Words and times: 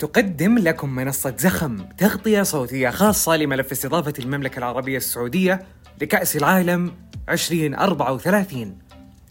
تقدم 0.00 0.58
لكم 0.58 0.94
منصة 0.94 1.36
زخم 1.36 1.76
تغطية 1.98 2.42
صوتية 2.42 2.90
خاصة 2.90 3.36
لملف 3.36 3.72
استضافة 3.72 4.14
المملكة 4.18 4.58
العربية 4.58 4.96
السعودية 4.96 5.62
لكأس 6.02 6.36
العالم 6.36 6.92
2034 7.28 8.78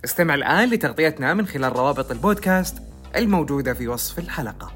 استمع 0.06 0.36
الآن 0.36 0.70
لتغطيتنا 0.70 1.34
من 1.34 1.48
خلال 1.48 1.76
روابط 1.76 2.12
البودكاست 2.12 2.78
الموجودة 3.16 3.74
في 3.74 3.88
وصف 3.88 4.20
الحلقة. 4.20 4.72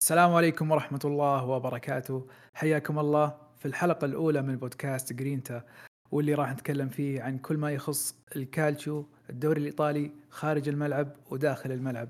السلام 0.00 0.34
عليكم 0.34 0.70
ورحمة 0.70 1.00
الله 1.04 1.44
وبركاته. 1.44 2.26
حياكم 2.54 2.98
الله 2.98 3.34
في 3.58 3.66
الحلقة 3.68 4.04
الأولى 4.04 4.42
من 4.42 4.56
بودكاست 4.56 5.12
جرينتا 5.12 5.62
واللي 6.10 6.34
راح 6.34 6.52
نتكلم 6.52 6.88
فيه 6.88 7.22
عن 7.22 7.38
كل 7.38 7.56
ما 7.56 7.70
يخص 7.70 8.14
الكالتشو 8.36 9.04
الدوري 9.30 9.60
الإيطالي 9.60 10.10
خارج 10.30 10.68
الملعب 10.68 11.08
وداخل 11.30 11.72
الملعب. 11.72 12.08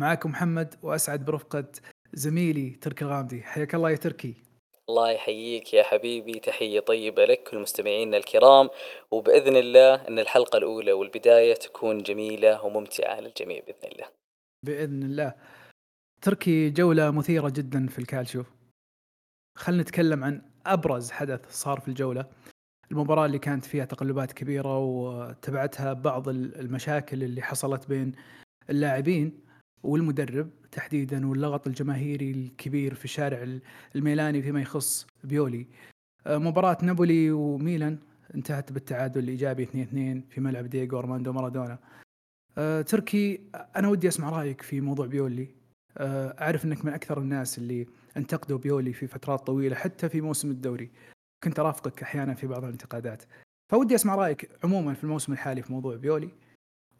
معاكم 0.00 0.30
محمد 0.30 0.74
وأسعد 0.82 1.24
برفقة 1.24 1.64
زميلي 2.12 2.70
تركي 2.70 3.04
الغامدي 3.04 3.42
حياك 3.42 3.74
الله 3.74 3.90
يا 3.90 3.96
تركي. 3.96 4.34
الله 4.88 5.10
يحييك 5.10 5.74
يا 5.74 5.82
حبيبي. 5.82 6.32
تحية 6.32 6.80
طيبة 6.80 7.24
لك 7.24 7.50
ولمستمعينا 7.52 8.16
الكرام. 8.16 8.68
وبإذن 9.10 9.56
الله 9.56 9.94
أن 10.08 10.18
الحلقة 10.18 10.56
الأولى 10.56 10.92
والبداية 10.92 11.54
تكون 11.54 11.98
جميلة 11.98 12.64
وممتعة 12.64 13.20
للجميع 13.20 13.60
بإذن 13.66 13.92
الله. 13.92 14.06
بإذن 14.66 15.02
الله. 15.02 15.34
تركي 16.22 16.70
جولة 16.70 17.10
مثيرة 17.10 17.48
جدا 17.48 17.86
في 17.86 17.98
الكالشو 17.98 18.44
خلينا 19.58 19.82
نتكلم 19.82 20.24
عن 20.24 20.42
أبرز 20.66 21.10
حدث 21.10 21.50
صار 21.50 21.80
في 21.80 21.88
الجولة. 21.88 22.26
المباراة 22.90 23.26
اللي 23.26 23.38
كانت 23.38 23.64
فيها 23.64 23.84
تقلبات 23.84 24.32
كبيرة 24.32 24.78
وتبعتها 24.78 25.92
بعض 25.92 26.28
المشاكل 26.28 27.22
اللي 27.22 27.42
حصلت 27.42 27.88
بين 27.88 28.12
اللاعبين. 28.70 29.49
والمدرب 29.82 30.50
تحديدا 30.72 31.26
واللغط 31.26 31.66
الجماهيري 31.66 32.30
الكبير 32.30 32.94
في 32.94 33.04
الشارع 33.04 33.60
الميلاني 33.96 34.42
فيما 34.42 34.60
يخص 34.60 35.06
بيولي. 35.24 35.66
آه، 36.26 36.38
مباراة 36.38 36.78
نابولي 36.82 37.30
وميلان 37.30 37.98
انتهت 38.34 38.72
بالتعادل 38.72 39.24
الإيجابي 39.24 39.62
2-2 39.62 39.66
في 40.30 40.40
ملعب 40.40 40.66
دييغو 40.66 40.98
أرماندو 40.98 41.32
مارادونا. 41.32 41.78
أه 42.58 42.82
تركي 42.82 43.40
أنا 43.76 43.88
ودي 43.88 44.08
أسمع 44.08 44.30
رأيك 44.30 44.62
في 44.62 44.80
موضوع 44.80 45.06
بيولي. 45.06 45.48
أه 45.98 46.36
أعرف 46.40 46.64
أنك 46.64 46.84
من 46.84 46.92
أكثر 46.92 47.18
الناس 47.18 47.58
اللي 47.58 47.86
انتقدوا 48.16 48.58
بيولي 48.58 48.92
في 48.92 49.06
فترات 49.06 49.46
طويلة 49.46 49.76
حتى 49.76 50.08
في 50.08 50.20
موسم 50.20 50.50
الدوري. 50.50 50.90
كنت 51.44 51.58
أرافقك 51.58 52.02
أحيانا 52.02 52.34
في 52.34 52.46
بعض 52.46 52.64
الانتقادات. 52.64 53.22
فودي 53.72 53.94
أسمع 53.94 54.14
رأيك 54.14 54.50
عموما 54.64 54.94
في 54.94 55.04
الموسم 55.04 55.32
الحالي 55.32 55.62
في 55.62 55.72
موضوع 55.72 55.96
بيولي 55.96 56.30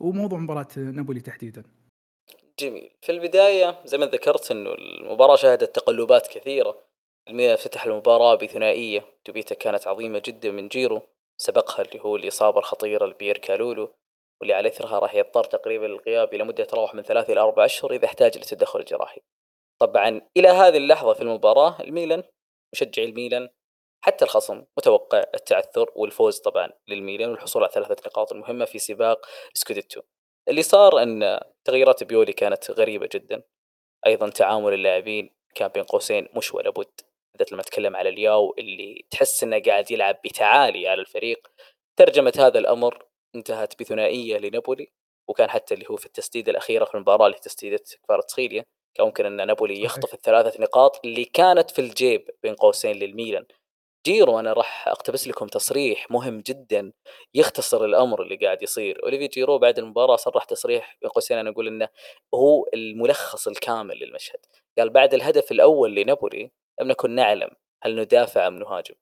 وموضوع 0.01 0.39
مباراة 0.39 0.69
نابولي 0.77 1.21
تحديدا. 1.21 1.63
جميل. 2.61 2.91
في 3.03 3.13
البداية 3.13 3.81
زي 3.85 3.99
ما 3.99 4.07
ذكرت 4.07 4.51
إنه 4.51 4.73
المباراة 4.73 5.37
شهدت 5.37 5.77
تقلبات 5.77 6.27
كثيرة. 6.27 6.79
الميلان 7.29 7.57
فتح 7.57 7.85
المباراة 7.87 8.35
بثنائية. 8.35 9.05
دوبييتا 9.27 9.55
كانت 9.55 9.87
عظيمة 9.87 10.23
جدا 10.25 10.51
من 10.51 10.69
جيرو. 10.69 11.03
سبقها 11.37 11.83
اللي 11.83 12.01
هو 12.01 12.17
الإصابة 12.17 12.59
الخطيرة 12.59 13.07
لبيير 13.07 13.39
كالولو 13.39 13.95
واللي 14.41 14.55
على 14.55 14.69
إثرها 14.69 14.99
راح 14.99 15.15
يضطر 15.15 15.45
تقريبا 15.45 15.87
للغياب 15.87 16.35
إلى 16.35 16.45
مدة 16.45 16.65
تراوح 16.65 16.95
من 16.95 17.03
ثلاثة 17.03 17.33
إلى 17.33 17.41
أربع 17.41 17.65
أشهر 17.65 17.93
إذا 17.93 18.05
احتاج 18.05 18.37
للتدخل 18.37 18.81
الجراحي. 18.81 19.21
طبعا 19.81 20.21
إلى 20.37 20.49
هذه 20.49 20.77
اللحظة 20.77 21.13
في 21.13 21.23
المباراة 21.23 21.77
الميلان 21.81 22.23
مشجعي 22.75 23.07
الميلان 23.07 23.49
حتى 24.05 24.25
الخصم 24.25 24.65
متوقع 24.79 25.25
التعثر 25.35 25.91
والفوز 25.95 26.39
طبعا 26.39 26.71
للميلان 26.89 27.31
والحصول 27.31 27.63
على 27.63 27.73
ثلاثة 27.73 28.03
نقاط 28.07 28.33
المهمة 28.33 28.65
في 28.65 28.79
سباق 28.79 29.27
سكوديتو. 29.55 30.01
اللي 30.49 30.63
صار 30.63 31.03
أن 31.03 31.41
تغييرات 31.65 32.05
بيولي 32.05 32.33
كانت 32.33 32.71
غريبة 32.71 33.09
جدا. 33.15 33.43
أيضا 34.07 34.31
تعامل 34.31 34.75
اللاعبين 34.75 35.31
كان 35.55 35.69
بين 35.69 35.83
قوسين 35.83 36.29
مش 36.37 36.55
ولا 36.55 36.71
بد. 36.71 37.01
بالذات 37.33 37.53
لما 37.53 37.61
أتكلم 37.61 37.97
على 37.97 38.09
الياو 38.09 38.55
اللي 38.59 39.07
تحس 39.11 39.43
إنه 39.43 39.63
قاعد 39.63 39.91
يلعب 39.91 40.17
بتعالي 40.25 40.89
على 40.89 41.01
الفريق. 41.01 41.49
ترجمة 41.97 42.33
هذا 42.39 42.59
الأمر 42.59 43.07
انتهت 43.35 43.81
بثنائية 43.81 44.39
لنابولي 44.39 44.93
وكان 45.29 45.51
حتى 45.51 45.75
اللي 45.75 45.87
هو 45.91 45.97
في 45.97 46.07
التسديدة 46.07 46.51
الأخيرة 46.53 46.85
في 46.85 46.95
المباراة 46.95 47.27
اللي 47.27 47.39
تسديدة 47.39 47.79
كفارتسخيليا 48.05 48.65
كان 48.95 49.07
ممكن 49.07 49.27
أن 49.27 49.47
نابولي 49.47 49.83
يخطف 49.83 50.15
الثلاثة 50.15 50.63
نقاط 50.63 51.01
اللي 51.05 51.25
كانت 51.25 51.71
في 51.71 51.79
الجيب 51.81 52.31
بين 52.43 52.55
قوسين 52.55 52.97
للميلان. 52.97 53.47
جيرو 54.07 54.41
أنا 54.41 54.53
راح 54.53 54.89
أقتبس 54.89 55.29
لكم 55.29 55.47
تصريح 55.47 56.11
مهم 56.11 56.41
جدا 56.41 56.93
يختصر 57.35 57.85
الأمر 57.85 58.23
اللي 58.23 58.37
قاعد 58.37 58.63
يصير. 58.63 59.03
أوليفي 59.03 59.27
جيرو 59.27 59.59
بعد 59.59 59.79
المباراة 59.79 60.17
صرح 60.17 60.45
تصريح 60.45 60.97
بين 61.03 61.11
قوسين 61.11 61.39
أنا 61.39 61.51
أقول 61.51 61.67
إنه 61.67 61.89
هو 62.35 62.67
الملخص 62.75 63.49
الكامل 63.49 63.99
للمشهد. 63.99 64.39
قال 64.79 64.91
بعد 64.91 65.15
الهدف 65.15 65.53
الأول 65.53 65.95
لنابولي 65.95 66.51
لم 66.81 66.89
نكن 66.89 67.11
نعلم 67.11 67.51
هل 67.83 67.97
ندافع 67.97 68.47
أم 68.47 68.59
نهاجم. 68.59 68.95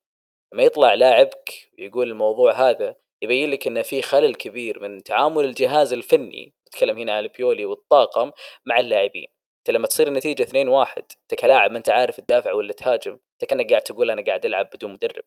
لما 0.55 0.63
يطلع 0.63 0.95
لاعبك 0.95 1.71
ويقول 1.79 2.11
الموضوع 2.11 2.53
هذا 2.53 2.97
يبين 3.23 3.51
لك 3.51 3.67
إنه 3.67 3.83
في 3.83 4.03
خلل 4.03 4.35
كبير 4.35 4.81
من 4.81 5.03
تعامل 5.03 5.45
الجهاز 5.45 5.93
الفني 5.93 6.55
نتكلم 6.69 6.99
هنا 6.99 7.13
عن 7.17 7.23
البيولي 7.25 7.65
والطاقم 7.67 8.31
مع 8.67 8.81
اللاعبين. 8.81 9.27
أنت 9.59 9.71
لما 9.77 9.87
تصير 9.87 10.09
النتيجة 10.09 10.43
2 10.43 10.69
1 10.69 11.05
أنت 11.23 11.41
كلاعب 11.41 11.71
ما 11.71 11.79
أنت 11.79 11.91
عارف 11.91 12.21
تدافع 12.21 12.53
ولا 12.53 12.73
تهاجم. 12.73 13.19
أنت 13.43 13.51
كأنك 13.51 13.71
قاعد 13.71 13.83
تقول 13.83 14.11
أنا 14.11 14.23
قاعد 14.23 14.47
ألعب 14.47 14.71
بدون 14.75 14.93
مدرب. 14.93 15.25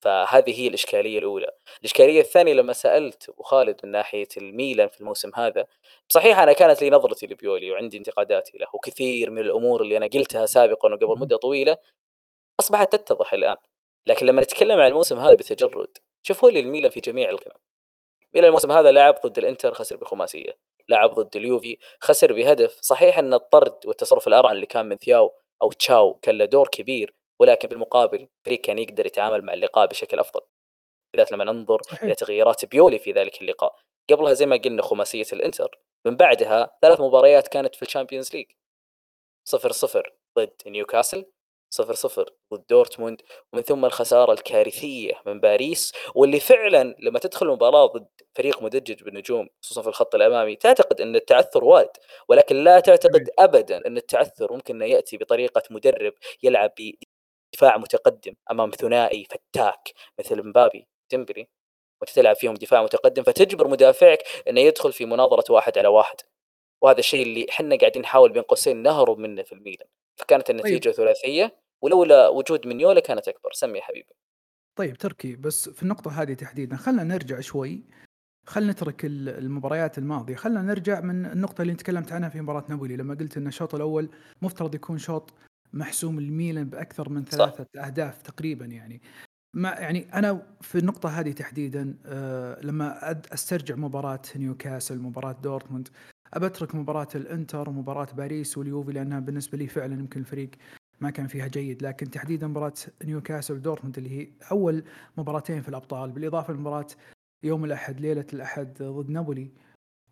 فهذه 0.00 0.60
هي 0.60 0.68
الإشكالية 0.68 1.18
الأولى. 1.18 1.50
الإشكالية 1.80 2.20
الثانية 2.20 2.54
لما 2.54 2.72
سألت 2.72 3.28
ابو 3.28 3.42
خالد 3.42 3.80
من 3.84 3.90
ناحية 3.92 4.28
الميلان 4.36 4.88
في 4.88 5.00
الموسم 5.00 5.30
هذا 5.34 5.66
صحيح 6.08 6.38
أنا 6.38 6.52
كانت 6.52 6.82
لي 6.82 6.90
نظرتي 6.90 7.26
لبيولي 7.26 7.70
وعندي 7.70 7.98
انتقاداتي 7.98 8.58
له 8.58 8.66
وكثير 8.74 9.30
من 9.30 9.38
الأمور 9.38 9.82
اللي 9.82 9.96
أنا 9.96 10.06
قلتها 10.06 10.46
سابقا 10.46 10.88
وقبل 10.92 11.18
مدة 11.20 11.36
طويلة 11.36 11.76
أصبحت 12.60 12.92
تتضح 12.96 13.32
الآن. 13.32 13.56
لكن 14.06 14.26
لما 14.26 14.42
نتكلم 14.42 14.80
عن 14.80 14.88
الموسم 14.88 15.18
هذا 15.18 15.34
بتجرد 15.34 15.98
شوفوا 16.22 16.50
لي 16.50 16.60
الميلان 16.60 16.90
في 16.90 17.00
جميع 17.00 17.30
القمم 17.30 17.56
ميلان 18.34 18.48
الموسم 18.48 18.72
هذا 18.72 18.92
لعب 18.92 19.14
ضد 19.26 19.38
الإنتر 19.38 19.74
خسر 19.74 19.96
بخماسية. 19.96 20.58
لعب 20.88 21.14
ضد 21.14 21.36
اليوفي 21.36 21.78
خسر 22.00 22.32
بهدف. 22.32 22.78
صحيح 22.80 23.18
أن 23.18 23.34
الطرد 23.34 23.86
والتصرف 23.86 24.28
الارعن 24.28 24.54
اللي 24.56 24.66
كان 24.66 24.86
من 24.86 24.96
ثياو 24.96 25.34
أو 25.62 25.72
تشاو 25.72 26.14
كان 26.14 26.38
له 26.38 26.44
دور 26.44 26.68
كبير. 26.68 27.14
ولكن 27.40 27.68
بالمقابل 27.68 28.28
فريق 28.44 28.60
كان 28.60 28.78
يقدر 28.78 29.06
يتعامل 29.06 29.42
مع 29.42 29.52
اللقاء 29.52 29.86
بشكل 29.86 30.18
أفضل. 30.18 30.40
بالذات 31.12 31.32
لما 31.32 31.44
ننظر. 31.44 31.80
إلى 32.02 32.14
تغييرات 32.14 32.64
بيولي 32.64 32.98
في 32.98 33.12
ذلك 33.12 33.42
اللقاء. 33.42 33.76
قبلها 34.10 34.32
زي 34.32 34.46
ما 34.46 34.56
قلنا 34.56 34.82
خماسية 34.82 35.26
الإنتر 35.32 35.80
من 36.06 36.16
بعدها 36.16 36.78
ثلاث 36.82 37.00
مباريات 37.00 37.48
كانت 37.48 37.74
في 37.74 37.82
ال 37.82 37.87
Champions 37.87 38.34
League. 38.34 38.46
صفر 39.44 39.72
صفر 39.72 40.12
ضد 40.38 40.54
نيوكاسل 40.66 41.26
صفر 41.70 41.94
صفر 41.94 42.30
ضد 42.54 42.64
دورتموند 42.70 43.22
ومن 43.52 43.62
ثم 43.62 43.84
الخسارة 43.84 44.32
الكارثية 44.32 45.12
من 45.26 45.40
باريس 45.40 45.92
واللي 46.14 46.40
فعلا 46.40 46.94
لما 46.98 47.18
تدخل 47.18 47.46
مباراه 47.46 47.86
ضد 47.86 48.08
فريق 48.34 48.62
مدجج 48.62 49.02
بالنجوم 49.02 49.48
خصوصا 49.62 49.82
في 49.82 49.88
الخط 49.88 50.14
الأمامي 50.14 50.56
تعتقد 50.56 51.00
إن 51.00 51.16
التعثر 51.16 51.64
وارد 51.64 51.90
ولكن 52.28 52.64
لا 52.64 52.80
تعتقد 52.80 53.30
ابدا 53.38 53.86
إن 53.86 53.96
التعثر 53.96 54.52
ممكن 54.52 54.74
إنه 54.74 54.84
يأتي 54.84 55.16
بطريقة 55.16 55.62
مدرب 55.70 56.12
يلعب 56.42 56.72
دفاع 57.52 57.76
متقدم 57.76 58.34
أمام 58.50 58.70
ثنائي 58.70 59.24
فتاك 59.24 59.92
مثل 60.18 60.48
مبابي 60.48 60.86
ديمبلي. 61.10 61.48
وانت 62.00 62.10
تلعب 62.10 62.36
فيهم 62.36 62.54
دفاع 62.54 62.82
متقدم 62.82 63.22
فتجبر 63.22 63.68
مدافعك 63.68 64.18
إنه 64.48 64.60
يدخل 64.60 64.92
في 64.92 65.04
مناظرة 65.06 65.52
واحد 65.52 65.78
على 65.78 65.88
واحد. 65.88 66.16
وهذا 66.82 66.98
الشيء 66.98 67.22
اللي 67.22 67.46
إحنا 67.50 67.76
قاعدين 67.76 68.02
نحاول 68.02 68.32
بين 68.32 68.42
قوسين 68.42 68.82
نهرب 68.82 69.18
منه 69.18 69.42
في 69.42 69.52
الميلان. 69.52 69.88
فكانت 70.16 70.50
النتيجة 70.50 70.84
طيب. 70.84 70.94
ثلاثية 70.94 71.56
ولولا 71.82 72.28
وجود 72.28 72.66
منيولا 72.66 73.00
كانت 73.00 73.28
أكبر. 73.28 73.52
سمي 73.52 73.78
يا 73.78 73.84
حبيبي. 73.84 74.14
طيب 74.78 74.96
تركي 74.96 75.36
بس 75.36 75.68
في 75.68 75.82
النقطة 75.82 76.22
هذه 76.22 76.34
تحديدا 76.34 76.76
خلينا 76.76 77.04
نرجع 77.04 77.40
شوي. 77.40 77.82
خلينا 78.46 78.72
نترك 78.72 79.04
المباريات 79.04 79.98
الماضية. 79.98 80.34
خلينا 80.34 80.62
نرجع 80.62 81.00
من 81.00 81.26
النقطة 81.26 81.62
اللي 81.62 81.74
تكلمت 81.74 82.12
عنها 82.12 82.28
في 82.28 82.40
مباراة 82.40 82.64
نابولي 82.68 82.96
لما 82.96 83.14
قلت 83.14 83.36
إن 83.36 83.46
الشوط 83.46 83.74
الأول 83.74 84.10
مفترض 84.42 84.74
يكون 84.74 84.98
شوط 84.98 85.32
محسوم 85.72 86.18
الميلان 86.18 86.64
بأكثر 86.64 87.08
من 87.08 87.24
ثلاثة 87.24 87.66
صح. 87.76 87.84
أهداف 87.84 88.22
تقريبا 88.22 88.64
يعني. 88.66 89.02
ما 89.54 89.68
يعني 89.70 90.14
أنا 90.14 90.46
في 90.60 90.78
النقطة 90.78 91.08
هذه 91.08 91.32
تحديدا 91.32 91.98
آه 92.06 92.60
لما 92.60 93.12
أسترجع 93.34 93.74
مباراة 93.76 94.22
نيوكاسل 94.36 94.98
مباراة 94.98 95.32
دورتموند 95.32 95.88
أبترك 96.34 96.74
مباراة 96.74 97.08
الإنتر 97.14 97.68
ومباراة 97.68 98.08
باريس 98.16 98.58
واليوفي 98.58 98.92
لأنها 98.92 99.20
بالنسبة 99.20 99.58
لي 99.58 99.66
فعلا 99.66 99.94
يمكن 99.94 100.20
الفريق 100.20 100.50
ما 101.00 101.10
كان 101.10 101.26
فيها 101.26 101.46
جيد. 101.46 101.82
لكن 101.82 102.10
تحديدا 102.10 102.46
مباراة 102.46 102.72
نيوكاسل 103.04 103.54
ودورتموند 103.54 103.98
اللي 103.98 104.10
هي 104.10 104.28
أول 104.50 104.84
مباراتين 105.16 105.62
في 105.62 105.68
الأبطال 105.68 106.12
بالإضافة 106.12 106.52
لمباراة 106.52 106.86
يوم 107.42 107.64
الأحد 107.64 108.00
ليلة 108.00 108.26
الأحد 108.32 108.82
ضد 108.82 109.10
نابولي 109.10 109.50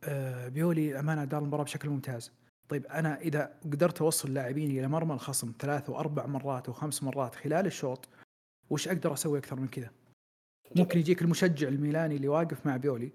آه 0.05 0.49
بيولي 0.49 1.01
أمانة 1.01 1.25
دار 1.25 1.43
المباراة 1.43 1.65
بشكل 1.65 1.89
ممتاز. 1.89 2.33
طيب 2.69 2.87
أنا 2.87 3.21
إذا 3.21 3.55
قدرت 3.65 4.03
أوصل 4.03 4.35
لاعبيني 4.35 4.81
إلى 4.81 4.89
مرمى 4.89 5.15
الخصم 5.15 5.53
ثلاث 5.59 5.91
واربع 5.91 6.27
مرات 6.27 6.69
وخمس 6.69 7.03
مرات 7.03 7.35
خلال 7.35 7.67
الشوط 7.67 8.09
وش 8.71 8.89
أقدر 8.89 9.13
أسوي 9.13 9.39
أكثر 9.39 9.61
من 9.61 9.69
كذا؟ 9.69 9.91
ممكن 10.77 10.99
يجيك 10.99 11.23
المشجع 11.23 11.69
الميلاني 11.69 12.17
اللي 12.17 12.29
واقف 12.29 12.67
مع 12.67 12.77
بيولي 12.77 13.13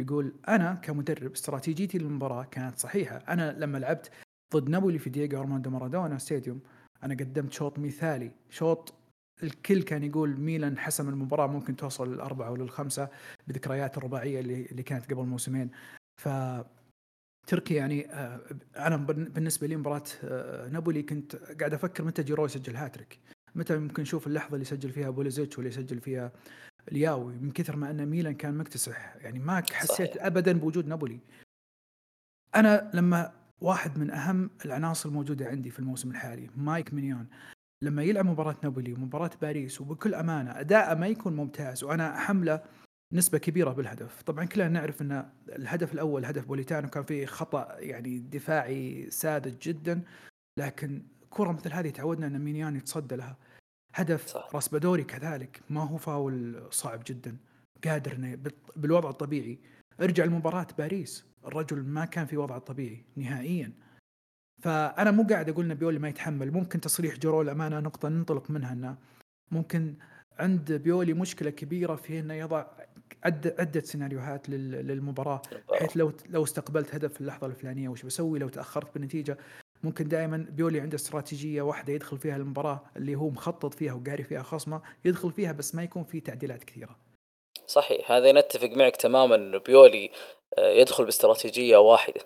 يقول 0.00 0.34
أنا 0.48 0.74
كمدرب 0.74 1.32
استراتيجيتي 1.32 1.98
للمباراة 1.98 2.44
كانت 2.44 2.78
صحيحة، 2.78 3.16
أنا 3.16 3.52
لما 3.58 3.78
لعبت 3.78 4.10
ضد 4.54 4.68
نابولي 4.68 4.98
في 4.98 5.10
دييغو 5.10 5.40
أرماندو 5.40 5.70
مارادونا 5.70 6.18
stadium 6.18 6.60
أنا 7.02 7.14
قدمت 7.14 7.52
شوط 7.52 7.78
مثالي 7.78 8.30
شوط 8.50 8.94
الكل 9.42 9.82
كان 9.82 10.04
يقول 10.04 10.40
ميلان 10.40 10.78
حسم 10.78 11.08
المباراة 11.08 11.46
ممكن 11.46 11.76
توصل 11.76 12.12
للأربعة 12.12 12.50
ولا 12.50 12.62
الخمسه 12.62 13.08
بذكريات 13.48 13.98
الرباعية 13.98 14.40
اللي 14.40 14.66
اللي 14.66 14.82
كانت 14.82 15.12
قبل 15.12 15.26
موسمين 15.26 15.70
ف 16.20 16.28
تركي 17.46 17.74
يعني 17.74 18.12
آه، 18.12 18.40
أنا 18.76 18.96
بالنسبة 18.96 19.66
لي 19.66 19.76
مباراة 19.76 20.02
آه، 20.24 20.68
نابولي 20.68 21.02
كنت 21.02 21.36
قاعد 21.36 21.74
أفكر 21.74 22.04
متى 22.04 22.22
جيرو 22.22 22.44
يسجل 22.44 22.76
هاتريك. 22.76 23.20
متى 23.54 23.78
ممكن 23.78 24.02
نشوف 24.02 24.26
اللحظة 24.26 24.54
اللي 24.54 24.62
يسجل 24.62 24.90
فيها 24.90 25.10
بوليزيتش 25.10 25.58
ولا 25.58 25.68
يسجل 25.68 26.00
فيها 26.00 26.32
لياو 26.88 27.34
من 27.34 27.50
كثر 27.50 27.76
ما 27.76 27.90
أن 27.90 28.06
ميلان 28.06 28.34
كان 28.34 28.58
مكتسح. 28.58 29.16
يعني 29.20 29.38
ما 29.38 29.62
حسيت 29.72 30.10
صحيح. 30.10 30.24
ابدا 30.24 30.52
بوجود 30.52 30.86
نابولي. 30.86 31.20
أنا 32.54 32.90
لما 32.94 33.32
واحد 33.60 33.98
من 33.98 34.10
أهم 34.10 34.50
العناصر 34.64 35.08
الموجودة 35.08 35.46
عندي 35.46 35.70
في 35.70 35.78
الموسم 35.78 36.10
الحالي 36.10 36.50
مايك 36.56 36.94
مينيون 36.94 37.26
لما 37.82 38.02
يلعب 38.02 38.26
مباراة 38.26 38.56
نابولي 38.62 38.92
ومباراة 38.92 39.30
باريس 39.42 39.80
وبكل 39.80 40.14
أمانة 40.14 40.60
أداءه 40.60 40.94
ما 40.94 41.06
يكون 41.06 41.36
ممتاز 41.36 41.84
وأنا 41.84 42.18
حمله 42.18 42.62
نسبة 43.12 43.38
كبيرة 43.38 43.70
بالهدف. 43.70 44.22
طبعا 44.22 44.44
كلنا 44.44 44.68
نعرف 44.68 45.02
إن 45.02 45.30
الهدف 45.48 45.92
الأول 45.92 46.24
هدف 46.24 46.46
بوليتانو 46.46 46.88
كان 46.88 47.02
فيه 47.02 47.26
خطأ 47.26 47.78
يعني 47.78 48.18
دفاعي 48.18 49.10
ساذج 49.10 49.58
جدا 49.58 50.02
لكن 50.58 51.02
كرة 51.30 51.52
مثل 51.52 51.72
هذه 51.72 51.90
تعودنا 51.90 52.26
إن 52.26 52.40
مينيون 52.40 52.76
يتصدى 52.76 53.16
لها. 53.16 53.36
هدف 53.94 54.26
صح. 54.26 54.50
راسبادوري 54.54 55.04
كذلك 55.04 55.60
ما 55.70 55.84
هو 55.84 55.96
فاول 55.96 56.62
صعب 56.70 57.02
جدا. 57.06 57.36
قادر 57.84 58.38
بالوضع 58.76 59.10
الطبيعي. 59.10 59.58
ارجع 60.00 60.24
لمباراة 60.24 60.66
باريس 60.78 61.24
الرجل 61.46 61.82
ما 61.82 62.04
كان 62.04 62.26
في 62.26 62.36
وضعه 62.36 62.56
الطبيعي 62.56 63.04
نهائيا. 63.16 63.72
فأنا 64.62 65.10
مو 65.10 65.22
قاعد 65.22 65.48
أقول 65.48 65.68
إن 65.68 65.73
بيولي 65.73 65.98
ما 65.98 66.08
يتحمل. 66.08 66.50
ممكن 66.50 66.80
تصريح 66.80 67.16
جيرو 67.16 67.48
للأمانة 67.48 67.80
نقطة 67.80 68.08
ننطلق 68.08 68.50
منها 68.50 68.72
إنه 68.72 68.96
ممكن 69.50 69.94
عند 70.38 70.72
بيولي 70.72 71.14
مشكلة 71.14 71.50
كبيرة 71.50 71.96
في 71.96 72.20
إنه 72.20 72.34
يضع 72.34 72.66
عدة, 73.24 73.56
عدة 73.58 73.80
سيناريوهات 73.80 74.48
للمباراة 74.48 75.42
بحيث 75.70 75.96
لو 75.96 76.12
لو 76.28 76.44
استقبلت 76.44 76.94
هدف 76.94 77.12
في 77.12 77.20
اللحظة 77.20 77.46
الفلانية 77.46 77.88
وش 77.88 78.02
بسوي؟ 78.02 78.38
لو 78.38 78.48
تأخرت 78.48 78.94
بالنتيجة 78.94 79.38
ممكن 79.82 80.08
دائما 80.08 80.46
بيولي 80.50 80.80
عنده 80.80 80.94
استراتيجية 80.94 81.62
واحدة 81.62 81.92
يدخل 81.92 82.18
فيها 82.18 82.36
المباراة 82.36 82.80
اللي 82.96 83.14
هو 83.14 83.30
مخطط 83.30 83.74
فيها 83.74 83.92
وقاري 83.92 84.24
فيها 84.24 84.42
خصمه 84.42 84.82
يدخل 85.04 85.32
فيها 85.32 85.52
بس 85.52 85.74
ما 85.74 85.82
يكون 85.82 86.04
في 86.04 86.20
تعديلات 86.20 86.64
كثيرة. 86.64 86.96
صحيح 87.66 88.12
هذا 88.12 88.32
نتفق 88.32 88.68
معك 88.68 88.96
تماما 88.96 89.58
بيولي 89.58 90.10
آه، 90.58 90.70
يدخل 90.70 91.04
باستراتيجية 91.04 91.76
واحدة. 91.76 92.20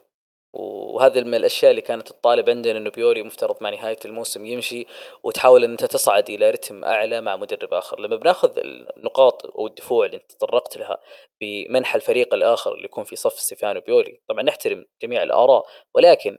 وهذه 0.54 1.20
من 1.22 1.34
الأشياء 1.34 1.70
اللي 1.70 1.82
كانت 1.82 2.08
تطالب 2.08 2.50
عندنا 2.50 2.78
إنه 2.78 2.90
بيولي 2.90 3.22
مفترض 3.22 3.56
مع 3.60 3.70
نهاية 3.70 3.96
الموسم 4.04 4.46
يمشي 4.46 4.86
وتحاول 5.22 5.64
إن 5.64 5.70
أنت 5.70 5.84
تصعد 5.84 6.30
إلى 6.30 6.50
رتم 6.50 6.84
أعلى 6.84 7.20
مع 7.20 7.36
مدرب 7.36 7.74
آخر. 7.74 8.00
لما 8.00 8.16
بناخذ 8.16 8.58
النقاط 8.58 9.46
أو 9.46 9.66
الدفوع 9.66 10.06
اللي 10.06 10.16
أنت 10.16 10.32
تطرقت 10.32 10.76
لها 10.76 10.98
بمنح 11.40 11.94
الفريق 11.94 12.34
الآخر 12.34 12.74
اللي 12.74 12.84
يكون 12.84 13.04
في 13.04 13.16
صف 13.16 13.32
ستيفانو 13.40 13.80
بيولي 13.80 14.20
طبعا 14.28 14.42
نحترم 14.42 14.86
جميع 15.02 15.22
الآراء 15.22 15.66
ولكن 15.94 16.38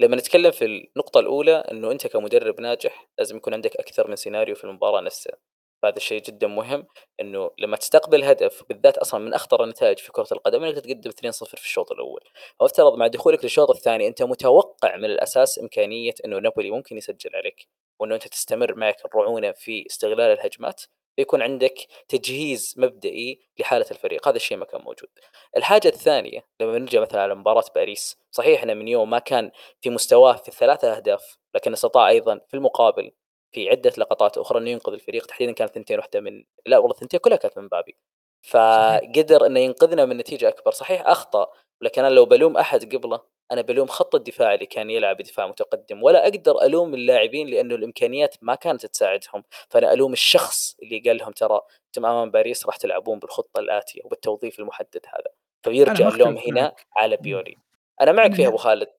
لما 0.00 0.16
نتكلم 0.16 0.50
في 0.50 0.64
النقطة 0.64 1.20
الأولى 1.20 1.56
أنه 1.56 1.90
أنت 1.90 2.06
كمدرب 2.06 2.60
ناجح 2.60 3.08
لازم 3.18 3.36
يكون 3.36 3.54
عندك 3.54 3.76
أكثر 3.76 4.08
من 4.08 4.16
سيناريو 4.16 4.54
في 4.54 4.64
المباراة 4.64 5.00
نفسها. 5.00 5.36
هذا 5.84 5.96
الشيء 5.96 6.22
جدا 6.22 6.46
مهم 6.46 6.86
إنه 7.20 7.50
لما 7.58 7.76
تستقبل 7.76 8.24
هدف 8.24 8.62
بالذات 8.68 8.98
أصلا 8.98 9.20
من 9.20 9.34
أخطر 9.34 9.64
النتائج 9.64 9.98
في 9.98 10.12
كرة 10.12 10.26
القدم 10.32 10.64
إنك 10.64 10.74
تتقدم 10.74 11.10
2-0 11.10 11.44
في 11.44 11.64
الشوط 11.64 11.92
الأول. 11.92 12.20
أو 12.60 12.66
افترض 12.66 12.94
مع 12.98 13.06
دخولك 13.06 13.44
للشوط 13.44 13.70
الثاني 13.70 14.06
أنت 14.06 14.22
متوقع 14.22 14.96
من 14.96 15.04
الأساس 15.04 15.58
إمكانية 15.58 16.14
إنه 16.24 16.38
نابولي 16.38 16.70
ممكن 16.70 16.96
يسجل 16.96 17.36
عليك 17.36 17.68
وإنه 18.00 18.14
أنت 18.14 18.28
تستمر 18.28 18.74
معك 18.74 19.04
الرعونة 19.04 19.52
في 19.52 19.86
استغلال 19.90 20.38
الهجمات 20.38 20.82
يكون 21.18 21.42
عندك 21.42 21.74
تجهيز 22.08 22.74
مبدئي 22.76 23.40
لحالة 23.58 23.86
الفريق. 23.90 24.28
هذا 24.28 24.36
الشيء 24.36 24.56
ما 24.58 24.64
كان 24.64 24.80
موجود. 24.80 25.08
الحاجة 25.56 25.88
الثانية 25.88 26.40
لما 26.60 26.78
نرجع 26.78 27.00
مثلا 27.00 27.22
على 27.22 27.34
مباراة 27.34 27.64
باريس 27.74 28.16
صحيح 28.30 28.62
ان 28.62 28.76
من 28.76 28.88
يوم 28.88 29.10
ما 29.10 29.18
كان 29.18 29.50
في 29.80 29.90
مستواه 29.90 30.36
في 30.36 30.48
الثلاثة 30.48 30.96
أهداف 30.96 31.38
لكن 31.54 31.72
استطاع 31.72 32.08
أيضا 32.08 32.40
في 32.48 32.54
المقابل 32.54 33.12
في 33.56 33.70
عدة 33.70 33.92
لقطات 33.98 34.38
أخرى 34.38 34.58
إنه 34.58 34.70
ينقذ 34.70 34.92
الفريق 34.92 35.26
تحديدا 35.26 35.52
كانت 35.52 35.74
ثنتين 35.74 35.98
واحدة 35.98 36.20
من 36.20 36.44
لا 36.66 36.78
والله 36.78 36.94
ثنتين 36.94 37.20
كلها 37.20 37.36
كانت 37.36 37.58
من 37.58 37.68
بابي. 37.68 37.96
فقدر 38.42 39.46
إنه 39.46 39.60
ينقذنا 39.60 40.04
من 40.04 40.16
نتيجة 40.16 40.48
أكبر. 40.48 40.70
صحيح 40.70 41.06
أخطأ 41.06 41.46
ولكن 41.80 42.04
أنا 42.04 42.14
لو 42.14 42.24
بلوم 42.24 42.56
أحد 42.56 42.94
قبله 42.94 43.20
أنا 43.52 43.60
بلوم 43.60 43.86
خط 43.86 44.14
الدفاع 44.14 44.54
اللي 44.54 44.66
كان 44.66 44.90
يلعب 44.90 45.16
بدفاع 45.16 45.46
متقدم 45.46 46.02
ولا 46.02 46.22
أقدر 46.22 46.62
ألوم 46.62 46.94
اللاعبين 46.94 47.46
لأنه 47.46 47.74
الإمكانيات 47.74 48.36
ما 48.42 48.54
كانت 48.54 48.86
تساعدهم. 48.86 49.44
فأنا 49.68 49.92
ألوم 49.92 50.12
الشخص 50.12 50.76
اللي 50.82 50.98
قال 50.98 51.16
لهم 51.16 51.32
ترى 51.32 51.60
أنتم 51.86 52.06
أمام 52.06 52.30
باريس 52.30 52.66
راح 52.66 52.76
تلعبون 52.76 53.18
بالخطة 53.18 53.60
الآتية 53.60 54.00
وبالتوظيف 54.04 54.58
المحدد 54.58 55.00
هذا. 55.06 55.34
فبيرجع 55.62 56.08
اللوم 56.08 56.38
هنا. 56.38 56.74
على 56.96 57.16
بيولي. 57.16 57.56
أنا 58.00 58.12
معك 58.12 58.34
فيها 58.34 58.48
أبو 58.48 58.56
خالد. 58.56 58.92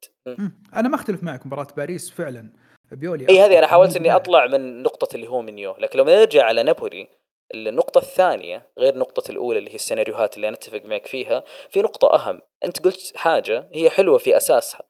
أنا 0.74 0.90
ما 0.90 0.96
أختلف 0.96 1.24
معك. 1.24 1.46
مباراة 1.46 1.68
باريس 1.78 2.12
فعلا 2.12 2.67
بيولي 2.92 3.30
اي 3.30 3.42
هذه 3.42 3.60
أنا 3.60 3.68
حاولت 3.68 3.96
إني 3.98 4.16
أطلع 4.16 4.48
من 4.48 4.84
نقطة 4.84 5.16
اللي 5.16 5.28
هو 5.28 5.42
منيو. 5.42 5.76
لكن 5.80 6.00
لو 6.00 6.06
نرجع 6.06 6.46
على 6.46 6.64
نابولي 6.64 7.08
النقطة 7.54 8.00
الثانية 8.00 8.72
غير 8.80 8.94
النقطة 8.94 9.32
الأولى 9.32 9.60
اللي 9.60 9.70
هي 9.72 9.76
السيناريوهات 9.76 10.36
اللي 10.36 10.48
أنا 10.48 10.56
أتفق 10.56 10.82
معك 10.86 11.06
فيها 11.06 11.44
في 11.70 11.82
نقطة 11.82 12.16
أهم. 12.16 12.42
أنت 12.66 12.84
قلت 12.86 13.18
حاجة 13.18 13.70
هي 13.74 13.90
حلوة 13.90 14.18
في 14.18 14.38
أساسها 14.38 14.82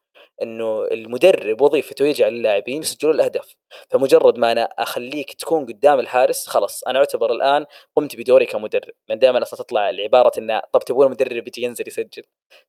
إنه 0.42 0.84
المدرب 0.84 1.60
وظيفته 1.60 2.04
يجعل 2.04 2.34
اللاعبين 2.34 2.82
يسجلون 2.82 3.14
الأهداف. 3.14 3.54
فمجرد 3.90 4.38
ما 4.38 4.52
أنا 4.52 4.62
أخليك 4.62 5.34
تكون 5.34 5.66
قدام 5.66 6.00
الحارس 6.00 6.46
خلاص 6.46 6.84
أنا 6.84 6.98
أعتبر 6.98 7.32
الآن 7.32 7.66
قمت 7.96 8.16
بدوري 8.16 8.46
كمدرب. 8.46 8.92
من 9.10 9.18
دائما 9.18 9.42
أصلا 9.42 9.58
تطلع 9.58 9.90
العباره 9.90 10.32
انه 10.38 10.62
طب 10.72 10.80
تبغون 10.80 11.06
المدرب 11.06 11.48
يجي 11.48 11.62
ينزل 11.62 11.84
يسجل. 11.88 12.22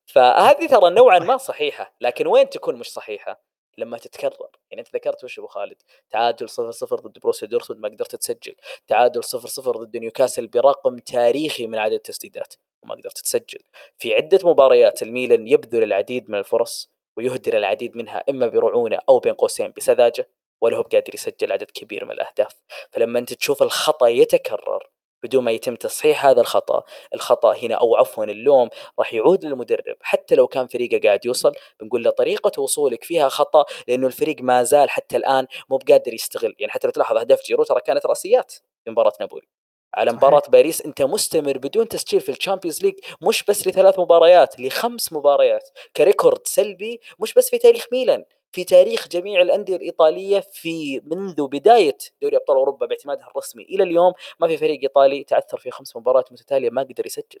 فهذه 0.06 0.66
ترى 0.66 0.90
نوعا 0.90 1.18
ما 1.18 1.36
صحيحة 1.36 1.94
لكن 2.00 2.26
وين 2.26 2.50
تكون 2.50 2.76
مش 2.76 2.92
صحيحة؟ 2.92 3.49
لما 3.80 3.98
تتكرر. 3.98 4.50
يعني 4.70 4.80
أنت 4.80 4.94
ذكرت 4.94 5.24
وش 5.24 5.38
أبو 5.38 5.46
خالد؟ 5.48 5.82
تعادل 6.10 6.48
0 6.48 6.70
0 6.70 6.96
ضد 7.00 7.18
بروسيا 7.18 7.48
دورتموند 7.48 7.82
ما 7.82 7.88
قدرت 7.88 8.16
تسجل. 8.16 8.54
تعادل 8.86 9.24
0 9.24 9.48
0 9.48 9.76
ضد 9.76 9.96
نيوكاسل 9.96 10.46
برقم 10.46 10.98
تاريخي 10.98 11.66
من 11.66 11.78
عدد 11.78 11.92
التسديدات 11.92 12.54
وما 12.82 12.94
قدرت 12.94 13.18
تسجل. 13.18 13.58
في 13.98 14.14
عدة 14.14 14.38
مباريات 14.44 15.02
الميلان 15.02 15.48
يبذل 15.48 15.82
العديد 15.82 16.30
من 16.30 16.38
الفرص 16.38 16.90
ويهدر 17.16 17.56
العديد 17.56 17.96
منها 17.96 18.24
إما 18.30 18.46
برعونة 18.46 18.98
أو 19.08 19.18
بين 19.18 19.34
قوسين 19.34 19.72
بسذاجة 19.76 20.28
ولا 20.60 20.76
هو 20.76 20.82
بقادر 20.82 21.14
يسجل 21.14 21.52
عدد 21.52 21.70
كبير 21.70 22.04
من 22.04 22.10
الأهداف. 22.10 22.62
فلما 22.90 23.18
أنت 23.18 23.32
تشوف 23.32 23.62
الخطأ 23.62 24.08
يتكرر 24.08 24.90
بدون 25.22 25.44
ما 25.44 25.50
يتم 25.50 25.76
تصحيح 25.76 26.26
هذا 26.26 26.40
الخطأ. 26.40 26.82
الخطأ 27.14 27.54
هنا 27.56 27.74
أو 27.74 27.96
عفوا 27.96 28.24
اللوم 28.24 28.68
راح 28.98 29.14
يعود 29.14 29.44
للمدرب. 29.44 29.96
حتى 30.00 30.34
لو 30.34 30.46
كان 30.46 30.66
فريقه 30.66 31.00
قاعد 31.04 31.26
يوصل 31.26 31.52
بنقول 31.80 32.04
له 32.04 32.10
طريقة 32.10 32.62
وصولك 32.62 33.04
فيها 33.04 33.28
خطأ 33.28 33.64
لأنه 33.88 34.06
الفريق 34.06 34.36
ما 34.40 34.62
زال 34.62 34.90
حتى 34.90 35.16
الآن 35.16 35.46
مو 35.70 35.76
بقادر 35.76 36.14
يستغل. 36.14 36.54
يعني 36.58 36.72
حتى 36.72 36.86
لو 36.86 36.92
تلاحظ 36.92 37.16
أهداف 37.16 37.42
جيرو 37.46 37.64
ترى 37.64 37.80
كانت 37.80 38.06
رأسيات 38.06 38.52
في 38.84 38.90
مباراة 38.90 39.12
نابولي. 39.20 39.46
على 39.94 40.12
مباراة 40.12 40.42
باريس 40.48 40.82
أنت 40.82 41.02
مستمر 41.02 41.58
بدون 41.58 41.88
تسجيل 41.88 42.20
في 42.20 42.28
ال 42.28 42.33
Champions 42.33 42.82
League 42.82 42.94
مش 43.22 43.44
بس 43.44 43.66
لثلاث 43.68 43.98
مباريات 43.98 44.60
لخمس 44.60 45.12
مباريات. 45.12 45.68
كريكورد 45.96 46.46
سلبي 46.46 47.00
مش 47.20 47.34
بس 47.34 47.50
في 47.50 47.58
تاريخ 47.58 47.86
ميلان. 47.92 48.24
في 48.52 48.64
تاريخ 48.64 49.08
جميع 49.08 49.42
الأندية 49.42 49.76
الإيطالية 49.76 50.40
في 50.40 51.00
منذ 51.04 51.46
بداية 51.48 51.98
دوري 52.22 52.36
أبطال 52.36 52.56
أوروبا 52.56 52.86
باعتمادها 52.86 53.26
الرسمي 53.28 53.62
إلى 53.62 53.82
اليوم 53.82 54.12
ما 54.40 54.48
في 54.48 54.56
فريق 54.56 54.80
إيطالي 54.82 55.24
تعثر 55.24 55.58
في 55.58 55.70
خمس 55.70 55.96
مباريات 55.96 56.32
متتالية 56.32 56.70
ما 56.70 56.82
قدر 56.82 57.06
يسجل 57.06 57.40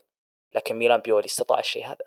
لكن 0.54 0.76
ميلان 0.76 1.00
بيولي 1.00 1.26
استطاع 1.26 1.58
الشيء 1.58 1.86
هذا. 1.86 2.04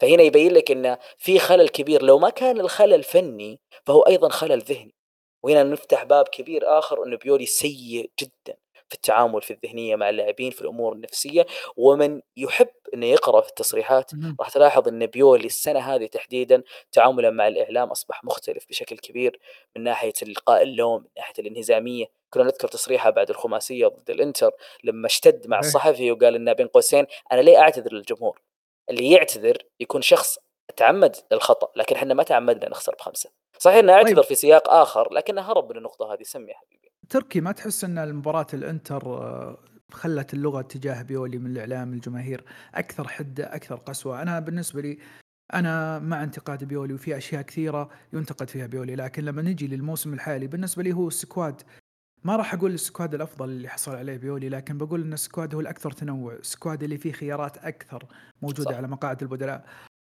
فهنا 0.00 0.22
يبين 0.22 0.52
لك 0.52 0.70
انه 0.70 0.98
في 1.18 1.38
خلل 1.38 1.68
كبير 1.68 2.02
لو 2.02 2.18
ما 2.18 2.30
كان 2.30 2.60
الخلل 2.60 3.02
فني 3.02 3.60
فهو 3.86 4.00
أيضا 4.02 4.28
خلل 4.28 4.60
ذهني. 4.60 4.94
وهنا 5.42 5.62
نفتح 5.62 6.04
باب 6.04 6.28
كبير 6.28 6.78
آخر 6.78 7.04
إنه 7.04 7.16
بيولي 7.16 7.46
سيء 7.46 8.10
جدا. 8.20 8.56
في 8.88 8.94
التعامل 8.94 9.42
في 9.42 9.50
الذهنية 9.50 9.96
مع 9.96 10.10
اللاعبين 10.10 10.50
في 10.50 10.62
الأمور 10.62 10.92
النفسية 10.92 11.46
ومن 11.76 12.20
يحب 12.36 12.68
إنه 12.94 13.06
يقرأ 13.06 13.40
في 13.40 13.48
التصريحات 13.48 14.10
راح 14.40 14.50
تلاحظ 14.50 14.88
إن 14.88 15.06
بيولي 15.06 15.46
السنة 15.46 15.80
هذه 15.80 16.06
تحديدا 16.06 16.62
تعامله 16.92 17.30
مع 17.30 17.48
الإعلام 17.48 17.88
أصبح 17.88 18.24
مختلف 18.24 18.66
بشكل 18.68 18.98
كبير 18.98 19.40
من 19.76 19.82
ناحية 19.82 20.12
إلقاء 20.22 20.62
اللوم 20.62 21.00
من 21.00 21.08
ناحية 21.16 21.34
الانهزامية. 21.38 22.06
كنا 22.30 22.44
نذكر 22.44 22.68
تصريحه 22.68 23.10
بعد 23.10 23.30
الخماسية 23.30 23.86
ضد 23.86 24.10
الإنتر 24.10 24.50
لما 24.84 25.06
اشتد 25.06 25.46
مع 25.46 25.58
الصحفي 25.58 26.12
وقال 26.12 26.34
إنه 26.34 26.52
بين 26.52 26.66
قوسين 26.66 27.06
أنا 27.32 27.40
ليه 27.40 27.58
أعتذر 27.58 27.92
للجمهور؟ 27.92 28.40
اللي 28.90 29.10
يعتذر 29.10 29.58
يكون 29.80 30.02
شخص 30.02 30.38
تعمد 30.76 31.16
الخطا 31.32 31.68
لكن 31.76 31.96
إحنا 31.96 32.14
ما 32.14 32.22
تعمدنا 32.22 32.68
نخسر 32.68 32.94
بخمسة. 32.94 33.30
صحيح 33.58 33.76
إنه 33.76 33.92
أعتذر 33.92 34.14
طيب. 34.14 34.24
في 34.24 34.34
سياق 34.34 34.70
آخر 34.70 35.12
لكنه 35.12 35.42
هرب 35.42 35.70
من 35.70 35.78
النقطة 35.78 36.12
هذه 36.14 36.22
سمي 36.22 36.54
حبيبي. 36.54 36.93
تركي 37.10 37.40
ما 37.40 37.52
تحس 37.52 37.84
إن 37.84 37.98
المباراة 37.98 38.46
الإنتر 38.54 39.06
آه، 39.06 39.58
خلت 39.92 40.34
اللغة 40.34 40.62
تجاه 40.62 41.02
بيولي 41.02 41.38
من 41.38 41.50
الإعلام 41.50 41.92
الجماهير 41.92 42.44
أكثر 42.74 43.08
حدة 43.08 43.54
أكثر 43.54 43.76
قسوة. 43.76 44.22
أنا 44.22 44.40
بالنسبة 44.40 44.80
لي 44.80 44.98
أنا 45.54 45.98
مع 45.98 46.22
انتقاد 46.22 46.64
بيولي 46.64 46.94
وفي 46.94 47.16
أشياء 47.16 47.42
كثيرة 47.42 47.90
ينتقد 48.12 48.50
فيها 48.50 48.66
بيولي 48.66 48.96
لكن 48.96 49.24
لما 49.24 49.42
نجي 49.42 49.66
للموسم 49.66 50.14
الحالي 50.14 50.46
بالنسبة 50.46 50.82
لي 50.82 50.92
هو 50.92 51.08
ال 51.08 51.16
squad. 51.16 51.62
ما 52.24 52.36
راح 52.36 52.54
أقول 52.54 52.74
ال 52.74 52.81
squad 52.81 53.14
الأفضل 53.14 53.48
اللي 53.48 53.68
حصل 53.68 53.94
عليه 53.94 54.16
بيولي 54.16 54.48
لكن 54.48 54.78
بقول 54.78 55.02
إن 55.02 55.12
ال 55.12 55.19
squad 55.19 55.54
هو 55.54 55.60
الأكثر 55.60 55.90
تنوع 55.90 56.34
ال 56.34 56.42
squad 56.42 56.82
اللي 56.82 56.98
فيه 56.98 57.12
خيارات 57.12 57.58
أكثر 57.58 58.06
موجودة 58.42 58.70
صح. 58.70 58.76
على 58.76 58.88
مقاعد 58.88 59.22
البدلاء. 59.22 59.66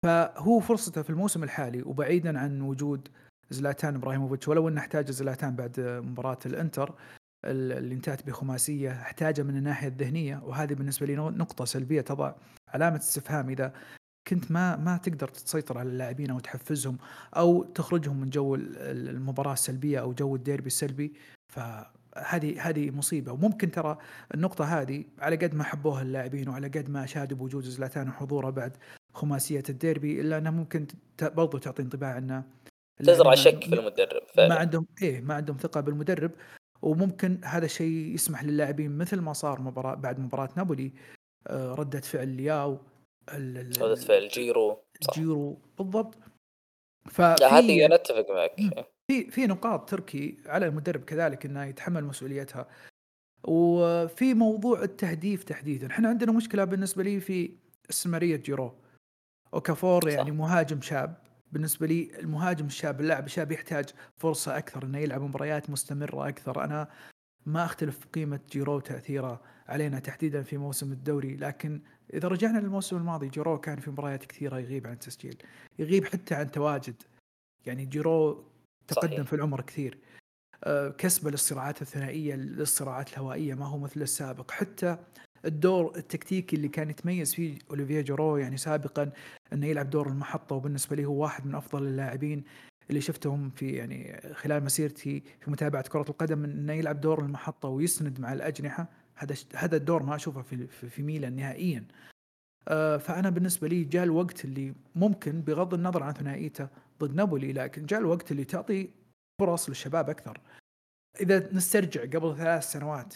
فهو 0.04 0.60
فرصته 0.60 1.02
في 1.02 1.10
الموسم 1.10 1.42
الحالي 1.42 1.82
وبعيدا 1.82 2.38
عن 2.38 2.60
وجود 2.60 3.08
زلاتان 3.52 3.94
إبراهيموفيتش 3.94 4.48
ولو 4.48 4.68
انه 4.68 4.80
احتاج 4.80 5.10
زلاتان 5.10 5.56
بعد 5.56 5.80
مباراة 5.80 6.38
الإنتر 6.46 6.94
اللي 7.44 7.94
انتهت 7.94 8.26
بخماسية 8.26 8.92
أحتاجه 8.92 9.42
من 9.42 9.56
الناحية 9.56 9.88
الذهنية. 9.88 10.42
وهذه 10.44 10.74
بالنسبة 10.74 11.06
لي 11.06 11.16
نقطة 11.16 11.64
سلبية 11.64 12.00
تضع 12.00 12.32
علامة 12.68 12.96
استفهام. 12.96 13.50
إذا 13.50 13.72
كنت 14.28 14.50
ما 14.50 14.76
ما 14.76 14.96
تقدر 14.96 15.28
تسيطر 15.28 15.78
على 15.78 15.88
اللاعبين 15.88 16.30
أو 16.30 16.40
تحفزهم 16.40 16.98
أو 17.36 17.62
تخرجهم 17.62 18.20
من 18.20 18.30
جو 18.30 18.54
المباراة 18.54 19.52
السلبية 19.52 20.00
أو 20.00 20.12
جو 20.12 20.36
الديربي 20.36 20.66
السلبي 20.66 21.12
فهذه 21.48 22.68
هذه 22.68 22.90
مصيبة. 22.90 23.32
وممكن 23.32 23.70
ترى 23.70 23.98
النقطة 24.34 24.64
هذه 24.64 25.04
على 25.18 25.36
قد 25.36 25.54
ما 25.54 25.64
حبوها 25.64 26.02
اللاعبين 26.02 26.48
وعلى 26.48 26.68
قد 26.68 26.90
ما 26.90 27.04
أشادوا 27.04 27.38
بوجود 27.38 27.64
زلاتان 27.64 28.08
وحضوره 28.08 28.50
بعد 28.50 28.76
خماسية 29.14 29.62
الديربي 29.68 30.20
إلا 30.20 30.38
انها 30.38 30.50
ممكن 30.50 30.86
برضو 31.22 31.58
تعطي 31.58 31.82
انطباع 31.82 32.18
أنه 32.18 32.44
تزرع 32.98 33.34
شك 33.34 33.64
في 33.64 33.74
المدرب 33.74 34.22
فعلا. 34.34 34.48
ما 34.48 34.54
عندهم 34.54 34.86
إيه 35.02 35.20
ما 35.20 35.34
عندهم 35.34 35.56
ثقة 35.56 35.80
بالمدرب 35.80 36.30
وممكن 36.82 37.40
هذا 37.44 37.64
الشيء 37.64 38.14
يسمح 38.14 38.44
للاعبين 38.44 38.98
مثل 38.98 39.20
ما 39.20 39.32
صار 39.32 39.60
مباراة 39.60 39.94
بعد 39.94 40.20
مباراة 40.20 40.48
نابولي 40.56 40.92
آه، 41.46 41.74
ردة 41.74 42.00
فعل 42.00 42.28
لياو 42.28 42.78
ردة 43.30 43.94
فعل 43.94 44.28
جيرو 44.28 44.78
صح. 45.00 45.14
جيرو 45.14 45.58
بالضبط. 45.78 46.18
ففي 47.10 47.44
هذه 47.44 47.86
أنا 47.86 47.94
أتفق 47.94 48.30
معك 48.30 48.86
في 49.10 49.30
في 49.30 49.46
نقاط 49.46 49.90
تركي 49.90 50.38
على 50.46 50.66
المدرب 50.66 51.04
كذلك 51.04 51.46
إنه 51.46 51.64
يتحمل 51.64 52.04
مسؤوليتها. 52.04 52.68
وفي 53.44 54.34
موضوع 54.34 54.82
التهديف 54.82 55.44
تحديدا. 55.44 55.86
إحنا 55.86 56.08
عندنا 56.08 56.32
مشكلة 56.32 56.64
بالنسبة 56.64 57.02
لي 57.02 57.20
في 57.20 57.50
استمراريه 57.90 58.36
جيرو. 58.36 58.74
أوكافور 59.54 60.08
يعني 60.08 60.30
مهاجم 60.30 60.80
شاب. 60.80 61.14
بالنسبة 61.52 61.86
لي 61.86 62.10
المهاجم 62.18 62.66
الشاب 62.66 63.00
اللاعب 63.00 63.26
الشاب 63.26 63.52
يحتاج 63.52 63.90
فرصة 64.16 64.58
أكثر 64.58 64.84
إنه 64.84 64.98
يلعب 64.98 65.22
مباريات 65.22 65.70
مستمرة 65.70 66.28
أكثر. 66.28 66.64
أنا 66.64 66.88
ما 67.46 67.64
أختلف 67.64 67.98
في 67.98 68.06
قيمة 68.06 68.40
جيرو 68.50 68.76
وتأثيره 68.76 69.40
علينا 69.68 69.98
تحديدا 69.98 70.42
في 70.42 70.56
موسم 70.56 70.92
الدوري 70.92 71.36
لكن 71.36 71.80
إذا 72.14 72.28
رجعنا 72.28 72.58
للموسم 72.58 72.96
الماضي 72.96 73.28
جيرو 73.28 73.60
كان 73.60 73.80
في 73.80 73.90
مباريات 73.90 74.24
كثيرة 74.24 74.58
يغيب 74.58 74.86
عن 74.86 74.92
التسجيل 74.92 75.42
يغيب 75.78 76.04
حتى 76.04 76.34
عن 76.34 76.50
تواجد. 76.50 77.02
يعني 77.66 77.84
جيرو 77.84 78.44
تقدم 78.88 79.08
صحيح. 79.08 79.26
في 79.26 79.32
العمر 79.32 79.60
كثير. 79.60 79.98
آه، 80.64 80.88
كسب 80.88 81.28
للصراعات 81.28 81.82
الثنائية 81.82 82.34
للصراعات 82.34 83.12
الهوائية 83.12 83.54
ما 83.54 83.66
هو 83.66 83.78
مثل 83.78 84.02
السابق. 84.02 84.50
حتى 84.50 84.98
الدور 85.44 85.96
التكتيكي 85.96 86.56
اللي 86.56 86.68
كان 86.68 86.90
يتميز 86.90 87.34
فيه 87.34 87.58
أوليفيا 87.70 88.00
جيرو 88.00 88.36
يعني 88.36 88.56
سابقا 88.56 89.10
إنه 89.52 89.66
يلعب 89.66 89.90
دور 89.90 90.08
المحطة 90.08 90.56
وبالنسبة 90.56 90.96
لي 90.96 91.04
هو 91.04 91.22
واحد 91.22 91.46
من 91.46 91.54
أفضل 91.54 91.82
اللاعبين 91.82 92.44
اللي 92.90 93.00
شفتهم 93.00 93.50
في 93.50 93.70
يعني 93.70 94.20
خلال 94.34 94.64
مسيرتي 94.64 95.22
في 95.40 95.50
متابعة 95.50 95.88
كرة 95.88 96.04
القدم 96.08 96.44
إنه 96.44 96.72
يلعب 96.72 97.00
دور 97.00 97.20
المحطة 97.20 97.68
ويسند 97.68 98.20
مع 98.20 98.32
الأجنحة. 98.32 98.88
هذا 99.14 99.34
هذا 99.54 99.76
الدور 99.76 100.02
ما 100.02 100.14
أشوفه 100.14 100.42
في 100.42 100.66
في 100.66 101.02
ميلان 101.02 101.36
نهائيا. 101.36 101.84
آه، 102.68 102.96
فأنا 102.96 103.30
بالنسبة 103.30 103.68
لي 103.68 103.84
جاء 103.84 104.04
الوقت 104.04 104.44
اللي 104.44 104.74
ممكن 104.94 105.40
بغض 105.40 105.74
النظر 105.74 106.02
عن 106.02 106.12
ثنائيته 106.12 106.68
ضد 107.00 107.14
نابولي 107.14 107.52
لكن 107.52 107.86
جاء 107.86 108.00
الوقت 108.00 108.32
اللي 108.32 108.44
تعطي 108.44 108.90
فرص 109.40 109.68
للشباب 109.68 110.10
أكثر. 110.10 110.40
إذا 111.20 111.52
نسترجع 111.52 112.02
قبل 112.02 112.36
ثلاث 112.36 112.64
سنوات 112.64 113.14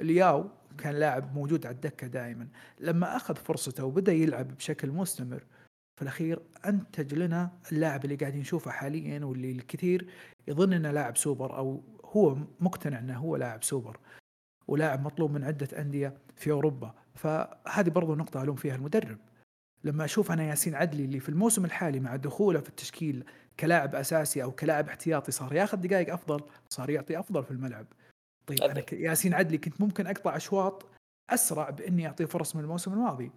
الياو 0.00 0.50
كان 0.78 0.94
لاعب 0.94 1.34
موجود 1.34 1.66
على 1.66 1.74
الدكة 1.74 2.06
دائما. 2.06 2.48
لما 2.80 3.16
أخذ 3.16 3.36
فرصته 3.36 3.84
وبدأ 3.84 4.12
يلعب 4.12 4.56
بشكل 4.56 4.90
مستمر 4.90 5.44
في 5.96 6.02
الأخير 6.02 6.42
أنتج 6.66 7.14
لنا 7.14 7.50
اللاعب 7.72 8.04
اللي 8.04 8.16
قاعدين 8.16 8.40
نشوفه 8.40 8.70
حاليا 8.70 9.24
واللي 9.24 9.52
الكثير 9.52 10.06
يظن 10.48 10.72
إنه 10.72 10.90
لاعب 10.90 11.16
سوبر 11.16 11.56
أو 11.56 11.82
هو 12.04 12.36
مقتنع 12.60 12.98
إنه 12.98 13.18
هو 13.18 13.36
لاعب 13.36 13.62
سوبر 13.62 13.98
ولاعب 14.68 15.02
مطلوب 15.02 15.30
من 15.30 15.44
عدة 15.44 15.68
أندية 15.80 16.14
في 16.36 16.50
أوروبا. 16.50 16.94
فهذه 17.14 17.88
برضو 17.88 18.14
نقطة 18.14 18.42
ألوم 18.42 18.56
فيها 18.56 18.74
المدرب. 18.74 19.18
لما 19.84 20.04
أشوف 20.04 20.32
أنا 20.32 20.42
ياسين 20.42 20.74
عدلي 20.74 21.04
اللي 21.04 21.20
في 21.20 21.28
الموسم 21.28 21.64
الحالي 21.64 22.00
مع 22.00 22.16
دخوله 22.16 22.60
في 22.60 22.68
التشكيل 22.68 23.24
كلاعب 23.60 23.94
أساسي 23.94 24.42
أو 24.42 24.52
كلاعب 24.52 24.88
احتياطي 24.88 25.32
صار 25.32 25.52
ياخذ 25.54 25.78
دقائق 25.78 26.12
أفضل 26.12 26.40
صار 26.68 26.90
يعطي 26.90 27.18
أفضل 27.18 27.44
في 27.44 27.50
الملعب. 27.50 27.86
طيب 28.46 28.62
أنا 28.62 28.84
ياسين 28.92 29.34
عدلي 29.34 29.58
كنت 29.58 29.80
ممكن 29.80 30.06
أقطع 30.06 30.36
أشواط 30.36 30.86
أسرع 31.30 31.70
بإني 31.70 32.06
أعطيه 32.06 32.24
فرص 32.24 32.56
من 32.56 32.62
الموسم 32.62 32.92
الماضي. 32.92 33.32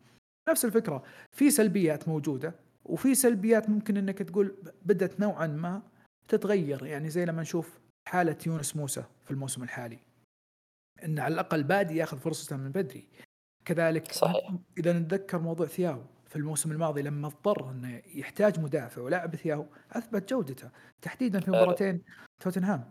نفس 0.50 0.66
الفكرة 0.66 1.04
في 1.32 1.52
سلبيات 1.52 2.08
موجودة 2.08 2.56
وفي 2.86 3.16
سلبيات 3.16 3.70
ممكن 3.70 3.98
إنك 3.98 4.18
تقول 4.18 4.56
بدأت 4.86 5.20
نوعا 5.20 5.48
ما 5.48 5.82
تتغير 6.28 6.86
يعني 6.86 7.10
زي 7.10 7.26
لما 7.26 7.42
نشوف 7.42 7.80
حالة 8.08 8.38
يونس 8.48 8.76
موسى 8.76 9.04
في 9.26 9.32
الموسم 9.32 9.64
الحالي. 9.64 10.00
إن 11.04 11.20
على 11.20 11.34
الأقل 11.34 11.64
بادي 11.64 11.98
ياخذ 11.98 12.18
فرصته 12.18 12.58
من 12.58 12.72
بدري. 12.72 13.08
كذلك 13.66 14.12
صحيح. 14.12 14.54
إذا 14.78 14.94
نتذكر 14.94 15.40
موضوع 15.40 15.68
ثياو 15.68 16.04
في 16.26 16.36
الموسم 16.36 16.72
الماضي 16.72 17.02
لما 17.02 17.28
اضطر 17.28 17.72
إنه 17.72 18.02
يحتاج 18.06 18.60
مدافع 18.60 19.02
ولعب 19.02 19.36
ثياو 19.36 19.66
أثبت 19.92 20.30
جودته. 20.30 20.70
تحديدا 21.02 21.40
في 21.40 21.52
مباراتين 21.52 22.02
توتنهام. 22.40 22.90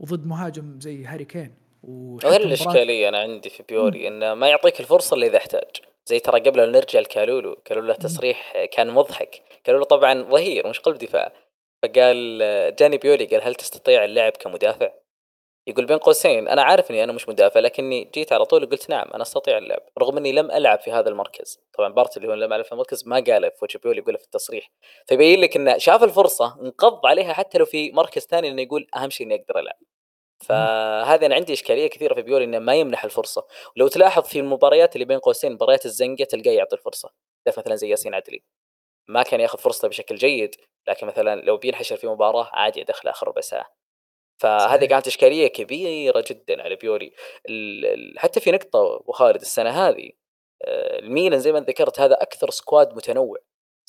وضد 0.00 0.26
مهاجم 0.26 0.80
زي 0.80 1.04
هاري 1.04 1.24
كين. 1.24 1.54
وغير 1.82 2.40
الإشكالية 2.40 3.08
أنا 3.08 3.18
عندي 3.18 3.50
في 3.50 3.62
بيولي 3.62 4.08
إنه 4.08 4.34
ما 4.34 4.48
يعطيك 4.48 4.80
الفرصة 4.80 5.14
اللي 5.14 5.26
إذا 5.26 5.36
احتاج. 5.36 5.70
زي 6.06 6.18
ترى 6.18 6.40
قبل 6.40 6.60
أن 6.60 6.72
نرجع 6.72 7.00
لكالولو 7.00 7.56
كالولو 7.64 7.86
له 7.86 7.94
تصريح 7.94 8.64
كان 8.72 8.90
مضحك. 8.90 9.42
كالولو 9.64 9.84
طبعا 9.84 10.22
ظهير 10.22 10.68
مش 10.68 10.80
قلب 10.80 10.98
دفاع. 10.98 11.32
فقال 11.82 12.38
جاني 12.78 12.98
بيولي 12.98 13.24
قال 13.24 13.42
هل 13.42 13.54
تستطيع 13.54 14.04
اللعب 14.04 14.32
كمدافع؟ 14.32 14.92
يقول 15.66 15.86
بين 15.86 15.98
قوسين. 15.98 16.48
أنا 16.48 16.62
عارف 16.62 16.90
إني 16.90 17.04
أنا 17.04 17.12
مش 17.12 17.28
مدافع 17.28 17.60
لكني 17.60 18.10
جيت 18.14 18.32
على 18.32 18.44
طول 18.44 18.64
وقلت 18.64 18.90
نعم 18.90 19.10
أنا 19.14 19.22
أستطيع 19.22 19.58
اللعب. 19.58 19.82
رغم 19.98 20.16
إني 20.16 20.32
لم 20.32 20.50
ألعب 20.50 20.80
في 20.80 20.92
هذا 20.92 21.08
المركز. 21.08 21.60
طبعا 21.78 21.92
part 21.92 22.16
اللي 22.16 22.28
هو 22.28 22.34
لم 22.34 22.52
ألعب 22.52 22.64
في 22.64 22.72
المركز 22.72 23.08
ما 23.08 23.16
قاله 23.16 23.48
في 23.48 23.58
وجه 23.62 23.78
بيولي 23.78 23.98
يقوله 23.98 24.18
في 24.18 24.24
التصريح. 24.24 24.70
فيبين 25.06 25.40
لك 25.40 25.56
إنه 25.56 25.78
شاف 25.78 26.02
الفرصة 26.02 26.60
انقض 26.62 27.06
عليها 27.06 27.32
حتى 27.32 27.58
لو 27.58 27.64
في 27.64 27.92
مركز 27.92 28.26
ثاني 28.26 28.48
انه 28.48 28.62
يقول 28.62 28.86
أهم 28.96 29.10
شيء 29.10 29.26
إني 29.26 29.34
أقدر 29.34 29.58
ألعب. 29.58 29.78
فهذه 30.40 31.26
أنا 31.26 31.34
عندي 31.34 31.52
إشكالية 31.52 31.86
كثيرة 31.86 32.14
في 32.14 32.22
بيولي 32.22 32.44
إنه 32.44 32.58
ما 32.58 32.74
يمنح 32.74 33.04
الفرصة. 33.04 33.46
ولو 33.76 33.88
تلاحظ 33.88 34.22
في 34.22 34.40
المباريات 34.40 34.94
اللي 34.96 35.04
بين 35.04 35.18
قوسين 35.18 35.52
مباريات 35.52 35.86
الزنقة 35.86 36.24
تلقاه 36.24 36.52
يعطي 36.52 36.76
الفرصة. 36.76 37.10
مثلا 37.58 37.76
زي 37.76 37.88
ياسين 37.88 38.14
عدلي. 38.14 38.42
ما 39.08 39.22
كان 39.22 39.40
يأخذ 39.40 39.58
فرصته 39.58 39.88
بشكل 39.88 40.14
جيد 40.14 40.54
لكن 40.88 41.06
مثلا 41.06 41.40
لو 41.40 41.56
بينحشر 41.56 41.96
في 41.96 42.06
مباراة 42.06 42.50
عادي 42.52 42.80
يدخل 42.80 43.08
آخر 43.08 43.28
ربع 43.28 43.40
ساعه 43.40 43.74
فهذه 44.42 44.84
كانت 44.84 45.06
إشكالية 45.06 45.48
كبيرة 45.48 46.24
جدا 46.30 46.62
على 46.62 46.76
بيولي. 46.76 47.12
حتى 48.18 48.40
في 48.40 48.50
نقطة 48.50 48.96
ابو 48.96 49.12
خالد 49.12 49.40
السنة 49.40 49.70
هذه 49.70 50.10
آه، 50.64 50.98
الميلان 50.98 51.40
زي 51.40 51.52
ما 51.52 51.60
ذكرت 51.60 52.00
هذا 52.00 52.14
أكثر 52.22 52.50
squad 52.50 52.94
متنوع. 52.96 53.38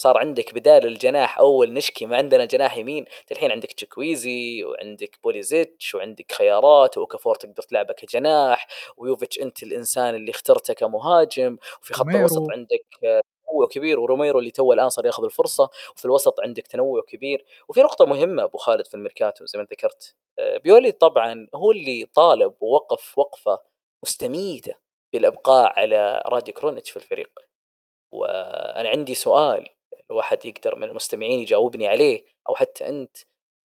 صار 0.01 0.17
عندك 0.17 0.53
بدال 0.53 0.85
الجناح 0.87 1.39
أول 1.39 1.73
نشكي 1.73 2.05
ما 2.05 2.17
عندنا 2.17 2.45
جناح 2.45 2.77
يمين. 2.77 3.05
الحين 3.31 3.51
عندك 3.51 3.71
تشوكويزي 3.71 4.63
وعندك 4.63 5.19
بوليزيتش 5.23 5.95
وعندك 5.95 6.31
خيارات 6.31 6.97
أوكافور 6.97 7.35
تقدر 7.35 7.63
تلعبه 7.63 7.93
كجناح 7.93 8.67
ويوفيتش 8.97 9.39
أنت 9.39 9.63
الإنسان 9.63 10.15
اللي 10.15 10.31
اخترته 10.31 10.73
كمهاجم. 10.73 11.57
وفي 11.81 11.93
خط 11.93 12.05
الوسط 12.07 12.51
عندك 12.51 12.85
تنوع 13.01 13.67
كبير 13.71 13.99
وروميرو 13.99 14.39
اللي 14.39 14.51
تو 14.51 14.73
الآن 14.73 14.89
صار 14.89 15.05
ياخذ 15.05 15.23
الفرصة. 15.23 15.69
وفي 15.95 16.05
الوسط 16.05 16.39
عندك 16.39 16.67
تنوع 16.67 17.01
كبير. 17.01 17.45
وفي 17.69 17.81
نقطة 17.81 18.05
مهمة 18.05 18.43
أبو 18.43 18.57
خالد 18.57 18.87
في 18.87 18.93
الميركاتو 18.95 19.45
زي 19.45 19.59
ما 19.59 19.67
ذكرت. 19.71 20.15
آه، 20.39 20.57
بيولي 20.57 20.91
طبعا 20.91 21.47
هو 21.55 21.71
اللي 21.71 22.05
طالب 22.13 22.53
ووقف 22.61 23.17
وقفة 23.17 23.59
مستميتة 24.03 24.73
بالإبقاء 25.13 25.79
على 25.79 26.23
رادي 26.25 26.51
كرونيتش 26.51 26.91
في 26.91 26.97
الفريق. 26.97 27.31
وأنا 28.11 28.89
عندي 28.89 29.15
سؤال. 29.15 29.78
الواحد 30.11 30.45
يقدر 30.45 30.75
من 30.75 30.83
المستمعين 30.83 31.39
يجاوبني 31.39 31.87
عليه 31.87 32.25
أو 32.49 32.55
حتى 32.55 32.89
أنت 32.89 33.17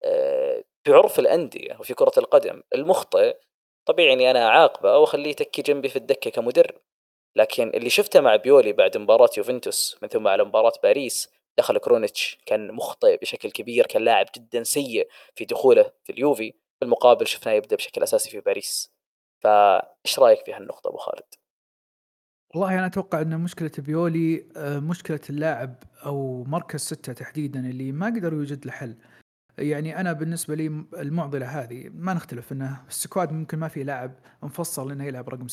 آه، 0.04 0.64
بعرف 0.86 1.18
الأندية 1.18 1.76
وفي 1.80 1.94
كرة 1.94 2.12
القدم 2.18 2.62
المخطئ 2.74 3.36
طبيعي 3.86 4.12
إني 4.12 4.30
أنا 4.30 4.46
أعاقبه 4.46 4.98
وأخليه 4.98 5.30
يتكي 5.30 5.62
جنبي 5.62 5.88
في 5.88 5.96
الدكة 5.96 6.30
كمدرب 6.30 6.74
لكن 7.36 7.68
اللي 7.74 7.90
شفته 7.90 8.20
مع 8.20 8.36
بيولي 8.36 8.72
بعد 8.72 8.96
مباراة 8.96 9.30
يوفنتوس 9.38 9.98
من 10.02 10.08
ثم 10.08 10.28
على 10.28 10.44
مباراة 10.44 10.72
باريس 10.82 11.30
دخل 11.58 11.78
كرونيتش 11.78 12.38
كان 12.46 12.72
مخطئ 12.72 13.16
بشكل 13.16 13.50
كبير 13.50 13.86
كان 13.86 14.04
لاعب 14.04 14.26
جدا 14.36 14.62
سيء 14.62 15.08
في 15.34 15.44
دخوله 15.44 15.92
في 16.04 16.12
اليوفي 16.12 16.52
في 16.52 16.84
المقابل 16.84 17.26
شفناه 17.26 17.52
يبدأ 17.52 17.76
بشكل 17.76 18.02
أساسي 18.02 18.30
في 18.30 18.40
باريس 18.40 18.92
فايش 19.40 20.18
رأيك 20.18 20.44
في 20.44 20.52
هالنقطة 20.52 20.88
أبو 20.88 20.96
خالد؟ 20.98 21.43
والله 22.54 22.74
أنا 22.78 22.86
أتوقع 22.86 23.20
أن 23.20 23.40
مشكلة 23.40 23.70
بيولي 23.78 24.44
آه، 24.56 24.78
مشكلة 24.78 25.20
اللاعب 25.30 25.74
أو 26.06 26.44
مركز 26.44 26.80
ستة 26.80 27.12
تحديدا 27.12 27.60
اللي 27.60 27.92
ما 27.92 28.06
قدر 28.06 28.32
يوجد 28.32 28.66
له 28.66 28.72
حل. 28.72 28.96
يعني 29.58 30.00
أنا 30.00 30.12
بالنسبة 30.12 30.54
لي 30.54 30.84
المعضلة 30.98 31.46
هذه 31.46 31.90
ما 31.94 32.14
نختلف 32.14 32.52
أنه 32.52 32.80
السكواد 32.88 33.32
ممكن 33.32 33.58
ما 33.58 33.68
في 33.68 33.84
لاعب 33.84 34.12
مفصل 34.42 34.92
أنه 34.92 35.04
يلعب 35.04 35.28
رقم 35.28 35.46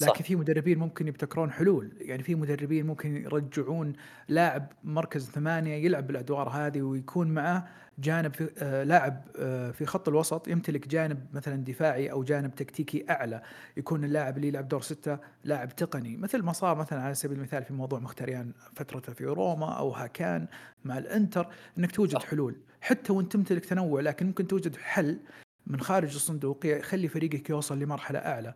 لكن 0.00 0.14
صح. 0.14 0.22
في 0.22 0.36
مدربين 0.36 0.78
ممكن 0.78 1.08
يبتكرون 1.08 1.52
حلول. 1.52 1.92
يعني 2.00 2.22
في 2.22 2.34
مدربين 2.34 2.86
ممكن 2.86 3.16
يرجعون 3.16 3.92
لاعب 4.28 4.72
مركز 4.84 5.30
ثمانية 5.30 5.74
يلعب 5.74 6.06
بالأدوار 6.06 6.48
هذه 6.48 6.82
ويكون 6.82 7.28
معه 7.28 7.68
جانب 7.98 8.34
في 8.34 8.50
آه 8.58 8.82
لاعب 8.82 9.24
آه 9.38 9.70
في 9.70 9.86
خط 9.86 10.08
الوسط 10.08 10.48
يمتلك 10.48 10.88
جانب 10.88 11.26
مثلا 11.32 11.64
دفاعي 11.64 12.10
أو 12.10 12.24
جانب 12.24 12.54
تكتيكي 12.54 13.04
أعلى 13.10 13.42
يكون 13.76 14.04
اللاعب 14.04 14.36
اللي 14.36 14.48
يلعب 14.48 14.68
دور 14.68 14.82
ستة 14.82 15.18
لاعب 15.44 15.76
تقني 15.76 16.16
مثل 16.16 16.42
ما 16.42 16.52
صار 16.52 16.76
مثلا 16.76 17.02
على 17.02 17.14
سبيل 17.14 17.38
المثال 17.38 17.64
في 17.64 17.72
موضوع 17.72 17.98
مختاريان 17.98 18.52
فترته 18.76 19.12
في 19.12 19.24
روما 19.24 19.72
أو 19.78 19.90
هاكان 19.90 20.46
مع 20.84 20.98
الإنتر 20.98 21.48
إنك 21.78 21.92
توجد. 21.92 22.18
حلول 22.18 22.56
حتى 22.80 23.12
وانت 23.12 23.32
تمتلك 23.32 23.64
تنوع 23.64 24.00
لكن 24.00 24.26
ممكن 24.26 24.46
توجد 24.46 24.76
حل 24.76 25.20
من 25.66 25.80
خارج 25.80 26.14
الصندوق 26.14 26.66
يخلي 26.66 27.08
فريقك 27.08 27.50
يوصل 27.50 27.78
لمرحلة 27.78 28.18
أعلى. 28.18 28.54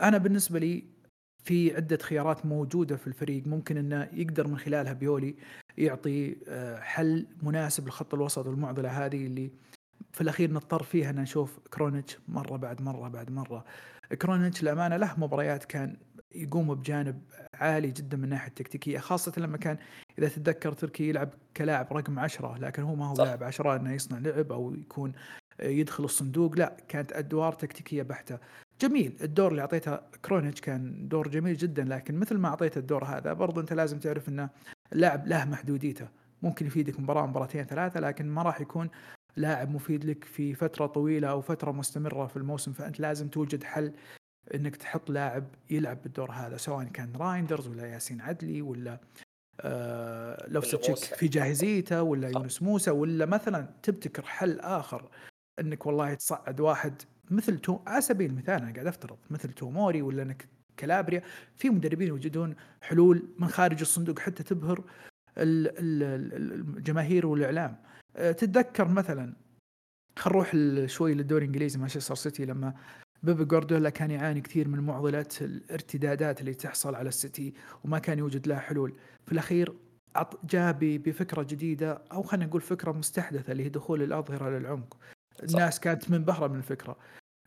أنا 0.00 0.18
بالنسبة 0.18 0.58
لي 0.58 0.84
في 1.44 1.76
عدة 1.76 1.96
خيارات 1.96 2.46
موجودة 2.46 2.96
في 2.96 3.06
الفريق 3.06 3.46
ممكن 3.46 3.76
إنه 3.76 4.08
يقدر 4.12 4.46
من 4.46 4.58
خلالها 4.58 4.92
بيولي 4.92 5.34
يعطي 5.78 6.36
آه، 6.48 6.80
حل 6.80 7.26
مناسب 7.42 7.88
لخط 7.88 8.14
الوسط 8.14 8.46
والمعضلة 8.46 9.06
هذه 9.06 9.26
اللي 9.26 9.50
في 10.12 10.20
الأخير 10.20 10.52
نضطر 10.52 10.82
فيها 10.82 11.10
إن 11.10 11.20
نشوف 11.20 11.58
كرونيتش 11.58 12.18
مرة 12.28 12.56
بعد 12.56 12.82
مرة 12.82 13.08
بعد 13.08 13.30
مرة. 13.30 13.64
كرونيتش 14.22 14.62
للأمانة 14.62 14.96
له 14.96 15.14
مباريات 15.20 15.64
كان 15.64 15.96
يقوم 16.34 16.74
بجانب 16.74 17.22
عالي 17.54 17.90
جدا 17.90 18.16
من 18.16 18.24
الناحية 18.24 18.48
التكتيكية 18.48 18.98
خاصة 18.98 19.32
لما 19.36 19.56
كان 19.56 19.78
إذا 20.18 20.28
تتذكر 20.28 20.72
تركي 20.72 21.08
يلعب 21.08 21.30
كلاعب 21.56 21.92
رقم 21.92 22.18
عشرة 22.18 22.58
لكن 22.58 22.82
هو 22.82 22.94
ما 22.94 23.06
هو. 23.06 23.14
لاعب 23.14 23.42
عشرة 23.42 23.76
إنه 23.76 23.92
يصنع 23.92 24.18
لعب 24.18 24.52
أو 24.52 24.74
يكون 24.74 25.12
يدخل 25.62 26.04
الصندوق 26.04 26.58
لا 26.58 26.76
كانت 26.88 27.12
أدوار 27.12 27.52
تكتيكية 27.52 28.02
بحتة 28.02 28.38
جميل 28.80 29.16
الدور 29.22 29.50
اللي 29.50 29.60
أعطيته 29.60 29.96
كرونيتش 29.96 30.60
كان 30.60 31.08
دور 31.08 31.28
جميل 31.28 31.56
جدا 31.56 31.84
لكن 31.84 32.18
مثل 32.18 32.36
ما 32.36 32.48
اعطيته 32.48 32.78
الدور 32.78 33.04
هذا 33.04 33.32
برضو 33.32 33.60
أنت 33.60 33.72
لازم 33.72 33.98
تعرف 33.98 34.28
إنه 34.28 34.50
اللاعب 34.92 35.26
له 35.26 35.44
محدوديته 35.44 36.08
ممكن 36.42 36.66
يفيدك 36.66 37.00
مباراة 37.00 37.26
مباراتين 37.26 37.64
ثلاثة 37.64 38.00
لكن 38.00 38.26
ما 38.26 38.42
راح 38.42 38.60
يكون 38.60 38.90
لاعب 39.36 39.70
مفيد 39.70 40.04
لك 40.04 40.24
في 40.24 40.54
فترة 40.54 40.86
طويلة 40.86 41.28
أو 41.30 41.40
فترة 41.40 41.72
مستمرة 41.72 42.26
في 42.26 42.36
الموسم 42.36 42.72
فأنت 42.72 43.00
لازم 43.00 43.28
توجد 43.28 43.64
حل 43.64 43.92
إنك 44.54 44.76
تحط 44.76 45.10
لاعب 45.10 45.44
يلعب 45.70 46.02
بالدور 46.02 46.30
هذا 46.30 46.56
سواء 46.56 46.84
كان 46.84 47.12
رايندرز 47.16 47.68
ولا 47.68 47.86
ياسين 47.86 48.20
عدلي 48.20 48.62
ولا 48.62 49.00
آه 49.60 50.46
لو 50.48 50.60
ولا 50.60 50.68
تشيك 50.70 50.90
موسى. 50.90 51.16
في 51.16 51.28
جاهزيته 51.28 52.02
ولا. 52.02 52.28
يونس 52.28 52.62
موسى 52.62 52.90
ولا 52.90 53.26
مثلا 53.26 53.68
تبتكر 53.82 54.22
حل 54.22 54.60
آخر 54.60 55.08
إنك 55.60 55.86
والله 55.86 56.14
تصعد 56.14 56.60
واحد 56.60 57.02
مثل 57.30 57.58
تو 57.58 57.78
على 57.86 58.00
سبيل 58.00 58.30
المثال 58.30 58.62
أنا 58.62 58.72
قاعد 58.72 58.86
أفترض 58.86 59.18
مثل 59.30 59.52
توموري 59.52 60.02
ولا 60.02 60.22
إنك 60.22 60.48
كلابريا 60.78 61.22
في 61.56 61.70
مدربين 61.70 62.08
يوجدون 62.08 62.54
حلول 62.82 63.28
من 63.38 63.48
خارج 63.48 63.80
الصندوق 63.80 64.18
حتى 64.18 64.42
تبهر 64.42 64.78
ال- 65.38 65.68
ال- 65.68 66.02
ال- 66.34 66.76
الجماهير 66.76 67.26
والإعلام. 67.26 67.76
آه، 68.16 68.32
تتذكر 68.32 68.88
مثلا 68.88 69.34
خل 70.18 70.30
نروح 70.30 70.56
شوي 70.86 71.14
للدوري 71.14 71.44
الإنجليزي. 71.44 71.78
مانشستر 71.78 72.14
سيتي 72.14 72.44
لما 72.44 72.74
بيب 73.22 73.48
جوارديولا 73.48 73.90
كان 73.90 74.10
يعاني 74.10 74.40
كثير 74.40 74.68
من 74.68 74.80
معضله 74.80 75.26
الارتدادات 75.40 76.40
اللي 76.40 76.54
تحصل 76.54 76.94
على 76.94 77.08
السيتي 77.08 77.54
وما 77.84 77.98
كان 77.98 78.18
يوجد 78.18 78.46
لها 78.46 78.58
حلول. 78.58 78.92
في 79.26 79.32
الأخير 79.32 79.72
عط- 80.16 80.46
جاء 80.46 80.72
ب- 80.72 81.02
بفكرة 81.02 81.42
جديدة 81.42 82.02
أو 82.12 82.22
خلينا 82.22 82.46
نقول 82.46 82.60
فكرة 82.60 82.92
مستحدثة 82.92 83.52
اللي 83.52 83.64
هي 83.64 83.68
دخول 83.68 84.02
الأظهرة 84.02 84.58
للعمق. 84.58 84.96
الناس 85.42 85.80
كانت 85.80 86.10
منبهرة 86.10 86.46
من 86.46 86.56
الفكرة. 86.58 86.96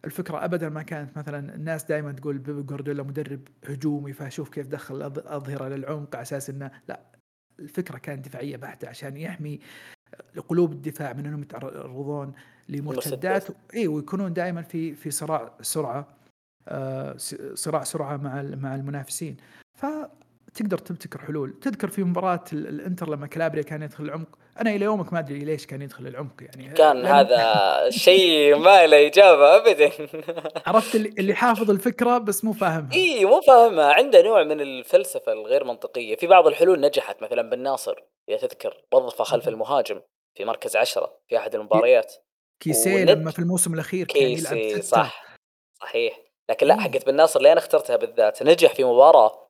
الفكرة 0.05 0.45
ابدا 0.45 0.69
ما 0.69 0.81
كانت 0.83 1.17
مثلا 1.17 1.55
الناس 1.55 1.83
دائما 1.83 2.11
تقول 2.11 2.37
بيب 2.37 2.65
جوارديولا 2.65 3.03
مدرب 3.03 3.39
هجومي 3.65 4.13
فشوف 4.13 4.49
كيف 4.49 4.67
دخل 4.67 4.95
الاظهره 5.01 5.67
للعمق 5.67 6.15
على 6.15 6.21
أساس 6.21 6.49
إنه 6.49 6.71
لا 6.87 6.99
الفكرة 7.59 7.97
كانت 7.97 8.25
دفاعية 8.25 8.57
بحتة 8.57 8.89
عشان 8.89 9.17
يحمي 9.17 9.59
قلوب 10.47 10.71
الدفاع 10.71 11.13
من 11.13 11.25
أنهم 11.25 11.41
يتعرضون 11.41 12.33
لمرتدات 12.69 13.47
اي 13.73 13.87
ويكونون 13.87 14.33
دائما 14.33 14.61
في 14.61 14.95
في 14.95 15.11
صراع 15.11 15.53
سرعة 15.61 16.07
آه، 16.67 17.15
صراع 17.53 17.83
سرعة 17.83 18.17
مع 18.17 18.41
مع 18.41 18.75
المنافسين. 18.75 19.37
فتقدر 19.79 20.77
تبتكر 20.77 21.21
حلول. 21.21 21.59
تذكر 21.59 21.87
في 21.87 22.03
مباراة 22.03 22.43
ال- 22.53 22.67
الإنتر 22.67 23.09
لما 23.09 23.27
كلابريا 23.27 23.63
كان 23.63 23.81
يدخل 23.81 24.03
العمق 24.03 24.37
أنا 24.59 24.69
إلى 24.69 24.85
يومك 24.85 25.13
ما 25.13 25.19
أدري 25.19 25.39
ليش 25.39 25.65
كان 25.65 25.81
يدخل 25.81 26.07
العمق 26.07 26.33
يعني. 26.41 26.73
كان 26.73 27.05
هذا 27.05 27.45
شيء 27.89 28.55
ما 28.55 28.87
له 28.87 29.07
إجابة 29.07 29.55
ابدا. 29.55 29.91
عرفت 30.67 30.95
اللي, 30.95 31.33
حافظ 31.35 31.69
الفكرة 31.71 32.17
بس 32.17 32.43
مو 32.45 32.53
فاهمها. 32.53 32.93
إي 32.93 33.25
مو 33.25 33.41
فاهمها. 33.41 33.93
عنده 33.93 34.21
نوع 34.21 34.43
من 34.43 34.61
الفلسفة 34.61 35.31
الغير 35.33 35.63
منطقية. 35.63 36.15
في 36.15 36.27
بعض 36.27 36.47
الحلول 36.47 36.79
نجحت 36.81 37.21
مثلا 37.23 37.41
بالناصر 37.41 37.95
اذا 38.29 38.37
تذكر 38.37 38.81
وظفه 38.93 39.23
خلف. 39.23 39.47
المهاجم 39.47 40.01
في 40.37 40.45
مركز 40.45 40.75
عشرة 40.75 41.17
في 41.27 41.37
أحد 41.37 41.55
المباريات. 41.55 42.13
كيسيه 42.59 42.95
وند- 42.95 43.09
لما 43.09 43.31
في 43.31 43.39
الموسم 43.39 43.73
الأخير 43.73 44.05
كان 44.07 44.23
يلعب 44.23 44.53
كيسي 44.53 44.81
صح. 44.81 45.23
صحيح. 45.81 46.19
لكن 46.49 46.67
لا. 46.67 46.79
حقت 46.81 47.05
بن 47.05 47.15
ناصر 47.15 47.39
اللي 47.39 47.51
أنا 47.51 47.59
اخترتها 47.59 47.95
بالذات 47.95 48.43
نجح 48.43 48.73
في 48.73 48.83
مباراة 48.83 49.47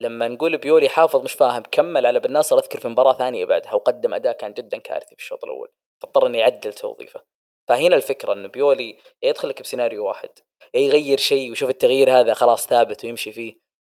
لما 0.00 0.28
نقول 0.28 0.58
بيولي 0.58 0.88
حافظ 0.88 1.24
مش 1.24 1.32
فاهم 1.32 1.62
كمل 1.70 2.06
على 2.06 2.20
بن 2.20 2.32
ناصر 2.32 2.58
أذكر 2.58 2.80
في 2.80 2.88
مباراة 2.88 3.12
ثانية 3.12 3.44
بعدها 3.44 3.74
وقدم 3.74 4.14
أداء 4.14 4.32
كان 4.36 4.52
جدا 4.52 4.78
كارثي 4.78 5.16
في 5.16 5.22
الشوط 5.22 5.44
الأول. 5.44 5.68
فاضطر 6.02 6.26
إنه 6.26 6.38
يعدل 6.38 6.72
توظيفه. 6.72 7.20
فهنا 7.68 7.96
الفكرة 7.96 8.32
إنه 8.32 8.48
بيولي 8.48 8.98
يدخل 9.22 9.48
لك 9.48 9.62
بسيناريو 9.62 10.06
واحد. 10.06 10.28
يغير 10.74 11.18
شيء 11.18 11.50
ويشوف 11.50 11.70
التغيير 11.70 12.20
هذا 12.20 12.34
خلاص 12.34 12.66
ثابت 12.66 13.04
ويمشي 13.04 13.32
فيه. 13.32 13.54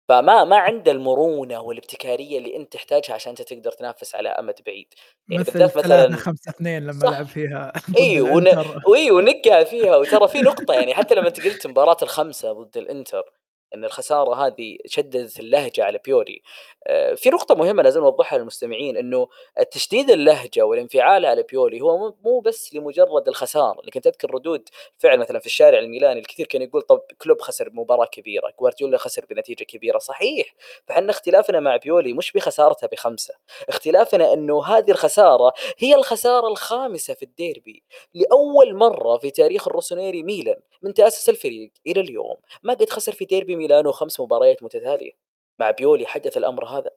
فما 0.09 0.45
ما 0.45 0.57
عنده 0.57 0.93
المرونة 0.93 1.61
والابتكارية 1.61 2.39
اللي 2.39 2.57
أنت 2.57 2.73
تحتاجها 2.73 3.15
عشان 3.15 3.31
أنت 3.31 3.43
تقدر 3.43 3.73
تنافس 3.73 4.15
على 4.15 4.29
أمد 4.29 4.55
بعيد. 4.67 4.95
يعني 5.29 5.41
مثل 5.41 5.65
مثلا 5.65 6.17
خمسة 6.17 6.51
اثنين 6.51 6.83
لما 6.83 7.01
صح. 7.01 7.11
لعب 7.11 7.27
فيها 7.27 7.73
اي 7.99 8.21
ون... 8.21 8.49
اي 8.97 9.11
ونقع 9.11 9.65
فيها. 9.65 9.97
وترى 9.97 10.29
في 10.29 10.41
نقطة 10.41 10.75
يعني 10.75 10.95
حتى 10.95 11.15
لما 11.15 11.29
انت 11.29 11.45
قلت 11.45 11.67
مباراة 11.67 11.97
الخمسة 12.03 12.53
ضد 12.53 12.77
الإنتر 12.77 13.33
إن 13.75 13.85
الخسارة 13.85 14.35
هذه 14.47 14.77
شددت 14.87 15.41
اللهجة 15.41 15.85
على 15.85 15.99
بيوري. 16.05 16.43
آه، 16.87 17.15
في 17.15 17.31
نقطة 17.31 17.55
مهمة 17.55 17.83
لازم 17.83 18.01
نوضحها 18.01 18.39
للمستمعين 18.39 18.97
إنه 18.97 19.29
تشديد 19.71 20.11
اللهجة 20.11 20.63
والانفعال 20.63 21.27
على 21.27 21.43
بيولي 21.43 21.81
هو 21.81 22.15
مو- 22.25 22.41
بس 22.41 22.75
لمجرد 22.75 23.29
الخسارة. 23.29 23.81
لكن 23.85 24.01
تذكر 24.01 24.35
ردود 24.35 24.69
فعل 24.99 25.19
مثلا 25.19 25.39
في 25.39 25.47
الشارع 25.47 25.79
الميلاني 25.79 26.21
الكثير 26.21 26.47
كان 26.47 26.63
يقول 26.63 26.83
طب 26.83 27.01
كلوب 27.23 27.41
خسر 27.41 27.71
مباراة 27.73 28.07
كبيرة 28.07 28.53
جوارديولا 28.61 28.99
خسر 28.99 29.25
بنتيجة 29.31 29.65
كبيرة. 29.65 29.99
صحيح 29.99 30.55
فحنا 30.87 31.11
اختلافنا 31.11 31.61
مع 31.61 31.77
بيولي 31.77 32.13
مش 32.13 32.33
بخسارتها 32.33 32.87
بخمسة. 32.87 33.35
اختلافنا 33.69 34.33
إنه 34.33 34.65
هذه 34.65 34.91
الخسارة 34.91 35.53
هي 35.79 35.95
الخسارة 35.95 36.49
الخامسة 36.49 37.15
في 37.15 37.23
الديربي 37.23 37.83
لأول 38.15 38.75
مرة 38.75 39.19
في 39.19 39.31
تاريخ 39.31 39.69
الروسونيري 39.69 40.23
ميلان 40.23 40.61
من 40.83 40.95
تأسس 40.95 41.29
الفريق 41.29 41.71
إلى 41.87 42.01
اليوم. 42.01 42.37
ما 42.63 42.75
قد 42.75 42.91
خسر 42.91 43.13
في 43.13 43.25
ديربي 43.25 43.56
ميلانو 43.57 43.92
خمس 43.92 44.21
مباريات 44.21 44.62
متتالية 44.62 45.12
مع 45.61 45.71
بيولي 45.71 46.07
حدث 46.07 46.37
الأمر 46.37 46.64
هذا 46.66 46.90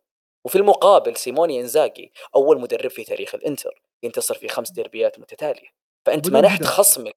وفي 0.45 0.56
المقابل 0.56 1.15
سيموني 1.15 1.60
إنزاجي 1.62 2.13
أول 2.36 2.60
مدرب 2.62 2.89
في 2.89 3.04
تاريخ 3.04 3.36
الإنتر 3.36 3.82
ينتصر 4.04 4.36
في 4.36 4.48
خمس 4.48 4.72
ديربيات 4.72 5.19
متتالية 5.19 5.69
فأنت 6.06 6.28
وبدون 6.28 6.41
منحت. 6.41 6.63
خصمك 6.63 7.15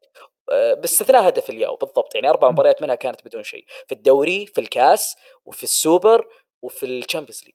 آه، 0.52 0.74
باستثناء 0.74 1.28
هدف 1.28 1.50
لياو 1.50 1.76
بالضبط 1.76 2.14
يعني 2.14 2.28
أربع 2.30 2.48
مم. 2.48 2.54
مباريات 2.54 2.82
منها 2.82 2.94
كانت 2.94 3.24
بدون 3.26 3.42
شيء 3.42 3.64
في 3.86 3.94
الدوري 3.94 4.46
في 4.46 4.60
الكاس 4.60 5.16
وفي 5.44 5.62
السوبر 5.62 6.28
وفي 6.62 6.86
ال 6.86 6.92
Champions 6.92 7.44
League 7.44 7.54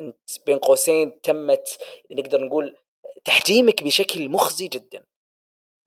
أنت 0.00 0.44
بين 0.46 0.58
قوسين 0.58 1.20
تمت 1.20 1.78
نقدر 2.10 2.44
نقول 2.44 2.76
تحجيمك 3.24 3.82
بشكل 3.84 4.28
مخزي 4.28 4.68
جدا 4.68 5.04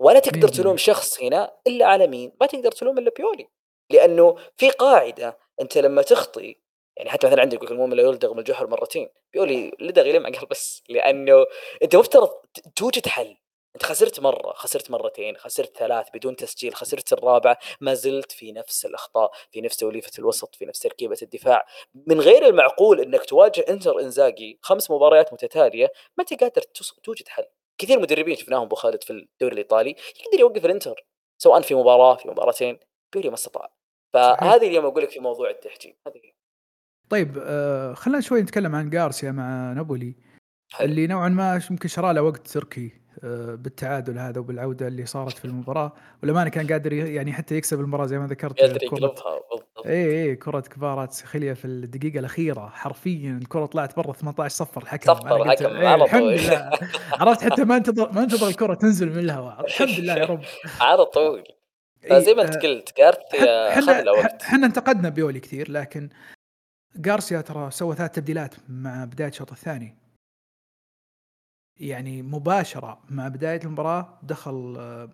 ولا 0.01 0.19
تقدر 0.19 0.47
تلوم. 0.47 0.77
شخص 0.77 1.21
هنا 1.21 1.57
إلا 1.67 1.85
على 1.85 2.07
مين؟ 2.07 2.31
ما 2.41 2.47
تقدر 2.47 2.71
تلوم 2.71 2.97
إلا 2.97 3.11
بيولي 3.17 3.47
لأنه 3.89 4.36
في 4.58 4.69
قاعدة 4.69 5.38
أنت 5.62 5.78
لما 5.78 6.02
تخطي 6.02 6.56
يعني 6.97 7.10
حتى 7.10 7.28
مثلا 7.28 7.41
عندك 7.41 7.71
المؤمن 7.71 7.93
لا 7.93 8.04
يلدغ 8.04 8.34
من 8.34 8.39
الجحر 8.39 8.67
مرتين. 8.67 9.10
بيولي 9.34 9.71
لدغ 9.80 10.04
ليه 10.04 10.19
مع 10.19 10.30
قال 10.30 10.45
بس 10.45 10.84
لأنه 10.89 11.45
أنت 11.84 11.95
مفترض 11.95 12.30
توجد 12.76 13.08
حل 13.08 13.38
أنت 13.76 13.84
خسرت 13.86 14.19
مرة 14.19 14.54
خسرت 14.54 14.91
مرتين 14.91 15.38
خسرت 15.38 15.78
ثلاث 15.78 16.08
بدون 16.13 16.36
تسجيل 16.36 16.76
خسرت 16.76 17.13
الرابعه 17.13 17.58
ما 17.82 17.93
زلت 17.93 18.32
في 18.32 18.52
نفس 18.52 18.86
الأخطاء 18.86 19.32
في 19.52 19.62
نفس 19.62 19.78
توليفة 19.78 20.12
الوسط 20.19 20.56
في 20.56 20.65
نفس 20.65 20.80
تركيبة 20.80 21.17
الدفاع. 21.21 21.65
من 22.08 22.21
غير 22.21 22.45
المعقول 22.45 23.02
إنك 23.02 23.26
تواجه 23.26 23.65
إنتر 23.69 24.00
إنزاجي 24.00 24.60
خمس 24.62 24.91
مباريات 24.91 25.34
متتالية 25.34 25.91
ما 26.17 26.21
أنت 26.32 26.43
قادر 26.43 26.62
توجد 27.04 27.28
حل 27.28 27.45
كثير 27.78 28.00
مدربين 28.00 28.36
شفناهم 28.36 28.62
ابو 28.62 28.76
خالد 28.76 29.04
في 29.04 29.12
الدوري 29.13 29.54
الإيطالي 29.54 29.95
يقدر 30.26 30.39
يوقف 30.39 30.65
الإنتر 30.65 31.06
سواء 31.38 31.62
في 31.62 31.76
مباراة 31.76 32.15
في 32.15 32.28
مباراتين 32.30 32.80
بيولي 33.13 33.30
ما 33.30 33.36
استطاع. 33.36 33.76
فهذه 34.13 34.67
اليوم 34.67 34.85
أقول 34.85 35.03
لك 35.03 35.09
في 35.09 35.19
موضوع 35.19 35.49
التحجيم 35.49 35.93
هذه. 36.07 36.21
طيب 37.09 37.37
آه 37.41 37.93
خلينا 37.93 38.21
شوي 38.21 38.41
نتكلم 38.41 38.75
عن 38.75 38.89
جارسيا 38.89 39.31
مع 39.31 39.73
نابولي. 39.73 40.15
اللي 40.81 41.07
نوعا 41.07 41.29
ما 41.29 41.61
يمكن 41.71 41.87
شرى 41.87 42.13
له 42.13 42.21
وقت 42.21 42.47
تركي 42.47 42.91
آه 43.23 43.55
بالتعادل 43.55 44.17
هذا 44.19 44.39
وبالعودة 44.39 44.87
اللي 44.87 45.05
صارت 45.05 45.37
في 45.37 45.45
المباراة. 45.45 45.91
والأمانة 46.21 46.49
كان 46.49 46.67
قادر 46.67 46.93
يعني 46.93 47.33
حتى 47.33 47.55
يكسب 47.55 47.79
المباراة 47.79 48.05
زي 48.05 48.19
ما 48.19 48.27
ذكرت 48.27 48.59
قادر 48.61 48.83
يقلبها 48.83 49.09
بالضبط. 49.51 49.87
اي 49.87 50.23
اي 50.23 50.35
كرة 50.35 50.59
كفارات 50.59 51.13
سخيليا 51.13 51.53
في 51.53 51.65
الدقيقة 51.65 52.19
الأخيرة 52.19 52.69
حرفيا 52.69 53.39
الكرة 53.41 53.65
طلعت 53.65 53.95
برا 53.97 54.13
18 54.13 54.55
صفر 54.55 54.81
الحكم. 54.81 55.13
صفر 55.13 55.41
الحكم 55.43 55.65
إيه 55.65 55.95
الحمد 55.95 56.21
طول. 56.21 56.33
لله. 56.33 56.71
عرفت 57.13 57.43
حتى 57.43 57.63
ما 57.63 57.77
انتظر 57.77 58.11
ما 58.11 58.23
انتظر 58.23 58.47
الكرة 58.47 58.73
تنزل 58.73 59.09
من 59.09 59.19
الهواء. 59.19 59.65
الحمد 59.65 59.89
لله 59.99 60.13
يا 60.15 60.25
رب. 60.25 60.41
على 60.81 61.05
طول. 61.05 61.37
إيه 61.39 61.57
فزي 62.10 62.33
ما 62.33 62.41
انت 62.41 62.55
آه، 62.55 62.60
قلت 62.60 62.97
جارثيا 62.97 63.79
اخذ 63.79 64.01
له 64.01 64.12
وقت 64.12 64.41
إحنا 64.41 64.65
انتقدنا 64.65 65.10
بيولي 65.10 65.39
كثير 65.39 65.71
لكن 65.71 66.10
جارسيا 66.95 67.41
ترى 67.41 67.71
سوى 67.71 67.95
ثلاث 67.95 68.12
تبديلات 68.12 68.55
مع 68.69 69.05
بداية 69.05 69.27
الشوط 69.29 69.51
الثاني. 69.51 69.95
يعني 71.79 72.21
مباشرة 72.21 73.01
مع 73.10 73.27
بداية 73.27 73.60
المباراة 73.63 74.19
دخل 74.23 74.75
آه، 74.79 75.10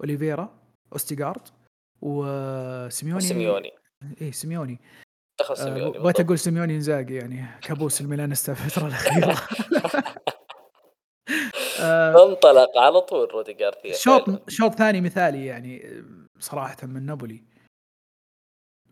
أوليفيرا 0.00 0.58
أوستيغارد 0.92 1.48
وسيميوني 2.02 3.20
سيميوني. 3.20 3.72
إيه 4.20 4.30
سيميوني. 4.32 4.78
دخل 5.40 5.54
آه، 5.54 5.64
سيميوني 5.64 5.98
بغيت. 5.98 6.20
أقول 6.20 6.38
سيميوني 6.38 6.74
إنزاجي 6.74 7.14
يعني 7.16 7.46
كابوس 7.62 8.00
الميلانستا 8.00 8.52
الفترة 8.52 8.86
الأخيرة. 8.86 9.32
آه، 9.32 10.14
انطلق 11.82 12.78
على 12.78 13.00
طول 13.00 13.30
رودي 13.30 13.52
جارثيا. 13.52 13.92
شوط 13.92 14.24
شوط 14.48 14.74
ثاني 14.74 15.00
مثالي 15.00 15.46
يعني 15.46 15.86
آه، 15.86 16.02
صراحة 16.38 16.76
من 16.82 17.06
نابولي 17.06 17.42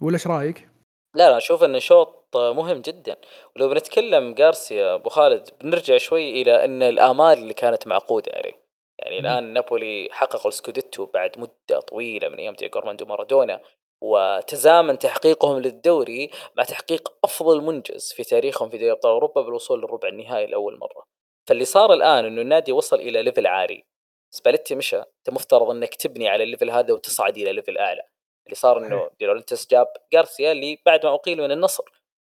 ولا 0.00 0.14
إيش 0.14 0.26
رأيك؟ 0.26 0.68
لا 1.14 1.30
لا 1.30 1.36
أشوف 1.36 1.64
انه 1.64 1.78
شوط 1.78 2.36
مهم 2.36 2.80
جدا 2.80 3.16
ولو 3.56 3.68
بنتكلم 3.68 4.34
جارسيا 4.34 4.94
أبو 4.94 5.08
خالد 5.08 5.48
بنرجع 5.60 5.96
شوي 5.96 6.42
إلى 6.42 6.64
إن 6.64 6.82
الآمال 6.82 7.38
اللي 7.38 7.54
كانت 7.54 7.86
معقودة 7.86 8.32
عليه 8.34 8.68
يعني. 8.98 9.18
الآن 9.18 9.52
نابولي 9.52 10.08
حققوا 10.12 10.48
السكوديتو 10.48 11.06
بعد 11.06 11.38
مدة 11.38 11.80
طويلة 11.80 12.28
من 12.28 12.34
أيام 12.34 12.54
دييغو 12.54 12.80
أرماندو 12.80 13.04
مارادونا 13.04 13.60
وتزامن 14.02 14.98
تحقيقهم 14.98 15.58
للدوري 15.58 16.30
مع 16.56 16.64
تحقيق 16.64 17.12
أفضل 17.24 17.62
منجز 17.62 18.12
في 18.12 18.24
تاريخهم 18.24 18.70
في 18.70 18.78
دوري 18.78 18.92
أبطال 18.92 19.12
أوروبا 19.12 19.42
بالوصول 19.42 19.78
للربع 19.78 20.08
النهائي 20.08 20.46
لأول 20.46 20.78
مرة 20.78 21.04
فاللي 21.48 21.64
صار 21.64 21.92
الآن 21.92 22.24
إنه 22.24 22.40
النادي 22.40 22.72
وصل 22.72 22.96
إلى 22.96 23.22
level 23.22 23.46
عالي. 23.46 23.84
سباليتي 24.30 24.74
مشى. 24.74 24.96
أنت 24.96 25.30
مفترض 25.30 25.70
إنك 25.70 25.94
تبني 25.94 26.28
على 26.28 26.44
ال 26.44 26.48
level 26.48 26.70
هذا 26.70 26.94
وتصعد 26.94 27.36
إلى 27.36 27.52
level 27.52 27.78
أعلى. 27.78 28.02
اللي 28.46 28.54
صار 28.54 28.78
إنه. 28.78 29.10
ديلورنتس 29.20 29.66
جاب 29.66 29.86
جارسيا 30.12 30.52
اللي 30.52 30.78
بعد 30.86 31.06
ما 31.06 31.14
أقيل 31.14 31.38
من 31.38 31.52
النصر. 31.52 31.84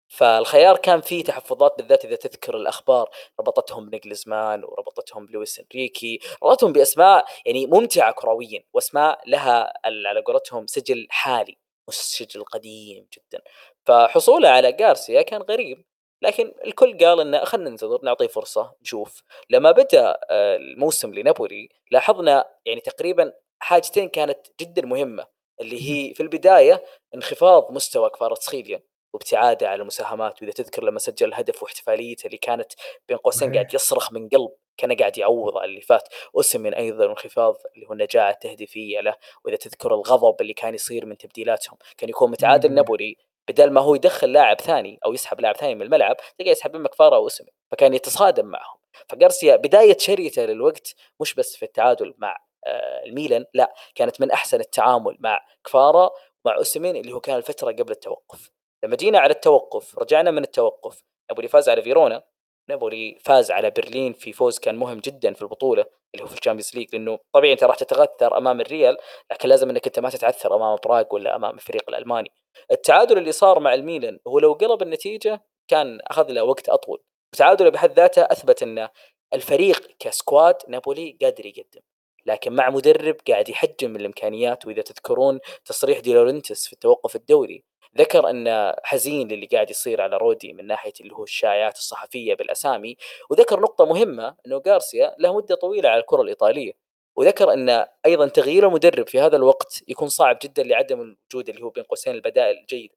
فالخيار 0.09 0.77
كان 0.77 1.01
فيه 1.01 1.25
تحفظات 1.25 1.75
بالذات 1.77 2.05
إذا 2.05 2.17
تذكر 2.17 2.57
الأخبار. 2.57 3.11
ربطتهم 3.41 3.91
بناجلزمان 3.91 4.65
وربطتهم 4.65 5.27
بلويس 5.27 5.61
إنريكي. 5.61 6.19
ربطتهم 6.43 6.73
بأسماء 6.73 7.25
يعني 7.47 7.67
ممتعة 7.67 8.13
كرويا. 8.13 8.65
وأسماء 8.73 9.21
لها 9.27 9.73
على 9.85 10.21
قولتهم 10.21 10.67
سجل 10.67 11.07
حالي. 11.11 11.59
مش 11.89 11.95
سجل 11.95 12.45
قديم 12.45 13.07
جدا. 13.13 13.43
فحصوله 13.87 14.49
على 14.49 14.73
جارسيا 14.73 15.23
كان 15.23 15.43
غريب. 15.43 15.85
لكن 16.25 16.53
الكل 16.65 16.99
قال 16.99 17.21
إنه 17.21 17.45
خلينا 17.45 17.71
ننتظر 17.71 18.01
نعطيه 18.03 18.27
فرصة 18.27 18.73
نشوف. 18.83 19.23
لما 19.51 19.71
بدا 19.71 20.11
آه، 20.31 20.57
الموسم 20.57 21.15
لنابولي 21.15 21.69
لاحظنا 21.91 22.45
يعني 22.67 22.81
تقريبا 22.81 23.33
حاجتين 23.59 24.09
كانت 24.09 24.39
جدا 24.61 24.87
مهمة 24.87 25.27
اللي 25.61 25.77
هي 25.91 26.15
في 26.15 26.23
البداية 26.23 26.85
انخفاض 27.15 27.73
مستوى 27.73 28.11
كفاراتسخيليا 28.11 28.83
وابتعاده 29.15 29.69
على 29.69 29.83
المساهمات. 29.83 30.43
وإذا 30.43 30.53
تذكر 30.53 30.85
لما 30.85 30.99
سجل 30.99 31.29
الهدف 31.29 31.63
واحتفاليته 31.63 32.27
اللي 32.27 32.37
كانت 32.37 32.73
بين 33.09 33.17
قوسين. 33.17 33.53
قاعد 33.53 33.75
يصرخ 33.75 34.13
من 34.13 34.29
قلب 34.29 34.51
كان 34.77 34.97
قاعد 34.97 35.19
يعوض 35.19 35.57
على 35.57 35.71
اللي 35.71 35.81
فات. 35.81 36.09
وسمن 36.35 36.75
أيضا 36.75 37.07
انخفاض 37.07 37.57
اللي 37.75 37.87
هو 37.87 37.93
النجاعه 37.93 38.31
التهديفية 38.31 39.01
له. 39.01 39.15
وإذا 39.45 39.57
تذكر 39.57 39.95
الغضب 39.95 40.41
اللي 40.41 40.53
كان 40.53 40.75
يصير 40.75 41.07
من 41.07 41.17
تبديلاتهم 41.17 41.79
كان 41.99 42.09
يكون 42.09 42.31
متعادل. 42.31 42.73
نابولي 42.75 43.17
بدل 43.49 43.71
ما 43.71 43.81
هو 43.81 43.95
يدخل 43.95 44.33
لاعب 44.33 44.61
ثاني 44.61 44.99
أو 45.07 45.13
يسحب 45.13 45.41
لاعب 45.41 45.57
ثاني 45.57 45.75
من 45.75 45.83
الملعب 45.83 46.17
تلقى 46.39 46.51
يسحب 46.51 46.77
من 46.77 46.83
مكفاره 46.83 47.19
واسمه 47.19 47.49
فكان 47.71 47.95
يتصادم 47.95 48.47
معهم. 48.47 48.79
فجارسيا 49.09 49.57
بداية 49.57 49.99
شريته 49.99 50.45
للوقت 50.45 50.95
مش 51.21 51.35
بس 51.35 51.57
في 51.57 51.65
التعادل 51.65 52.15
مع 52.19 52.37
آه، 52.67 53.05
الميلان 53.05 53.45
لا 53.55 53.75
كانت 53.95 54.21
من 54.21 54.31
أحسن 54.31 54.61
التعامل 54.61 55.17
مع 55.21 55.41
كفارا 55.65 56.11
مع 56.45 56.57
اوسمين 56.57 56.97
اللي 56.97 57.13
هو 57.13 57.21
كان 57.21 57.37
الفترة 57.37 57.73
قبل 57.73 57.91
التوقف. 57.93 58.51
لما 58.85 58.97
جينا 58.97 59.19
على 59.19 59.33
التوقف 59.33 59.99
رجعنا 59.99 60.31
من 60.31 60.43
التوقف 60.45 61.03
نابولي 61.31 61.49
فاز 61.49 61.69
على 61.69 61.83
فيرونا 61.83 62.23
نابولي 62.69 63.19
فاز 63.21 63.51
على 63.51 63.71
برلين 63.71 64.13
في 64.13 64.33
فوز 64.33 64.59
كان 64.59 64.77
مهم 64.77 64.99
جدا 64.99 65.35
في 65.35 65.43
البطولة 65.43 65.85
اللي 66.15 66.25
هو 66.25 66.29
في 66.29 66.39
ال 66.39 66.42
Champions 66.42 66.71
League 66.75 66.89
لأنه 66.93 67.19
طبيعي 67.33 67.53
أنت 67.53 67.65
راح 67.65 67.77
تتعثر 67.77 68.39
أمام 68.39 68.61
الريال 68.61 68.97
لكن 69.33 69.49
لازم 69.49 69.71
إنك 69.71 69.87
أنت 69.87 69.99
ما 69.99 70.11
تتعثر 70.11 70.57
أمام 70.57 70.79
براغ 70.85 71.05
ولا 71.11 71.37
أمام 71.37 71.55
الفريق 71.55 71.83
الألماني. 71.89 72.31
التعادل 72.71 73.19
اللي 73.19 73.33
صار 73.33 73.61
مع 73.61 73.75
الميلان 73.75 74.19
هو 74.29 74.39
لو 74.39 74.53
قلب 74.53 74.83
النتيجة 74.83 75.43
كان 75.69 75.99
أخذ 76.03 76.31
له 76.33 76.43
وقت 76.45 76.69
أطول. 76.69 77.03
وتعادله 77.35 77.71
بحد 77.71 77.93
ذاته 77.93 78.23
أثبت 78.23 78.63
إن 78.63 78.89
الفريق 79.35 79.89
ك 79.99 80.09
squad 80.09 80.57
نابولي 80.69 81.19
قادر 81.23 81.47
يقدم. 81.47 81.81
لكن 82.27 82.53
مع 82.53 82.71
مدرب 82.71 83.17
قاعد 83.29 83.49
يحجم 83.49 83.97
الإمكانيات 83.97 84.67
وإذا 84.67 84.83
تذكرون 84.83 85.39
تصريح 85.65 86.01
دي 86.01 86.15
لورنتس 86.15 86.67
في 86.67 86.73
التوقف 86.73 87.17
الدوري 87.17 87.65
ذكر 87.99 88.31
إن 88.31 88.73
حزين 88.85 89.29
للي 89.29 89.47
قاعد 89.47 89.71
يصير 89.71 90.01
على 90.01 90.17
رودي 90.17 90.53
من 90.53 90.67
ناحية 90.67 90.93
اللي 91.01 91.15
هو 91.15 91.23
الشائعات 91.23 91.77
الصحفية 91.77 92.35
بالأسامي 92.35 92.97
وذكر 93.31 93.61
نقطة 93.61 93.85
مهمة 93.85 94.37
إنه 94.47 94.63
غارسيا 94.69 95.15
له 95.19 95.37
مدة 95.37 95.55
طويلة 95.55 95.89
على 95.89 96.01
الكرة 96.01 96.23
الإيطالية. 96.23 96.73
وذكر 97.17 97.53
أن 97.53 97.87
أيضا 98.07 98.29
تغيير 98.29 98.69
المدرب 98.69 99.09
في 99.09 99.21
هذا 99.21 99.37
الوقت 99.37 99.83
يكون 99.89 100.09
صعب 100.09 100.39
جدا 100.43 100.63
لعدم 100.63 101.01
الوجود 101.01 101.49
اللي 101.49 101.63
هو 101.63 101.71
بين 101.71 101.85
قوسين 101.85 102.15
البدائل 102.15 102.59
الجيده 102.59 102.95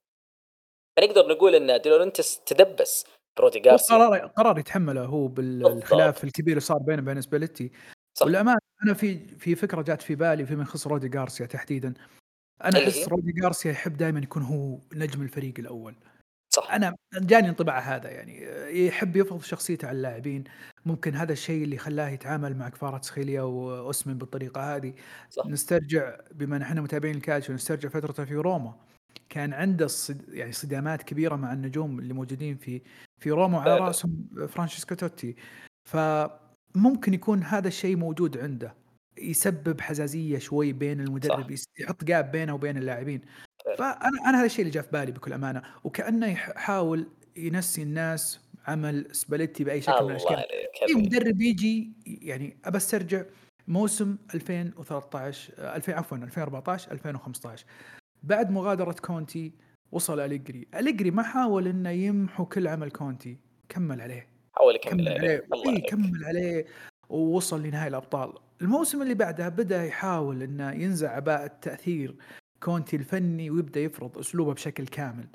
فنقدر 0.96 1.28
نقول 1.28 1.54
أن 1.54 1.80
ديلورنتس 1.80 2.40
تدبس 2.40 3.06
برودي 3.36 3.62
غارسيا 3.66 3.96
قرار 3.96 4.26
قرار 4.26 4.58
يتحمله 4.58 5.04
هو 5.04 5.28
بالخلاف 5.28 6.24
الكبير 6.24 6.52
اللي 6.52 6.60
صار 6.60 6.78
بينه 6.78 7.02
وبين 7.02 7.20
سباليتي. 7.20 7.70
والأمانة 8.22 8.58
أنا 8.84 8.94
في 8.94 9.18
في 9.38 9.54
فكرة 9.54 9.82
جات 9.82 10.02
في 10.02 10.14
بالي 10.14 10.46
فيما 10.46 10.62
يخص 10.62 10.86
رودي 10.86 11.08
جارسيا 11.08 11.46
تحديدا. 11.46 11.94
أنا؟ 12.64 12.78
أحس 12.78 13.08
رودي 13.08 13.32
جارسيا 13.32 13.70
يحب 13.70 13.96
دائما 13.96 14.20
يكون 14.20 14.42
هو 14.42 14.78
نجم 14.94 15.22
الفريق 15.22 15.54
الأول. 15.58 15.94
صح 16.50 16.70
أنا 16.72 16.96
جاني 17.14 17.48
انطباع 17.48 17.78
هذا 17.78 18.10
يعني 18.10 18.42
يحب 18.86 19.16
يفرض 19.16 19.42
شخصيته 19.42 19.88
على 19.88 19.96
اللاعبين 19.96 20.44
ممكن 20.86 21.14
هذا 21.14 21.32
الشيء 21.32 21.64
اللي 21.64 21.78
خلاه 21.78 22.08
يتعامل 22.08 22.56
مع 22.56 22.68
كفارة 22.68 23.00
سخيليا 23.02 23.42
واوسمن 23.42 24.18
بالطريقة 24.18 24.76
هذه 24.76 24.94
صح. 25.30 25.46
نسترجع 25.46 26.16
بما 26.34 26.56
إن 26.56 26.62
إحنا 26.62 26.80
متابعين 26.80 27.14
الكالتشيو 27.16 27.54
نسترجع 27.54 27.88
فترته 27.88 28.24
في 28.24 28.34
روما 28.34 28.74
كان 29.28 29.52
عنده 29.52 29.86
صد 29.86 30.28
يعني 30.28 30.52
صدامات 30.52 31.02
كبيرة 31.02 31.36
مع 31.36 31.52
النجوم 31.52 31.98
اللي 31.98 32.14
موجودين 32.14 32.56
في 32.56 32.82
في 33.18 33.30
روما 33.30 33.58
وعلى 33.58 33.70
فعلا. 33.70 33.84
رأسهم 33.86 34.28
فرانشيسكو 34.48 34.94
توتي 34.94 35.36
فممكن 35.88 37.14
يكون 37.14 37.42
هذا 37.42 37.68
الشيء 37.68 37.96
موجود 37.96 38.38
عنده 38.38 38.74
يسبب 39.18 39.80
حزازية 39.80 40.38
شوي 40.38 40.72
بين 40.72 41.00
المدرب 41.00 41.50
يس- 41.50 41.68
يحط 41.80 42.04
gap 42.04 42.30
بينه 42.32 42.54
وبين 42.54 42.76
اللاعبين. 42.76 43.20
فانا 43.78 44.18
أنا 44.26 44.38
هذا 44.38 44.46
الشيء 44.46 44.60
اللي 44.60 44.70
جاء 44.70 44.82
في 44.82 44.90
بالي 44.92 45.12
بكل 45.12 45.32
أمانة. 45.32 45.62
وكأنه 45.84 46.26
يحاول 46.26 47.06
ينسي 47.36 47.82
الناس 47.82 48.40
عمل 48.66 49.06
سباليتي 49.12 49.64
بأي 49.64 49.80
شكل 49.80 50.04
من 50.04 50.10
الأشكال. 50.10 50.36
أي 50.36 50.68
حبيبي. 50.82 51.00
مدرب 51.06 51.40
يجي 51.40 51.92
يعني 52.06 52.56
ابى 52.64 52.76
استرجع 52.76 53.22
موسم 53.68 54.16
2013 54.34 55.52
آه، 55.58 55.76
2000 55.76 55.92
عفوا 55.94 56.16
2014 56.16 56.92
2015 56.92 57.64
بعد 58.22 58.50
مغادرة 58.50 58.92
كونتي 58.92 59.52
وصل 59.92 60.20
أليجري. 60.20 60.66
أليجري 60.74 61.10
ما 61.10 61.22
حاول 61.22 61.68
إنه 61.68 61.90
يمحو 61.90 62.44
كل 62.46 62.68
عمل 62.68 62.90
كونتي. 62.90 63.36
كمل 63.68 64.00
عليه. 64.00 64.26
حاول 64.56 64.74
يكمل 64.74 64.90
كمل 64.90 65.08
عليه. 65.08 65.46
عليه. 65.52 65.76
إي. 65.76 65.80
كمل 65.80 66.24
عليه 66.24 66.66
ووصل 67.08 67.62
لنهائي 67.62 67.88
الأبطال. 67.88 68.32
الموسم 68.62 69.02
اللي 69.02 69.14
بعدها 69.14 69.48
بدأ 69.48 69.84
يحاول 69.84 70.42
إنه 70.42 70.72
ينزع 70.72 71.16
عباءة 71.16 71.46
تاثير 71.62 72.16
كونتي 72.62 72.96
الفني 72.96 73.50
ويبدأ 73.50 73.80
يفرض 73.80 74.18
أسلوبه 74.18 74.54
بشكل 74.54 74.86
كامل. 74.86 75.26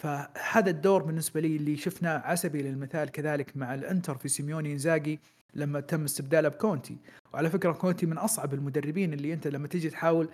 فهذا 0.00 0.70
الدور 0.70 1.02
بالنسبة 1.02 1.40
لي 1.40 1.56
اللي 1.56 1.76
شفناه 1.76 2.18
على 2.18 2.37
سبيل 2.37 2.62
المثال 2.62 3.10
كذلك 3.10 3.56
مع 3.56 3.74
الإنتر 3.74 4.14
في 4.18 4.28
سيميوني 4.28 4.72
إنزاجي 4.72 5.20
لما 5.54 5.80
تم 5.80 6.04
استبداله 6.04 6.48
بكونتي. 6.48 6.96
وعلى 7.34 7.50
فكرة 7.50 7.72
كونتي 7.72 8.06
من 8.06 8.18
أصعب 8.18 8.54
المدربين 8.54 9.12
اللي 9.12 9.32
أنت 9.32 9.46
لما 9.46 9.68
تيجي 9.68 9.90
تحاول 9.90 10.28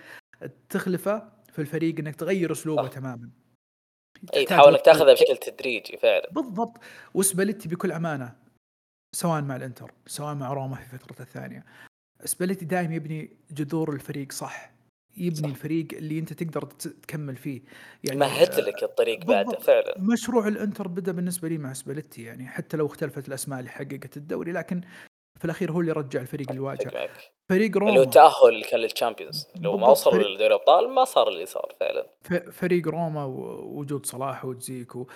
تخلفه 0.68 1.32
في 1.52 1.58
الفريق 1.58 1.98
إنك 1.98 2.16
تغير 2.16 2.52
أسلوبه 2.52 2.82
صح. 2.82 2.88
تماما. 2.88 3.30
أي 4.34 4.44
تحاول 4.44 4.72
إنك 4.72 4.84
تاخذها 4.84 5.12
بشكل 5.12 5.36
تدريجي 5.36 5.96
فعلا. 5.96 6.30
بالضبط. 6.30 6.80
وسباليتي 7.14 7.68
بكل 7.68 7.92
أمانة 7.92 8.36
سواء 9.14 9.42
مع 9.42 9.56
الإنتر 9.56 9.92
سواء 10.06 10.34
مع 10.34 10.52
روما 10.52 10.76
في 10.76 10.98
فترته 10.98 11.22
الثانية. 11.22 11.64
سباليتي 12.24 12.64
دائما 12.64 12.94
يبني 12.94 13.36
جذور 13.50 13.92
الفريق 13.92 14.32
صح. 14.32 14.75
يبني 15.16 15.34
صح. 15.36 15.44
الفريق 15.44 15.86
اللي 15.92 16.18
أنت 16.18 16.32
تقدر 16.32 16.62
تكمل 16.62 17.36
فيه 17.36 17.62
يعني 18.04 18.18
مهد 18.20 18.60
لك 18.60 18.82
الطريق 18.82 19.18
بعده 19.24 19.42
بالضبط. 19.42 19.62
فعلا 19.62 19.94
مشروع 19.98 20.48
الإنتر 20.48 20.88
بدأ 20.88 21.12
بالنسبة 21.12 21.48
لي 21.48 21.58
مع 21.58 21.72
سباليتي 21.72 22.22
يعني 22.22 22.48
حتى 22.48 22.76
لو 22.76 22.86
اختلفت 22.86 23.28
الأسماء 23.28 23.58
اللي 23.58 23.70
حققت 23.70 24.16
الدوري 24.16 24.52
لكن 24.52 24.80
في 25.38 25.44
الأخير 25.44 25.72
هو 25.72 25.80
اللي 25.80 25.92
رجع 25.92 26.20
الفريق 26.20 26.50
أتفق 26.50 26.94
معك. 26.94 27.10
فريق 27.50 27.76
اللي 27.76 27.90
هو 27.90 27.94
روما 27.94 28.02
التاهل 28.02 28.64
كان 28.70 28.80
لل 28.80 28.92
Champions 28.92 29.46
لو 29.60 29.70
ما 29.76 29.76
بالضبط، 29.86 29.90
وصلوا 29.90 30.14
فريق- 30.14 30.28
لدوري 30.28 30.46
الأبطال 30.46 30.90
ما 30.94 31.04
صار 31.04 31.28
اللي 31.28 31.46
صار 31.46 31.72
فعلا 31.80 32.06
ف- 32.22 32.34
فريق 32.34 32.88
روما 32.88 33.24
ووجود 33.24 34.06
صلاح 34.06 34.44
ودزيكو 34.44 35.06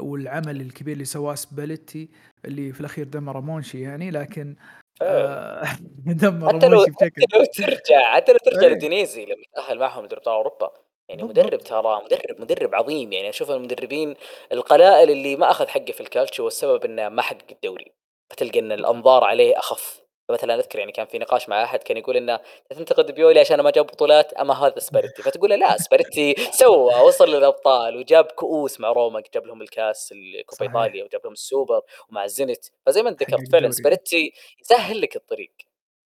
والعمل 0.00 0.60
الكبير 0.60 0.92
اللي 0.92 1.04
سواه 1.04 1.34
سباليتي 1.34 2.08
اللي 2.44 2.72
في 2.72 2.80
الأخير 2.80 3.04
دمر 3.08 3.40
مونشي 3.40 3.80
يعني 3.80 4.10
لكن. 4.10 4.56
آه 4.60 4.81
دمر 6.22 6.48
حتى 6.48 6.68
لو 6.68 6.84
حتى 6.86 7.10
لو 7.34 7.44
ترجع 7.44 8.14
حتى 8.14 8.32
لو 8.32 8.38
ترجع 8.38 8.66
إيه. 8.66 8.72
لأودينيزي 8.74 9.24
لما 9.24 9.44
تأهل 9.54 9.78
معهم 9.78 10.04
لدوري 10.04 10.18
ابطال 10.18 10.34
أوروبا. 10.34 10.70
يعني. 11.08 11.22
مدرب 11.22 11.58
ترى 11.60 12.02
مدرب 12.04 12.40
مدرب 12.40 12.74
عظيم. 12.74 13.12
يعني 13.12 13.28
أشوف 13.28 13.50
المدربين 13.50 14.14
القلائل 14.52 15.10
اللي 15.10 15.36
ما 15.36 15.50
أخذ 15.50 15.68
حقه 15.68 15.92
في 15.92 16.00
الكالتشو 16.00 16.44
والسبب 16.44 16.84
إنه 16.84 17.08
ما 17.08 17.22
حقق 17.22 17.46
الدوري. 17.52 17.92
فتلقى 18.30 18.58
إن 18.58 18.72
الأنظار 18.72 19.24
عليه 19.24 19.58
أخف. 19.58 20.01
مثلا 20.30 20.54
أذكر 20.54 20.78
يعني 20.78 20.92
كان 20.92 21.06
في 21.06 21.18
نقاش 21.18 21.48
مع 21.48 21.64
أحد 21.64 21.78
كان 21.78 21.96
يقول 21.96 22.16
انه 22.16 22.40
تنتقد 22.70 23.10
بيولي 23.10 23.40
عشان 23.40 23.60
ما 23.60 23.70
جاب 23.70 23.86
بطولات 23.86 24.32
أما 24.32 24.54
هذا 24.54 24.78
سباليتي 24.78 25.22
فتقول 25.22 25.50
له 25.50 25.56
لا 25.56 25.76
سباليتي 25.76 26.34
سوى 26.50 26.94
وصل 26.94 27.28
للأبطال 27.28 27.96
وجاب 27.96 28.24
كؤوس 28.24 28.80
مع 28.80 28.92
روما 28.92 29.22
جاب 29.34 29.46
لهم 29.46 29.62
الكاس 29.62 30.12
الكوبا. 30.12 30.62
إيطاليا 30.62 31.04
وجاب 31.04 31.20
لهم 31.24 31.32
السوبر 31.32 31.80
ومع 32.10 32.24
الزينيت 32.24 32.64
فزي 32.86 33.02
ما 33.02 33.08
أنت 33.08 33.22
ذكرت 33.22 33.52
فعلا. 33.52 33.70
سباليتي 33.70 34.32
يسهل 34.60 35.00
لك 35.00 35.16
الطريق 35.16 35.52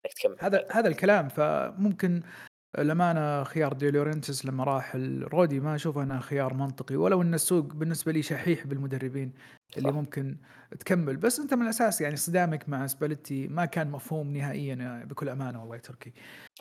إنك 0.06 0.14
تكمل 0.14 0.36
هذا 0.40 0.66
هذا 0.70 0.88
الكلام 0.88 1.28
فممكن 1.28 2.22
الأمانة 2.78 3.44
خيار 3.44 3.72
دي 3.72 3.90
لورنتس 3.90 4.44
لما 4.46 4.64
راح 4.64 4.94
الرودي 4.94 5.60
ما 5.60 5.74
أشوف 5.74 5.98
أنا 5.98 6.20
خيار 6.20 6.54
منطقي 6.54 6.96
ولو 6.96 7.22
أن 7.22 7.34
السوق 7.34 7.64
بالنسبة 7.64 8.12
لي 8.12 8.22
شحيح 8.22 8.66
بالمدربين 8.66 9.32
اللي 9.76 9.88
صح. 9.88 9.94
ممكن 9.94 10.36
تكمل 10.80 11.16
بس 11.16 11.40
أنت 11.40 11.54
من 11.54 11.62
الأساس 11.62 12.00
يعني 12.00 12.16
صدامك 12.16 12.68
مع 12.68 12.86
سباليتي 12.86 13.46
ما 13.48 13.64
كان 13.64 13.90
مفهوم 13.90 14.36
نهائيا 14.36 15.02
بكل 15.10 15.28
أمانة 15.28 15.60
والله 15.60 15.76
يا 15.76 15.80
تركي 15.80 16.12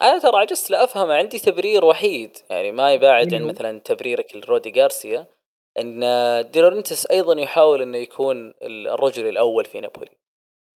أنا 0.01 0.19
ترى 0.19 0.37
عجزت 0.37 0.71
لأفهم 0.71 1.11
عندي 1.11 1.39
تبرير 1.39 1.85
وحيد 1.85 2.37
يعني 2.49 2.71
ما 2.71 2.93
يباعد 2.93 3.33
عن؟ 3.33 3.43
مثلا 3.43 3.79
تبريرك 3.79 4.35
لرودي 4.35 4.81
غارسيا 4.81 5.27
إن 5.79 6.01
ديلورنتس 6.51 7.05
أيضا 7.11 7.39
يحاول 7.39 7.81
إنه 7.81 7.97
يكون 7.97 8.53
الرجل 8.63 9.27
الأول 9.27 9.65
في 9.65 9.81
نابولي 9.81 10.17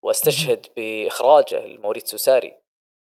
وأستشهد 0.04 0.66
بإخراجه 0.78 1.68
لماوريتسيو 1.68 2.18
ساري 2.18 2.54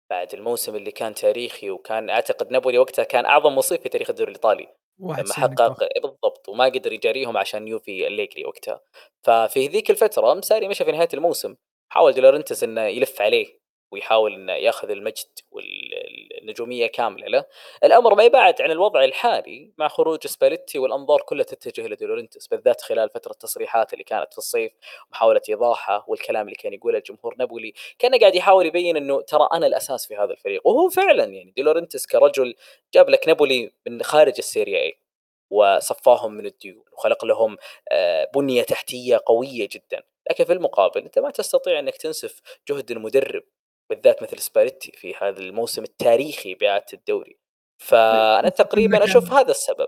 بعد 0.10 0.34
الموسم 0.34 0.76
اللي 0.76 0.92
كان 0.92 1.14
تاريخي 1.14 1.70
وكان 1.70 2.10
أعتقد 2.10 2.52
نابولي 2.52 2.78
وقتها 2.78 3.04
كان 3.04 3.26
أعظم 3.26 3.56
وصيف 3.56 3.82
في 3.82 3.90
تاريخ 3.90 4.10
الدوري 4.10 4.30
الإيطالي. 4.32 4.68
لما 5.00 5.34
حقق 5.34 5.80
بالضبط 6.04 6.50
وما 6.50 6.66
قدر 6.66 6.94
يجاريهم 6.94 7.38
عشان 7.38 7.68
يوفي 7.68 8.08
أليجري 8.08 8.46
وقتها. 8.46 8.82
ففي 9.24 9.68
ذيك 9.68 9.90
الفترة 9.90 10.34
ساري 10.34 10.68
مشى 10.68 10.86
في 10.86 10.92
نهاية 10.92 11.10
الموسم. 11.14 11.56
حاول 11.92 12.14
ديلورنتس 12.14 12.64
إنه 12.64 12.82
يلف 12.82 13.22
عليه. 13.22 13.59
ويحاول 13.92 14.34
إنه 14.34 14.54
ياخذ 14.54 14.90
المجد 14.90 15.28
والنجومية 15.52 16.88
كاملة 16.88 17.28
له. 17.28 17.46
الأمر 17.84 18.16
ما 18.16 18.24
يبعد 18.24 18.62
عن 18.62 18.72
الوضع 18.72 19.04
الحالي 19.04 19.72
مع 19.78 19.88
خروج 19.88 20.28
سباليتي 20.28 20.80
والأنظار 20.80 21.22
كلها 21.22 21.44
تتجه 21.44 21.88
لديلورنتس 21.88 22.48
بالذات 22.48 22.82
خلال 22.82 23.10
فترة 23.10 23.32
التصريحات 23.32 23.94
اللي 23.94 24.04
كانت 24.04 24.32
في 24.32 24.38
الصيف 24.38 24.72
محاولة 25.12 25.42
ايضاحها 25.50 26.06
والكلام 26.08 26.46
اللي 26.46 26.56
كان 26.56 26.74
يقوله 26.74 26.98
الجمهور 26.98 27.36
نابولي. 27.40 27.74
كان 28.00 28.20
قاعد 28.20 28.36
يحاول 28.36 28.66
يبين 28.66 28.98
إنه 28.98 29.22
ترى 29.22 29.48
أنا 29.54 29.68
الأساس 29.68 30.08
في 30.08 30.16
هذا 30.16 30.32
الفريق 30.32 30.68
وهو 30.68 30.90
فعلا 30.90 31.24
يعني 31.24 31.54
ديلورنتس 31.56 32.06
كرجل 32.06 32.56
جاب 32.94 33.10
لك 33.10 33.28
نابولي 33.28 33.72
من 33.88 34.04
خارج 34.04 34.34
ال 34.38 34.45
Serie 34.45 34.80
A 34.80 35.00
وصفاهم 35.50 36.34
من 36.34 36.46
الديون 36.46 36.84
وخلق 36.94 37.26
لهم 37.26 37.58
آه، 37.92 38.30
بنية 38.36 38.64
تحتية 38.64 39.22
قوية 39.26 39.70
جدا. 39.72 40.04
لكن 40.30 40.44
في 40.44 40.54
المقابل 40.54 41.02
أنت 41.02 41.20
ما 41.20 41.32
تستطيع 41.32 41.80
إنك 41.80 41.98
تنسف 41.98 42.42
جهد 42.70 42.92
المدرب 42.92 43.44
بالذات 43.90 44.24
مثل 44.24 44.40
سباليتي 44.40 44.92
في 44.92 45.14
هذا 45.22 45.40
الموسم 45.40 45.84
التاريخي 45.84 46.56
بإعادة 46.56 46.86
الدوري. 46.94 47.38
فأنا 47.78 48.50
تقريبا 48.50 49.04
أشوف 49.04 49.34
هذا 49.34 49.52
السبب. 49.52 49.88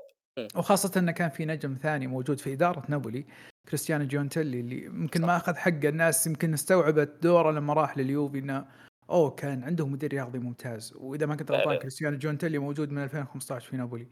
وخاصة 0.56 1.00
أنه 1.00 1.12
كان 1.12 1.30
في 1.30 1.46
نجم 1.46 1.78
ثاني 1.82 2.08
موجود 2.08 2.40
في 2.40 2.54
إدارة 2.54 2.84
نابولي 2.90 3.26
كريستيانو 3.68 4.06
جونتيلي 4.06 4.60
اللي 4.60 4.86
يمكن 4.86 5.22
ما 5.22 5.38
أخذ 5.38 5.56
حقه. 5.56 5.90
الناس 5.90 6.28
يمكن 6.28 6.54
استوعبت 6.54 7.24
دوره 7.24 7.52
لما 7.52 7.74
راح 7.74 7.98
لليوفي 7.98 8.40
إنه 8.40 8.66
أوه 9.10 9.32
كان 9.32 9.64
عنده 9.64 9.88
مدير 9.88 10.12
رياضي 10.12 10.40
ممتاز. 10.40 10.94
وإذا 10.96 11.26
ما 11.26 11.36
كنت 11.36 11.52
غلطان. 11.52 11.78
كريستيانو 11.78 12.18
جونتيلي 12.18 12.58
موجود 12.58 12.92
من 12.92 13.04
2015 13.04 13.70
في 13.70 13.78
نابولي. 13.78 14.08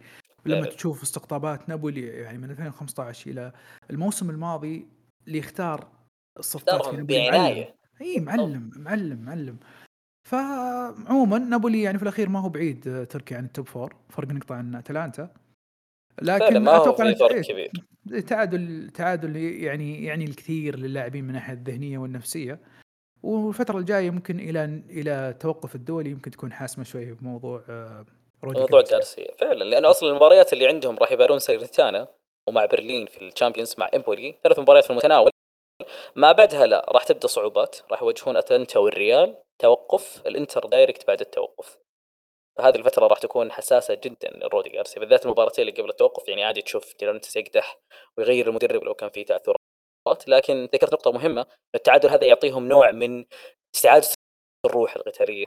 ولما. 0.45 0.65
تشوف 0.65 1.04
استقطابات 1.04 1.69
نابولي 1.69 2.08
يعني 2.08 2.38
من 2.38 2.52
2015 2.52 3.32
إلى 3.32 3.52
الموسم 3.89 4.30
الماضي 4.30 4.88
اللي 5.28 5.39
اختار 5.39 5.88
الصفقات 6.39 6.86
في 6.86 6.95
نابولي 6.95 7.30
بعناية. 7.30 7.75
اي 8.02 8.19
معلم 8.19 8.71
معلم 8.75 9.21
معلم. 9.25 9.60
فعموما 10.30 11.38
نابولي 11.38 11.82
يعني 11.82 11.98
في 11.98 12.04
الأخير 12.04 12.30
ما 12.30 12.39
هو 12.39 12.50
بعيد 12.50 12.88
آه، 12.88 13.04
تركي 13.04 13.36
عن 13.36 13.46
ال 13.45 13.51
top 13.51 13.67
four 13.67 13.95
فرق 14.10 14.28
نقطة 14.28 14.56
عن 14.56 14.76
أتلانتا. 14.76 15.30
لكن 16.22 16.58
ما 16.58 16.72
هو 16.72 16.84
أتوقع 16.84 17.13
فرق 17.13 17.32
إيه، 17.32 17.42
كبير. 17.42 17.72
تعادل 18.22 18.89
تعادل 18.89 19.36
يعني 19.36 20.06
يعني 20.06 20.26
الكثير 20.26 20.76
للاعبين 20.76 21.24
من 21.24 21.30
الناحية 21.30 21.54
الذهنية 21.54 21.98
والنفسية. 21.98 22.60
والفترة 23.24 23.78
الجاية 23.78 24.10
ممكن 24.10 24.39
إلى 24.39 24.82
إلى 24.89 25.12
التوقف 25.30 25.76
الدولي 25.76 26.10
يمكن 26.10 26.32
تكون 26.32 26.54
حاسمة 26.54 26.84
شوي 26.84 27.13
بموضوع 27.13 27.63
آه، 27.70 28.06
رودي 28.44 28.60
موضوع 28.60 28.82
جارسيا. 28.82 29.36
فعلا 29.39 29.63
لأنه 29.63 29.89
أصلا 29.89 30.10
المباريات 30.10 30.54
اللي 30.54 30.68
عندهم 30.68 30.98
راح 30.98 31.12
يبارون 31.12 31.39
ساليرنيتانا 31.39 32.08
ومع 32.48 32.65
برلين 32.65 33.06
في 33.06 33.28
ال 33.28 33.32
Champions 33.32 33.76
مع 33.78 33.89
إمبولي 33.96 34.36
ثلاث 34.44 34.60
مباريات 34.60 34.84
في 34.84 34.89
المتناول. 34.89 35.32
ما 36.15 36.32
بعدها 36.32 36.65
لا 36.68 36.86
راح 36.92 37.04
تبدأ 37.04 37.28
صعوبات 37.28 37.78
راح 37.92 38.02
يواجهون 38.02 38.38
أتلانتا 38.38 38.80
والريال. 38.80 39.36
توقف 39.60 40.28
الإنتر 40.28 40.65
direct 40.65 41.08
بعد 41.08 41.22
التوقف. 41.22 41.78
فهذه 42.58 42.76
الفترة 42.76 43.08
راح 43.08 43.19
تكون 43.19 43.52
حساسة 43.52 43.93
جدا 43.93 44.30
لرودي 44.30 44.69
جارسيا 44.69 45.00
بالذات 45.00 45.26
المباراتين 45.26 45.67
اللي 45.67 45.82
قبل 45.82 45.89
التوقف. 45.89 46.28
يعني 46.28 46.43
عادي 46.43 46.62
تشوف 46.62 46.95
ديلورنتس 47.00 47.36
يقدح 47.36 47.80
ويغير 48.17 48.50
المدرب 48.50 48.84
لو 48.84 48.93
كان 48.93 49.10
في 49.10 49.24
تعثرات 49.24 49.58
لكن 50.28 50.69
ذكرت 50.74 50.93
نقطة 50.93 51.12
مهمة 51.12 51.45
التعادل 51.76 52.10
هذا 52.10 52.26
يعطيهم 52.28 52.67
نوع 52.67 52.91
من 52.91 53.26
استعادة 53.76 54.08
الروح 54.65 54.95
القتالية 54.95 55.45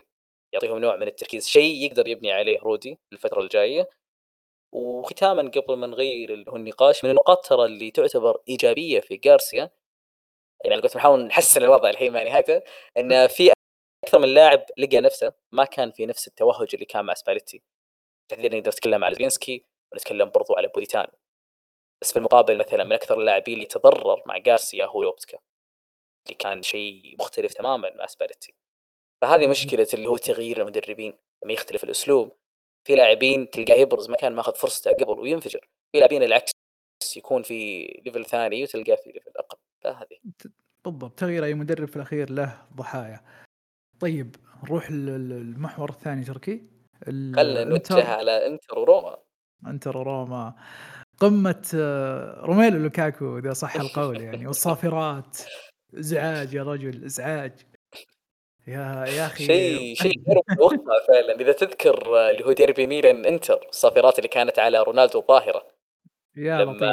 يعطيهم 0.55 0.79
نوع 0.79 0.97
من 0.97 1.07
التركيز 1.09 1.49
شيء 1.49 1.75
يقدر 1.85 2.09
يبني 2.09 2.33
عليه 2.33 2.59
رودي 2.61 2.99
الفترة 3.13 3.41
الجاية. 3.41 3.91
وختاما 4.75 5.43
قبل 5.51 5.77
ما 5.77 5.87
نغير 5.87 6.35
اللي 6.35 6.51
هو 6.51 6.57
النقاش 6.57 7.05
من 7.05 7.11
النقاط 7.11 7.47
ترى 7.47 7.65
اللي 7.65 7.91
تعتبر 7.91 8.43
إيجابية 8.49 9.01
في 9.01 9.17
جارسيا 9.17 9.71
يعني 10.65 10.83
قلت 10.83 10.95
بنحاول 10.95 11.25
نحسن 11.27 11.63
الوضع 11.65 11.91
الحين 11.91 12.13
مع 12.13 12.23
نهايته 12.23 12.63
إن 12.97 13.27
في 13.37 13.53
أكثر 14.05 14.19
من 14.19 14.29
لاعب 14.29 14.65
لقى 14.79 15.01
نفسه 15.01 15.33
ما 15.53 15.65
كان 15.65 15.91
في 15.91 16.07
نفس 16.07 16.29
التوهج 16.29 16.69
اللي 16.75 16.85
كان 16.87 17.05
مع 17.05 17.15
سباليتي. 17.15 17.63
تحديدا 18.29 18.57
نقدر 18.57 18.71
نتكلم 18.71 19.05
على 19.05 19.15
زيلينسكي 19.15 19.65
ونتكلم 19.93 20.31
برضو 20.31 20.55
على 20.55 20.69
بوليتانو 20.69 21.13
بس 22.03 22.13
في 22.13 22.19
المقابل 22.19 22.59
مثلا 22.59 22.85
من 22.85 22.93
أكثر 22.93 23.21
اللاعبين 23.21 23.55
اللي 23.55 23.67
تضرر 23.67 24.23
مع 24.27 24.39
جارسيا 24.39 24.87
هو 24.87 25.03
لوبوتكا 25.03 25.39
اللي 26.27 26.35
كان 26.39 26.63
شيء 26.63 27.17
مختلف 27.21 27.55
تماما 27.55 27.91
مع 27.95 28.07
سباليتي. 28.07 28.55
فهذه 29.23 29.47
مشكلة 29.47 29.87
اللي 29.95 30.07
هو 30.07 30.17
تغيير 30.17 30.61
المدربين 30.61 31.19
لما 31.45 31.53
يختلف 31.53 31.85
الأسلوب. 31.85 32.37
في 32.85 32.95
لاعبين 32.95 33.51
تلقاه 33.51 33.75
يبرز 33.75 34.11
ما 34.11 34.41
اخذ 34.41 34.55
فرصته 34.55 34.93
قبل 34.93 35.21
وينفجر. 35.21 35.69
في 35.93 35.99
لاعبين 35.99 36.23
العكس 36.23 36.53
يكون 37.17 37.43
في 37.43 37.85
level 38.07 38.27
ثاني 38.27 38.63
وتلقاه 38.63 38.95
في 38.95 39.13
level 39.13 39.31
أقل. 39.37 39.59
فهذه. 39.81 40.19
بالضبط 40.85 41.19
تغيير 41.19 41.45
أي 41.45 41.55
مدرب 41.55 41.89
في 41.89 41.97
الأخير 41.97 42.31
له 42.31 42.67
ضحايا. 42.75 43.21
طيب 44.03 44.37
نروح 44.65 44.91
للمحور 44.91 45.91
الثاني 45.91 46.25
تركي. 46.25 46.63
خلنا 47.07 47.65
نوجه 47.65 48.09
على 48.09 48.47
انتر 48.47 48.79
وروما. 48.79 49.17
انتر 49.67 49.99
وروما. 49.99 50.55
قمة 51.19 51.73
آه، 51.75 52.41
روميلو 52.41 52.79
لوكاكو 52.79 53.39
إذا 53.39 53.53
صح 53.53 53.77
القول 53.77 54.21
يعني. 54.21 54.47
والصافرات. 54.49 55.39
إزعاج 55.99 56.55
يا 56.55 56.63
رجل 56.63 57.05
إزعاج. 57.05 57.53
يا 58.67 59.05
يا 59.07 59.27
أخي. 59.27 59.45
شيء 59.47 59.95
شيء 59.95 60.23
فعلا. 61.09 61.41
إذا 61.41 61.53
تذكر 61.53 62.17
آه، 62.19 62.31
اللي 62.31 62.45
هو 62.45 62.53
ديربي 62.53 62.87
ميلان 62.87 63.27
انتر 63.27 63.67
الصافرات 63.69 64.19
اللي 64.19 64.29
كانت 64.29 64.59
على 64.59 64.83
رونالدو 64.83 65.19
الظاهرة. 65.19 65.67
يا 66.37 66.59
لما 66.65 66.73
لطيف. 66.73 66.89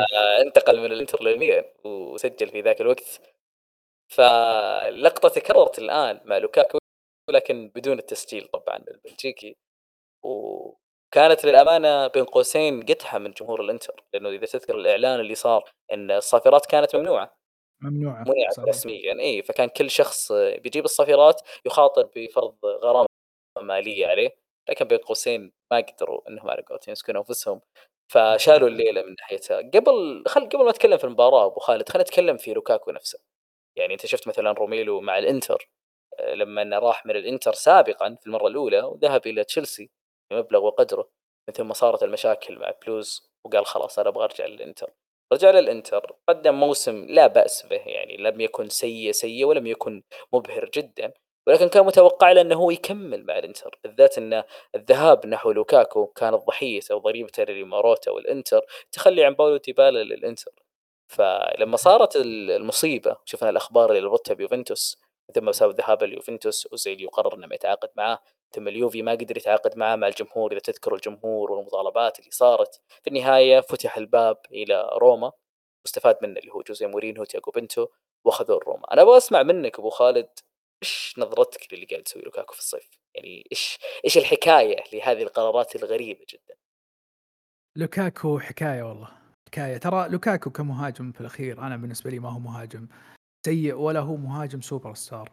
انتقل 0.45 0.79
من 0.79 0.85
الإنتر 0.91 1.23
للميلان 1.23 1.63
وسجل 1.85 2.49
في 2.49 2.61
ذاك 2.61 2.81
الوقت. 2.81 3.21
فاللقطه 4.07 5.29
تكررت 5.29 5.79
الآن 5.79 6.19
مع 6.25 6.37
لوكاكو. 6.37 6.78
لكن 7.31 7.71
بدون 7.75 7.99
التسجيل 7.99 8.47
طبعا 8.47 8.77
البلجيكي 8.77 9.57
وكانت 10.23 11.45
للأمانة 11.45 12.07
بين 12.07 12.23
قوسين 12.25 12.85
قتحه 12.85 13.17
من 13.17 13.31
جمهور 13.31 13.61
الإنتر 13.61 14.03
لأنه 14.13 14.29
إذا 14.29 14.45
تذكر 14.45 14.75
الإعلان 14.75 15.19
اللي 15.19 15.35
صار 15.35 15.71
إن 15.93 16.11
الصافرات 16.11 16.65
كانت 16.65 16.95
ممنوعة. 16.95 17.37
ممنوعة 17.81 18.23
منعت 18.27 18.53
صحيح. 18.53 18.69
رسميا 18.69 19.19
إي 19.19 19.43
فكان 19.43 19.69
كل 19.69 19.89
شخص 19.89 20.31
بيجيب 20.31 20.85
الصافرات 20.85 21.41
يخاطر 21.65 22.09
بفرض 22.15 22.55
غرامة 22.65 23.07
مالية 23.61 24.07
عليه 24.07 24.35
لكن 24.69 24.85
بين 24.85 24.97
قوسين 24.97 25.51
ما 25.71 25.77
قدروا 25.77 26.29
إنهم 26.29 26.49
على 26.49 26.61
قولتهم 26.61 26.89
يمسكون 26.89 27.17
أنفسهم. 27.17 27.61
فشالوا 28.11 28.69
الليلة 28.69 29.01
من 29.03 29.15
ناحيتها. 29.19 29.57
قبل 29.57 30.23
خل 30.27 30.49
قبل 30.49 30.63
ما 30.63 30.69
اتكلم 30.69 30.97
في 30.97 31.03
المباراة 31.03 31.45
أبو 31.45 31.59
خالد 31.59 31.89
خلينا 31.89 32.03
نتكلم 32.03 32.37
في 32.37 32.53
لوكاكو 32.53 32.91
نفسه. 32.91 33.19
يعني 33.77 33.93
أنت 33.93 34.05
شفت 34.05 34.27
مثلا 34.27 34.51
روميلو 34.51 35.01
مع 35.01 35.17
الإنتر. 35.19 35.69
لما 36.33 36.79
راح 36.79 37.05
من 37.05 37.15
الإنتر 37.15 37.53
سابقا 37.53 38.17
في 38.21 38.27
المرة 38.27 38.47
الأولى 38.47 38.81
وذهب 38.81 39.27
إلى 39.27 39.43
تشيلسي 39.43 39.89
بمبلغ 40.31 40.65
وقدره 40.65 41.09
من 41.47 41.53
ثم 41.53 41.73
صارت 41.73 42.03
المشاكل 42.03 42.59
مع 42.59 42.73
بلوز 42.85 43.31
وقال 43.45 43.65
خلاص 43.65 43.99
أنا 43.99 44.09
أبغى 44.09 44.23
أرجع 44.23 44.45
للإنتر. 44.45 44.89
رجع 45.33 45.49
للإنتر 45.49 46.15
قدم 46.29 46.55
موسم 46.55 47.05
لا 47.05 47.27
بأس 47.27 47.65
به 47.65 47.81
يعني 47.85 48.17
لم 48.17 48.41
يكن 48.41 48.69
سيء 48.69 49.11
سيء 49.11 49.45
ولم 49.45 49.67
يكن 49.67 50.03
مبهر 50.33 50.69
جدا 50.73 51.13
ولكن 51.47 51.67
كان 51.69 51.85
متوقع 51.85 52.31
له 52.31 52.41
أنه 52.41 52.55
هو 52.55 52.71
يكمل 52.71 53.25
مع 53.25 53.37
الإنتر 53.37 53.79
بالذات 53.83 54.17
أن 54.17 54.43
الذهاب 54.75 55.25
نحو 55.25 55.51
لوكاكو 55.51 56.07
كانت 56.07 56.35
ضحيه 56.35 56.81
أو 56.91 56.97
ضريبه 56.99 57.43
لماروتا 57.43 58.11
والإنتر 58.11 58.61
تخلي 58.91 59.25
عن 59.25 59.33
باولو 59.33 59.57
ديبالا 59.57 60.03
للإنتر. 60.03 60.51
فلما 61.07 61.77
صارت 61.77 62.15
المصيبة 62.15 63.17
شفنا 63.25 63.49
الأخبار 63.49 63.89
اللي 63.89 64.01
ربطها 64.01 64.33
بيوفنتوس 64.33 65.01
ثم 65.35 65.45
بسبب 65.45 65.75
ذهاب 65.75 66.03
اليوفنتوس 66.03 66.67
اوزيل 66.67 67.01
يقرر 67.01 67.35
إنه 67.35 67.47
يتعاقد 67.51 67.89
معاه 67.97 68.19
ثم 68.51 68.67
اليوفي 68.67 69.01
ما 69.01 69.11
قدر 69.11 69.37
يتعاقد 69.37 69.77
معاه 69.77 69.95
مع 69.95 70.07
الجمهور 70.07 70.51
إذا 70.51 70.59
تذكروا 70.59 70.97
الجمهور 70.97 71.51
والمطالبات 71.51 72.19
اللي 72.19 72.31
صارت. 72.31 72.81
في 73.03 73.07
النهاية 73.07 73.59
فتح 73.59 73.97
الباب 73.97 74.37
إلى 74.51 74.89
روما 74.93 75.31
واستفاد 75.85 76.17
منه 76.21 76.39
اللي 76.39 76.51
هو 76.51 76.61
جوزي 76.61 76.87
مورينهو 76.87 77.23
تياجو 77.23 77.51
بنتو 77.51 77.87
وأخذوا 78.25 78.59
روما 78.59 78.93
أنا 78.93 79.01
أبغى 79.01 79.17
أسمع 79.17 79.43
منك 79.43 79.79
أبو 79.79 79.89
خالد 79.89 80.29
إيش 80.83 81.15
نظرتك 81.17 81.73
للي 81.73 81.85
قاعد 81.85 82.03
يسوي 82.07 82.21
لوكاكو 82.21 82.53
في 82.53 82.59
الصيف؟ 82.59 82.99
يعني 83.15 83.47
إيش 83.51 83.77
إيش 84.05 84.17
الحكاية 84.17 84.83
لهذه 84.93 85.23
القرارات 85.23 85.75
الغريبة 85.75 86.25
جدا؟ 86.29 86.55
لوكاكو 87.77 88.39
حكاية 88.39 88.83
والله. 88.83 89.07
حكاية. 89.47 89.77
ترى 89.77 90.09
لوكاكو 90.09 90.49
كمهاجم 90.49 91.11
في 91.11 91.21
الأخير 91.21 91.59
أنا 91.59 91.77
بالنسبة 91.77 92.09
لي 92.09 92.19
ما 92.19 92.29
هو 92.29 92.39
مهاجم. 92.39 92.87
سيء 93.45 93.75
ولا 93.75 93.99
هو 93.99 94.17
مهاجم 94.17 94.61
سوبر 94.61 94.93
ستار. 94.93 95.31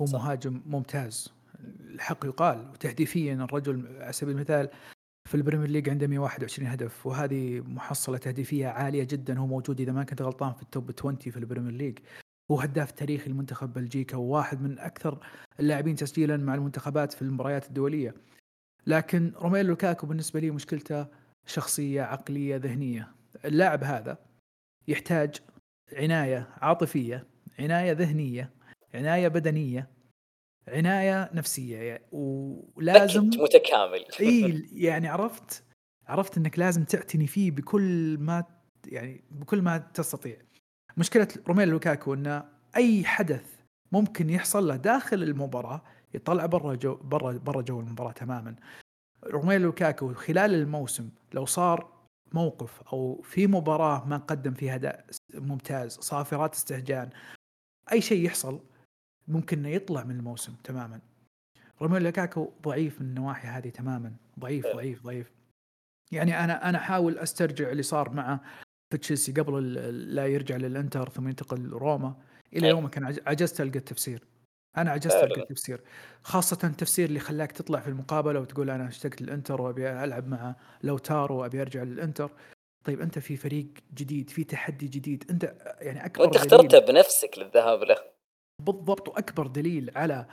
هو 0.00 0.06
صح. 0.06 0.18
مهاجم 0.18 0.62
ممتاز. 0.66 1.32
الحق 1.80 2.24
يقال 2.24 2.70
وتهديفيا 2.70 3.34
الرجل 3.34 4.02
على 4.02 4.12
سبيل 4.12 4.34
المثال 4.34 4.68
في 5.28 5.34
ال 5.34 5.38
Premier 5.38 5.68
League 5.68 5.88
عنده 5.88 6.06
121 6.06 6.68
هدف 6.68 7.06
وهذه 7.06 7.60
محصلة 7.60 8.18
تهديفية 8.18 8.66
عالية 8.66 9.04
جدا. 9.04 9.38
هو 9.38 9.46
موجود 9.46 9.80
إذا 9.80 9.92
ما 9.92 10.04
كنت 10.04 10.22
غلطان 10.22 10.52
في 10.52 10.62
ال 10.62 10.69
top 10.69 10.90
20 10.98 11.16
في 11.16 11.36
ال 11.36 11.40
Premier 11.40 11.72
League. 11.72 11.98
هو 12.50 12.60
هداف 12.60 12.92
تاريخي 12.92 13.30
لمنتخب 13.30 13.72
بلجيكا 13.72 14.16
وواحد 14.16 14.62
من 14.62 14.78
أكثر 14.78 15.26
اللاعبين 15.60 15.96
تسجيلا 15.96 16.36
مع 16.36 16.54
المنتخبات 16.54 17.12
في 17.12 17.22
المباريات 17.22 17.66
الدولية. 17.66 18.14
لكن 18.86 19.32
روميلو 19.36 19.68
لوكاكو 19.68 20.06
بالنسبة 20.06 20.40
لي 20.40 20.50
مشكلته 20.50 21.06
شخصية 21.46 22.02
عقلية 22.02 22.56
ذهنية. 22.56 23.14
اللاعب 23.44 23.84
هذا 23.84 24.18
يحتاج 24.88 25.36
عناية 25.92 26.48
عاطفية 26.56 27.31
عناية 27.58 27.92
ذهنية 27.92 28.50
عناية 28.94 29.28
بدنية 29.28 29.88
عناية 30.68 31.30
نفسية 31.34 32.02
ولازم 32.12 33.26
متكامل. 33.26 34.04
إي 34.20 34.68
يعني 34.72 35.08
عرفت 35.08 35.64
عرفت 36.06 36.36
إنك 36.36 36.58
لازم 36.58 36.84
تعتني 36.84 37.26
فيه 37.26 37.50
بكل 37.50 38.16
ما 38.20 38.44
يعني 38.86 39.24
بكل 39.30 39.62
ما 39.62 39.78
تستطيع. 39.78 40.36
مشكلة 40.96 41.28
روميلو 41.48 41.70
لوكاكو 41.72 42.14
انه 42.14 42.44
أي 42.76 43.04
حدث 43.04 43.44
ممكن 43.92 44.30
يحصل 44.30 44.68
له 44.68 44.76
داخل 44.76 45.22
المباراة 45.22 45.82
يطلع 46.14 46.46
برا 46.46 46.74
جو 46.74 46.94
برا 46.94 47.32
برا 47.32 47.62
جو 47.62 47.80
المباراة 47.80 48.12
تماما. 48.12 48.56
روميلو 49.24 49.64
لوكاكو 49.64 50.14
خلال 50.14 50.54
الموسم 50.54 51.10
لو 51.34 51.46
صار 51.46 51.92
موقف 52.32 52.82
أو 52.92 53.22
في 53.22 53.46
مباراة 53.46 54.08
ما 54.08 54.16
قدم 54.16 54.54
فيها 54.54 54.74
أداء 54.74 55.06
ممتاز 55.34 55.92
صافرات 55.92 56.54
استهجان 56.54 57.10
أي 57.92 58.00
شيء 58.00 58.26
يحصل 58.26 58.60
ممكن 59.28 59.58
إنه 59.58 59.68
يطلع 59.68 60.04
من 60.04 60.16
الموسم 60.16 60.54
تماما. 60.64 61.00
روميلو 61.82 62.04
لوكاكو 62.04 62.52
ضعيف 62.62 63.00
من 63.00 63.06
النواحي 63.06 63.48
هذه 63.48 63.68
تماما. 63.68 64.12
ضعيف 64.38 64.66
إيه. 64.66 64.74
ضعيف 64.74 65.02
ضعيف. 65.02 65.32
يعني 66.12 66.44
أنا 66.44 66.68
أنا 66.68 66.78
أحاول 66.78 67.18
أسترجع 67.18 67.70
اللي 67.70 67.82
صار 67.82 68.10
معه 68.10 68.40
في 68.92 68.98
تشيلسي 68.98 69.32
قبل 69.32 69.74
لا 70.14 70.26
يرجع 70.26 70.56
للإنتر 70.56 71.08
ثم 71.08 71.28
ينتقل 71.28 71.62
لروما. 71.62 72.16
إلى 72.52 72.66
إيه. 72.66 72.72
يومك 72.72 72.96
أنا 72.96 73.16
عجزت 73.26 73.60
ألقى 73.60 73.78
التفسير. 73.78 74.24
أنا 74.76 74.90
عجزت 74.90 75.14
ألقى 75.14 75.40
التفسير. 75.40 75.80
خاصة 76.22 76.58
التفسير 76.64 77.08
اللي 77.08 77.20
خلاك 77.20 77.52
تطلع 77.52 77.80
في 77.80 77.88
المقابلة 77.88 78.40
وتقول 78.40 78.70
أنا 78.70 78.88
اشتقت 78.88 79.22
للإنتر 79.22 79.60
وأبي 79.62 79.90
ألعب 80.04 80.28
مع 80.28 80.56
لوتارو 80.82 81.36
وأبي 81.36 81.62
أرجع 81.62 81.82
للإنتر. 81.82 82.30
طيب 82.84 83.00
أنت 83.00 83.18
في 83.18 83.36
فريق 83.36 83.66
جديد 83.94 84.30
في 84.30 84.44
تحدي 84.44 84.86
جديد 84.86 85.24
أنت 85.30 85.54
يعني 85.80 86.04
أكبر 86.06 86.24
وأنت 86.24 86.36
اخترته 86.36 86.78
بنفسك 86.78 87.38
للذهاب 87.38 87.82
له. 87.82 87.96
بالضبط 88.62 89.08
وأكبر 89.08 89.46
دليل 89.46 89.90
على 89.96 90.26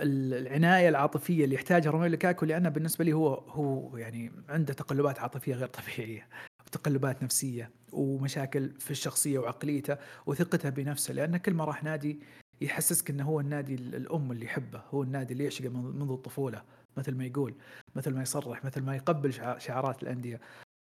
العناية 0.00 0.88
العاطفية 0.88 1.44
اللي 1.44 1.54
يحتاجها 1.54 1.90
روميلو 1.90 2.12
لوكاكو 2.12 2.46
لأنه 2.46 2.68
بالنسبة 2.68 3.04
لي 3.04 3.12
هو 3.12 3.34
هو 3.34 3.96
يعني 3.96 4.32
عنده 4.48 4.72
تقلبات 4.74 5.18
عاطفية 5.18 5.54
غير 5.54 5.68
طبيعية 5.68 6.28
وتقلبات 6.66 7.22
نفسية 7.22 7.70
ومشاكل 7.92 8.70
في 8.80 8.90
الشخصية 8.90 9.38
وعقليته 9.38 9.96
وثقته 10.26 10.68
بنفسه 10.68 11.14
لأن 11.14 11.36
كل 11.36 11.54
ما 11.54 11.64
راح 11.64 11.84
نادي 11.84 12.20
يحسسك 12.60 13.10
إنه 13.10 13.24
هو 13.24 13.40
النادي 13.40 13.74
الأم 13.74 14.32
اللي 14.32 14.44
يحبه 14.44 14.82
هو 14.90 15.02
النادي 15.02 15.32
اللي 15.32 15.44
يعشقه 15.44 15.68
منذ 15.68 16.10
الطفولة 16.10 16.62
مثل 16.96 17.14
ما 17.14 17.24
يقول 17.24 17.54
مثل 17.94 18.14
ما 18.14 18.22
يصرح 18.22 18.64
مثل 18.64 18.82
ما 18.82 18.96
يقبل 18.96 19.32
شعارات 19.58 20.02
الأندية. 20.02 20.40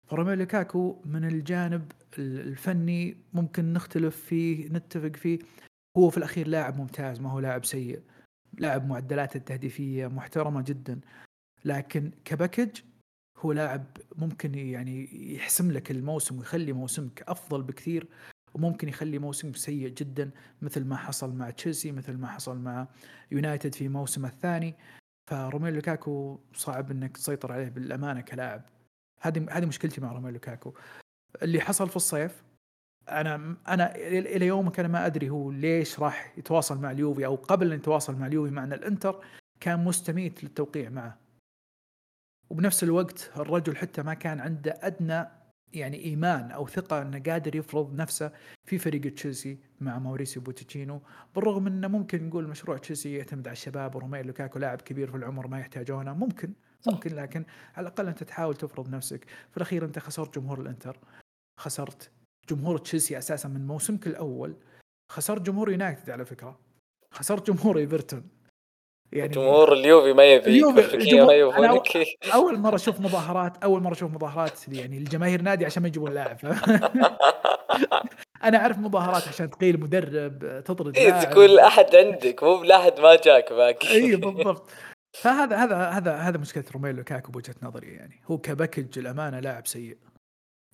فروميلو 0.09 0.41
لوكاكو 0.41 1.03
من 1.05 1.25
الجانب 1.25 1.93
الفني 2.19 3.17
ممكن 3.33 3.73
نختلف 3.73 4.17
فيه 4.17 4.69
نتفق 4.69 5.17
فيه. 5.17 5.39
هو 5.97 6.11
في 6.11 6.19
الأخير 6.19 6.49
لاعب 6.49 6.79
ممتاز 6.79 7.21
ما 7.21 7.31
هو 7.31 7.41
لاعب 7.41 7.65
سيء. 7.65 8.01
لاعب 8.59 8.89
معدلاته 8.89 9.37
التهديفية 9.37 10.07
محترمة 10.07 10.63
جدا. 10.63 11.01
لكن 11.65 12.11
ك 12.25 12.32
package 12.32 12.81
هو 13.37 13.53
لاعب 13.53 13.85
ممكن 14.17 14.55
يعني 14.55 15.09
يحسم 15.35 15.71
لك 15.71 15.91
الموسم 15.91 16.39
ويخلي 16.39 16.73
موسمك 16.73 17.23
أفضل 17.29 17.63
بكثير 17.63 18.07
وممكن 18.55 18.89
يخلي 18.89 19.19
موسم 19.19 19.53
سيء 19.53 19.89
جدا 19.89 20.31
مثل 20.63 20.85
ما 20.85 20.97
حصل 20.97 21.35
مع 21.35 21.51
تشيلسي 21.51 21.93
مثل 21.93 22.17
ما 22.17 22.27
حصل 22.27 22.59
مع 22.59 22.89
يونايتد 23.33 23.75
في 23.75 23.89
موسمه 23.89 24.29
الثاني. 24.29 24.75
فروميلو 25.31 25.77
لوكاكو 25.77 26.41
صعب 26.55 26.91
إنك 26.91 27.17
تسيطر 27.17 27.53
عليه 27.53 27.69
بالأمانة 27.69 28.21
كلاعب. 28.21 28.78
هذه 29.21 29.47
هذه 29.51 29.67
مشكلتي 29.67 30.01
مع 30.01 30.13
روميلو 30.13 30.33
لوكاكو. 30.33 30.75
اللي 31.43 31.61
حصل 31.61 31.89
في 31.89 31.97
الصيف 31.97 32.45
أنا 33.09 33.57
أنا 33.69 33.97
إلى 33.97 34.47
يومك 34.47 34.81
أنا 34.81 34.89
ما 34.89 35.07
أدري 35.07 35.31
هو 35.31 35.51
ليش 35.51 36.01
راح 36.01 36.39
يتواصل 36.39 36.81
مع 36.81 36.91
اليوفي 36.91 37.27
أو 37.27 37.35
قبل 37.35 37.73
أن 37.73 37.79
يتواصل 37.79 38.17
مع 38.17 38.27
اليوفي 38.27 38.51
مع 38.51 38.65
أن 38.65 38.73
الإنتر 38.73 39.25
كان 39.61 39.85
مستميت 39.85 40.45
للتوقيع 40.45 40.91
معه. 40.91 41.19
وبنفس 42.51 42.85
الوقت 42.85 43.31
الرجل 43.37 43.77
حتى 43.77 44.03
ما 44.03 44.15
كان 44.15 44.41
عنده 44.41 44.79
أدنى 44.83 45.29
يعني 45.73 46.05
إيمان 46.05 46.51
أو 46.51 46.67
ثقة 46.67 47.03
أنه 47.03 47.19
قادر 47.19 47.57
يفرض 47.57 47.95
نفسه 47.95 48.33
في 48.65 48.79
فريق 48.79 49.15
تشيلسي 49.15 49.59
مع 49.81 49.99
موريسيو 49.99 50.43
بوتشينو 50.43 51.03
بالرغم 51.35 51.67
أنه 51.67 51.89
ممكن 51.89 52.29
نقول 52.29 52.49
مشروع 52.49 52.79
تشيلسي 52.79 53.15
يعتمد 53.15 53.49
على 53.49 53.53
الشباب 53.53 53.95
وروميلو 53.95 54.27
لوكاكو 54.27 54.59
لاعب 54.59 54.81
كبير 54.81 55.11
في 55.11 55.17
العمر 55.17 55.47
ما 55.47 55.61
يحتاجونه 55.61 56.15
ممكن. 56.15 56.53
ممكن 56.87 57.17
لكن 57.17 57.45
على 57.77 57.89
الأقل 57.89 58.07
أنت 58.09 58.23
تحاول 58.23 58.55
تفرض 58.55 58.89
نفسك. 58.89 59.25
في 59.51 59.57
الأخير 59.57 59.85
أنت 59.85 59.99
خسرت 59.99 60.39
جمهور 60.39 60.61
الإنتر 60.61 60.97
خسرت 61.61 62.11
جمهور 62.51 62.79
تشيلسي 62.79 63.19
أساسا 63.19 63.49
من 63.49 63.67
موسمك 63.67 64.07
الأول 64.07 64.55
خسرت 65.13 65.43
جمهور 65.43 65.71
يونايتد 65.71 66.11
على 66.11 66.25
فكرة 66.25 66.59
خسرت 67.15 67.51
جمهور 67.51 67.79
إيفرتون. 67.79 68.29
يعني 69.13 69.29
جمهور 69.29 69.73
اليوفي 69.73 70.13
ما 70.13 70.25
يبي 70.25 70.65
أول, 70.65 71.83
أول 72.35 72.59
مرة 72.59 72.75
أشوف 72.75 73.01
مظاهرات 73.01 73.65
أول 73.65 73.83
مرة 73.83 73.93
أشوف 73.93 74.13
مظاهرات 74.13 74.69
يعني 74.69 74.99
الجماهير 74.99 75.43
نادي 75.43 75.65
عشان 75.67 75.83
ما 75.83 75.89
يجيبون 75.89 76.15
لاعب. 76.15 76.39
أنا 78.45 78.59
أعرف 78.59 78.79
مظاهرات 78.79 79.29
عشان 79.29 79.51
تقيل 79.51 79.81
مدرب 79.81 80.63
تطرد 80.65 80.97
إيه 80.97 81.23
تقول 81.23 81.59
أحد 81.59 81.97
عندك 81.97 82.43
مو 82.43 82.63
لاحد 82.63 83.01
ما 83.01 83.17
جاك 83.17 83.53
باقي. 83.53 83.91
اي 83.91 84.17
بالضبط. 84.17 84.71
فهذا 85.21 85.57
هذا 85.57 85.77
هذا 85.77 86.17
هذا 86.17 86.39
مشكلة 86.39 86.65
روميلو 86.75 86.97
لوكاكو 86.97 87.33
بوجهة 87.33 87.55
نظري 87.63 87.95
يعني. 87.95 88.23
هو 88.27 88.39
ك 88.39 88.46
package 88.46 88.99
الأمانة 88.99 89.41
لاعب 89.41 89.67
سيء. 89.67 89.97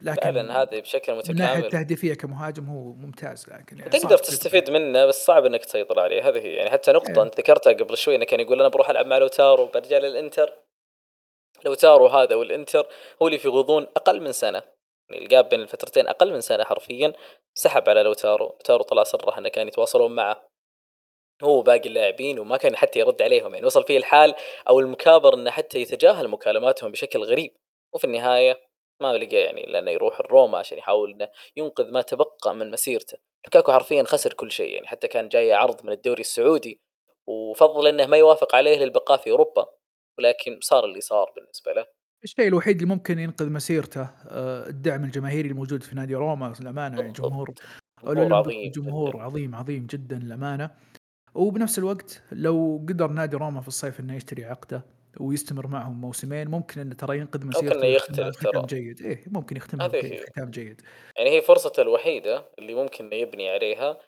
لكن 0.03 0.21
فعلا 0.21 0.63
هذه 0.63 0.81
بشكل 0.81 1.17
متكامل 1.17 1.39
من 1.39 1.45
ناحية 1.45 1.65
التهديفيه 1.65 2.15
كمهاجم 2.15 2.67
هو 2.67 2.93
ممتاز 2.93 3.49
لكن 3.49 3.79
يعني 3.79 3.91
تقدر 3.91 4.19
تستفيد 4.19 4.71
منه 4.71 5.07
بس 5.07 5.25
صعب 5.25 5.45
إنك 5.45 5.65
تسيطر 5.65 6.01
عليه. 6.01 6.29
هذه 6.29 6.39
هي 6.39 6.53
يعني 6.53 6.71
حتى 6.71 6.93
نقطة 6.93 7.09
يعني. 7.09 7.23
أنت 7.23 7.39
ذكرتها 7.39 7.73
قبل 7.73 7.97
شوي 7.97 8.17
إنه 8.17 8.25
كان 8.25 8.41
يقول 8.41 8.61
أنا 8.61 8.69
بروح 8.69 8.91
ألعب 8.91 9.07
مع 9.07 9.19
لوتارو 9.19 9.67
برجع 9.67 9.99
للإنتر. 9.99 10.53
لوتارو 11.65 12.07
هذا 12.07 12.35
والإنتر 12.35 12.87
هو 13.23 13.27
اللي 13.27 13.39
في 13.39 13.49
غضون 13.49 13.83
أقل 13.83 14.21
من 14.21 14.33
سنة. 14.33 14.63
يعني 15.11 15.25
ال 15.25 15.31
gap 15.31 15.49
بين 15.49 15.61
الفترتين 15.61 16.09
أقل 16.09 16.33
من 16.33 16.41
سنة 16.41 16.65
حرفيا 16.65 17.13
سحب 17.55 17.89
على 17.89 18.03
لوتارو. 18.03 18.47
لوتارو 18.47 18.83
طلع 18.83 19.03
صرح 19.03 19.39
إنه 19.39 19.49
كان 19.49 19.69
يتواصلون 19.69 20.15
معه. 20.15 20.54
هو 21.43 21.63
باقي 21.63 21.89
اللاعبين 21.89 22.39
وما 22.39 22.57
كان 22.57 22.77
حتى 22.77 22.99
يرد 22.99 23.23
عليهم. 23.23 23.55
يعني 23.55 23.67
وصل 23.67 23.85
فيه 23.85 23.99
الحال 23.99 24.35
أو 24.69 24.81
المكابر 24.81 25.35
إنه 25.35 25.51
حتى 25.51 25.81
يتجاهل 25.81 26.29
مكالماتهم 26.29 26.91
بشكل 26.91 27.23
غريب. 27.23 27.51
وفي 27.95 28.05
النهاية 28.05 28.61
ما 29.03 29.13
لقى 29.13 29.37
يعني 29.37 29.63
لأنه 29.63 29.91
يروح 29.91 30.21
الروما 30.21 30.59
عشان 30.59 30.79
يحاول 30.79 31.13
إنه 31.13 31.29
ينقذ 31.57 31.91
ما 31.91 32.03
تبقى 32.03 32.55
من 32.55 32.71
مسيرته. 32.71 33.19
لوكاكو 33.47 33.73
حرفيا 33.73 34.03
خسر 34.03 34.33
كل 34.33 34.51
شيء. 34.51 34.75
يعني 34.75 34.87
حتى 34.87 35.09
كان 35.09 35.29
جاي 35.29 35.53
عرض 35.53 35.87
من 35.87 35.93
الدوري 35.93 36.21
السعودي 36.21 36.81
وفضل 37.29 37.87
إنه 37.87 38.07
ما 38.07 38.17
يوافق 38.17 38.55
عليه 38.55 38.79
للبقاء 38.79 39.19
في 39.19 39.31
أوروبا. 39.31 39.67
ولكن 40.19 40.59
صار 40.63 40.85
اللي 40.85 41.01
صار 41.01 41.33
بالنسبة 41.37 41.73
له. 41.73 41.87
الشيء 42.25 42.49
الوحيد 42.49 42.83
اللي 42.83 42.95
ممكن 42.95 43.19
ينقذ 43.19 43.51
مسيرته 43.51 44.11
آه، 44.29 44.67
الدعم 44.69 45.05
الجماهيري 45.05 45.49
الموجود 45.49 45.83
في 45.83 45.97
نادي 45.97 46.15
روما 46.15 46.55
للأمانة 46.61 47.01
يعني 47.01 47.13
جمهور 47.13 47.55
جمهور 48.05 48.35
عظيم 48.35 48.71
جمهور. 48.71 49.17
عظيم 49.17 49.55
عظيم 49.55 49.87
جدا 49.87 50.17
للأمانة. 50.17 50.71
وبنفس 51.35 51.79
الوقت 51.79 52.23
لو 52.33 52.87
قدر 52.89 53.09
نادي 53.09 53.37
روما 53.37 53.61
في 53.61 53.69
الصيف 53.69 54.01
إنه 54.01 54.17
يشتري 54.17 54.45
عقده 54.45 54.83
ويستمر 55.21 55.67
معهم 55.67 56.01
موسمين 56.01 56.49
ممكن 56.49 56.81
انه 56.81 56.95
ترى 56.95 57.19
ينقذ 57.19 57.47
مسيرته 57.47 57.81
ويختمها 57.81 58.29
يختلف 58.29 58.53
ترى. 58.53 58.67
جيد 58.67 59.01
إيه 59.01 59.25
ممكن 59.27 59.57
يختمها 59.57 59.91
هي. 59.95 60.21
بختام 60.21 60.51
جيد 60.51 60.81
يعني 61.17 61.31
هي 61.31 61.43
فرصته 61.43 61.83
الوحيدة 61.83 62.45
اللي 62.59 62.75
ممكن 62.75 63.05
إنه 63.05 63.17
يبني 63.17 63.51
عليها 63.51 63.99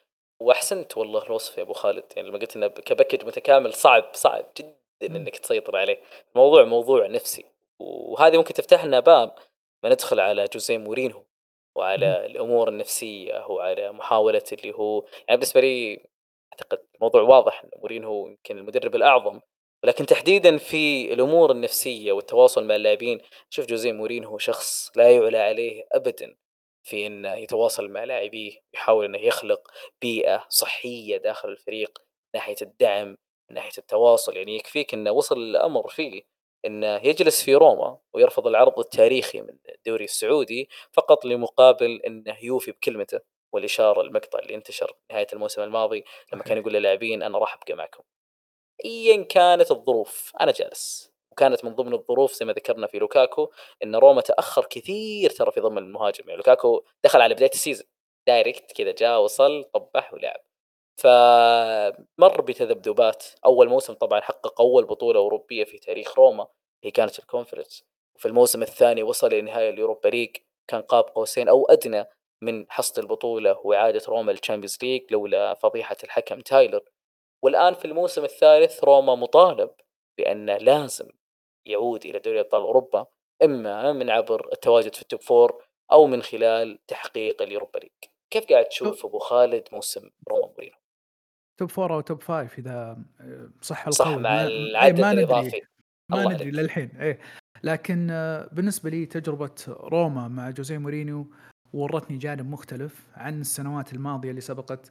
وأحسنت 0.41 0.97
والله 0.97 1.23
الوصف 1.27 1.59
يا 1.59 1.63
أبو 1.63 1.73
خالد 1.73 2.05
يعني 2.17 2.29
لما 2.29 2.39
قلت 2.39 2.57
إنه 2.57 2.67
كباكج 2.67 3.25
متكامل 3.25 3.75
صعب 3.75 4.05
صعب 4.13 4.45
جدا. 4.59 4.77
إنك 5.17 5.37
تسيطر 5.39 5.77
عليه 5.77 6.01
الموضوع 6.35 6.65
موضوع 6.65 7.07
نفسي 7.07 7.45
وهذه 7.81 8.37
ممكن 8.37 8.55
تفتح 8.55 8.85
لنا 8.85 9.01
باب 9.01 9.35
ما 9.85 9.91
ندخل 9.91 10.21
على 10.21 10.45
جوزيه 10.53 10.79
مورينهو 10.79 11.23
وعلى 11.77 12.27
الأمور 12.27 12.69
النفسية 12.69 13.47
وعلى 13.47 13.93
محاولة 13.93 14.43
اللي 14.53 14.73
هو 14.75 15.07
يعني 15.29 15.41
بالنسبة 15.41 15.61
لي 15.61 16.07
أعتقد 16.53 16.79
الموضوع 16.97 17.23
واضح 17.23 17.65
مورينهو 17.77 18.27
يمكن 18.29 18.59
المدرب 18.59 18.95
الأعظم 18.95 19.41
ولكن 19.85 20.07
تحديدا 20.07 20.57
في 20.57 21.13
الأمور 21.13 21.51
النفسية 21.51 22.13
والتواصل 22.13 22.65
مع 22.65 22.77
اللاعبين 22.77 23.21
شوف 23.51 23.67
جوزيه 23.67 23.93
مورينهو 23.93 24.39
شخص 24.39 24.91
لا 24.97 25.11
يعلى 25.11 25.39
عليه 25.39 25.87
ابدا 25.93 26.37
في 26.83 27.07
انه 27.07 27.35
يتواصل 27.35 27.89
مع 27.89 28.05
لاعبيه 28.05 28.53
يحاول 28.75 29.05
إنه 29.05 29.19
يخلق 29.19 29.71
بيئة 30.03 30.47
صحية 30.49 31.17
داخل 31.17 31.49
الفريق 31.49 31.99
من 31.99 32.07
ناحية 32.35 32.57
الدعم 32.63 33.09
من 33.51 33.55
ناحية 33.55 33.79
التواصل 33.79 34.37
يعني 34.37 34.57
يكفيك 34.57 34.95
إنه 34.95 35.11
وصل 35.11 35.39
الأمر 35.39 35.89
فيه 35.89 36.23
انه 36.67 36.97
يجلس 36.97 37.43
في 37.43 37.55
روما 37.55 37.99
ويرفض 38.15 38.47
العرض 38.47 38.79
التاريخي 38.79 39.41
من 39.41 39.59
الدوري 39.75 40.05
السعودي 40.05 40.69
فقط 40.93 41.25
لمقابل 41.25 42.01
إنه 42.07 42.37
يوفي 42.43 42.71
بكلمته. 42.73 43.21
والإشارة 43.57 44.01
المقطع 44.01 44.39
اللي 44.39 44.55
انتشر 44.55 44.93
نهاية 45.11 45.27
الموسم 45.33 45.63
الماضي 45.63 46.05
لما 46.33 46.43
كان. 46.43 46.59
يقول 46.59 46.73
للاعبين 46.73 47.23
أنا 47.23 47.39
راح 47.39 47.55
أبقى 47.55 47.75
معكم. 47.75 48.03
ايا 48.85 49.23
كانت 49.25 49.71
الظروف 49.71 50.33
أنا 50.41 50.53
جالس. 50.53 51.13
وكانت 51.33 51.65
من 51.65 51.75
ضمن 51.75 51.95
الظروف 51.95 52.33
زي 52.33 52.47
ما 52.47 52.53
ذكرنا 52.53 52.87
في 52.87 52.99
لوكاكو 52.99 53.51
إن 53.83 53.97
روما 53.97 54.21
تأخر 54.21 54.65
كثير 54.65 55.31
ترى 55.31 55.51
في 55.53 55.61
ضم 55.61 55.79
المهاجم. 55.79 56.25
يعني 56.27 56.37
لوكاكو 56.37 56.85
دخل 57.05 57.21
على 57.21 57.35
بداية 57.35 57.51
ال 57.51 57.56
season 57.56 57.87
direct 58.27 58.73
كذا 58.73 58.93
جاء 58.93 59.21
وصل 59.21 59.65
طبح 59.75 60.15
ولعب. 60.15 60.41
فمر 60.97 62.41
بتذبذبات. 62.41 63.25
أول 63.47 63.69
موسم 63.69 63.95
طبعا 63.95 64.21
حقق 64.21 64.61
أول 64.61 64.85
بطولة 64.85 65.21
أوروبية 65.21 65.65
في 65.65 65.79
تاريخ 65.79 66.19
روما 66.19 66.47
هي 66.85 66.91
كانت 66.91 67.19
الكونفرنس 67.19 67.85
وفي 68.17 68.29
الموسم 68.29 68.63
الثاني 68.63 69.03
وصل 69.03 69.35
لنهايه 69.35 69.71
ال 69.71 69.76
Europa 69.76 70.09
League 70.09 70.37
كان 70.69 70.83
قاب 70.83 71.05
قوسين 71.05 71.49
أو 71.49 71.67
أدنى 71.67 72.05
من 72.43 72.67
حصد 72.71 72.99
البطولة 72.99 73.59
وإعادة 73.65 74.01
روما 74.09 74.33
لل 74.33 74.41
Champions 74.41 74.79
League 74.83 75.13
لولا 75.13 75.55
فضيحة 75.55 75.97
الحكم 76.05 76.41
تايلر. 76.41 76.81
والآن 77.45 77.75
في 77.75 77.85
الموسم 77.85 78.25
الثالث 78.25 78.85
روما 78.85 79.15
مطالب 79.15 79.71
بانه 80.19 80.57
لازم 80.57 81.09
يعود 81.67 82.05
إلى 82.07 82.19
دوري 82.19 82.41
أبطال 82.41 82.61
أوروبا 82.63 83.07
إما 83.43 83.93
من 83.93 84.11
عبر 84.11 84.53
التواجد 84.53 84.95
في 84.95 85.03
ال 85.03 85.07
top 85.07 85.21
four 85.21 85.65
أو 85.93 86.07
من 86.07 86.23
خلال 86.23 86.79
تحقيق 86.87 87.43
ال 87.43 87.48
Europa 87.48 87.79
League. 87.79 87.91
كيف 88.33 88.45
قاعد 88.47 88.65
تشوف 88.65 89.07
أبو 89.07 89.19
خالد 89.19 89.69
موسم 89.73 90.11
روما 90.29 90.47
مورينو 90.47 90.77
top 91.61 91.71
four 91.71 91.95
أو 91.95 92.01
top 92.01 92.23
five 92.23 92.59
إذا 92.59 92.99
آه، 93.21 93.51
صح 93.63 93.91
صح 93.91 94.07
القول. 94.07 94.23
مع 94.23 94.31
ما- 94.35 94.47
العدد 94.47 94.95
إيه، 94.99 95.03
ما 95.05 95.13
ندري 95.13 95.25
الإضافي. 95.25 95.63
ما 96.11 96.25
ندري. 96.35 96.51
للحين 96.51 96.91
إيه. 97.01 97.21
لكن 97.65 98.11
آه، 98.11 98.49
بالنسبة 98.53 98.91
لي 98.91 99.07
تجربة 99.07 99.55
روما 99.69 100.29
مع 100.29 100.51
جوزيه 100.51 100.79
مورينيو 100.79 101.27
ورتني 101.73 102.19
جانب 102.19 102.51
مختلف 102.51 103.07
عن 103.15 103.41
السنوات 103.41 103.93
الماضية 103.93 104.31
اللي 104.31 104.41
سبقت 104.41 104.91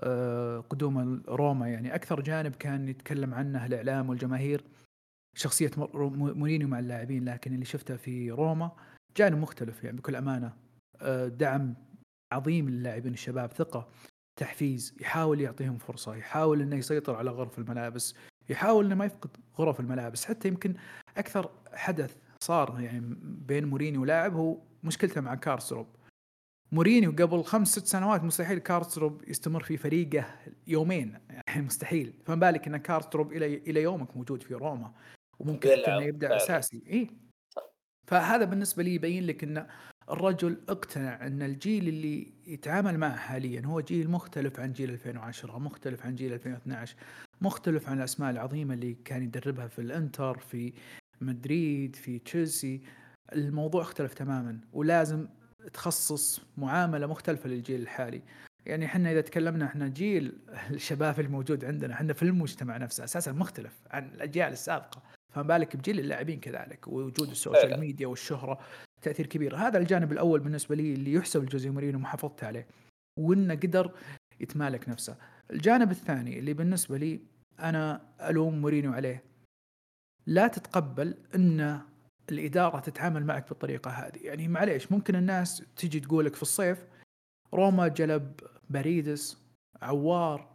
آه، 0.00 0.60
قدوم 0.60 1.22
روما. 1.28 1.68
يعني 1.68 1.94
أكثر 1.94 2.20
جانب 2.20 2.54
كان 2.54 2.88
يتكلم 2.88 3.34
عنه 3.34 3.66
الإعلام 3.66 4.08
والجماهير. 4.08 4.64
شخصية 5.36 5.70
مورينيو 5.76 6.68
مع 6.68 6.78
اللاعبين 6.78 7.24
لكن 7.24 7.54
اللي 7.54 7.64
شفته 7.64 7.96
في 7.96 8.30
روما 8.30 8.70
جانب 9.16 9.38
مختلف. 9.38 9.84
يعني 9.84 9.96
بكل 9.96 10.16
أمانة 10.16 10.52
آه، 11.00 11.28
دعم 11.28 11.74
عظيم 12.32 12.68
للاعبين 12.68 13.12
الشباب 13.12 13.52
ثقة 13.52 13.88
تحفيز 14.40 14.94
يحاول 15.00 15.40
يعطيهم 15.40 15.78
فرصة 15.78 16.14
يحاول 16.14 16.62
إنه 16.62 16.76
يسيطر 16.76 17.16
على 17.16 17.30
غرف 17.30 17.58
الملابس 17.58 18.14
يحاول 18.48 18.84
إنه 18.84 18.94
ما 18.94 19.04
يفقد 19.04 19.30
غرف 19.58 19.80
الملابس. 19.80 20.24
حتى 20.24 20.48
يمكن 20.48 20.74
أكثر 21.16 21.50
حدث 21.74 22.16
صار 22.40 22.80
يعني 22.80 23.00
بين 23.22 23.64
مورينيو 23.64 24.02
ولاعب 24.02 24.34
هو 24.34 24.58
مشكلته 24.84 25.20
مع 25.20 25.34
كارسدورب. 25.34 25.86
مورينيو 26.72 27.10
قبل 27.10 27.44
خمس 27.44 27.68
ست 27.68 27.86
سنوات 27.86 28.24
مستحيل 28.24 28.58
كارسدورب 28.58 29.22
يستمر 29.28 29.62
في 29.62 29.76
فريقه 29.76 30.24
يومين 30.66 31.18
يعني 31.48 31.62
مستحيل. 31.62 32.12
فما 32.24 32.36
بالك 32.36 32.68
إن 32.68 32.76
كارسروب 32.76 33.32
إلى 33.32 33.54
إلى 33.54 33.82
يومك 33.82 34.16
موجود 34.16 34.42
في 34.42 34.54
روما 34.54 34.92
وممكن 35.38 35.70
إنه 35.70 36.02
يبدأ. 36.02 36.36
أساسي. 36.36 36.82
اي 36.90 37.10
فهذا 38.06 38.44
بالنسبة 38.44 38.82
لي 38.82 38.94
يبين 38.94 39.26
لك 39.26 39.44
إن 39.44 39.66
الرجل 40.10 40.56
اقتنع 40.68 41.26
إن 41.26 41.42
الجيل 41.42 41.88
اللي 41.88 42.32
يتعامل 42.46 42.98
معه 42.98 43.16
حاليا 43.16 43.62
هو 43.66 43.80
جيل 43.80 44.10
مختلف 44.10 44.60
عن 44.60 44.72
جيل 44.72 44.90
2010 44.90 45.58
مختلف 45.58 46.06
عن 46.06 46.14
جيل 46.14 46.32
2012 46.32 46.96
مختلف 47.40 47.88
عن 47.88 47.98
الأسماء 47.98 48.30
العظيمة 48.30 48.74
اللي 48.74 48.94
كان 49.04 49.22
يدربها 49.22 49.66
في 49.66 49.78
الإنتر 49.78 50.38
في 50.38 50.72
مدريد 51.20 51.96
في 51.96 52.18
تشيلسي. 52.18 52.82
الموضوع 53.32 53.82
اختلف 53.82 54.14
تماما 54.14 54.60
ولازم 54.72 55.26
تخصص 55.72 56.40
معاملة 56.56 57.06
مختلفة 57.06 57.48
للجيل 57.48 57.80
الحالي. 57.80 58.22
يعني 58.66 58.84
إحنا 58.84 59.12
إذا 59.12 59.20
تكلمنا 59.20 59.64
إحنا 59.64 59.88
جيل 59.88 60.38
الشباب 60.70 61.20
الموجود 61.20 61.64
عندنا 61.64 61.94
إحنا 61.94 62.12
في 62.12 62.22
المجتمع 62.22 62.76
نفسه 62.76 63.04
أساسا 63.04 63.32
مختلف 63.32 63.72
عن 63.90 64.08
الأجيال 64.08 64.52
السابقة. 64.52 65.02
فما 65.34 65.42
بالك 65.42 65.76
بجيل 65.76 66.00
اللاعبين 66.00 66.40
كذلك 66.40 66.88
ووجود 66.88 67.30
ال 67.30 67.35
social 67.35 67.62
فعلاً. 67.62 67.80
ميديا 67.80 68.06
والشهرة 68.06 68.58
تأثير 69.02 69.26
كبير. 69.26 69.56
هذا 69.56 69.78
الجانب 69.78 70.12
الأول 70.12 70.40
بالنسبة 70.40 70.74
لي 70.74 70.94
اللي 70.94 71.12
يحسب 71.12 71.44
لجوزيه 71.44 71.70
مورينو 71.70 71.98
محافظته 71.98 72.46
عليه 72.46 72.66
وإنه 73.18 73.54
قدر 73.54 73.90
يتمالك 74.40 74.88
نفسه. 74.88 75.16
الجانب 75.50 75.90
الثاني 75.90 76.38
اللي 76.38 76.52
بالنسبة 76.54 76.98
لي 76.98 77.20
أنا 77.60 78.00
ألوم 78.20 78.60
مورينيو 78.60 78.92
عليه 78.92 79.22
لا 80.26 80.48
تتقبل 80.48 81.14
ان 81.34 81.80
الإدارة 82.30 82.80
تتعامل 82.80 83.26
معك 83.26 83.48
بالطريقة 83.48 83.90
هذه. 83.90 84.18
يعني 84.22 84.48
معليش 84.48 84.92
ممكن 84.92 85.16
الناس 85.16 85.64
تجي 85.76 86.00
تقول 86.00 86.24
لك 86.24 86.34
في 86.34 86.42
الصيف 86.42 86.84
روما 87.54 87.88
جلب 87.88 88.40
باريدس 88.70 89.42
عوار 89.82 90.48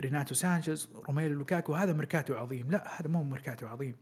ريناتو 0.00 0.34
سانشيز 0.34 0.88
روميلو 1.08 1.34
لوكاكو 1.34 1.74
هذا 1.74 1.92
ميركاتو 1.92 2.34
عظيم. 2.34 2.70
لا 2.70 3.00
هذا 3.00 3.08
مو 3.08 3.24
ميركاتو 3.24 3.66
عظيم. 3.66 3.96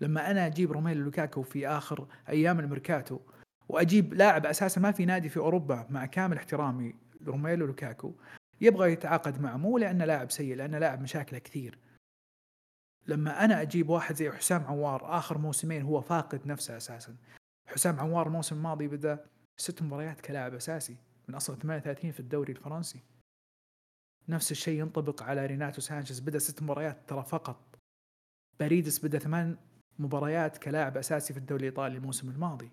لما 0.00 0.30
أنا 0.30 0.46
أجيب 0.46 0.72
روميلو 0.72 1.04
لوكاكو 1.04 1.42
في 1.42 1.68
آخر 1.68 2.06
أيام 2.28 2.60
الميركاتو 2.60 3.18
وأجيب 3.68 4.14
لاعب 4.14 4.46
أساسا 4.46 4.80
ما 4.80 4.92
في 4.92 5.04
نادي 5.04 5.28
في 5.28 5.36
أوروبا 5.36 5.86
مع 5.90 6.06
كامل 6.06 6.36
احترامي 6.36 6.94
لروميلو 7.20 7.66
لوكاكو 7.66 8.12
يبغى 8.60 8.92
يتعاقد 8.92 9.40
معه 9.40 9.56
مو 9.56 9.78
لأنه 9.78 10.04
لاعب 10.04 10.30
سيء 10.30 10.56
لأنه 10.56 10.78
لاعب 10.78 11.02
مشاكله 11.02 11.38
كثير. 11.38 11.78
لما 13.06 13.44
أنا 13.44 13.62
أجيب 13.62 13.88
واحد 13.88 14.14
زي 14.14 14.30
حسام 14.30 14.62
عوار 14.62 15.18
آخر 15.18 15.38
موسمين 15.38 15.82
هو 15.82 16.00
فاقد 16.00 16.46
نفسه 16.46 16.76
أساسا. 16.76 17.16
حسام 17.66 18.00
عوار 18.00 18.26
الموسم 18.26 18.56
الماضي 18.56 18.88
بدأ 18.88 19.24
ست 19.56 19.82
مباريات 19.82 20.20
كلاعب 20.20 20.54
أساسي 20.54 20.96
من 21.28 21.34
أصل 21.34 21.58
38 21.58 22.12
في 22.12 22.20
الدوري 22.20 22.52
الفرنسي. 22.52 23.00
نفس 24.28 24.52
الشيء 24.52 24.80
ينطبق 24.80 25.22
على 25.22 25.46
ريناتو 25.46 25.80
سانشيز 25.80 26.20
بدأ 26.20 26.38
ست 26.38 26.62
مباريات 26.62 26.98
ترى 27.08 27.24
فقط. 27.24 27.78
باريدس 28.60 29.04
بدأ 29.04 29.18
ثمان 29.18 29.56
مباريات 29.98 30.58
كلاعب 30.58 30.96
أساسي 30.96 31.32
في 31.32 31.38
الدوري 31.38 31.60
الإيطالي 31.60 31.96
الموسم 31.96 32.30
الماضي. 32.30 32.70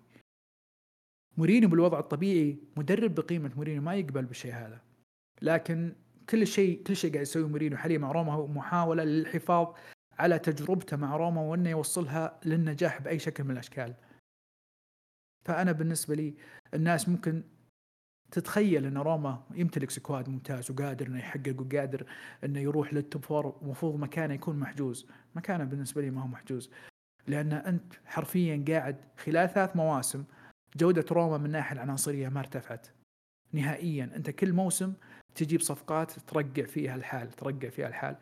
مورينيو 1.36 1.68
بالوضع 1.68 1.98
الطبيعي 1.98 2.58
مدرب 2.76 3.14
بقيمة 3.14 3.52
مورينيو 3.56 3.82
ما 3.82 3.94
يقبل 3.94 4.24
بالشيء 4.24 4.52
هذا. 4.52 4.80
لكن 5.42 5.94
كل 6.28 6.46
شيء 6.46 6.82
كل 6.82 6.96
شيء 6.96 7.12
قاعد 7.12 7.22
يسويه 7.22 7.48
مورينيو 7.48 7.78
حاليا 7.78 7.98
مع 7.98 8.12
روما 8.12 8.32
هو 8.32 8.46
محاولة 8.46 9.04
للحفاظ 9.04 9.74
على 10.20 10.38
تجربته 10.38 10.96
مع 10.96 11.16
روما 11.16 11.40
وإنه 11.40 11.70
يوصلها 11.70 12.40
للنجاح 12.44 13.00
بأي 13.02 13.18
شكل 13.18 13.44
من 13.44 13.50
الأشكال. 13.50 13.94
فأنا 15.44 15.72
بالنسبة 15.72 16.14
لي 16.14 16.34
الناس 16.74 17.08
ممكن 17.08 17.42
تتخيل 18.30 18.86
إن 18.86 18.96
روما 18.96 19.42
يمتلك 19.54 19.90
squad 19.90 20.28
ممتاز 20.28 20.70
وقادر 20.70 21.06
إنه 21.06 21.18
يحقق 21.18 21.60
وقادر 21.60 22.06
إنه 22.44 22.60
يروح 22.60 22.94
لل 22.94 23.06
top 23.06 23.24
four 23.24 23.58
المفروض 23.62 24.00
مكانه 24.00 24.34
يكون 24.34 24.58
محجوز، 24.58 25.06
مكانه 25.34 25.64
بالنسبة 25.64 26.02
لي 26.02 26.10
ما 26.10 26.22
هو 26.22 26.26
محجوز. 26.26 26.70
لأن 27.26 27.52
أنت 27.52 27.94
حرفيا 28.04 28.64
قاعد 28.68 28.96
خلال 29.16 29.48
ثلاث 29.48 29.76
مواسم 29.76 30.24
جودة 30.76 31.04
روما 31.12 31.38
من 31.38 31.46
الناحيه 31.46 31.72
العناصرية 31.72 32.28
ما 32.28 32.40
ارتفعت. 32.40 32.86
نهائيا 33.52 34.10
أنت 34.16 34.30
كل 34.30 34.52
موسم 34.52 34.92
تجيب 35.34 35.60
صفقات 35.60 36.10
ترقع 36.12 36.62
فيها 36.62 36.94
الحال 36.94 37.30
ترقع 37.30 37.68
فيها 37.68 37.88
الحال. 37.88 38.16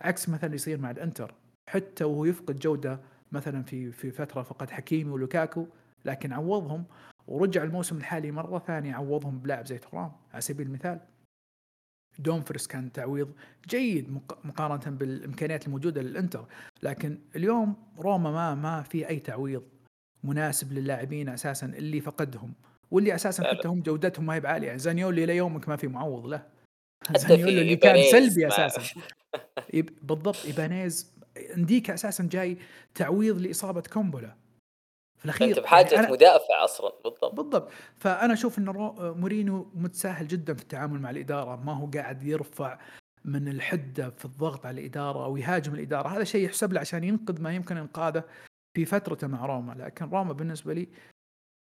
عكس 0.00 0.28
مثلا 0.28 0.54
يصير 0.54 0.78
مع 0.78 0.90
الإنتر. 0.90 1.34
حتى 1.68 2.04
وهو 2.04 2.24
يفقد 2.24 2.58
جودة 2.58 3.00
مثلا 3.32 3.62
في 3.62 3.92
في 3.92 4.10
فترة 4.10 4.42
فقد 4.42 4.70
حكيمي 4.70 5.10
ولوكاكو 5.10 5.66
لكن 6.04 6.32
عوضهم 6.32 6.84
ورجع 7.26 7.62
الموسم 7.62 7.96
الحالي 7.96 8.30
مرة 8.30 8.58
ثانية 8.58 8.94
عوضهم 8.94 9.38
بلاعب 9.38 9.66
زي 9.66 9.78
ترام 9.78 10.12
على 10.32 10.40
سبيل 10.40 10.66
المثال. 10.66 11.00
دومفرس 12.18 12.66
كان 12.66 12.92
تعويض 12.92 13.32
جيد 13.68 14.20
مقارنة 14.44 14.96
بالإمكانيات 14.96 15.66
الموجودة 15.66 16.02
للإنتر 16.02 16.44
لكن 16.82 17.18
اليوم 17.36 17.76
روما 17.98 18.30
ما 18.30 18.54
ما 18.54 18.82
في 18.82 19.08
أي 19.08 19.18
تعويض 19.18 19.62
مناسب 20.24 20.72
للاعبين 20.72 21.28
أساسا 21.28 21.66
اللي 21.66 22.00
فقدهم 22.00 22.54
واللي 22.90 23.14
أساسا 23.14 23.44
حتى 23.44 23.68
هم 23.68 23.80
جودتهم 23.80 24.26
ما 24.26 24.34
هي 24.34 24.40
بعالية. 24.40 24.66
يعني 24.66 24.78
زانيولو 24.78 25.24
إلى 25.24 25.36
يومك 25.36 25.68
ما 25.68 25.76
في 25.76 25.88
معوض 25.88 26.26
له. 26.26 26.46
زانيولو 27.16 27.60
اللي 27.60 27.76
كان 27.76 28.10
سلبي 28.10 28.48
أساسا. 28.48 28.82
بالضبط 30.02 30.44
إيبانيز 30.44 31.18
نديكا 31.56 31.94
أساسا 31.94 32.28
جاي 32.32 32.58
تعويض 32.94 33.40
لإصابة 33.40 33.80
كومبولا. 33.80 34.36
في 35.18 35.24
الأخير 35.24 35.48
أنت 35.48 35.58
بحاجة 35.58 35.94
يعني 35.94 36.12
مدافع 36.12 36.64
أصلا 36.64 36.92
بالضبط. 37.04 37.34
بالضبط. 37.34 37.70
فأنا 37.96 38.32
أشوف 38.32 38.58
إن 38.58 38.64
مورينو 38.98 39.70
متساهل 39.74 40.28
جدا 40.28 40.54
في 40.54 40.62
التعامل 40.62 41.00
مع 41.00 41.10
الإدارة 41.10 41.56
ما 41.56 41.72
هو 41.72 41.86
قاعد 41.86 42.22
يرفع 42.22 42.78
من 43.24 43.48
الحدة 43.48 44.10
في 44.10 44.24
الضغط 44.24 44.66
على 44.66 44.80
الإدارة 44.80 45.24
أو 45.24 45.36
يهاجم 45.36 45.74
الإدارة. 45.74 46.08
هذا 46.08 46.24
شيء 46.24 46.44
يحسب 46.44 46.72
له 46.72 46.80
عشان 46.80 47.04
ينقذ 47.04 47.42
ما 47.42 47.54
يمكن 47.54 47.76
إنقاذه 47.76 48.24
في 48.76 48.84
فترته 48.84 49.26
مع 49.26 49.46
روما. 49.46 49.72
لكن 49.72 50.04
روما 50.04 50.32
بالنسبة 50.32 50.74
لي 50.74 50.88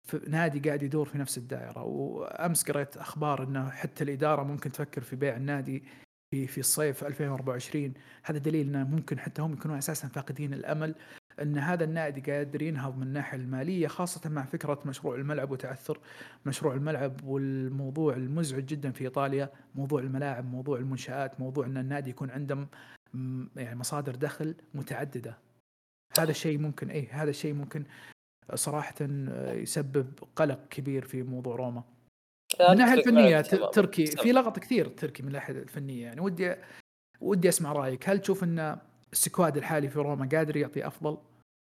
في 0.07 0.21
نادي 0.27 0.59
قاعد 0.59 0.83
يدور 0.83 1.05
في 1.05 1.17
نفس 1.17 1.37
الدائرة. 1.37 1.83
وأمس 1.83 2.71
قريت 2.71 2.97
أخبار 2.97 3.43
إنه 3.43 3.69
حتى 3.69 4.03
الإدارة 4.03 4.43
ممكن 4.43 4.71
تفكر 4.71 5.01
في 5.01 5.15
بيع 5.15 5.35
النادي 5.35 5.83
في 6.31 6.47
في 6.47 6.57
الصيف 6.57 7.03
2024 7.03 7.93
هذا 8.23 8.37
دليل 8.37 8.67
إنه 8.67 8.83
ممكن 8.83 9.19
حتى 9.19 9.41
هم 9.41 9.53
يكونوا 9.53 9.77
أساسا 9.77 10.07
فاقدين 10.07 10.53
الأمل 10.53 10.95
إن 11.41 11.57
هذا 11.57 11.83
النادي 11.83 12.31
قادر 12.31 12.61
ينهض 12.61 12.97
من 12.97 13.03
الناحية 13.03 13.37
المالية 13.37 13.87
خاصة 13.87 14.29
مع 14.29 14.45
فكرة 14.45 14.79
مشروع 14.85 15.15
الملعب 15.15 15.51
وتعثر 15.51 15.99
مشروع 16.45 16.73
الملعب 16.73 17.23
والموضوع 17.23 18.13
المزعج 18.13 18.65
جدا 18.65 18.91
في 18.91 19.03
إيطاليا 19.03 19.49
موضوع 19.75 20.01
الملاعب 20.01 20.45
موضوع 20.45 20.77
المنشآت 20.77 21.39
موضوع 21.39 21.65
إن 21.65 21.77
النادي 21.77 22.09
يكون 22.09 22.31
عنده 22.31 22.67
يعني 23.55 23.79
مصادر 23.79 24.15
دخل 24.15 24.55
متعددة. 24.73 25.37
هذا 26.19 26.31
الشيء 26.31 26.57
ممكن 26.57 26.89
إيه 26.89 27.23
هذا 27.23 27.29
الشيء 27.29 27.53
ممكن 27.53 27.83
صراحة 28.53 28.95
يسبب 29.51 30.07
قلق 30.35 30.67
كبير 30.69 31.05
في 31.05 31.23
موضوع 31.23 31.55
روما. 31.55 31.83
من 32.59 32.71
الناحيه 32.71 32.93
الفنية 32.93 33.41
تركي 33.71 34.05
في 34.05 34.31
لغط 34.31 34.59
كثير 34.59 34.87
تركي 34.87 35.23
من 35.23 35.27
الناحيه 35.27 35.53
الفنية 35.53 36.03
يعني 36.03 36.21
ودي 36.21 36.55
ودي 37.21 37.49
أسمع 37.49 37.71
رأيك. 37.71 38.09
هل 38.09 38.19
تشوف 38.19 38.43
إن 38.43 38.77
ال 39.13 39.20
squad 39.20 39.57
الحالي 39.57 39.89
في 39.89 39.99
روما 39.99 40.29
قادر 40.31 40.57
يعطي 40.57 40.87
أفضل؟ 40.87 41.17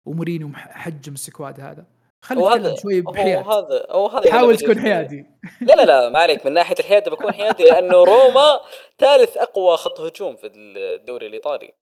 ومورينيو 0.05 0.49
حجم 0.55 1.13
ال 1.13 1.21
squad 1.21 1.59
هذا؟ 1.59 1.85
خلينا 2.25 2.55
نتكلم 2.55 2.75
شوي 2.75 3.01
بحياد. 3.01 3.47
هذا 3.47 3.85
هو 3.89 4.07
هذا 4.07 4.31
حاول 4.31 4.57
تكون 4.57 4.79
حيادي. 4.79 5.25
لا 5.67 5.73
لا 5.73 5.85
لا 5.85 6.09
ما 6.09 6.19
عليك. 6.19 6.45
من 6.45 6.53
ناحية 6.53 6.75
الحياد 6.79 7.09
بكون 7.09 7.33
حيادي 7.33 7.63
لأنه 7.63 8.03
روما 8.03 8.59
ثالث 8.99 9.37
أقوى 9.37 9.77
خط 9.77 9.99
هجوم 9.99 10.35
في 10.35 10.47
الدوري 10.47 11.27
الإيطالي. 11.27 11.73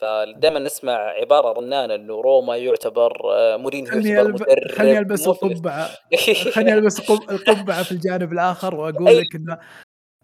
فدائما 0.00 0.58
نسمع 0.58 0.92
عبارة 0.92 1.52
رنانه 1.52 1.94
إنه 1.94 2.20
روما 2.20 2.56
يعتبر 2.56 3.32
آه، 3.32 3.56
مورينيو 3.56 3.90
خليني 3.90 4.20
ألب... 4.20 4.42
خليني 4.70 4.98
ألبس 4.98 5.28
القبعة. 5.28 5.88
خليني 6.54 6.74
ألبس 6.74 7.10
القبعة 7.10 7.82
في 7.82 7.92
الجانب 7.92 8.32
الآخر 8.32 8.74
وأقول 8.74 9.18
لك 9.18 9.34
إنه 9.34 9.58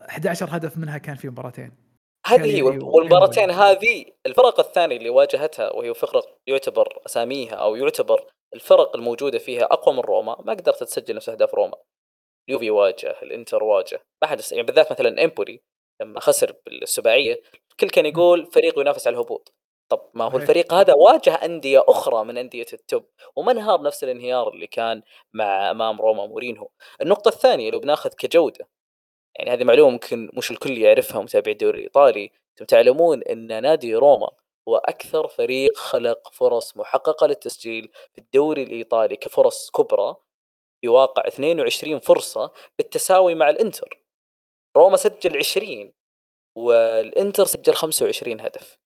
11 0.09 0.49
هدف 0.51 0.77
منها 0.77 0.99
كان 0.99 1.16
في 1.16 1.29
مباراتين. 1.29 1.73
هذه 2.27 2.57
هي 2.57 2.62
والمباراتين 2.62 3.51
هذه 3.51 4.05
الفرق 4.27 4.61
الثانية 4.61 4.97
اللي 4.97 5.11
واجهتها 5.11 5.73
وهي 5.73 5.95
فرق 5.95 6.39
يعتبر 6.47 7.03
أساميها 7.07 7.55
أو 7.55 7.77
يعتبر 7.77 8.27
الفرق 8.55 8.97
الموجودة 8.97 9.39
فيها 9.39 9.64
أقوى 9.64 9.95
من 9.95 10.01
روما 10.01 10.37
ما 10.45 10.53
قدرت 10.53 10.85
تسجل 10.85 11.16
نفس 11.16 11.29
أهداف 11.29 11.55
روما. 11.55 11.77
اليوفي 12.49 12.70
واجه 12.70 13.16
الإنتر 13.23 13.64
واجه. 13.64 14.01
ما 14.23 14.29
حد 14.29 14.41
يعني 14.53 14.62
بالذات 14.62 14.93
مثلا 14.93 15.25
امبولي 15.25 15.61
لما 16.03 16.20
خسر 16.20 16.55
بالسباعية 16.66 17.43
الكل 17.70 17.91
كان 17.91 18.07
يقول 18.07 18.47
فريق 18.47 18.79
ينافس 18.79 19.07
على 19.07 19.14
الهبوط. 19.14 19.55
طب 19.93 20.11
ما 20.14 20.24
هو 20.24 20.36
الفريق 20.36 20.74
هذا 20.74 20.95
واجه 20.95 21.34
أندية 21.34 21.84
أخرى 21.88 22.24
من 22.24 22.38
أندية 22.38 22.66
ال 22.73 22.81
top 22.81 23.05
وما 23.36 23.53
انهار 23.53 23.82
نفس 23.82 24.05
الانهيار 24.05 24.49
اللي 24.49 24.66
كان 24.66 25.03
مع 25.32 25.70
أمام 25.70 26.01
روما 26.01 26.26
مورينهو. 26.26 26.68
النقطة 27.03 27.28
الثانية 27.28 27.70
لو 27.70 27.80
بناخذ 27.80 28.11
كجودة 28.11 28.68
يعني 29.36 29.51
هذه 29.51 29.64
معلومة 29.64 29.90
ممكن 29.90 30.30
مش 30.34 30.51
الكل 30.51 30.78
يعرفها 30.78 31.22
متابعي 31.22 31.53
الدوري 31.53 31.78
الإيطالي 31.78 32.30
أنتم 32.51 32.64
تعلمون 32.64 33.22
أن 33.22 33.62
نادي 33.62 33.95
روما 33.95 34.30
هو 34.68 34.76
أكثر 34.76 35.28
فريق 35.28 35.76
خلق 35.76 36.32
فرص 36.32 36.76
محققة 36.76 37.26
للتسجيل 37.26 37.90
في 38.12 38.18
الدوري 38.18 38.62
الإيطالي 38.62 39.16
كفرص 39.16 39.70
كبرى 39.70 40.16
بواقع 40.84 41.28
22 41.28 42.01
فرصة 42.01 42.53
بالتساوي 42.78 43.34
مع 43.34 43.51
الإنتر. 43.51 44.03
روما 44.76 44.97
سجل 44.97 45.38
20 45.38 45.93
والإنتر 46.57 47.45
سجل 47.45 47.74
25 47.74 48.40
هدف. 48.40 48.82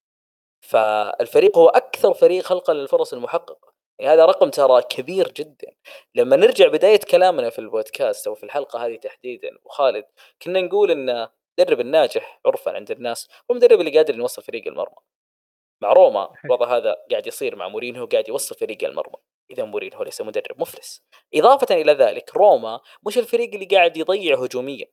فالفريق 0.69 1.59
هو 1.59 1.69
أكثر 1.69 2.15
فريق 2.15 2.45
خلقا 2.45 2.75
للفرص 2.75 3.13
المحققة. 3.13 3.73
يعني 3.99 4.15
هذا 4.15 4.25
رقم 4.25 4.51
ترى 4.51 4.83
كبير 4.83 5.33
جدا. 5.33 5.75
لما 6.15 6.37
نرجع 6.37 6.69
بداية 6.69 7.01
كلامنا 7.11 7.51
في 7.51 7.59
البودكاست 7.59 8.27
أو 8.27 8.35
في 8.35 8.45
الحلقة 8.45 8.87
هذه 8.87 8.97
تحديدا 8.97 9.51
وخالد 9.65 10.05
كنا 10.43 10.61
نقول 10.61 10.91
إن 10.91 11.29
المدرب 11.59 11.81
الناجح 11.81 12.41
عرفا 12.47 12.73
عند 12.73 12.91
الناس 12.91 13.29
هو 13.51 13.55
المدرب 13.57 13.81
اللي 13.81 13.97
قادر 13.97 14.19
يوصل 14.19 14.43
فريق 14.43 14.67
المرمى. 14.69 14.97
مع 15.83 15.93
روما 15.93 16.29
الوضع 16.45 16.77
هذا 16.77 16.97
قاعد 17.11 17.27
يصير 17.27 17.57
مع 17.57 17.69
مورينهو 17.69 18.07
قاعد 18.07 18.29
يوصل 18.29 18.55
فريق 18.55 18.85
المرمى. 18.85 19.17
إذا 19.51 19.65
مورينهو 19.65 20.03
ليس 20.03 20.21
مدرب 20.21 20.61
مفلس. 20.61 21.03
إضافة 21.35 21.75
إلى 21.75 21.93
ذلك 21.93 22.37
روما 22.37 22.81
مش 23.07 23.19
الفريق 23.19 23.55
اللي 23.55 23.67
قاعد 23.67 23.97
يضيع 23.97 24.37
هجوميا. 24.43 24.87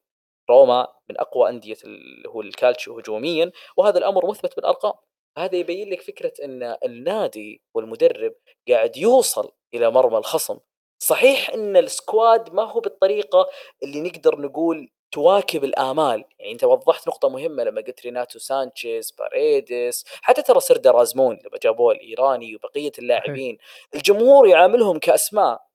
روما 0.49 0.87
من 1.09 1.19
أقوى 1.19 1.49
أندية 1.49 1.77
اللي 1.83 2.29
هو 2.29 2.41
الكالتشيو 2.41 2.99
هجوميا 2.99 3.51
وهذا 3.77 3.97
الأمر 3.97 4.29
مثبت 4.29 4.55
بالأرقام. 4.55 4.93
هذا 5.37 5.55
يبين 5.55 5.89
لك 5.89 6.01
فكرة 6.01 6.33
إن 6.43 6.77
النادي 6.85 7.61
والمدرب 7.73 8.33
قاعد 8.69 8.97
يوصل 8.97 9.51
إلى 9.73 9.91
مرمى 9.91 10.17
الخصم. 10.17 10.59
صحيح 10.99 11.49
إن 11.49 11.77
السكواد 11.77 12.53
ما 12.53 12.63
هو 12.63 12.79
بالطريقة 12.79 13.49
اللي 13.83 14.01
نقدر 14.01 14.41
نقول 14.41 14.89
تواكب 15.11 15.63
الآمال. 15.63 16.25
يعني 16.39 16.51
أنت 16.51 16.63
وضحت 16.63 17.07
نقطة 17.07 17.29
مهمة 17.29 17.63
لما 17.63 17.81
قلت 17.81 18.01
ريناتو 18.05 18.39
سانشيز 18.39 19.11
باريدس 19.11 20.05
حتى 20.21 20.41
ترى 20.41 20.59
سردا 20.59 20.91
رازمون 20.91 21.35
لما 21.35 21.57
جابوه 21.63 21.93
الإيراني 21.93 22.55
وبقية 22.55 22.91
اللاعبين. 22.99 23.57
الجمهور 23.95 24.47
يعاملهم 24.47 24.99
كأسماء. 24.99 25.72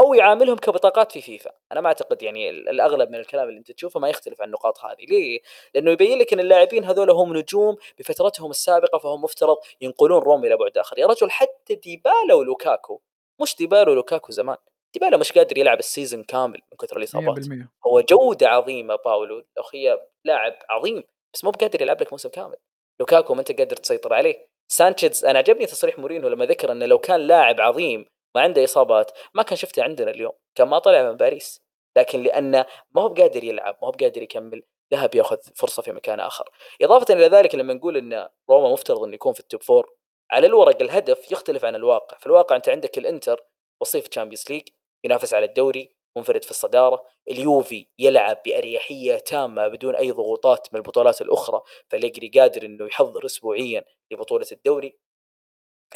أو 0.00 0.14
يعاملهم 0.14 0.56
كبطاقات 0.56 1.12
في 1.12 1.20
فيفا. 1.20 1.50
أنا 1.72 1.80
ما 1.80 1.88
أعتقد 1.88 2.22
يعني 2.22 2.50
الأغلب 2.50 3.10
من 3.10 3.18
الكلام 3.18 3.48
اللي 3.48 3.58
أنت 3.58 3.72
تشوفه 3.72 4.00
ما 4.00 4.08
يختلف 4.08 4.40
عن 4.40 4.46
النقاط 4.46 4.78
هذه. 4.84 5.04
ليه؟ 5.08 5.40
لأنه 5.74 5.90
يبين 5.90 6.18
لك 6.18 6.32
إن 6.32 6.40
اللاعبين 6.40 6.84
هذول 6.84 7.10
هم 7.10 7.36
نجوم 7.36 7.76
بفترتهم 7.98 8.50
السابقة 8.50 8.98
فهم 8.98 9.22
مفترض 9.22 9.56
ينقلون 9.80 10.22
روما 10.22 10.44
إلى 10.44 10.56
بعد 10.56 10.78
آخر. 10.78 10.98
يا 10.98 11.06
رجل 11.06 11.30
حتى 11.30 11.74
ديبالا 11.74 12.34
ولوكاكو 12.34 13.00
مش 13.42 13.56
ديبالا 13.56 13.90
ولوكاكو 13.90 14.32
زمان. 14.32 14.56
ديبالا 14.94 15.16
مش 15.16 15.32
قادر 15.32 15.58
يلعب 15.58 15.78
ال 15.78 15.85
season 15.85 16.24
كامل 16.24 16.60
من 16.72 16.78
كثر 16.80 16.96
الإصابات. 16.96 17.46
هو 17.86 18.00
جودة 18.00 18.48
عظيمة 18.48 18.96
باولو. 18.96 19.42
أخي 19.58 19.98
لاعب 20.24 20.54
عظيم 20.70 21.02
بس 21.34 21.44
مو 21.44 21.50
بقادر 21.50 21.82
يلعب 21.82 22.00
لك 22.00 22.12
موسم 22.12 22.28
كامل. 22.28 22.56
لوكاكو 23.00 23.34
ما 23.34 23.40
أنت 23.40 23.52
قادر 23.58 23.76
تسيطر 23.76 24.14
عليه. 24.14 24.46
سانشيز 24.72 25.24
أنا 25.24 25.38
عجبني 25.38 25.66
تصريح 25.66 25.98
مورينو 25.98 26.28
لما 26.28 26.46
ذكر 26.46 26.72
إنه 26.72 26.86
لو 26.86 26.98
كان 26.98 27.20
لاعب 27.20 27.60
عظيم 27.60 28.06
ما 28.34 28.40
عنده 28.40 28.64
إصابات 28.64 29.10
ما 29.34 29.42
كان 29.42 29.56
شفته 29.56 29.82
عندنا 29.82 30.10
اليوم 30.10 30.32
كان 30.54 30.68
ما 30.68 30.78
طلع 30.78 31.10
من 31.10 31.16
باريس. 31.16 31.62
لكن 31.96 32.22
لأنه 32.22 32.66
ما 32.90 33.02
هو 33.02 33.08
بقادر 33.08 33.44
يلعب 33.44 33.76
ما 33.82 33.88
هو 33.88 33.90
بقادر 33.90 34.22
يكمل 34.22 34.62
ذهب 34.92 35.14
يأخذ 35.14 35.36
فرصة 35.54 35.82
في 35.82 35.92
مكان 35.92 36.20
آخر. 36.20 36.50
إضافة 36.82 37.14
إلى 37.14 37.26
ذلك 37.26 37.54
لما 37.54 37.74
نقول 37.74 37.96
إن 37.96 38.28
روما 38.50 38.72
مفترض 38.72 39.02
إنه 39.02 39.14
يكون 39.14 39.32
في 39.32 39.40
ال 39.40 39.45
top 39.45 39.62
four 39.62 39.94
على 40.30 40.46
الورق 40.46 40.82
الهدف 40.82 41.32
يختلف 41.32 41.64
عن 41.64 41.74
الواقع. 41.74 42.18
في 42.18 42.26
الواقع 42.26 42.56
أنت 42.56 42.68
عندك 42.68 42.98
الإنتر 42.98 43.44
وصيف 43.80 44.08
Champions 44.08 44.44
League 44.50 44.68
ينافس 45.04 45.34
على 45.34 45.44
الدوري 45.44 45.90
منفرد 46.16 46.44
في 46.44 46.50
الصدارة. 46.50 47.04
اليوفي 47.30 47.86
يلعب 47.98 48.42
بأريحية 48.46 49.18
تامة 49.18 49.68
بدون 49.68 49.96
أي 49.96 50.10
ضغوطات 50.10 50.68
من 50.72 50.78
البطولات 50.78 51.20
الأخرى. 51.20 51.60
فأليجري 51.88 52.28
قادر 52.28 52.66
إنه 52.66 52.86
يحضر 52.86 53.26
اسبوعيا 53.26 53.84
لبطولة 54.10 54.46
الدوري. 54.52 54.98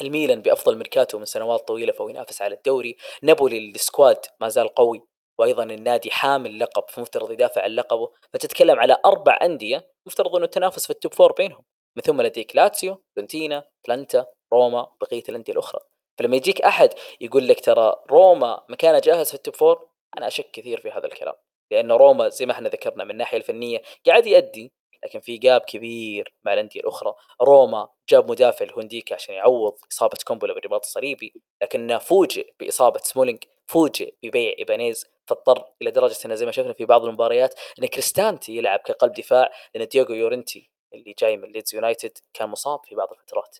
الميلان 0.01 0.41
بأفضل 0.41 0.77
ميركاتو 0.77 1.19
من 1.19 1.25
سنوات 1.25 1.67
طويلة 1.67 1.91
فهو 1.91 2.09
ينافس 2.09 2.41
على 2.41 2.55
الدوري. 2.55 2.97
نابولي 3.23 3.57
ال 3.57 3.68
squad 3.68 4.25
ما 4.41 4.49
زال 4.49 4.67
قوي 4.67 5.01
وأيضا 5.39 5.63
النادي 5.63 6.11
حامل 6.11 6.59
لقب 6.59 6.83
فمفترض 6.89 7.31
يدافع 7.31 7.61
عن 7.61 7.69
لقبه. 7.69 8.11
فتتكلم 8.33 8.79
على 8.79 8.97
أربع 9.05 9.39
أندية 9.41 9.87
مفترض 10.07 10.35
أنه 10.35 10.45
التنافس 10.45 10.85
في 10.85 10.89
ال 10.89 10.95
top 10.95 11.13
four 11.13 11.31
بينهم. 11.31 11.63
من 11.97 12.03
ثم 12.03 12.21
لديك 12.21 12.55
لاتسيو 12.55 13.03
فيورنتينا 13.15 13.63
اتلانتا 13.83 14.25
روما 14.53 14.87
بقية 15.01 15.23
الأندية 15.29 15.53
الأخرى. 15.53 15.81
فلما 16.19 16.35
يجيك 16.35 16.61
أحد 16.61 16.89
يقول 17.21 17.47
لك 17.47 17.59
ترى 17.65 17.95
روما 18.11 18.65
مكانه 18.69 18.99
جاهز 18.99 19.27
في 19.27 19.33
ال 19.33 19.38
top 19.38 19.55
four 19.55 19.89
أنا 20.17 20.27
أشك 20.27 20.51
كثير 20.51 20.79
في 20.79 20.91
هذا 20.91 21.05
الكلام 21.05 21.35
لأن 21.71 21.91
روما 21.91 22.29
زي 22.29 22.45
ما 22.45 22.51
إحنا 22.51 22.69
ذكرنا 22.69 23.03
من 23.03 23.11
الناحية 23.11 23.37
الفنية 23.37 23.81
قاعد 24.07 24.27
يأدي 24.27 24.73
لكن 25.05 25.19
في 25.19 25.37
gap 25.37 25.61
كبير 25.61 26.33
مع 26.45 26.53
الأندية 26.53 26.79
الأخرى. 26.79 27.13
روما 27.41 27.89
جاب 28.09 28.31
مدافع 28.31 28.65
اللي 28.65 28.82
هو 28.82 28.93
نديكا 28.93 29.15
عشان 29.15 29.35
يعوض 29.35 29.77
إصابة 29.91 30.17
كومبولا 30.25 30.53
بالرباط 30.53 30.85
الصليبي 30.85 31.33
لكنه 31.61 31.97
فوجئ 31.97 32.53
بإصابة 32.59 32.99
سمولينج 33.03 33.43
فوجئ 33.67 34.13
ببيع 34.23 34.53
إيبانيز 34.59 35.05
فاضطر 35.27 35.65
إلى 35.81 35.91
درجة 35.91 36.17
إنه 36.25 36.35
زي 36.35 36.45
ما 36.45 36.51
شفنا 36.51 36.73
في 36.73 36.85
بعض 36.85 37.05
المباريات 37.05 37.59
إن 37.79 37.85
كريستانتي 37.85 38.57
يلعب 38.57 38.79
كقلب 38.79 39.13
دفاع 39.13 39.51
لأن 39.75 39.87
دييغو 39.87 40.13
يورنتي 40.13 40.69
اللي 40.93 41.15
جاي 41.19 41.37
من 41.37 41.51
ليدز 41.51 41.75
يونايتد 41.75 42.17
كان 42.33 42.49
مصاب 42.49 42.79
في 42.85 42.95
بعض 42.95 43.11
الفترات. 43.11 43.57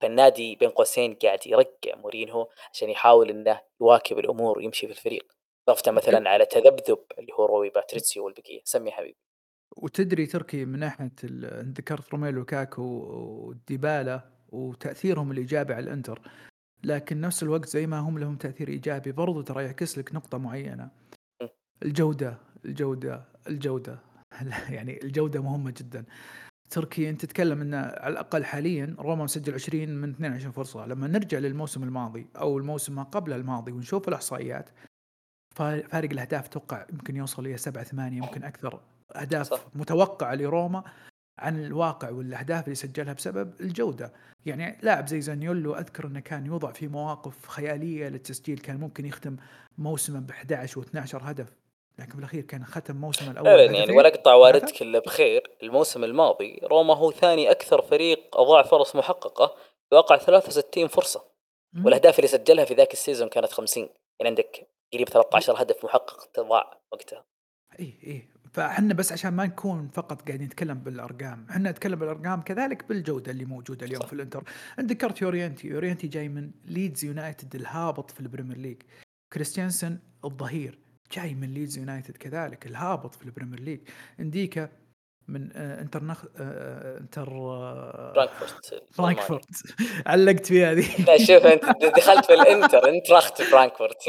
فالنادي 0.00 0.56
بين 0.56 0.70
قوسين 0.70 1.14
قاعد 1.14 1.46
يرقع 1.46 1.94
مورينهو 1.94 2.48
عشان 2.72 2.90
يحاول 2.90 3.30
إنه 3.30 3.60
يواكب 3.80 4.18
الأمور 4.18 4.58
ويمشي 4.58 4.86
في 4.86 4.92
الفريق. 4.92 5.32
اضافه 5.68 5.92
مثلا 5.92 6.30
على 6.30 6.46
تذبذب 6.46 6.98
اللي 7.18 7.32
هو 7.32 7.46
روي 7.46 7.70
باتريسيو 7.70 8.24
والبقية. 8.24 8.60
سمي 8.64 8.90
حبيبي. 8.90 9.29
وتدري 9.76 10.26
تركي 10.26 10.64
من 10.64 10.78
ناحية 10.78 11.12
ذكرت 11.62 12.10
روميلو 12.12 12.38
لوكاكو 12.38 12.82
وديبالا 12.82 14.24
وتأثيرهم 14.48 15.32
الإيجابي 15.32 15.74
على 15.74 15.84
الإنتر 15.84 16.30
لكن 16.84 17.20
نفس 17.20 17.42
الوقت 17.42 17.68
زي 17.68 17.86
ما 17.86 17.98
هم 17.98 18.18
لهم 18.18 18.36
تأثير 18.36 18.68
إيجابي 18.68 19.12
برضو 19.12 19.42
ترى 19.42 19.64
يعكس 19.64 19.98
لك 19.98 20.14
نقطة 20.14 20.38
معينة. 20.38 20.90
الجودة 21.82 22.38
الجودة 22.64 23.24
الجودة. 23.48 23.98
يعني 24.76 25.02
الجودة 25.02 25.42
مهمة 25.42 25.74
جدا. 25.78 26.04
تركي 26.70 27.10
أنت 27.10 27.20
تتكلم 27.20 27.60
إنه 27.60 27.76
على 27.76 28.12
الأقل 28.12 28.44
حاليا 28.44 28.96
روما 28.98 29.24
مسجل 29.24 29.54
20 29.54 29.88
من 29.88 30.10
22 30.10 30.52
فرصة. 30.52 30.86
لما 30.86 31.06
نرجع 31.06 31.38
للموسم 31.38 31.82
الماضي 31.82 32.26
أو 32.36 32.58
الموسم 32.58 32.94
ما 32.94 33.02
قبل 33.02 33.32
الماضي 33.32 33.72
ونشوف 33.72 34.08
الإحصائيات 34.08 34.70
فارق 35.56 36.10
الأهداف 36.10 36.48
توقع 36.48 36.86
يمكن 36.92 37.16
يوصل 37.16 37.46
إلى 37.46 37.56
7 37.56 37.84
8 37.84 38.16
يمكن 38.16 38.44
أكثر. 38.44 38.80
أهداف 39.16 39.46
صح. 39.46 39.60
متوقعة 39.74 40.34
لروما 40.34 40.84
عن 41.38 41.64
الواقع 41.64 42.10
والأهداف 42.10 42.64
اللي 42.64 42.74
سجلها 42.74 43.12
بسبب 43.12 43.60
الجودة. 43.60 44.12
يعني 44.46 44.78
لاعب 44.82 45.06
زي 45.08 45.20
زانيولو 45.20 45.74
أذكر 45.74 46.06
إنه 46.06 46.20
كان 46.20 46.46
يوضع 46.46 46.72
في 46.72 46.88
مواقف 46.88 47.48
خيالية 47.48 48.08
للتسجيل 48.08 48.58
كان 48.58 48.76
ممكن 48.76 49.06
يختم 49.06 49.36
موسمه 49.78 50.20
ب 50.20 50.30
11 50.30 50.82
و12 50.82 51.14
هدف 51.14 51.52
لكن 51.98 52.12
بالأخير 52.12 52.42
كان 52.42 52.64
ختم 52.64 52.96
موسم 52.96 53.30
الأول 53.30 53.46
فعلا 53.46 53.64
يعني 53.64 53.92
ولا 53.92 54.08
قطع 54.08 54.34
واردك 54.34 54.82
الا 54.82 54.98
بخير. 54.98 55.50
الموسم 55.62 56.04
الماضي 56.04 56.60
روما 56.64 56.96
هو 56.96 57.12
ثاني 57.12 57.50
أكثر 57.50 57.82
فريق 57.82 58.36
أضاع 58.36 58.62
فرص 58.62 58.96
محققة 58.96 59.56
بواقع 59.92 60.16
63 60.16 60.88
فرصة. 60.88 61.24
والأهداف 61.84 62.18
اللي 62.18 62.28
سجلها 62.28 62.64
في 62.64 62.74
ذاك 62.74 62.92
ال 62.92 62.97
season 62.97 63.28
كانت 63.28 63.52
50 63.52 63.82
يعني 63.82 64.28
عندك 64.28 64.66
قريب 64.92 65.08
13 65.08 65.62
هدف 65.62 65.84
محقق 65.84 66.28
تضاع 66.34 66.80
وقتها. 66.92 67.24
اي 67.80 67.94
اي 68.06 68.28
فاحنا 68.52 68.94
بس 68.94 69.12
عشان 69.12 69.32
ما 69.32 69.46
نكون 69.46 69.88
فقط 69.88 70.28
قاعدين 70.28 70.46
نتكلم 70.46 70.78
بالأرقام، 70.78 71.46
إحنا 71.50 71.70
نتكلم 71.70 71.98
بالأرقام 71.98 72.40
كذلك 72.40 72.88
بالجودة 72.88 73.32
اللي 73.32 73.44
موجودة 73.44 73.86
اليوم 73.86 74.02
صح. 74.02 74.06
في 74.06 74.12
الإنتر، 74.12 74.44
انت 74.78 74.90
ذكرت 74.90 75.22
يورينتي، 75.22 75.68
يورينتي 75.68 76.08
جاي 76.08 76.28
من 76.28 76.50
ليدز 76.64 77.04
يونايتد 77.04 77.54
الهابط 77.56 78.10
في 78.10 78.20
ال 78.20 78.24
Premier 78.24 78.56
League، 78.56 78.76
كريستيانسن 79.32 79.98
الظهير 80.24 80.78
جاي 81.12 81.34
من 81.34 81.54
ليدز 81.54 81.78
يونايتد 81.78 82.16
كذلك 82.16 82.66
الهابط 82.66 83.14
في 83.14 83.24
ال 83.24 83.28
Premier 83.28 83.60
League، 83.60 83.80
نديكا 84.20 84.68
من 85.30 85.48
آه، 85.56 85.80
انتر. 85.80 86.00
آه، 86.00 87.00
آه، 87.18 88.12
فرانكفورت. 88.14 88.82
فرانكفورت. 88.92 89.44
علقت 90.06 90.46
فيها 90.46 90.72
هذه. 90.72 91.04
لا 91.06 91.18
شوف 91.18 91.46
انت 91.46 91.64
دخلت 91.96 92.24
في 92.24 92.34
الانتر 92.34 92.88
انت 92.88 93.10
رحت 93.10 93.42
فرانكفورت. 93.42 93.96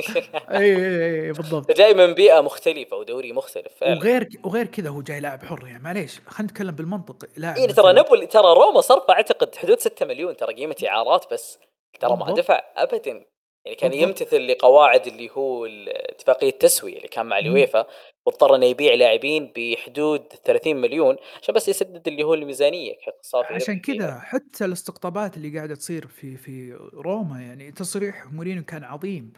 إي 0.52 0.76
إي 0.76 1.26
إي 1.26 1.32
بالضبط. 1.32 1.72
جاي 1.72 1.94
من 1.94 2.14
بيئة 2.14 2.42
مختلفة 2.42 2.98
ودوري 2.98 3.34
مختلف. 3.34 3.74
فعلا. 3.82 3.98
وغير 3.98 4.30
وغير 4.44 4.66
كذا 4.68 4.90
هو 4.90 5.02
جاي 5.02 5.20
لاعب 5.20 5.44
حر 5.44 5.68
يعني 5.68 5.84
معليش 5.84 6.20
خلينا 6.28 6.52
نتكلم 6.52 6.72
بالمنطق 6.76 7.26
لاعب 7.38 7.58
إيه 7.58 7.68
ترى 7.68 7.94
نابولي 7.94 8.26
ترى 8.26 8.54
روما 8.54 8.82
صرفه 8.82 9.14
أعتقد 9.14 9.56
حدود 9.56 9.80
6 9.80 10.06
مليون 10.06 10.38
ترى 10.38 10.54
قيمة 10.54 10.76
إعارات 10.88 11.34
بس. 11.34 11.60
ترى 12.00 12.16
ما 12.18 12.34
دفع 12.34 12.62
ابدا. 12.78 13.26
يعني 13.66 13.76
كان 13.78 13.94
يمتثل 13.94 14.48
لقواعد 14.48 15.08
اللي 15.08 15.30
هو 15.32 15.66
اتفاقية 15.88 16.50
التسوية 16.50 16.98
اللي 16.98 17.08
كان 17.08 17.26
مع 17.26 17.38
اليويفا. 17.40 17.86
واضطر 18.26 18.56
إنه 18.56 18.66
يبيع 18.66 18.94
لاعبين 18.94 19.52
بحدود 19.56 20.24
30 20.46 20.76
مليون 20.76 21.16
عشان 21.42 21.56
بس 21.56 21.70
يسدد 21.70 22.08
اللي 22.08 22.24
هو 22.24 22.34
الميزانية 22.34 22.94
صافي 23.22 23.54
عشان 23.54 23.80
كذا 23.80 24.20
حتى 24.20 24.66
الاستقطابات 24.66 25.38
اللي 25.38 25.58
قاعدة 25.58 25.76
تصير 25.76 26.08
في 26.08 26.38
في 26.38 26.74
روما 26.94 27.42
يعني 27.42 27.72
تصريح 27.72 28.26
مورينيو 28.34 28.64
كان 28.64 28.84
عظيم. 28.84 29.34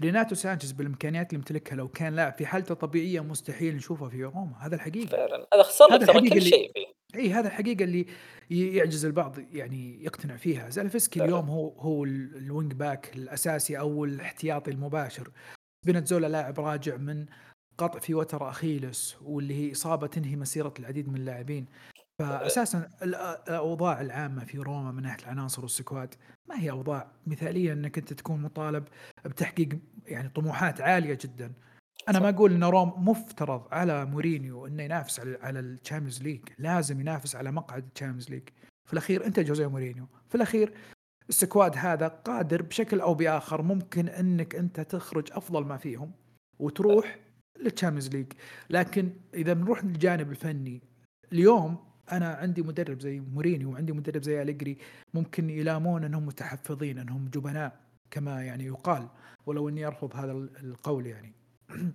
ريناتو 0.00 0.34
سانشيز 0.34 0.72
بالإمكانيات 0.72 1.26
اللي 1.26 1.38
يمتلكها 1.38 1.76
لو 1.76 1.88
كان 1.88 2.16
لاعب 2.16 2.32
في 2.32 2.46
حالته 2.46 2.74
طبيعية 2.74 3.20
مستحيل 3.20 3.76
نشوفه 3.76 4.08
في 4.08 4.24
روما. 4.24 4.56
هذا 4.60 4.74
الحقيقة. 4.74 5.06
فعلا. 5.06 5.46
هذا 5.54 5.62
خسر 5.62 5.86
لك 5.86 6.06
ترى 6.06 6.30
كل 6.30 6.42
شيء 6.42 6.72
فيه. 6.72 6.86
إي 7.20 7.30
هذا 7.30 7.48
الحقيقة 7.48 7.84
اللي 7.84 8.06
يعجز 8.50 9.04
البعض 9.04 9.38
يعني 9.52 10.04
يقتنع 10.04 10.36
فيها. 10.36 10.70
زالفسكي 10.70 11.24
اليوم 11.24 11.50
هو 11.50 11.68
هو 11.68 12.04
ال 12.04 12.18
wing 12.18 12.72
back 12.72 13.16
الأساسي 13.16 13.78
أو 13.78 14.04
الاحتياطي 14.04 14.70
المباشر. 14.70 15.30
سبينازولا 15.86 16.26
لاعب 16.26 16.60
راجع 16.60 16.96
من 16.96 17.26
قطع 17.78 17.98
في 17.98 18.14
وتر 18.14 18.48
أخيلس 18.48 19.16
واللي 19.22 19.54
هي 19.54 19.72
إصابة 19.72 20.06
تنهي 20.06 20.36
مسيرة 20.36 20.74
العديد 20.78 21.08
من 21.08 21.16
اللاعبين. 21.16 21.66
فاساسا 22.18 22.90
الأوضاع 23.02 24.00
العامة 24.00 24.44
في 24.44 24.58
روما 24.58 24.92
من 24.92 25.02
ناحية 25.02 25.24
العناصر 25.24 25.62
وال 25.62 25.77
squad 25.77 26.14
ما 26.48 26.60
هي 26.60 26.70
أوضاع 26.70 27.12
مثالية 27.26 27.72
إنك 27.72 27.98
أنت 27.98 28.12
تكون 28.12 28.42
مطالب 28.42 28.84
بتحقيق 29.24 29.68
يعني 30.06 30.28
طموحات 30.28 30.80
عالية 30.80 31.18
جدا. 31.22 31.52
أنا 32.08 32.18
ما 32.20 32.28
أقول 32.28 32.52
إن 32.52 32.64
روم 32.64 33.08
مفترض 33.08 33.62
على 33.72 34.04
مورينيو 34.04 34.66
إنه 34.66 34.82
ينافس 34.82 35.20
على 35.20 35.38
على 35.42 35.60
ال 35.60 35.66
Champions 35.66 36.22
League. 36.22 36.40
لازم 36.58 37.00
ينافس 37.00 37.36
على 37.36 37.52
مقعد 37.52 37.88
ال 37.94 37.98
Champions 37.98 38.30
League. 38.30 38.48
في 38.86 38.92
الأخير 38.92 39.26
أنت 39.26 39.40
جوزيه 39.40 39.66
مورينيو. 39.66 40.06
في 40.28 40.34
الأخير 40.34 40.74
ال 41.28 41.36
squad 41.36 41.76
هذا 41.76 42.08
قادر 42.08 42.62
بشكل 42.62 43.00
أو 43.00 43.14
بآخر 43.14 43.62
ممكن 43.62 44.08
إنك 44.08 44.54
أنت 44.54 44.80
تخرج 44.80 45.28
أفضل 45.32 45.64
ما 45.64 45.76
فيهم 45.76 46.12
وتروح 46.58 47.18
لل 47.60 47.69
Champions 47.69 48.08
League 48.08 48.26
لكن 48.70 49.12
إذا 49.34 49.52
بنروح 49.52 49.84
للجانب 49.84 50.30
الفني 50.30 50.80
اليوم 51.32 51.78
أنا 52.12 52.34
عندي 52.34 52.62
مدرب 52.62 53.00
زي 53.00 53.20
مورينيو 53.20 53.72
وعندي 53.72 53.92
مدرب 53.92 54.22
زي 54.22 54.42
أليجري 54.42 54.78
ممكن 55.14 55.50
يلامون 55.50 56.04
إنهم 56.04 56.26
متحفظين 56.26 56.98
إنهم 56.98 57.28
جبناء 57.34 57.80
كما 58.10 58.44
يعني 58.44 58.64
يقال 58.64 59.08
ولو 59.46 59.68
إني 59.68 59.86
أرفض 59.86 60.16
هذا 60.16 60.32
القول 60.32 61.06
يعني. 61.06 61.32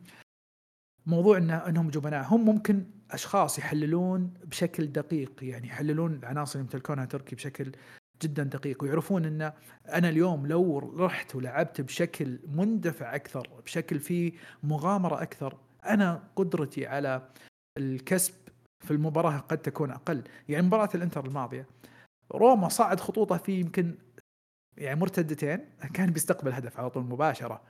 موضوع 1.06 1.38
إن 1.38 1.50
إنهم 1.52 1.90
جبناء 1.90 2.26
هم 2.28 2.46
ممكن 2.46 2.86
أشخاص 3.12 3.60
يحللون 3.60 4.34
بشكل 4.44 4.88
دقيق 4.88 5.32
يعني 5.42 5.68
يحللون 5.68 6.14
العناصر 6.14 6.60
اللي 6.60 6.64
يمتلكونها 6.64 7.06
تركي 7.06 7.36
بشكل 7.36 7.72
جدا 8.24 8.44
دقيق 8.44 8.84
ويعرفون 8.84 9.26
إن 9.26 9.54
أنا 9.88 10.10
اليوم 10.10 10.48
لو 10.48 10.80
رحت 10.98 11.36
ولعبت 11.36 11.82
بشكل 11.82 12.40
مندفع 12.48 13.16
أكثر 13.16 13.50
بشكل 13.66 14.00
فيه 14.00 14.32
مغامرة 14.64 15.22
أكثر 15.22 15.58
أنا 15.86 16.24
قدرتي 16.36 16.88
على 16.88 17.30
الكسب 17.78 18.34
في 18.86 18.92
المباراة 18.92 19.38
قد 19.38 19.58
تكون 19.58 19.92
أقل. 19.92 20.24
يعني 20.50 20.68
مباراة 20.68 20.90
الإنتر 20.96 21.26
الماضية 21.26 21.66
روما 22.32 22.70
صعد 22.70 23.00
خطوطه 23.00 23.38
في 23.38 23.60
يمكن 23.60 23.96
يعني 24.78 25.00
مرتدتين 25.00 25.66
كان 25.94 26.12
بيستقبل 26.12 26.52
هدف 26.54 26.80
على 26.80 26.90
طول 26.90 27.04
مباشرة. 27.04 27.62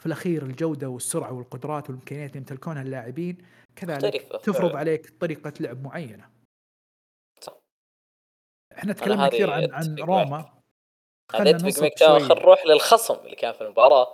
في 0.00 0.06
الأخير 0.06 0.42
الجودة 0.42 0.88
والسرعة 0.88 1.32
والقدرات 1.32 1.90
والإمكانيات 1.90 2.30
اللي 2.30 2.38
يمتلكونها 2.38 2.82
اللاعبين 2.82 3.38
كذلك 3.76 4.28
تفرض 4.42 4.76
عليك 4.76 5.12
طريقة 5.20 5.52
لعب 5.60 5.84
معينة. 5.84 6.37
إحنا 8.78 8.92
تكلمنا 8.92 9.28
كثير 9.28 9.50
عن 9.50 9.68
عن 9.72 9.96
روما. 9.98 10.44
خلينا 11.32 11.58
نروح 12.34 12.66
للخصم 12.66 13.14
اللي 13.24 13.36
كان 13.36 13.52
في 13.52 13.60
المباراة. 13.60 14.06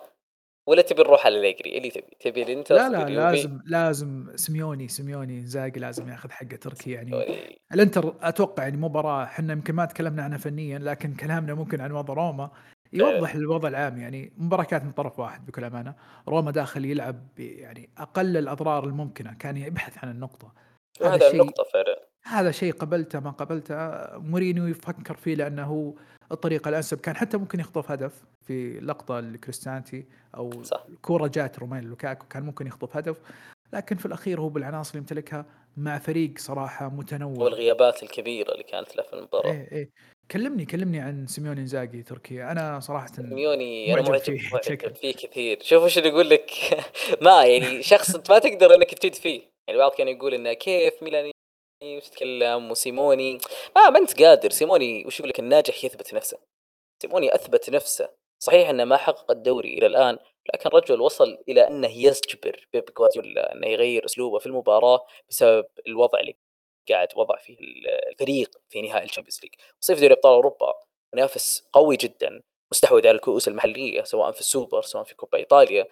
ولا 0.66 0.82
تبي 0.82 1.02
نروح 1.02 1.26
على 1.26 1.38
أليجري؟ 1.38 1.78
اللي 1.78 1.90
تبي. 1.90 2.16
تبي 2.20 2.42
الإنتر 2.42 2.74
لا 2.74 2.88
لا 2.88 3.08
لازم 3.08 3.60
لازم 3.66 4.36
سميوني 4.36 4.88
سميوني 4.88 5.46
زاقي 5.46 5.80
لازم 5.80 6.08
ياخذ 6.08 6.30
حقه 6.30 6.56
تركي 6.56 6.90
يعني. 6.90 7.24
الإنتر 7.72 8.14
أتوقع 8.22 8.62
يعني 8.62 8.76
مباراة 8.76 9.24
إحنا 9.24 9.52
يمكن 9.52 9.74
ما 9.74 9.84
تكلمنا 9.84 10.22
عنها 10.22 10.38
فنيا 10.38 10.78
لكن 10.78 11.14
كلامنا 11.14 11.54
ممكن 11.54 11.80
عن 11.80 11.92
وضع 11.92 12.14
روما. 12.14 12.50
يوضح 12.92 13.30
إيه. 13.30 13.40
الوضع 13.40 13.68
العام 13.68 13.98
يعني. 13.98 14.32
مباراة 14.36 14.64
كانت 14.64 14.84
من 14.84 14.92
طرف 14.92 15.18
واحد 15.18 15.46
بكل 15.46 15.64
أمانة. 15.64 15.94
روما 16.28 16.50
داخل 16.50 16.84
يلعب 16.84 17.28
يعني 17.38 17.90
أقل 17.98 18.36
الأضرار 18.36 18.84
الممكنة. 18.84 19.34
كان 19.34 19.56
يبحث 19.56 20.04
عن 20.04 20.10
النقطة. 20.10 20.52
هذه 21.02 21.30
النقطة 21.30 21.64
فعلا. 21.72 22.08
هذا 22.26 22.50
شيء 22.50 22.72
قبلته 22.72 23.20
ما 23.20 23.30
قبلته 23.30 23.76
مورينيو 24.18 24.66
يفكر 24.66 25.16
فيه 25.16 25.34
لأنه 25.34 25.94
الطريقة 26.32 26.68
الأنسب. 26.68 27.00
كان 27.00 27.16
حتى 27.16 27.36
ممكن 27.36 27.60
يخطف 27.60 27.90
هدف 27.90 28.22
في 28.46 28.80
لقطة 28.80 29.20
لكريستانتي 29.20 30.04
أو 30.36 30.62
صح. 30.62 30.86
كورة 31.02 31.26
جات 31.26 31.58
روميلو 31.58 31.88
لوكاكو 31.88 32.26
كان 32.26 32.42
ممكن 32.42 32.66
يخطف 32.66 32.96
هدف. 32.96 33.16
لكن 33.72 33.96
في 33.96 34.06
الأخير 34.06 34.40
هو 34.40 34.48
بالعناصر 34.48 34.90
اللي 34.90 34.98
يمتلكها 34.98 35.46
مع 35.76 35.98
فريق 35.98 36.38
صراحة 36.38 36.88
متنوع. 36.88 37.44
والغيابات 37.44 38.02
الكبيرة 38.02 38.52
اللي 38.52 38.62
كانت 38.62 38.96
له 38.96 39.02
في 39.02 39.12
المباراة. 39.12 39.52
إيه 39.52 39.72
إيه. 39.72 39.90
كلمني 40.30 40.64
كلمني 40.64 41.00
عن 41.00 41.26
سيميوني 41.26 41.60
إنزاجي 41.60 42.02
تركي 42.02 42.52
أنا 42.52 42.80
صراحة 42.80 43.06
سيميوني 43.06 43.94
أنا 43.94 44.02
معجب 44.02 44.22
فيه 44.22 44.50
معجب. 44.52 44.94
فيه 44.94 45.12
كثير. 45.12 45.58
شوف 45.62 45.82
وش 45.82 45.98
اللي 45.98 46.08
يقول 46.08 46.30
لك. 46.30 46.50
ما 47.22 47.44
يعني 47.44 47.82
شخص 47.82 48.14
أنت 48.14 48.30
ما 48.30 48.38
تقدر 48.38 48.74
إنك 48.74 48.94
تجد 48.94 49.14
فيه. 49.14 49.42
يعني 49.68 49.78
بعض 49.78 49.92
كان 49.98 50.08
يقول 50.08 50.34
إنه 50.34 50.52
كيف 50.52 51.02
ميلاني 51.02 51.33
وش 51.84 52.08
تتكلم؟ 52.08 52.70
وسيموني. 52.70 53.38
ما 53.76 53.90
ما 53.90 53.98
أنت 53.98 54.22
قادر. 54.22 54.50
سيموني 54.50 55.06
وش 55.06 55.18
يقول 55.18 55.28
لك؟ 55.28 55.38
الناجح 55.38 55.84
يثبت 55.84 56.14
نفسه. 56.14 56.38
سيموني 57.02 57.34
أثبت 57.34 57.70
نفسه. 57.70 58.08
صحيح 58.38 58.68
إنه 58.68 58.84
ما 58.84 58.96
حقق 58.96 59.30
الدوري 59.30 59.78
إلى 59.78 59.86
الآن 59.86 60.18
لكن 60.54 60.70
رجل 60.70 61.00
وصل 61.00 61.38
إلى 61.48 61.68
إنه 61.68 61.88
يجبر 61.88 62.68
بيب 62.72 62.84
جوارديولا 62.84 63.52
إنه 63.52 63.66
يغير 63.66 64.04
أسلوبه 64.04 64.38
في 64.38 64.46
المباراة 64.46 65.06
بسبب 65.30 65.66
الوضع 65.86 66.20
اللي 66.20 66.36
قاعد 66.88 67.08
وضع 67.16 67.36
فيه 67.36 67.56
الفريق 68.10 68.50
في 68.68 68.82
نهائي 68.82 69.04
ال 69.04 69.08
Champions 69.08 69.40
League. 69.42 69.54
صيف 69.80 70.00
دوري 70.00 70.14
أبطال 70.14 70.32
أوروبا 70.32 70.72
منافس 71.14 71.68
قوي 71.72 71.96
جدا 71.96 72.42
مستحوذ 72.72 73.06
على 73.06 73.16
الكؤوس 73.16 73.48
المحلية 73.48 74.02
سواء 74.02 74.32
في 74.32 74.40
السوبر 74.40 74.82
سواء 74.82 75.04
في 75.04 75.14
كوبا 75.14 75.38
إيطاليا. 75.38 75.86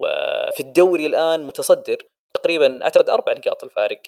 وفي 0.00 0.60
الدوري 0.60 1.06
الآن 1.06 1.46
متصدر 1.46 1.96
تقريبا 2.34 2.82
أعتقد 2.82 3.10
أربع 3.10 3.32
نقاط 3.32 3.64
الفارق. 3.64 4.02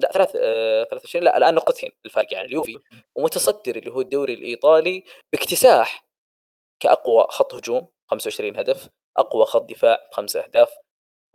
لا 0.00 0.12
ثلاث 0.12 0.36
آه 0.36 0.84
23 0.84 1.24
لا 1.24 1.36
الآن 1.36 1.54
نقطتين 1.54 1.90
الفارق 2.06 2.34
عن 2.34 2.44
اليوفي 2.44 2.78
ومتصدر 3.16 3.76
اللي 3.76 3.90
هو 3.90 4.00
الدوري 4.00 4.34
الإيطالي 4.34 5.04
باكتساح 5.32 6.04
كأقوى 6.82 7.26
خط 7.30 7.54
هجوم 7.54 7.88
25 8.10 8.56
هدف 8.56 8.88
أقوى 9.16 9.44
خط 9.44 9.62
دفاع 9.70 10.08
خمسة 10.12 10.40
أهداف 10.40 10.70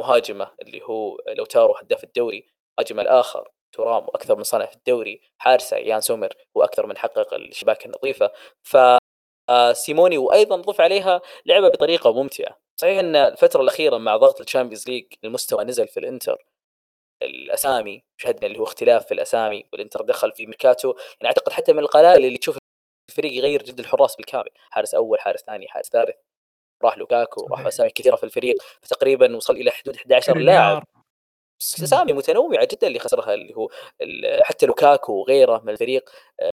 مهاجمه 0.02 0.52
اللي 0.62 0.82
هو 0.84 1.18
لوتارو 1.28 1.76
هداف 1.76 2.04
الدوري 2.04 2.48
مهاجمه 2.80 3.02
الآخر 3.02 3.52
تورام 3.76 4.04
وأكثر 4.04 4.36
من 4.36 4.44
صانع 4.44 4.66
في 4.66 4.76
الدوري 4.76 5.22
حارسه 5.38 5.78
يان 5.78 6.02
سومر 6.02 6.34
وأكثر 6.56 6.86
من 6.86 6.98
حقق 6.98 7.34
الشباك 7.34 7.86
النظيفة. 7.86 8.32
ف 8.64 8.78
آه، 9.50 9.74
سيموني 9.74 10.18
وأيضا 10.18 10.56
ضف 10.56 10.82
عليها 10.82 11.22
لعبه 11.46 11.70
بطريقة 11.70 12.14
ممتعة. 12.14 12.60
صحيح 12.76 13.00
إن 13.00 13.16
الفترة 13.16 13.62
الأخيرة 13.62 13.98
مع 13.98 14.18
ضغط 14.18 14.42
ال 14.42 14.46
Champions 14.46 14.90
League 14.90 15.06
المستوى 15.24 15.64
نزل 15.64 15.88
في 15.88 16.00
الإنتر 16.00 16.46
الأسامي 17.22 18.04
شهدنا 18.18 18.48
اللي 18.48 18.60
هو 18.60 18.64
اختلاف 18.64 19.06
في 19.06 19.14
الأسامي 19.14 19.66
والإنتر 19.74 20.02
دخل 20.02 20.32
في 20.32 20.46
ميركاتو 20.46 20.90
يعني 20.90 21.26
أعتقد 21.26 21.52
حتى 21.52 21.74
من 21.74 21.80
القلائل 21.80 22.26
اللي 22.26 22.38
تشوف 22.38 22.58
الفريق 23.10 23.34
يغير 23.34 23.64
جد 23.64 23.80
الحراس 23.80 24.16
بالكامل 24.16 24.50
حارس 24.70 24.96
أول 24.96 25.20
حارس 25.20 25.42
ثاني 25.42 25.68
حارس 25.68 25.90
ثالث 25.90 26.16
راح 26.84 26.98
لوكاكو 26.98 27.48
راح. 27.48 27.66
أسامي 27.66 27.90
كثيرة 27.90 28.16
في 28.16 28.24
الفريق 28.24 28.56
فتقريبا 28.82 29.36
وصل 29.36 29.54
إلى 29.56 29.72
حدود 29.72 29.96
11 29.96 30.38
لاعب. 30.38 30.84
أسامي 31.62 32.14
متنوعة 32.14 32.68
جدا 32.72 32.88
اللي 32.88 33.00
خسرها 33.00 33.34
اللي 33.34 33.56
هو 33.56 33.70
حتى 34.44 34.66
لوكاكو 34.66 35.14
وغيره 35.14 35.62
من 35.64 35.70
الفريق. 35.70 36.10
آه، 36.42 36.52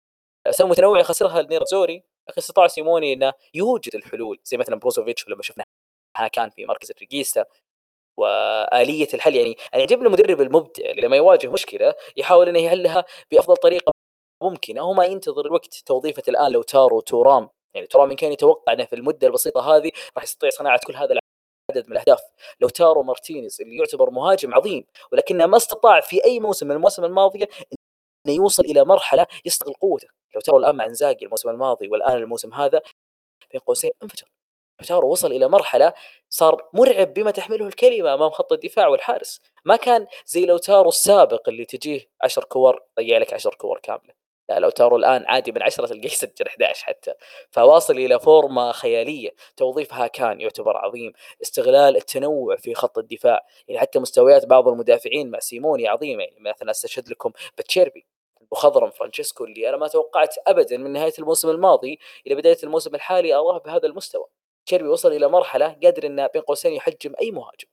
أسامي 0.47 0.71
متنوعة 0.71 1.03
خسرها 1.03 1.43
نيراتزوري 1.43 2.05
لكن 2.29 2.39
استطاع 2.39 2.67
سيموني 2.67 3.13
إنه 3.13 3.33
يوجد 3.55 3.95
الحلول 3.95 4.41
زي 4.45 4.57
مثلا 4.57 4.77
بروزوفيتش 4.77 5.29
لما 5.29 5.43
شفنا 5.43 5.65
كان 6.33 6.51
في 6.51 6.67
مركز 6.67 6.91
ال 6.91 6.97
regista 6.97 7.45
وآلية 8.21 9.09
الحل. 9.14 9.37
يعني 9.37 9.57
أنا 9.75 9.81
يعجبني 9.81 10.07
المدرب 10.07 10.41
المبدع 10.41 10.91
لما 10.91 11.16
يواجه 11.16 11.49
مشكلة 11.49 11.95
يحاول 12.16 12.49
إنه 12.49 12.59
يحلها 12.59 13.05
بأفضل 13.31 13.57
طريقة 13.57 13.93
ممكنة. 14.43 14.81
هو 14.81 14.93
ما 14.93 15.05
ينتظر 15.05 15.47
الوقت 15.47 15.75
توظيفه 15.87 16.23
الآن 16.29 16.53
لوتارو 16.53 17.01
تورام. 17.01 17.49
يعني 17.75 17.87
تورام 17.87 18.11
إن 18.11 18.16
كان 18.16 18.33
يتوقع 18.33 18.73
إنه 18.73 18.85
في 18.85 18.97
المدة 18.97 19.27
البسيطة 19.27 19.77
هذه 19.77 19.91
راح 20.16 20.25
يستطيع 20.25 20.51
صناعة 20.51 20.81
كل 20.87 20.97
هذا 20.97 21.12
العدد 21.12 21.89
من 21.89 21.93
الأهداف. 21.93 22.21
لوتارو 22.61 23.03
مارتينيز 23.03 23.61
اللي 23.61 23.77
يعتبر 23.77 24.11
مهاجم 24.11 24.55
عظيم 24.55 24.85
ولكنه 25.12 25.47
ما 25.47 25.57
استطاع 25.57 26.01
في 26.01 26.25
أي 26.25 26.41
موسم 26.41 26.66
من 26.66 26.73
المواسم 26.73 27.05
الماضية 27.05 27.49
إنه 28.27 28.35
يوصل 28.37 28.62
إلى 28.64 28.85
مرحلة 28.85 29.27
يستغل 29.45 29.75
قوته. 29.75 30.09
لوتارو 30.35 30.59
الآن 30.59 30.77
مع 30.77 30.87
إنزاجي 30.87 31.25
الموسم 31.25 31.49
الماضي 31.49 31.89
والآن 31.89 32.16
الموسم 32.16 32.55
هذا 32.55 32.83
بين 33.53 33.61
قوسين 33.61 33.91
انفجر. 34.03 34.29
لوتارو 34.81 35.11
وصل 35.12 35.33
إلى 35.33 35.49
مرحلة 35.49 35.93
صار 36.31 36.68
مرعب 36.72 37.14
بما 37.14 37.31
تحمله 37.31 37.66
الكلمة 37.66 38.14
أمام 38.14 38.31
خط 38.31 38.53
الدفاع 38.53 38.89
والحارس. 38.89 39.41
ما 39.64 39.76
كان 39.76 40.07
زي 40.26 40.47
لوتارو 40.47 40.89
السابق 40.89 41.49
اللي 41.49 41.64
تجيه 41.64 42.01
10 42.22 42.45
كور 42.45 42.83
ضيع 43.01 43.18
لك 43.18 43.35
10 43.35 43.55
كور 43.55 43.81
كاملة. 43.83 44.14
لا 44.49 44.59
لوتارو 44.59 44.97
الآن 44.97 45.24
عادي 45.26 45.53
من 45.53 45.62
10 45.62 45.87
تلقاه 45.87 46.07
يسجل 46.07 46.47
11 46.49 46.85
حتى. 46.87 47.14
فوصل 47.51 47.99
إلى 47.99 48.20
فورمة 48.20 48.72
خيالية 48.72 49.31
توظيفه 49.57 50.07
كان 50.07 50.41
يعتبر 50.41 50.76
عظيم. 50.76 51.12
استغلال 51.43 51.97
التنوع 51.97 52.57
في 52.57 52.74
خط 52.74 52.99
الدفاع. 52.99 53.47
يعني 53.68 53.81
حتى 53.81 53.99
مستويات 53.99 54.47
بعض 54.47 54.68
المدافعين 54.68 55.31
مع 55.31 55.39
سيموني 55.39 55.89
عظيمة. 55.89 56.22
يعني 56.24 56.41
مثلا 56.41 56.70
أستشهد 56.70 57.09
لكم 57.09 57.33
بأتشيربي 57.59 58.07
مخضرم 58.53 58.91
فرانشيسكو 58.91 59.45
اللي 59.45 59.68
أنا 59.68 59.76
ما 59.76 59.89
توقعت 59.89 60.35
ابدا 60.47 60.76
من 60.76 60.93
نهاية 60.93 61.12
الموسم 61.18 61.51
الماضي 61.51 61.99
إلى 62.26 62.35
بداية 62.35 62.59
الموسم 62.64 62.95
الحالي 62.95 63.35
أراه 63.35 63.59
بهذا 63.59 63.87
المستوى. 63.87 64.39
أتشيربي 64.71 64.89
وصل 64.89 65.12
إلى 65.12 65.29
مرحلة 65.29 65.77
قادر 65.83 66.07
إنه 66.07 66.27
بين 66.27 66.43
قوسين 66.43 66.73
يحجم 66.73 67.12
أي 67.21 67.31
مهاجم. 67.31 67.68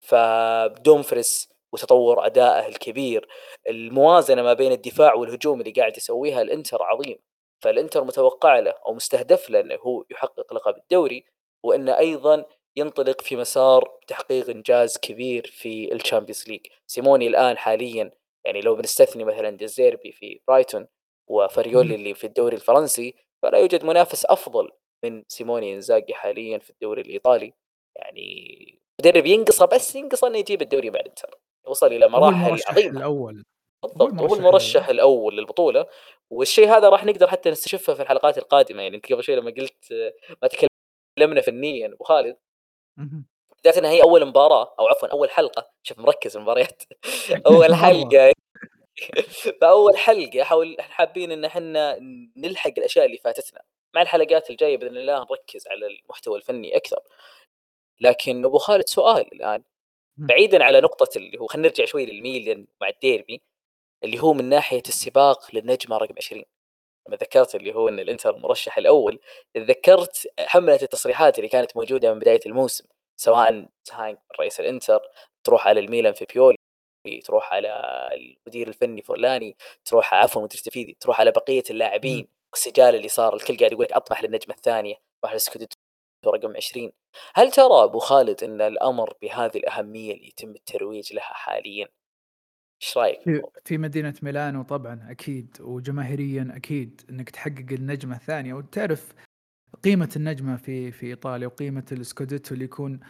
فدومفريس 0.00 1.52
وتطور 1.72 2.26
أدائه 2.26 2.66
الكبير 2.66 3.28
الموازنة 3.68 4.42
ما 4.42 4.52
بين 4.52 4.72
الدفاع 4.72 5.14
والهجوم 5.14 5.60
اللي 5.60 5.72
قاعد 5.72 5.96
يسويها 5.96 6.42
الإنتر 6.42 6.82
عظيم. 6.82 7.18
فالإنتر 7.62 8.04
متوقع 8.04 8.58
له 8.58 8.74
أو 8.86 8.94
مستهدف 8.94 9.50
له 9.50 9.60
إنه 9.60 9.74
هو 9.74 10.04
يحقق 10.10 10.54
لقب 10.54 10.76
الدوري 10.76 11.24
وإنه 11.64 11.98
أيضا 11.98 12.44
ينطلق 12.76 13.20
في 13.20 13.36
مسار 13.36 13.98
تحقيق 14.06 14.50
إنجاز 14.50 14.98
كبير 14.98 15.46
في 15.46 15.94
ال 15.94 15.99
Champions 15.99 16.48
League. 16.48 16.66
سيموني 16.86 17.26
الآن 17.26 17.58
حاليا 17.58 18.10
يعني 18.44 18.60
لو 18.60 18.74
بنستثني 18.74 19.24
مثلا 19.24 19.50
ديزيربي 19.50 20.12
في 20.12 20.40
برايتون 20.48 20.86
وفاريولي 21.28 21.94
اللي 21.94 22.14
في 22.14 22.26
الدوري 22.26 22.56
الفرنسي 22.56 23.14
فلا 23.42 23.58
يوجد 23.58 23.84
منافس 23.84 24.24
أفضل 24.26 24.70
من 25.04 25.24
سيموني 25.28 25.74
إنزاجي 25.74 26.14
حاليا 26.14 26.58
في 26.58 26.70
الدوري 26.70 27.02
الإيطالي. 27.02 27.52
يعني 27.96 28.78
مدرب 29.00 29.26
ينقصه 29.26 29.66
بس 29.66 29.96
ينقصه 29.96 30.26
إنه 30.26 30.38
يجيب 30.38 30.62
الدوري 30.62 30.90
مع 30.90 31.00
الانتر 31.00 31.38
وصل 31.66 31.86
إلى 31.86 32.08
مراحل 32.08 32.58
عظيمة. 32.68 32.98
الأول. 32.98 33.44
بالضبط 33.82 34.12
هو 34.12 34.34
المرشح 34.34 34.88
الأول. 34.88 35.36
للبطولة. 35.36 35.86
والشيء 36.30 36.68
هذا 36.68 36.88
راح 36.88 37.04
نقدر 37.04 37.28
حتى 37.28 37.50
نستشفه 37.50 37.94
في 37.94 38.02
الحلقات 38.02 38.38
القادمة. 38.38 38.82
يعني 38.82 38.96
أنت 38.96 39.12
قبل 39.12 39.24
شوي 39.24 39.36
لما 39.36 39.50
قلت 39.50 40.12
ما 40.42 40.48
تكلمنا 40.48 41.40
فنيا 41.40 41.86
أبو 41.86 42.04
خالد. 42.04 42.36
بالذات 42.96 43.78
إنها 43.78 43.90
هي 43.90 44.02
أول 44.02 44.24
مباراة 44.24 44.74
أو 44.78 44.86
عفوا 44.86 45.08
أول 45.08 45.30
حلقة. 45.30 45.70
شوف 45.82 45.98
مركز 45.98 46.36
المباريات. 46.36 46.82
أول 47.46 47.70
مرة. 47.70 47.76
حلقة. 47.76 48.32
فأول 49.60 49.96
حلقة 49.96 50.42
حاول 50.42 50.76
حابين 50.80 51.32
إن 51.32 51.44
إحنا 51.44 51.98
نلحق 52.36 52.72
الأشياء 52.78 53.06
اللي 53.06 53.18
فاتتنا. 53.18 53.62
مع 53.94 54.02
الحلقات 54.02 54.50
الجاية 54.50 54.76
بإذن 54.76 54.96
الله 54.96 55.18
نركز 55.30 55.68
على 55.68 55.86
المحتوى 55.86 56.36
الفني 56.38 56.76
أكثر. 56.76 57.00
لكن 58.00 58.44
أبو 58.44 58.58
خالد 58.58 58.88
سؤال 58.88 59.32
الآن. 59.34 59.62
بعيدا 60.16 60.64
على 60.64 60.80
نقطة 60.80 61.18
اللي 61.18 61.40
هو 61.40 61.46
خلينا 61.46 61.68
نرجع 61.68 61.84
شوي 61.84 62.06
للميلان 62.06 62.66
مع 62.80 62.88
الديربي 62.88 63.42
اللي 64.04 64.20
هو 64.20 64.32
من 64.34 64.48
ناحية 64.48 64.82
السباق 64.88 65.54
للنجمة 65.54 65.96
رقم 65.98 66.14
20 66.18 66.44
لما 67.08 67.16
ذكرت 67.16 67.54
اللي 67.54 67.74
هو 67.74 67.88
إن 67.88 68.00
الإنتر 68.00 68.36
المرشح 68.36 68.78
الأول 68.78 69.20
تذكرت 69.54 70.28
حملة 70.40 70.78
التصريحات 70.82 71.38
اللي 71.38 71.48
كانت 71.48 71.76
موجودة 71.76 72.12
من 72.14 72.18
بداية 72.20 72.40
الموسم 72.46 72.84
سواء 73.16 73.68
زهانغ 73.92 74.18
رئيس 74.40 74.60
الإنتر 74.60 75.00
تروح 75.44 75.68
على 75.68 75.80
الميلان 75.80 76.12
في 76.14 76.24
بيولي 76.34 76.56
تروح 77.24 77.52
على 77.52 77.68
المدير 78.14 78.68
الفني 78.68 79.02
فورلاني 79.02 79.56
تروح 79.84 80.14
عفوا 80.14 80.42
مدير 80.42 80.58
التنفيذي 80.58 80.96
تروح 81.00 81.20
على 81.20 81.30
بقية 81.30 81.62
اللاعبين. 81.70 82.28
والسجال 82.52 82.94
اللي 82.94 83.08
صار 83.08 83.34
الكل 83.34 83.56
قاعد 83.56 83.72
يقول 83.72 83.84
لك 83.84 83.92
أطمح 83.92 84.24
للنجمة 84.24 84.54
الثانية 84.54 84.94
راح 85.24 85.34
ل 85.34 85.39
scudetto 85.39 85.76
رقم 86.26 86.56
20 86.56 86.92
هل 87.34 87.50
ترى 87.50 87.84
أبو 87.84 87.98
خالد 87.98 88.44
إن 88.44 88.60
الأمر 88.60 89.14
بهذه 89.22 89.56
الأهمية 89.56 90.14
اللي 90.14 90.26
يتم 90.26 90.50
الترويج 90.50 91.12
لها 91.12 91.22
حاليا؟ 91.22 91.88
إيش 92.82 92.98
رأيك 92.98 93.22
في 93.22 93.42
في 93.64 93.78
مدينة 93.78 94.14
ميلانو 94.22 94.62
طبعا 94.62 95.06
أكيد 95.10 95.56
وجماهيريا 95.60 96.52
أكيد 96.56 97.00
إنك 97.10 97.30
تحقق 97.30 97.72
النجمة 97.72 98.16
الثانية. 98.16 98.54
وتعرف 98.54 99.14
قيمة 99.84 100.10
النجمة 100.16 100.56
في 100.56 100.92
في 100.92 101.06
إيطاليا 101.06 101.46
وقيمة 101.46 101.86
السكوديتو 101.92 102.54
اللي 102.54 102.64
يكون 102.64 103.00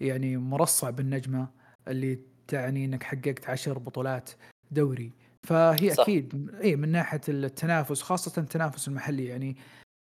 يعني 0.00 0.36
مرصع 0.36 0.90
بالنجمة 0.90 1.48
اللي 1.88 2.18
تعني 2.48 2.84
إنك 2.84 3.02
حققت 3.02 3.48
عشر 3.48 3.78
بطولات 3.78 4.30
دوري. 4.70 5.12
فهي 5.46 5.94
صح. 5.94 6.02
أكيد 6.02 6.50
إيه 6.60 6.76
من 6.76 6.88
ناحية 6.88 7.20
التنافس 7.28 8.02
خاصة 8.02 8.42
التنافس 8.42 8.88
المحلي 8.88 9.24
يعني 9.24 9.56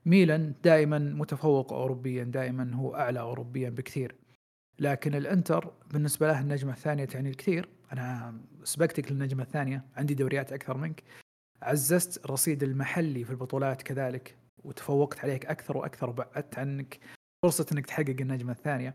ميلان 0.07 0.55
دائما 0.65 0.99
متفوق 0.99 1.73
أوروبيا 1.73 2.25
دائما 2.25 2.75
هو 2.75 2.95
أعلى 2.95 3.21
أوروبيا 3.21 3.71
بكثير. 3.71 4.15
لكن 4.79 5.15
الإنتر 5.15 5.73
بالنسبة 5.91 6.27
له 6.27 6.41
النجمة 6.41 6.73
الثانية 6.73 7.05
تعني 7.05 7.29
الكثير. 7.29 7.69
أنا 7.93 8.35
سبقتك 8.65 9.13
للنجمة 9.13 9.43
الثانية 9.43 9.85
عندي 9.97 10.15
دوريات 10.15 10.53
أكثر 10.53 10.77
منك. 10.77 11.03
عززت 11.63 12.25
الرصيد 12.25 12.63
المحلي 12.63 13.25
في 13.25 13.31
البطولات 13.31 13.83
كذلك 13.83 14.37
وتفوقت 14.65 15.19
عليك 15.19 15.47
أكثر 15.47 15.77
وأكثر 15.77 16.11
وبعدت 16.11 16.59
عنك 16.59 16.99
فرصة 17.43 17.67
إنك 17.73 17.87
تحقق 17.87 18.17
النجمة 18.21 18.53
الثانية. 18.53 18.95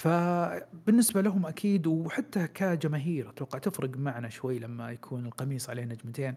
فبالنسبة 0.00 1.20
لهم 1.20 1.46
أكيد 1.46 1.86
وحتى 1.86 2.46
كجماهير 2.46 3.30
أتوقع 3.30 3.58
تفرق 3.58 3.96
معنا 3.96 4.28
شوي 4.28 4.58
لما 4.58 4.92
يكون 4.92 5.26
القميص 5.26 5.70
عليه 5.70 5.84
نجمتين. 5.84 6.36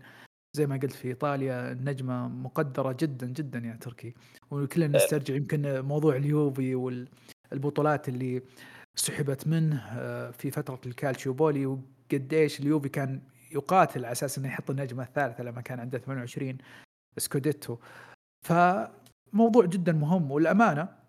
زي 0.57 0.67
ما 0.67 0.75
قلت 0.75 0.91
في 0.91 1.07
إيطاليا 1.07 1.71
النجمة 1.71 2.27
مقدرة 2.27 2.97
جدا 2.99 3.27
جدا 3.27 3.59
يا 3.59 3.75
تركي. 3.81 4.13
وكلنا 4.51 4.97
نسترجع 4.97 5.35
يمكن 5.35 5.81
موضوع 5.81 6.15
اليوفي 6.15 6.75
والبطولات 6.75 8.09
اللي 8.09 8.41
سحبت 8.95 9.47
منه 9.47 9.81
آه، 9.91 10.31
في 10.31 10.51
فترة 10.51 10.79
الكالتشيوبولي 10.85 11.65
وقديش 11.65 12.59
اليوفي 12.59 12.89
كان 12.89 13.21
يقاتل 13.51 14.05
على 14.05 14.11
أساس 14.11 14.37
إنه 14.37 14.47
يحط 14.47 14.69
النجمة 14.69 15.03
الثالثة 15.03 15.43
لما 15.43 15.61
كان 15.61 15.79
عنده 15.79 15.97
28 15.97 16.57
scudetto. 17.17 17.77
فموضوع 18.45 19.65
جدا 19.65 19.91
مهم. 19.91 20.31
والأمانة 20.31 21.02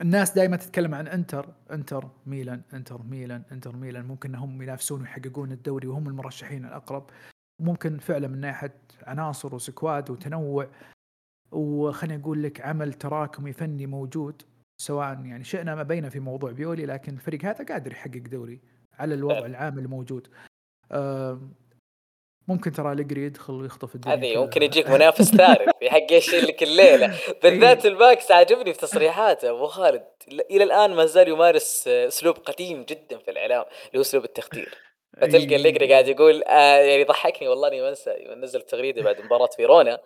الناس 0.00 0.34
دائما 0.34 0.56
تتكلم 0.56 0.94
عن 0.94 1.08
انتر 1.08 1.48
انتر 1.70 2.08
ميلان 2.26 2.62
انتر 2.72 3.02
ميلان 3.02 3.42
انتر 3.52 3.76
ميلان. 3.76 4.06
ممكن 4.06 4.28
إنهم 4.28 4.62
ينافسون 4.62 5.00
ويحققون 5.00 5.52
الدوري 5.52 5.88
وهم 5.88 6.08
المرشحين 6.08 6.64
الأقرب. 6.64 7.10
ممكن 7.60 7.98
فعلا 7.98 8.28
من 8.28 8.40
ناحية 8.40 8.74
عناصر 9.02 9.54
و 9.54 9.63
squad 9.63 10.10
وتنوع. 10.10 10.68
وخليني 11.52 12.22
أقول 12.22 12.42
لك 12.42 12.60
عمل 12.60 12.92
تراكمي 12.92 13.52
فني 13.52 13.86
موجود 13.86 14.42
سواء 14.80 15.24
يعني 15.24 15.44
شئنا 15.44 15.74
ما 15.74 15.82
بين 15.82 16.08
في 16.08 16.20
موضوع 16.20 16.52
بيولي 16.52 16.86
لكن 16.86 17.14
الفريق 17.14 17.44
هذا 17.44 17.64
قادر 17.64 17.92
يحقق 17.92 18.22
دوري 18.30 18.60
على 18.98 19.14
الوضع 19.14 19.46
العام 19.46 19.78
الموجود. 19.78 20.28
ممكن 22.48 22.72
ترى 22.72 22.92
أليجري 22.92 23.22
يدخل 23.22 23.52
ويخطف 23.52 23.94
الدنيا 23.94 24.16
هذه 24.16 24.36
ممكن 24.36 24.62
يجيك 24.62 24.90
منافس 24.90 25.34
ثالث 25.36 25.70
في 25.80 25.90
حق 25.90 26.12
لك 26.32 26.62
الليلة 26.62 27.14
بالذات 27.42 27.84
إيه. 27.84 27.92
الماكس 27.92 28.30
عاجبني 28.30 28.74
في 28.74 28.80
تصريحاته. 28.80 29.50
أبو 29.50 29.66
خالد 29.66 30.04
إلى 30.50 30.64
الآن 30.64 30.94
ما 30.94 31.06
زال 31.06 31.28
يمارس 31.28 31.88
أسلوب 31.88 32.36
قديم 32.36 32.82
جدا 32.82 33.18
في 33.18 33.30
الإعلام 33.30 33.64
اللي 33.86 33.98
هو 33.98 34.00
اسلوب 34.00 34.24
التخدير 34.24 34.74
فتلقى 35.20 35.56
أليجري 35.56 35.92
قاعد 35.92 36.08
يقول 36.08 36.42
آه 36.44 36.78
يعني 36.78 37.04
ضحكني 37.04 37.48
والله 37.48 37.68
إني 37.68 37.82
ما 37.82 37.88
أنسى 37.88 38.10
نزل 38.36 38.62
تغريدة 38.62 39.02
بعد 39.02 39.20
مباراة 39.20 39.48
فيرونا. 39.56 39.98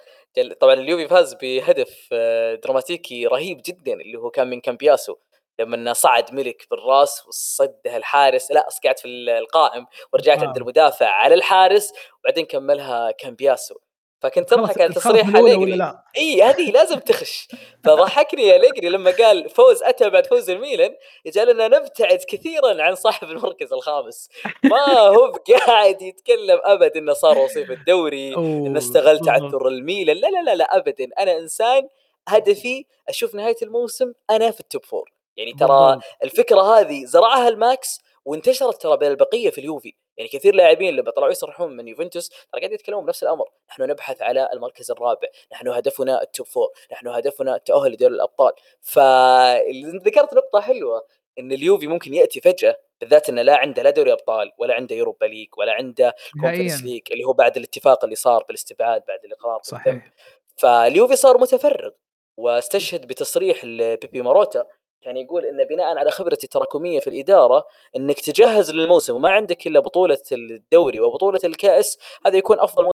طبعا 0.61 0.75
اليوفي 0.75 1.09
فاز 1.09 1.35
بهدف 1.35 2.09
آه، 2.13 2.55
دراماتيكي 2.55 3.27
رهيب 3.27 3.61
جدا 3.67 3.93
اللي 3.93 4.19
هو 4.19 4.31
كان 4.31 4.51
من 4.51 4.61
كامبياسو. 4.61 5.17
لما 5.61 5.93
صعد 5.93 6.35
ميليك 6.35 6.67
بالراس 6.71 7.27
وصدها 7.27 7.97
الحارس 7.97 8.51
لا 8.51 8.69
قاعد 8.85 8.99
في 8.99 9.09
القائم 9.09 9.87
ورجعت 10.13 10.43
آه. 10.43 10.47
عند 10.47 10.57
المدافع 10.57 11.07
على 11.07 11.35
الحارس 11.35 11.93
وبعدين 12.21 12.45
كملها 12.45 13.11
كامبياسو. 13.11 13.75
فكنت 14.23 14.53
أضحك 14.53 14.81
على 14.81 14.95
تصريح 14.95 15.29
أليجري. 15.37 15.93
إي 16.17 16.43
هذه 16.43 16.71
لازم 16.71 16.99
تخش. 16.99 17.49
فضحكني 17.85 18.57
أليجري 18.57 18.89
لما 18.89 19.11
قال 19.11 19.51
فوز 19.51 19.83
أتى 19.83 20.11
بعد 20.11 20.27
فوز 20.27 20.51
الميلان 20.51 20.95
يجعلنا 21.25 21.69
نبتعد 21.69 22.19
كثيرا 22.29 22.83
عن 22.83 22.95
صاحب 22.95 23.31
المركز 23.31 23.73
الخامس. 23.73 24.29
ما 24.65 24.99
هو 25.17 25.33
قاعد 25.57 26.03
يتكلم 26.03 26.61
ابد 26.65 26.97
إنه 26.97 27.13
صار 27.13 27.39
وصيف 27.39 27.71
الدوري 27.71 28.35
إنه 28.37 28.79
استغل 28.79 29.19
تعثر 29.19 29.69
الميلان. 29.69 30.17
لا 30.17 30.27
لا 30.27 30.43
لا 30.43 30.55
لا 30.55 30.77
ابدا. 30.77 31.09
أنا 31.19 31.39
إنسان 31.39 31.89
هدفي 32.29 32.85
أشوف 33.09 33.35
نهاية 33.35 33.57
الموسم 33.63 34.13
أنا 34.31 34.51
في 34.51 34.61
ال 34.61 34.67
top 34.67 34.85
four 34.85 35.20
يعني 35.41 35.53
ترى 35.53 36.01
الفكرة 36.23 36.61
هذه 36.61 37.05
زرعها 37.05 37.49
الماكس 37.49 38.01
وانتشرت 38.25 38.83
ترى 38.83 38.97
بين 38.97 39.11
البقية 39.11 39.51
في 39.51 39.59
اليوفي. 39.59 39.95
يعني 40.17 40.31
كثير 40.31 40.55
لاعبين 40.55 40.97
لما 40.97 41.11
طلعوا 41.11 41.31
يصرحون 41.31 41.77
من 41.77 41.89
يوفنتوس 41.89 42.29
ترى 42.29 42.61
قاعد 42.61 42.73
يتكلمون 42.73 43.05
بنفس 43.05 43.23
الأمر. 43.23 43.45
نحن 43.71 43.83
نبحث 43.83 44.23
على 44.23 44.51
المركز 44.53 44.91
الرابع. 44.91 45.29
نحن 45.53 45.69
هدفنا 45.69 46.23
ال 46.23 46.29
top 46.29 46.47
four 46.47 46.69
نحن 46.93 47.09
هدفنا 47.09 47.57
التاهل 47.57 47.93
لدوري 47.93 48.15
الأبطال. 48.15 48.53
فذكرت 48.81 50.35
نقطة 50.35 50.61
حلوة 50.61 51.07
إن 51.39 51.53
اليوفي 51.53 51.87
ممكن 51.87 52.15
يأتي 52.15 52.41
فجأة 52.41 52.77
بالذات 53.01 53.29
إنه 53.29 53.43
لا 53.43 53.57
عنده 53.57 53.83
لا 53.83 53.91
دوري 53.91 54.13
أبطال 54.13 54.53
ولا 54.59 54.75
عنده 54.75 54.97
Europa 54.97 55.27
League 55.27 55.49
ولا 55.59 55.73
عنده 55.73 56.15
Conference 56.41 56.83
League 56.83 57.03
اللي 57.13 57.25
هو 57.25 57.33
بعد 57.33 57.57
الاتفاق 57.57 58.05
اللي 58.05 58.17
صار 58.17 58.45
بالاستبعاد 58.45 59.03
بعد 59.09 59.25
الإقرار 59.25 59.61
صحيح. 59.63 60.13
فاليوفي 60.57 61.17
صار 61.17 61.39
متفرغ 61.39 61.91
واستشهد 62.37 63.07
بتصريح 63.07 63.65
بيبي 63.67 64.23
ماروتا 64.23 64.67
كان 65.01 65.17
يقول 65.17 65.45
إن 65.45 65.65
بناء 65.65 65.99
على 65.99 66.11
خبرتي 66.11 66.45
التراكمية 66.45 67.01
في 67.01 67.11
الإدارة 67.11 67.65
إنك 67.97 68.21
تجهز 68.21 68.71
للموسم 68.71 69.15
وما 69.15 69.31
عندك 69.31 69.67
إلا 69.67 69.81
بطولة 69.81 70.23
الدوري 70.33 71.01
وبطولة 71.01 71.41
الكأس 71.45 71.99
هذا 72.27 72.37
يكون 72.37 72.61
أفضل 72.61 72.91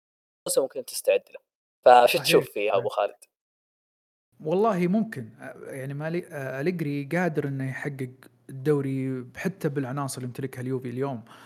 موسم 0.47 0.61
ممكن 0.61 0.85
تستعد 0.85 1.21
له. 1.33 1.39
فش 1.85 2.13
تشوف 2.13 2.49
فيه 2.49 2.77
أبو 2.77 2.89
خالد؟ 2.89 3.15
والله 4.43 4.87
ممكن. 4.87 5.29
يعني 5.65 5.93
مالي 5.93 6.27
أليجري 6.31 7.09
قادر 7.11 7.47
إنه 7.47 7.69
يحقق 7.69 8.09
الدوري 8.49 9.25
حتى 9.35 9.69
بالعناصر 9.69 10.17
اللي 10.17 10.27
يمتلكها 10.27 10.61
اليوفي 10.61 10.89
اليوم. 10.89 11.25
آه، 11.27 11.44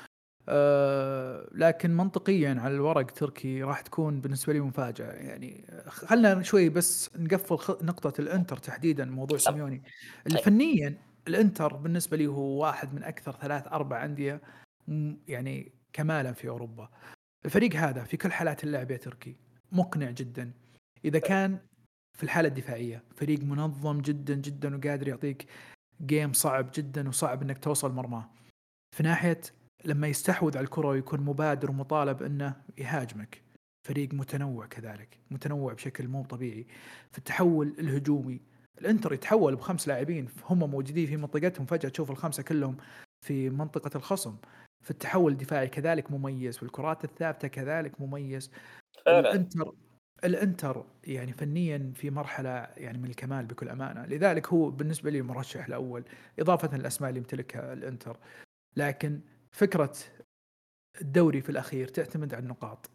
لكن 1.53 1.97
منطقيا 1.97 2.55
على 2.59 2.73
الورق 2.73 3.11
تركي 3.11 3.63
راح 3.63 3.81
تكون 3.81 4.21
بالنسبة 4.21 4.53
لي 4.53 4.59
مفاجأة. 4.59 5.11
يعني 5.11 5.65
خلنا 5.87 6.43
شوي 6.43 6.69
بس 6.69 7.09
نقفل 7.15 7.85
نقطة 7.85 8.21
الإنتر 8.21 8.57
تحديدا 8.57 9.05
موضوع 9.05 9.37
سيميوني. 9.37 9.83
فنيا 10.43 10.97
الإنتر 11.27 11.75
بالنسبة 11.75 12.17
لي 12.17 12.27
هو 12.27 12.61
واحد 12.61 12.93
من 12.93 13.03
أكثر 13.03 13.31
ثلاث 13.31 13.67
أربع 13.67 14.05
أندية 14.05 14.41
يعني 15.27 15.71
كمالا 15.93 16.33
في 16.33 16.49
أوروبا. 16.49 16.89
الفريق 17.45 17.75
هذا 17.75 18.03
في 18.03 18.17
كل 18.17 18.31
حالات 18.31 18.63
اللعب 18.63 18.91
يا 18.91 18.97
تركي 18.97 19.35
مقنع 19.71 20.11
جدا. 20.11 20.51
إذا 21.05 21.19
كان 21.19 21.59
في 22.17 22.23
الحالة 22.23 22.47
الدفاعية 22.47 23.03
فريق 23.15 23.43
منظم 23.43 24.01
جدا 24.01 24.35
جدا 24.35 24.75
وقادر 24.75 25.07
يعطيك 25.07 25.45
جيم 26.05 26.33
صعب 26.33 26.69
جدا 26.73 27.09
وصعب 27.09 27.41
إنك 27.41 27.57
توصل 27.57 27.91
مرماه. 27.91 28.29
في 28.97 29.03
ناحية 29.03 29.41
لما 29.85 30.07
يستحوذ 30.07 30.57
على 30.57 30.63
الكرة 30.63 30.87
ويكون 30.87 31.21
مبادر 31.21 31.71
ومطالب 31.71 32.23
إنه 32.23 32.55
يهاجمك. 32.77 33.41
فريق 33.87 34.13
متنوع 34.13 34.65
كذلك 34.65 35.17
متنوع 35.31 35.73
بشكل 35.73 36.07
مو 36.07 36.23
طبيعي. 36.23 36.67
في 37.11 37.17
التحول 37.17 37.75
الهجومي 37.79 38.41
الإنتر 38.81 39.13
يتحول 39.13 39.55
بخمس 39.55 39.87
لاعبين 39.87 40.27
هم 40.43 40.59
موجودين 40.59 41.07
في 41.07 41.17
منطقتهم 41.17 41.65
فجأة 41.65 41.89
تشوف 41.89 42.11
الخمسة 42.11 42.43
كلهم 42.43 42.77
في 43.25 43.49
منطقة 43.49 43.97
الخصم. 43.97 44.35
في 44.81 44.91
التحول 44.91 45.31
الدفاعي 45.31 45.67
كذلك 45.67 46.11
مميز 46.11 46.57
في 46.57 46.63
الكرات 46.63 47.03
الثابتة 47.03 47.47
كذلك 47.47 48.01
مميز. 48.01 48.51
الإنتر 49.07 49.73
الإنتر 50.23 50.85
يعني 51.03 51.33
فنيا 51.33 51.91
في 51.95 52.09
مرحلة 52.09 52.49
يعني 52.77 52.97
من 52.97 53.09
الكمال 53.09 53.45
بكل 53.45 53.69
أمانة. 53.69 54.05
لذلك 54.05 54.47
هو 54.47 54.69
بالنسبة 54.69 55.11
لي 55.11 55.19
المرشح 55.19 55.65
الأول 55.65 56.03
إضافة 56.39 56.77
للأسماء 56.77 57.09
اللي 57.09 57.19
يمتلكها 57.19 57.73
الإنتر. 57.73 58.17
لكن 58.77 59.21
فكرة 59.51 59.93
الدوري 61.01 61.41
في 61.41 61.49
الأخير 61.49 61.87
تعتمد 61.87 62.33
على 62.33 62.43
النقاط. 62.43 62.89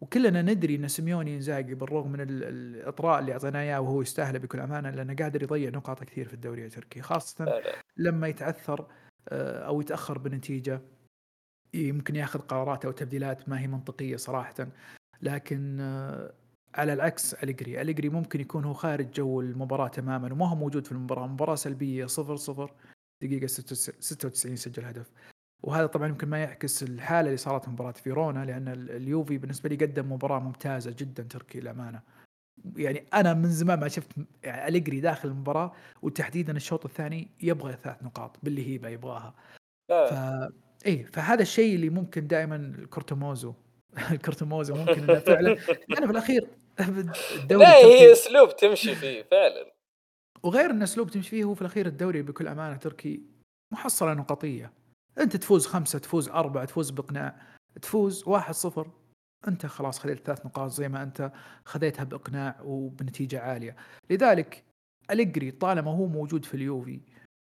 وكلنا 0.00 0.42
ندري 0.42 0.76
إن 0.76 0.88
سيميوني 0.88 1.36
إنزاجي 1.36 1.74
بالرغم 1.74 2.12
من 2.12 2.20
الإطراء 2.20 3.20
اللي 3.20 3.32
أعطيناه 3.32 3.60
إياه 3.60 3.80
وهو 3.80 4.02
يستاهله 4.02 4.38
بكل 4.38 4.60
أمانة 4.60 4.90
لأنه 4.90 5.14
قادر 5.14 5.42
يضيع 5.42 5.70
نقاط 5.70 6.04
كثير 6.04 6.28
في 6.28 6.34
الدوري 6.34 6.66
التركي 6.66 7.02
خاصة 7.02 7.62
لما 7.96 8.28
يتعثر 8.28 8.86
آه، 9.28 9.66
أو 9.66 9.80
يتأخر 9.80 10.18
بنتيجة 10.18 10.80
يمكن 11.74 12.16
يأخذ 12.16 12.40
قرارات 12.40 12.84
أو 12.84 12.90
تبديلات 12.90 13.48
ما 13.48 13.60
هي 13.60 13.66
منطقية 13.66 14.16
صراحة. 14.16 14.68
لكن 15.22 15.80
آه، 15.80 16.34
على 16.74 16.92
العكس 16.92 17.34
أليجري 17.34 17.80
أليجري 17.80 18.08
ممكن 18.08 18.40
يكون 18.40 18.64
هو 18.64 18.74
خارج 18.74 19.10
جو 19.10 19.40
المباراة 19.40 19.88
تماما 19.88 20.32
وما 20.32 20.48
هو 20.48 20.56
موجود 20.56 20.86
في 20.86 20.92
المباراة. 20.92 21.26
مباراة 21.26 21.54
سلبية 21.54 22.06
صفر 22.06 22.36
صفر 22.36 22.74
دقيقة 23.22 23.46
96 23.46 24.56
سجل 24.56 24.84
هدف. 24.84 25.10
وهذا 25.62 25.86
طبعا 25.86 26.08
يمكن 26.08 26.28
ما 26.28 26.38
يعكس 26.38 26.82
الحالة 26.82 27.26
اللي 27.26 27.36
صارت 27.36 27.64
في 27.64 27.70
مباراة 27.70 27.92
فيرونا 27.92 28.44
لأن 28.44 28.68
اليوفي 28.68 29.38
بالنسبة 29.38 29.68
لي 29.68 29.76
قدم 29.76 30.12
مباراة 30.12 30.38
ممتازة 30.38 30.94
جدا 30.98 31.22
تركي 31.22 31.60
للامانه 31.60 32.00
يعني 32.76 33.06
أنا 33.14 33.34
من 33.34 33.50
زمان 33.50 33.80
ما 33.80 33.88
شفت 33.88 34.10
يعني 34.42 34.68
أليجري 34.68 35.00
داخل 35.00 35.28
المباراة 35.28 35.72
وتحديدا 36.02 36.56
الشوط 36.56 36.84
الثاني 36.84 37.28
يبغى 37.42 37.76
ثلاث 37.84 38.02
نقاط 38.02 38.36
باللي 38.42 38.66
هي 38.68 38.92
يبغاها. 38.92 39.34
ف 39.88 40.14
إيه 40.86 41.04
فهذا 41.04 41.42
الشيء 41.42 41.74
اللي 41.74 41.90
ممكن 41.90 42.26
دائما 42.26 42.56
الكورتوموزو 42.56 43.54
الكورتوموزو 44.10 44.74
ممكن 44.84 45.02
إنه 45.02 45.18
فعلا 45.18 45.48
يعني 45.88 46.06
في 46.06 46.12
الأخير 46.12 46.48
الدوري 46.80 47.64
لا 47.64 47.76
هي 47.76 48.12
أسلوب 48.12 48.56
تمشي 48.56 48.94
فيه 48.94 49.22
فعلا. 49.22 49.72
وغير 50.42 50.70
إن 50.70 50.82
أسلوب 50.82 51.10
تمشي 51.10 51.30
فيه 51.30 51.44
هو 51.44 51.54
في 51.54 51.60
الأخير 51.60 51.86
الدوري 51.86 52.22
بكل 52.22 52.48
أمانة 52.48 52.76
تركي 52.76 53.22
محصلة 53.72 54.14
نقطية. 54.14 54.72
أنت 55.18 55.36
تفوز 55.36 55.66
خمسة 55.66 55.98
تفوز 55.98 56.28
أربعة 56.28 56.64
تفوز 56.64 56.90
باقناع 56.90 57.36
تفوز 57.82 58.24
واحد 58.28 58.54
صفر. 58.54 58.90
أنت 59.48 59.66
خلاص 59.66 59.98
خذيت 59.98 60.26
ثلاث 60.26 60.46
نقاط 60.46 60.70
زي 60.70 60.88
ما 60.88 61.02
أنت 61.02 61.32
خذيتها 61.64 62.04
باقناع 62.04 62.60
وبنتيجة 62.64 63.40
عالية. 63.40 63.76
لذلك 64.10 64.64
أليجري 65.10 65.50
طالما 65.50 65.90
هو 65.90 66.06
موجود 66.06 66.44
في 66.44 66.54
اليوفي 66.54 67.00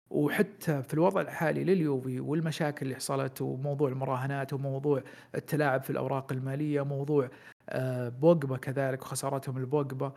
وحتى 0.10 0.84
في 0.84 0.94
الوضع 0.94 1.22
الحالي 1.22 1.64
لليوفي 1.64 2.20
والمشاكل 2.20 2.86
اللي 2.86 2.96
حصلت 2.96 3.42
وموضوع 3.42 3.90
المراهنات 3.90 4.54
وموضوع 4.54 5.04
التلاعب 5.36 5.84
في 5.84 5.90
الأوراق 5.90 6.32
المالية 6.32 6.82
موضوع 6.82 7.30
آه، 7.70 8.10
بوجبا 8.10 8.58
كذلك 8.58 9.02
وخسارتهم 9.02 9.58
البوجبا 9.58 10.14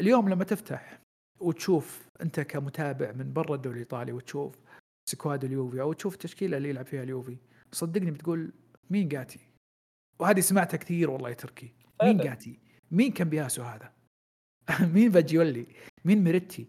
اليوم 0.00 0.28
لما 0.28 0.44
تفتح 0.44 0.98
وتشوف 1.40 2.08
أنت 2.22 2.40
كمتابع 2.40 3.12
من 3.12 3.32
برا 3.32 3.54
الدوري 3.54 3.74
الإيطالي 3.74 4.12
وتشوف 4.12 4.54
سكواد 5.04 5.44
اليوفي 5.44 5.80
أو 5.80 5.92
تشوف 5.92 6.14
التشكيلة 6.14 6.56
اللي 6.56 6.68
يلعب 6.68 6.86
فيها 6.86 7.02
اليوفي. 7.02 7.36
صدقني 7.72 8.10
بتقول 8.10 8.52
مين 8.90 9.08
جاتي 9.08 9.40
وهذه 10.18 10.40
سمعتها 10.40 10.76
كثير 10.76 11.10
والله 11.10 11.28
يا 11.28 11.34
تركي. 11.34 11.72
مين 12.02 12.16
جاتي 12.16 12.58
مين 12.90 13.12
كان 13.12 13.28
بياسو 13.28 13.62
هذا؟ 13.62 13.92
مين 14.94 15.12
فاجيولي؟ 15.12 15.66
مين 16.04 16.24
ميريتي؟ 16.24 16.66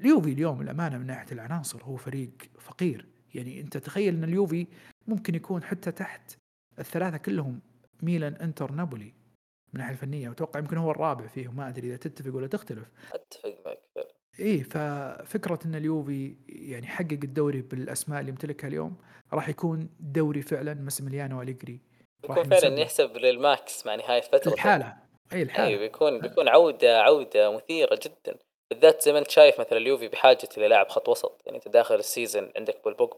اليوفي 0.00 0.32
اليوم 0.32 0.60
الأمانة 0.60 0.98
من 0.98 1.06
ناحية 1.06 1.32
العناصر 1.32 1.84
هو 1.84 1.96
فريق 1.96 2.32
فقير. 2.58 3.06
يعني 3.34 3.60
أنت 3.60 3.76
تخيل 3.76 4.14
أن 4.14 4.24
اليوفي 4.24 4.66
ممكن 5.06 5.34
يكون 5.34 5.62
حتى 5.62 5.92
تحت 5.92 6.36
الثلاثة 6.78 7.16
كلهم 7.16 7.60
ميلان 8.02 8.34
إنتر 8.34 8.72
نابولي 8.72 9.04
من 9.04 9.12
الناحية 9.74 9.92
الفنية. 9.92 10.28
واتوقع 10.28 10.60
يمكن 10.60 10.76
هو 10.76 10.90
الرابع 10.90 11.26
فيهم 11.26 11.56
ما 11.56 11.68
أدري 11.68 11.88
إذا 11.88 11.96
تتفق 11.96 12.34
ولا 12.34 12.46
تختلف. 12.46 12.90
أتفق 13.12 13.56
معك 13.66 14.15
إيه 14.40 14.62
ففكرة 14.62 15.58
إن 15.66 15.74
اليوفي 15.74 16.36
يعني 16.48 16.86
حقق 16.86 17.18
الدوري 17.24 17.62
بالأسماء 17.62 18.20
اللي 18.20 18.30
يمتلكها 18.30 18.68
اليوم 18.68 18.96
راح 19.32 19.48
يكون 19.48 19.88
دوري 20.00 20.42
فعلا 20.42 20.74
ماسيميليانو 20.74 21.42
أليجري. 21.42 21.80
يكون 22.24 22.44
فعلا 22.44 22.80
يحسب 22.80 23.16
للماكس 23.16 23.86
مع 23.86 23.94
نهاية 23.94 24.20
فتره 24.20 24.52
الحاله 24.52 24.96
اي 25.32 25.42
الحاله 25.42 25.68
اي 25.68 25.78
بيكون 25.78 26.20
بيكون 26.20 26.48
عوده 26.48 27.02
عودة 27.02 27.56
مثيرة 27.56 28.00
جدا. 28.02 28.38
بالذات 28.70 29.02
زي 29.02 29.12
ما 29.12 29.18
أنت 29.18 29.30
شايف 29.30 29.60
مثلا 29.60 29.78
اليوفي 29.78 30.08
بحاجة 30.08 30.48
إلى 30.56 30.68
لاعب 30.68 30.88
خط 30.88 31.08
وسط. 31.08 31.42
يعني 31.46 31.56
أنت 31.56 31.68
داخل 31.68 31.94
ال 31.94 32.02
season 32.02 32.52
عندك 32.56 32.84
بوجبا 32.84 33.10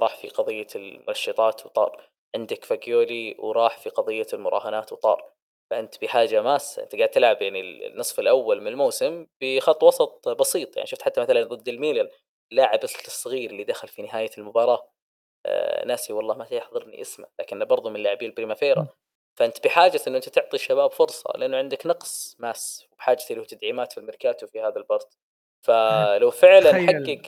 راح 0.00 0.16
في 0.16 0.28
قضية 0.28 0.66
المنشطات 0.76 1.66
وطار. 1.66 2.08
عندك 2.36 2.64
فاجيولي 2.64 3.36
وراح 3.38 3.78
في 3.78 3.90
قضية 3.90 4.26
المراهنات 4.32 4.92
وطار. 4.92 5.32
فأنت 5.72 6.02
بحاجة 6.02 6.42
ماسة. 6.42 6.82
أنت 6.82 6.96
قاعد 6.96 7.10
تلعب 7.10 7.42
يعني 7.42 7.60
النصف 7.60 8.20
الأول 8.20 8.60
من 8.60 8.66
الموسم 8.66 9.26
بخط 9.40 9.82
وسط 9.82 10.28
بسيط. 10.28 10.76
يعني 10.76 10.86
شفت 10.86 11.02
حتى 11.02 11.20
مثلا 11.20 11.44
ضد 11.44 11.68
الميلان 11.68 12.08
لاعب 12.50 12.84
الصغير 12.84 13.50
اللي 13.50 13.64
دخل 13.64 13.88
في 13.88 14.02
نهاية 14.02 14.30
المباراة. 14.38 14.88
آه 15.46 15.84
ناسي 15.84 16.12
والله 16.12 16.34
ما 16.34 16.46
يحضرني 16.50 17.00
اسمه 17.00 17.26
لكنه 17.40 17.64
برضه 17.64 17.90
من 17.90 18.00
لاعبي 18.00 18.26
ال 18.26 18.32
Primavera 18.32 18.86
فأنت 19.38 19.64
بحاجة 19.64 20.00
انه 20.06 20.16
أنت 20.16 20.28
تعطي 20.28 20.56
الشباب 20.56 20.90
فرصة 20.90 21.32
لأنه 21.34 21.56
عندك 21.56 21.86
نقص 21.86 22.36
ماس 22.38 22.86
وبحاجة 22.92 23.18
له 23.30 23.44
تدعيمات 23.44 23.92
في 23.92 23.98
الميركاتو 23.98 24.46
في 24.46 24.60
هذا 24.60 24.76
ال 24.76 24.83
part. 24.83 25.18
فلو 25.62 26.30
فعلا 26.30 26.72
حقق 26.72 27.22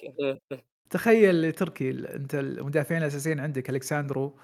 تخيل 0.95 1.53
تركي 1.53 1.91
انت 1.91 2.35
المدافعين 2.35 3.03
الأساسيين 3.03 3.41
عندك 3.41 3.71
ألكساندرو 3.71 4.39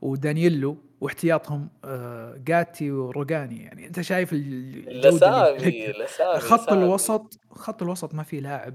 ودانييلو 0.00 0.76
واحتياطهم 1.00 1.68
آه، 1.84 2.34
جاتي 2.38 2.90
وروجاني. 2.90 3.62
يعني 3.62 3.86
أنت 3.86 4.00
شايف 4.00 4.32
الاسامي 4.32 5.92
خط 6.38 6.72
الوسط 6.72 7.40
خط 7.50 7.82
الوسط 7.82 8.14
ما 8.14 8.22
في 8.22 8.40
لاعب 8.40 8.74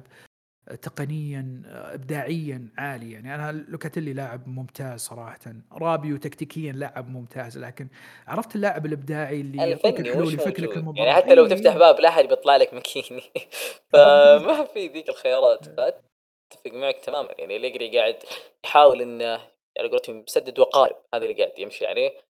تقنيا 0.82 1.62
ابداعيا 1.66 2.70
عالي. 2.78 3.12
يعني 3.12 3.36
أنا 3.36 3.52
لوكاتيلي 3.52 4.14
لاعب 4.14 4.48
ممتاز 4.48 5.00
صراحة. 5.00 5.40
رابيو 5.72 6.18
تكتيكيا 6.18 6.72
لاعب 6.72 7.10
ممتاز. 7.10 7.58
لكن 7.58 7.88
عرفت 8.28 8.56
اللاعب 8.56 8.86
الإبداعي 8.86 9.42
اللي 9.42 9.70
يعطيك 9.70 10.00
الحلول 10.00 10.34
يفكر 10.34 10.64
لك 10.64 10.78
المباراة. 10.78 11.06
يعني 11.06 11.22
حتى 11.22 11.36
لو 11.36 11.48
تفتح 11.48 11.78
باب 11.78 12.00
لا 12.00 12.10
احد 12.10 12.26
بيطلع 12.26 12.56
لك 12.56 12.74
مكيني 12.74 13.24
فما 13.94 14.66
في 14.74 14.88
ذيك 14.88 15.10
الخيارات. 15.10 15.68
اتفق 16.54 16.72
معك 16.74 17.00
تماما. 17.00 17.36
يعني 17.40 17.58
أليجري 17.58 17.98
قاعد 17.98 18.24
يحاول 18.66 19.02
إنه 19.02 19.52
على 19.80 19.90
قولتهم 19.90 20.24
يسدد 20.28 20.60
وقارب 20.60 21.04
هذا 21.14 21.26
اللي 21.26 21.44
قاعد 21.44 21.60
يمشي 21.60 21.86
عليه. 21.86 22.22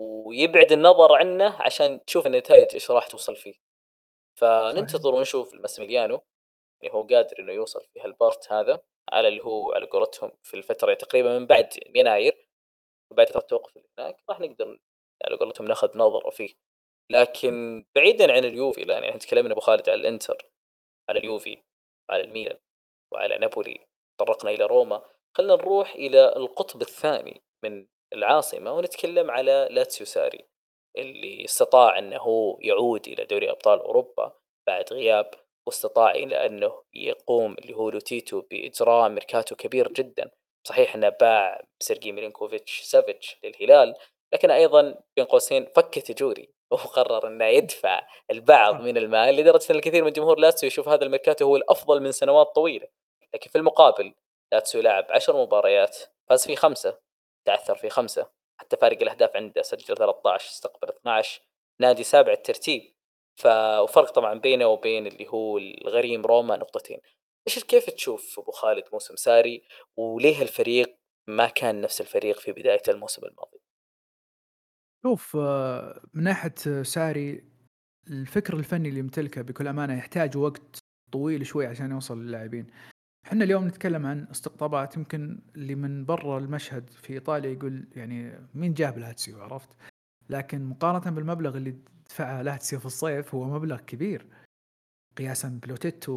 ويبعد 0.00 0.72
النظر 0.72 1.12
عنه 1.14 1.62
عشان 1.62 2.04
تشوف 2.04 2.26
النتائج 2.26 2.68
إيش 2.74 2.90
راح 2.90 3.06
توصل 3.06 3.36
فيه. 3.36 3.54
فننتظر 4.40 5.14
ونشوف 5.14 5.54
الماسميليانو 5.54 6.22
يعني 6.82 6.94
هو 6.94 7.02
قادر 7.02 7.38
إنه 7.38 7.52
يوصل 7.52 7.86
في 7.92 8.00
هالبارت 8.00 8.52
هذا 8.52 8.82
على 9.12 9.28
اللي 9.28 9.44
هو 9.44 9.72
على 9.72 9.86
قولتهم 9.86 10.32
في 10.42 10.54
الفترة 10.54 10.94
تقريبا 10.94 11.38
من 11.38 11.46
بعد 11.46 11.74
يناير. 11.96 12.48
وبعد 13.10 13.28
فترة 13.28 13.40
التوقف 13.40 13.76
اللي 13.76 13.88
هناك 13.98 14.16
راح 14.30 14.40
نقدر 14.40 14.80
على 15.24 15.36
قولتهم 15.36 15.66
ناخذ 15.68 15.98
نظرة 15.98 16.30
فيه. 16.30 16.54
لكن 17.10 17.84
بعيدا 17.96 18.32
عن 18.32 18.44
اليوفي 18.44 18.82
الآن 18.82 19.04
يعني 19.04 19.18
تكلمنا 19.18 19.52
أبو 19.52 19.60
خالد 19.60 19.88
على 19.88 20.00
الإنتر 20.00 20.50
على 21.08 21.18
اليوفي 21.18 21.62
على 22.10 22.24
الميلان. 22.24 22.58
وعلى 23.12 23.38
نابولي 23.38 23.86
تطرقنا 24.18 24.50
إلى 24.50 24.66
روما. 24.66 25.02
خلينا 25.36 25.54
نروح 25.54 25.94
إلى 25.94 26.36
القطب 26.36 26.82
الثاني 26.82 27.42
من 27.64 27.86
العاصمة 28.12 28.72
ونتكلم 28.72 29.30
على 29.30 29.68
لاتسيو 29.70 30.06
ساري 30.06 30.44
اللي 30.98 31.44
استطاع 31.44 31.98
أنه 31.98 32.56
يعود 32.60 33.08
إلى 33.08 33.24
دوري 33.24 33.50
أبطال 33.50 33.80
أوروبا 33.80 34.32
بعد 34.66 34.92
غياب 34.92 35.30
واستطاع 35.66 36.10
إلى 36.10 36.46
أنه 36.46 36.82
يقوم 36.94 37.54
اللي 37.58 37.74
هو 37.74 37.90
لوتيتو 37.90 38.40
بإجراء 38.40 39.08
ميركاتو 39.08 39.56
كبير 39.56 39.92
جدا. 39.92 40.30
صحيح 40.68 40.94
أنه 40.94 41.08
باع 41.08 41.64
سيرجي 41.82 42.12
ميلينكوفيتش 42.12 42.80
سافيتش 42.80 43.36
للهلال 43.44 43.94
لكن 44.32 44.50
أيضا 44.50 45.02
بين 45.16 45.24
قوسين 45.24 45.66
فك 45.76 45.98
تجوري 45.98 46.48
وقرر 46.70 47.26
أنه 47.26 47.44
يدفع 47.44 48.06
البعض 48.30 48.80
من 48.80 48.96
المال 48.96 49.36
لدرجة 49.36 49.70
أن 49.70 49.76
الكثير 49.76 50.04
من 50.04 50.12
جمهور 50.12 50.38
لاتسيو 50.38 50.66
يشوف 50.66 50.88
هذا 50.88 51.04
الميركاتو 51.04 51.44
هو 51.44 51.56
الأفضل 51.56 52.02
من 52.02 52.12
سنوات 52.12 52.46
طويلة. 52.46 52.86
لكن 53.34 53.50
في 53.50 53.58
المقابل 53.58 54.14
لاتسيو 54.52 54.80
لعب 54.80 55.06
عشر 55.10 55.42
مباريات 55.42 55.98
فاز 56.28 56.46
في 56.46 56.56
خمسة 56.56 56.98
تعثر 57.46 57.74
في 57.74 57.90
خمسة 57.90 58.30
حتى 58.60 58.76
فارق 58.76 59.02
الأهداف 59.02 59.36
عنده 59.36 59.62
سجل 59.62 59.96
13 59.96 60.50
استقبل 60.50 60.88
12 60.88 61.42
نادي 61.80 62.02
سابع 62.02 62.32
الترتيب. 62.32 62.82
ف 63.36 63.46
وفرق 63.82 64.10
طبعا 64.10 64.34
بينه 64.34 64.66
وبين 64.66 65.06
اللي 65.06 65.28
هو 65.28 65.58
الغريم 65.58 66.26
روما 66.26 66.56
نقطتين. 66.56 66.98
إيش 67.48 67.64
كيف 67.64 67.90
تشوف 67.90 68.38
أبو 68.38 68.50
خالد 68.50 68.84
موسم 68.92 69.16
ساري؟ 69.16 69.62
وليه 69.96 70.42
الفريق 70.42 70.96
ما 71.28 71.46
كان 71.46 71.80
نفس 71.80 72.00
الفريق 72.00 72.38
في 72.38 72.52
بداية 72.52 72.82
الموسم 72.88 73.26
الماضي؟ 73.26 73.58
شوف 75.06 75.36
آه، 75.36 76.02
من 76.14 76.22
ناحية 76.22 76.82
ساري 76.82 77.44
الفكر 78.10 78.54
الفني 78.54 78.88
اللي 78.88 79.00
يمتلكه 79.00 79.42
بكل 79.42 79.68
أمانة 79.68 79.98
يحتاج 79.98 80.36
وقت 80.36 80.78
طويل 81.12 81.46
شوي 81.46 81.66
عشان 81.66 81.90
يوصل 81.90 82.22
للاعبين. 82.22 82.70
إحنا 83.26 83.44
اليوم 83.44 83.66
نتكلم 83.66 84.06
عن 84.06 84.26
استقطابات 84.30 84.96
يمكن 84.96 85.40
اللي 85.56 85.74
من 85.74 86.04
برا 86.04 86.38
المشهد 86.38 86.90
في 86.90 87.12
إيطاليا 87.12 87.50
يقول 87.50 87.88
يعني 87.96 88.48
مين 88.54 88.74
جاب 88.74 88.98
لاتسيو 88.98 89.42
عرفت؟ 89.42 89.68
لكن 90.30 90.64
مقارنة 90.64 91.16
بالمبلغ 91.16 91.56
اللي 91.56 91.76
دفعه 92.08 92.42
لاتسيو 92.42 92.78
في 92.78 92.86
الصيف 92.86 93.34
هو 93.34 93.44
مبلغ 93.44 93.80
كبير. 93.80 94.26
قياسا 95.16 95.60
بلوتيتو 95.62 96.12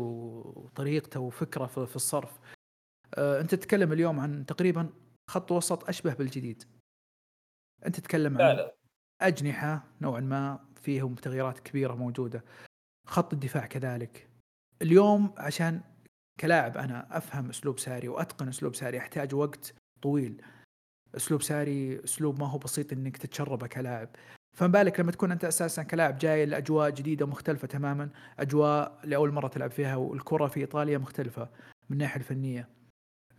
وطريقته 0.56 1.20
وفكره 1.20 1.66
في 1.66 1.96
الصرف. 1.96 2.40
أه 3.16 3.42
أنت 3.42 3.56
تتكلم 3.56 3.94
اليوم 3.94 4.20
عن 4.20 4.46
تقريبا 4.46 4.90
خط 5.30 5.52
وسط 5.52 5.90
أشبه 5.90 6.14
بالجديد. 6.14 6.64
أنت 7.86 7.96
تتكلم 7.96 8.42
عن 8.42 8.70
أجنحة 9.22 9.84
نوعا 10.02 10.20
ما 10.20 10.60
فيهم 10.76 11.16
تغييرات 11.16 11.60
كبيرة 11.60 11.96
موجودة. 11.96 12.44
خط 13.08 13.34
الدفاع 13.34 13.66
كذلك. 13.66 14.30
اليوم 14.82 15.34
عشان 15.38 15.82
كلاعب 16.40 16.78
أنا 16.78 17.18
أفهم 17.18 17.50
أسلوب 17.50 17.80
ساري 17.80 18.08
وأتقن 18.08 18.48
أسلوب 18.48 18.76
ساري 18.76 18.98
أحتاج 18.98 19.36
وقت 19.36 19.74
طويل. 20.02 20.42
أسلوب 21.16 21.42
ساري 21.42 22.04
أسلوب 22.04 22.40
ما 22.40 22.48
هو 22.48 22.58
بسيط 22.58 22.94
إنك 22.94 23.18
تتشربه 23.18 23.68
كلاعب. 23.68 24.10
فما 24.58 24.68
بالك 24.68 25.00
لما 25.00 25.12
تكون 25.12 25.32
أنت 25.32 25.46
أساسا 25.46 25.84
كلاعب 25.84 26.18
جاي 26.18 26.46
لأجواء 26.46 26.90
جديدة 26.90 27.26
مختلفة 27.26 27.68
تماما 27.68 28.10
أجواء 28.40 29.00
لأول 29.04 29.32
مرة 29.32 29.48
تلعب 29.48 29.72
فيها 29.72 29.96
والكرة 29.96 30.48
في 30.48 30.60
إيطاليا 30.60 30.98
مختلفة 30.98 31.50
من 31.90 31.94
الناحيه 31.94 32.20
الفنية. 32.20 32.70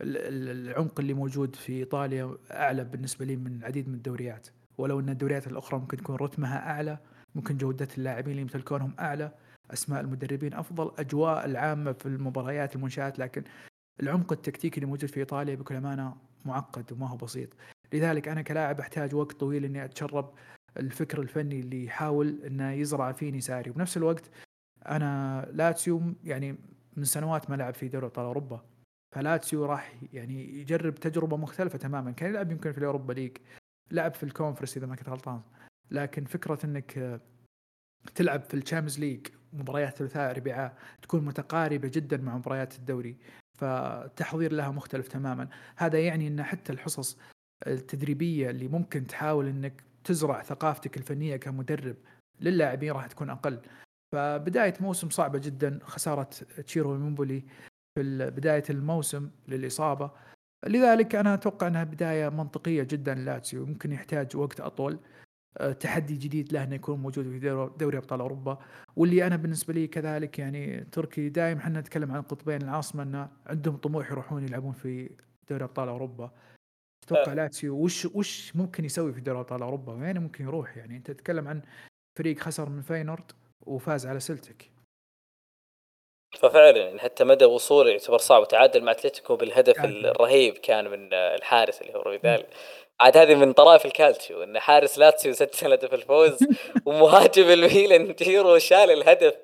العمق 0.01 0.99
اللي 0.99 1.13
موجود 1.13 1.55
في 1.55 1.73
إيطاليا 1.73 2.37
أعلى 2.51 2.83
بالنسبة 2.83 3.25
لي 3.25 3.35
من 3.35 3.57
العديد 3.57 3.89
من 3.89 3.95
الدوريات. 3.95 4.47
ولو 4.77 4.99
إن 4.99 5.09
الدوريات 5.09 5.47
الأخرى 5.47 5.79
ممكن 5.79 5.97
تكون 5.97 6.15
رتمها 6.15 6.69
أعلى 6.69 6.97
ممكن 7.35 7.57
جودة 7.57 7.87
اللاعبين 7.97 8.31
اللي 8.31 8.41
يمتلكونهم 8.41 8.93
أعلى 8.99 9.31
أسماء 9.73 10.01
المدربين 10.01 10.53
أفضل 10.53 10.91
أجواء 10.99 11.45
العامة 11.45 11.91
في 11.91 12.05
المباريات 12.05 12.75
المنشآت 12.75 13.19
لكن 13.19 13.43
العمق 14.03 14.31
التكتيكي 14.31 14.77
اللي 14.77 14.87
موجود 14.87 15.09
في 15.09 15.19
إيطاليا 15.19 15.55
بكل 15.55 15.75
أمانة 15.75 16.15
معقد 16.45 16.91
وما 16.91 17.09
هو 17.09 17.17
بسيط. 17.17 17.49
لذلك 17.93 18.27
أنا 18.27 18.41
كلاعب 18.41 18.79
أحتاج 18.79 19.15
وقت 19.15 19.31
طويل 19.31 19.65
إني 19.65 19.85
أتشرب 19.85 20.33
الفكر 20.77 21.21
الفني 21.21 21.59
اللي 21.59 21.85
يحاول 21.85 22.41
إنه 22.43 22.71
يزرع 22.71 23.11
فيني 23.11 23.41
ساري 23.41 23.69
وبنفس 23.69 23.97
الوقت 23.97 24.29
أنا 24.85 25.45
لاتسيو 25.53 26.13
يعني 26.23 26.55
من 26.97 27.03
سنوات 27.03 27.49
ما 27.49 27.55
لعب 27.55 27.73
في 27.73 27.87
دوري 27.87 28.05
أبطال 28.05 28.25
أوروبا. 28.25 28.65
فلاتسيو 29.15 29.65
راح 29.65 29.95
يعني 30.13 30.59
يجرب 30.59 30.95
تجربة 30.95 31.37
مختلفة 31.37 31.77
تماما. 31.77 32.11
كان 32.11 32.29
يلعب 32.29 32.51
يمكن 32.51 32.71
في 32.71 32.77
ال 32.77 32.82
Europa 32.82 33.13
League 33.13 33.37
لعب 33.91 34.13
في 34.13 34.23
ال 34.23 34.28
Conference 34.28 34.77
إذا 34.77 34.87
ما 34.87 34.95
كنت 34.95 35.09
غلطان. 35.09 35.41
لكن 35.91 36.25
فكرة 36.25 36.65
إنك 36.65 37.21
تلعب 38.15 38.41
في 38.41 38.53
ال 38.53 38.58
Champions 38.58 38.99
League 38.99 39.27
مباريات 39.55 39.97
ثلاثاء 39.97 40.37
أربعاء 40.37 40.77
تكون 41.01 41.25
متقاربة 41.25 41.87
جدا 41.93 42.17
مع 42.17 42.37
مباريات 42.37 42.75
الدوري 42.75 43.17
فالتحضير 43.53 44.51
لها 44.51 44.71
مختلف 44.71 45.07
تماما. 45.07 45.47
هذا 45.75 45.99
يعني 45.99 46.27
إن 46.27 46.43
حتى 46.43 46.73
الحصص 46.73 47.17
التدريبية 47.67 48.49
اللي 48.49 48.67
ممكن 48.67 49.07
تحاول 49.07 49.47
إنك 49.47 49.83
تزرع 50.03 50.43
ثقافتك 50.43 50.97
الفنية 50.97 51.35
كمدرب 51.35 51.95
للاعبين 52.41 52.91
راح 52.91 53.07
تكون 53.07 53.29
أقل. 53.29 53.59
فبداية 54.11 54.73
موسم 54.79 55.09
صعبة 55.09 55.39
جدا 55.39 55.79
خسارة 55.83 56.29
تشيرو 56.65 56.97
إيموبيلي 56.97 57.43
في 57.95 58.29
بداية 58.29 58.63
الموسم 58.69 59.29
للإصابة. 59.47 60.11
لذلك 60.67 61.15
أنا 61.15 61.33
أتوقع 61.33 61.67
إنها 61.67 61.83
بداية 61.83 62.29
منطقية 62.29 62.83
جدا 62.83 63.15
لاتسيو 63.15 63.65
ممكن 63.65 63.91
يحتاج 63.91 64.37
وقت 64.37 64.59
أطول. 64.59 64.99
تحدي 65.79 66.15
جديد 66.15 66.53
له 66.53 66.63
إنه 66.63 66.75
يكون 66.75 66.99
موجود 66.99 67.25
في 67.25 67.69
دوري 67.77 67.97
أبطال 67.97 68.19
أوروبا. 68.19 68.57
واللي 68.95 69.27
أنا 69.27 69.35
بالنسبة 69.35 69.73
لي 69.73 69.87
كذلك 69.87 70.39
يعني 70.39 70.87
تركي 70.91 71.29
دائما 71.29 71.59
إحنا 71.59 71.79
نتكلم 71.79 72.11
عن 72.11 72.19
القطبين 72.19 72.61
العاصمة 72.61 73.03
انه 73.03 73.29
عندهم 73.45 73.77
طموح 73.77 74.11
يروحون 74.11 74.43
يلعبون 74.43 74.73
في 74.73 75.09
دوري 75.49 75.63
أبطال 75.63 75.87
أوروبا. 75.87 76.31
تتوقع 77.01 77.31
أه. 77.31 77.35
لاتسيو 77.35 77.75
وش 77.75 78.05
وش 78.05 78.55
ممكن 78.55 78.85
يسوي 78.85 79.13
في 79.13 79.21
دوري 79.21 79.39
أبطال 79.39 79.61
أوروبا؟ 79.61 79.93
وين 79.93 80.19
ممكن 80.19 80.43
يروح 80.43 80.77
يعني؟ 80.77 80.97
أنت 80.97 81.11
تتكلم 81.11 81.47
عن 81.47 81.61
فريق 82.19 82.39
خسر 82.39 82.69
من 82.69 82.81
فاينورد 82.81 83.31
وفاز 83.65 84.05
على 84.05 84.19
سلتيك 84.19 84.71
ففعلا 86.39 86.77
يعني 86.77 86.99
حتى 86.99 87.23
مدى 87.23 87.45
وصوله 87.45 87.91
يعتبر 87.91 88.17
صعب. 88.17 88.41
وتعادل 88.41 88.83
مع 88.83 88.91
أتلتيكو 88.91 89.35
بالهدف 89.35 89.77
يعني. 89.77 90.09
الرهيب 90.09 90.53
كان 90.53 90.91
من 90.91 91.13
الحارس 91.13 91.81
اللي 91.81 91.93
هو 91.93 92.01
بروفيديل 92.01 92.45
عاد 92.99 93.17
هذه 93.17 93.35
من 93.35 93.53
طرائف 93.53 93.85
الكالتشيو 93.85 94.43
إن 94.43 94.59
حارس 94.59 94.97
لاتسيو 94.97 95.33
سجل 95.33 95.73
هدف 95.73 95.93
الفوز 95.93 96.37
ومهاجم 96.85 97.49
الميلان 97.49 98.15
جيرو 98.15 98.57
شال 98.57 98.91
الهدف 98.91 99.35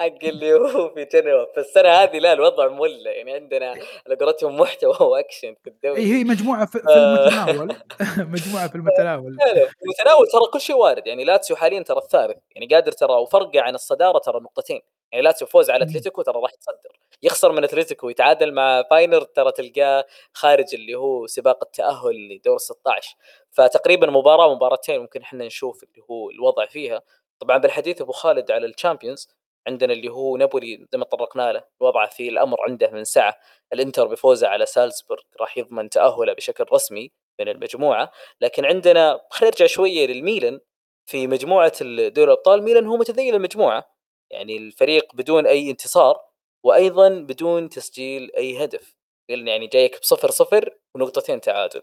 حق 0.00 0.24
اللي 0.24 0.54
هو 0.54 0.94
في 0.94 1.04
جنوا. 1.04 1.46
فالسنه 1.56 1.88
هذه 1.88 2.18
لا 2.18 2.32
الوضع 2.32 2.68
مولع 2.68 3.10
يعني 3.10 3.32
عندنا 3.32 3.70
على 4.06 4.16
قولتهم 4.20 4.56
محتوى 4.56 4.96
وأكشن 5.00 5.54
في 5.64 5.70
الدوري. 5.70 6.02
هي 6.02 6.24
مجموعة 6.24 6.66
في, 6.66 6.78
في 6.78 6.88
المتناول. 6.88 7.76
مجموعة 8.34 8.68
في 8.68 8.74
المتناول. 8.74 9.36
المتناول 9.84 10.26
ترى 10.32 10.40
كل 10.52 10.60
شيء 10.60 10.76
وارد. 10.76 11.06
يعني 11.06 11.24
لاتسيو 11.24 11.56
حاليا 11.56 11.82
ترى 11.82 11.98
الثالث. 11.98 12.36
يعني 12.54 12.66
قادر 12.74 12.92
ترى 12.92 13.12
وفرقه 13.12 13.60
عن 13.60 13.74
الصدارة 13.74 14.18
ترى 14.18 14.40
نقطتين. 14.40 14.80
يعني 15.12 15.24
لاتسيو 15.24 15.48
فوز 15.48 15.70
على 15.70 15.84
أتلتيكو 15.84 16.22
ترى 16.22 16.40
راح 16.40 16.52
يتصدر. 16.54 16.98
يخسر 17.22 17.52
من 17.52 17.64
أتلتيكو 17.64 18.06
ويتعادل 18.06 18.52
مع 18.54 18.82
فاينورد 18.90 19.22
ترى 19.22 19.52
تلقاه 19.52 20.04
خارج 20.32 20.74
اللي 20.74 20.94
هو 20.94 21.26
سباق 21.26 21.58
التأهل 21.64 22.28
لدور 22.28 22.58
16 22.58 23.16
فتقريبا 23.50 24.10
مباراة 24.10 24.54
مباراتين 24.54 25.00
ممكن 25.00 25.22
إحنا 25.22 25.46
نشوف 25.46 25.82
اللي 25.84 26.02
هو 26.10 26.30
الوضع 26.30 26.66
فيها. 26.66 27.02
طبعا 27.40 27.58
بالحديث 27.58 28.00
أبو 28.00 28.12
خالد 28.12 28.50
على 28.50 28.66
ال 28.66 28.72
Champions 28.72 29.28
عندنا 29.68 29.92
اللي 29.92 30.08
هو 30.08 30.36
نابولي 30.36 30.86
زي 30.92 30.98
ما 30.98 31.04
تطرقنا 31.04 31.52
له 31.52 31.64
وضعه 31.80 32.08
في 32.10 32.28
الأمر 32.28 32.56
عنده 32.60 32.90
من 32.90 33.04
ساعة. 33.04 33.36
الإنتر 33.72 34.06
بفوزه 34.06 34.48
على 34.48 34.66
سالزبورغ 34.66 35.22
راح 35.40 35.58
يضمن 35.58 35.90
تأهله 35.90 36.32
بشكل 36.32 36.64
رسمي 36.72 37.12
من 37.40 37.48
المجموعة. 37.48 38.10
لكن 38.40 38.64
عندنا 38.64 39.20
خلينا 39.30 39.50
نرجع 39.54 39.66
شوية 39.66 40.06
للميلان. 40.06 40.60
في 41.06 41.26
مجموعة 41.26 41.72
دوري 42.08 42.24
الأبطال 42.32 42.62
ميلان 42.62 42.86
هو 42.86 42.96
متذيل 42.96 43.34
المجموعة. 43.34 43.97
يعني 44.32 44.56
الفريق 44.56 45.14
بدون 45.14 45.46
أي 45.46 45.70
انتصار 45.70 46.20
وأيضا 46.64 47.08
بدون 47.08 47.68
تسجيل 47.68 48.30
أي 48.36 48.64
هدف. 48.64 48.96
يعني 49.28 49.66
جايك 49.66 50.00
بصفر 50.00 50.30
صفر 50.30 50.78
ونقطتين 50.94 51.40
تعادل. 51.40 51.82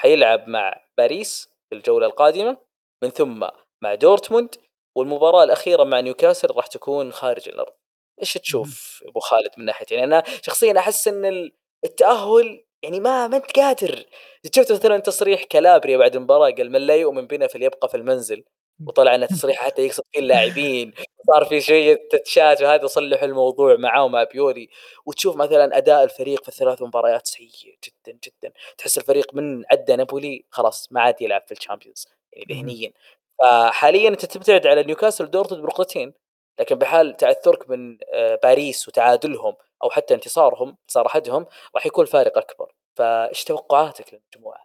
حيلعب 0.00 0.48
مع 0.48 0.84
باريس 0.98 1.48
في 1.70 1.76
الجولة 1.76 2.06
القادمة 2.06 2.56
من 3.02 3.10
ثم 3.10 3.48
مع 3.82 3.94
دورتموند 3.94 4.54
والمباراة 4.96 5.44
الأخيرة 5.44 5.84
مع 5.84 6.00
نيوكاسل 6.00 6.48
راح 6.50 6.66
تكون 6.66 7.12
خارج 7.12 7.48
الأرض. 7.48 7.72
إيش 8.20 8.34
تشوف 8.34 9.02
أبو 9.06 9.20
خالد 9.20 9.50
من 9.58 9.64
ناحية؟ 9.64 9.86
يعني 9.90 10.04
أنا 10.04 10.22
شخصيا 10.42 10.78
أحس 10.78 11.08
إن 11.08 11.50
التأهل 11.84 12.64
يعني 12.82 13.00
ما 13.00 13.28
ما 13.28 13.36
أنت 13.36 13.58
قادر. 13.58 14.04
شفت 14.56 14.72
مثلا 14.72 14.98
تصريح 14.98 15.44
كالابريا 15.44 15.96
بعد 15.96 16.16
المباراة 16.16 16.50
قال 16.50 16.72
من 16.72 16.80
لا 16.80 16.96
يؤمن 16.96 17.26
بنا 17.26 17.46
فليبقى 17.46 17.88
في 17.88 17.96
المنزل. 17.96 18.44
وطلع 18.86 19.16
لنا 19.16 19.26
تصريح 19.26 19.56
حتى 19.64 19.82
يقصد 19.86 20.02
فيه 20.12 20.20
اللاعبين 20.20 20.92
صار 21.26 21.44
في 21.44 21.60
شوية 21.60 22.08
touch 22.10 22.53
ات 22.53 22.62
وهذا 22.62 22.86
صلحوا 22.86 23.28
الموضوع 23.28 23.76
معاه 23.76 24.04
ومع 24.04 24.24
بيولي 24.24 24.68
وتشوف 25.06 25.36
مثلا 25.36 25.76
أداء 25.76 26.04
الفريق 26.04 26.42
في 26.42 26.48
الثلاث 26.48 26.82
مباريات 26.82 27.26
سيء 27.26 27.50
جدا 27.84 28.18
جدا. 28.24 28.52
تحس 28.78 28.98
الفريق 28.98 29.34
من 29.34 29.64
عدى 29.72 29.96
نابولي 29.96 30.44
خلاص 30.50 30.92
ما 30.92 31.00
عاد 31.00 31.22
يلعب 31.22 31.42
في 31.46 31.52
ال 31.52 31.58
Champions 31.58 32.08
يعني 32.32 32.46
ذهنيا. 32.54 32.92
فحاليا 33.42 34.08
أنت 34.08 34.24
تبتعد 34.24 34.66
على 34.66 34.82
نيوكاسل 34.82 35.30
دورتموند 35.30 35.64
بنقطتين 35.64 36.14
لكن 36.60 36.74
بحال 36.76 37.16
تعثرك 37.16 37.70
من 37.70 37.98
آه، 38.14 38.38
باريس 38.42 38.88
وتعادلهم 38.88 39.56
أو 39.84 39.90
حتى 39.90 40.14
انتصارهم 40.14 40.68
انتصار 40.68 41.06
احدهم 41.06 41.46
راح 41.74 41.86
يكون 41.86 42.06
فارق 42.06 42.38
أكبر. 42.38 42.72
فايش 42.94 43.44
توقعاتك 43.44 44.14
للمجموعة؟ 44.14 44.64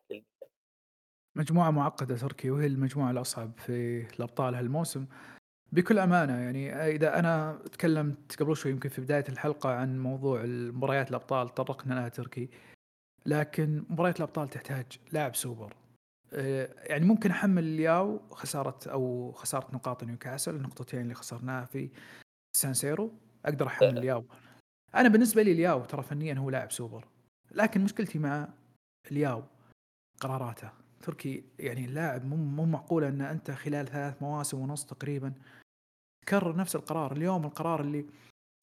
مجموعة 1.39 1.71
معقدة 1.71 2.17
تركي 2.17 2.51
وهي 2.51 2.67
المجموعة 2.67 3.11
الأصعب 3.11 3.51
في 3.57 4.05
الأبطال 4.15 4.55
هالموسم. 4.55 5.05
بكل 5.71 5.99
أمانة 5.99 6.33
يعني 6.33 6.73
إذا 6.95 7.19
أنا 7.19 7.59
تكلمت 7.71 8.35
قبل 8.39 8.55
شوي 8.55 8.71
يمكن 8.71 8.89
في 8.89 9.01
بداية 9.01 9.25
الحلقة 9.29 9.69
عن 9.73 9.99
موضوع 9.99 10.43
المباريات 10.43 11.09
الأبطال 11.09 11.49
طرقنا 11.49 11.93
لها 11.93 12.09
تركي. 12.09 12.49
لكن 13.25 13.83
مباريات 13.89 14.17
الأبطال 14.17 14.49
تحتاج 14.49 14.85
لاعب 15.11 15.35
سوبر. 15.35 15.73
آه، 16.33 16.69
يعني 16.83 17.05
ممكن 17.05 17.31
أحمل 17.31 17.63
الياو 17.63 18.19
خسارة 18.31 18.79
أو 18.87 19.31
خسارة 19.31 19.67
نقاط 19.73 20.03
نيوكاسل 20.03 20.55
النقطتين 20.55 21.01
اللي 21.01 21.13
خسرناها 21.13 21.65
في 21.65 21.89
سانسيرو 22.55 23.13
أقدر 23.45 23.67
أحمل 23.67 23.97
لياو 23.97 24.23
أنا 24.95 25.09
بالنسبة 25.09 25.41
لي 25.43 25.51
لياو 25.51 25.85
ترى 25.85 26.03
فنيا 26.03 26.33
هو 26.33 26.49
لاعب 26.49 26.71
سوبر. 26.71 27.07
لكن 27.51 27.83
مشكلتي 27.83 28.19
مع 28.19 28.47
لياو 29.11 29.43
قراراته. 30.19 30.71
تركي 31.01 31.43
يعني 31.59 31.85
اللاعب 31.85 32.25
مو 32.25 32.35
مو 32.35 32.65
معقول 32.65 33.03
أن 33.03 33.21
أنت 33.21 33.51
خلال 33.51 33.87
ثلاث 33.87 34.21
مواسم 34.21 34.59
ونص 34.59 34.85
تقريبا 34.85 35.33
تكرر 36.25 36.55
نفس 36.55 36.75
القرار. 36.75 37.11
اليوم 37.11 37.45
القرار 37.45 37.81
اللي 37.81 38.05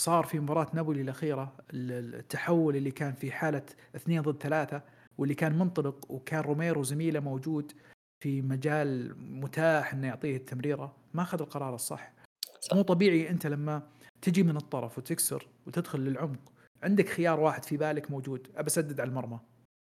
صار 0.03 0.25
في 0.25 0.41
مباراة 0.41 0.67
نابولي 0.75 1.01
الأخيرة 1.01 1.57
التحول 1.71 2.77
اللي 2.77 2.91
كان 2.91 3.13
في 3.13 3.33
حالة 3.33 3.63
اثنين 3.97 4.23
ضد 4.23 4.43
ثلاثة 4.43 4.83
واللي 5.19 5.35
كان 5.35 5.59
منطلق 5.59 6.11
وكان 6.11 6.41
روميرو 6.41 6.83
زميله 6.83 7.21
موجود 7.21 7.73
في 8.21 8.43
مجال 8.43 9.15
متاح 9.41 9.95
إنه 9.95 10.07
يعطيه 10.07 10.37
التمريرة 10.37 10.97
ما 11.15 11.23
أخذ 11.23 11.41
القرار 11.41 11.75
الصح. 11.75 12.13
صح. 12.61 12.77
مو 12.77 12.83
طبيعي 12.83 13.31
أنت 13.31 13.47
لما 13.47 13.83
تجي 14.23 14.43
من 14.43 14.57
الطرف 14.57 14.99
وتكسر 14.99 15.49
وتدخل 15.67 16.01
للعمق 16.01 16.53
عندك 16.83 17.09
خيار 17.09 17.41
واحد 17.41 17.65
في 17.65 17.77
بالك 17.77 18.11
موجود 18.11 18.49
أبى 18.57 18.67
أسدد 18.67 19.01
على 19.01 19.09
المرمى. 19.09 19.41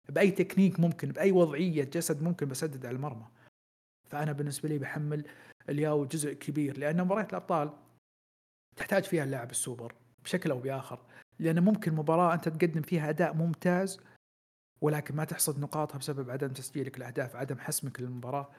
بأي 0.10 0.32
تكنيك 0.32 0.80
ممكن 0.80 1.12
بأي 1.12 1.32
وضعية 1.32 1.84
جسد 1.84 2.24
ممكن 2.24 2.48
بسدد 2.48 2.86
على 2.86 2.96
المرمى. 2.96 3.26
فأنا 4.10 4.32
بالنسبة 4.32 4.70
لي 4.70 4.78
بحمل 4.78 5.26
لياو 5.70 6.06
جزء 6.06 6.34
كبير 6.34 6.78
لأن 6.78 7.04
مباريات 7.04 7.30
الأبطال 7.30 7.74
تحتاج 8.76 9.04
فيها 9.04 9.24
اللاعب 9.24 9.52
السوبر 9.52 9.96
بشكل 10.24 10.52
أو 10.52 10.60
بآخر. 10.60 11.00
لأن 11.40 11.64
ممكن 11.64 11.94
مباراة 11.94 12.34
أنت 12.34 12.50
تقدم 12.50 12.82
فيها 12.82 13.10
أداء 13.10 13.34
ممتاز 13.34 14.00
ولكن 14.82 15.16
ما 15.16 15.24
تحصد 15.26 15.60
نقاطها 15.60 15.98
بسبب 15.98 16.30
عدم 16.30 16.48
تسجيلك 16.48 16.98
الأهداف 16.98 17.36
عدم 17.36 17.60
حسمك 17.60 18.02
للمباراة. 18.02 18.52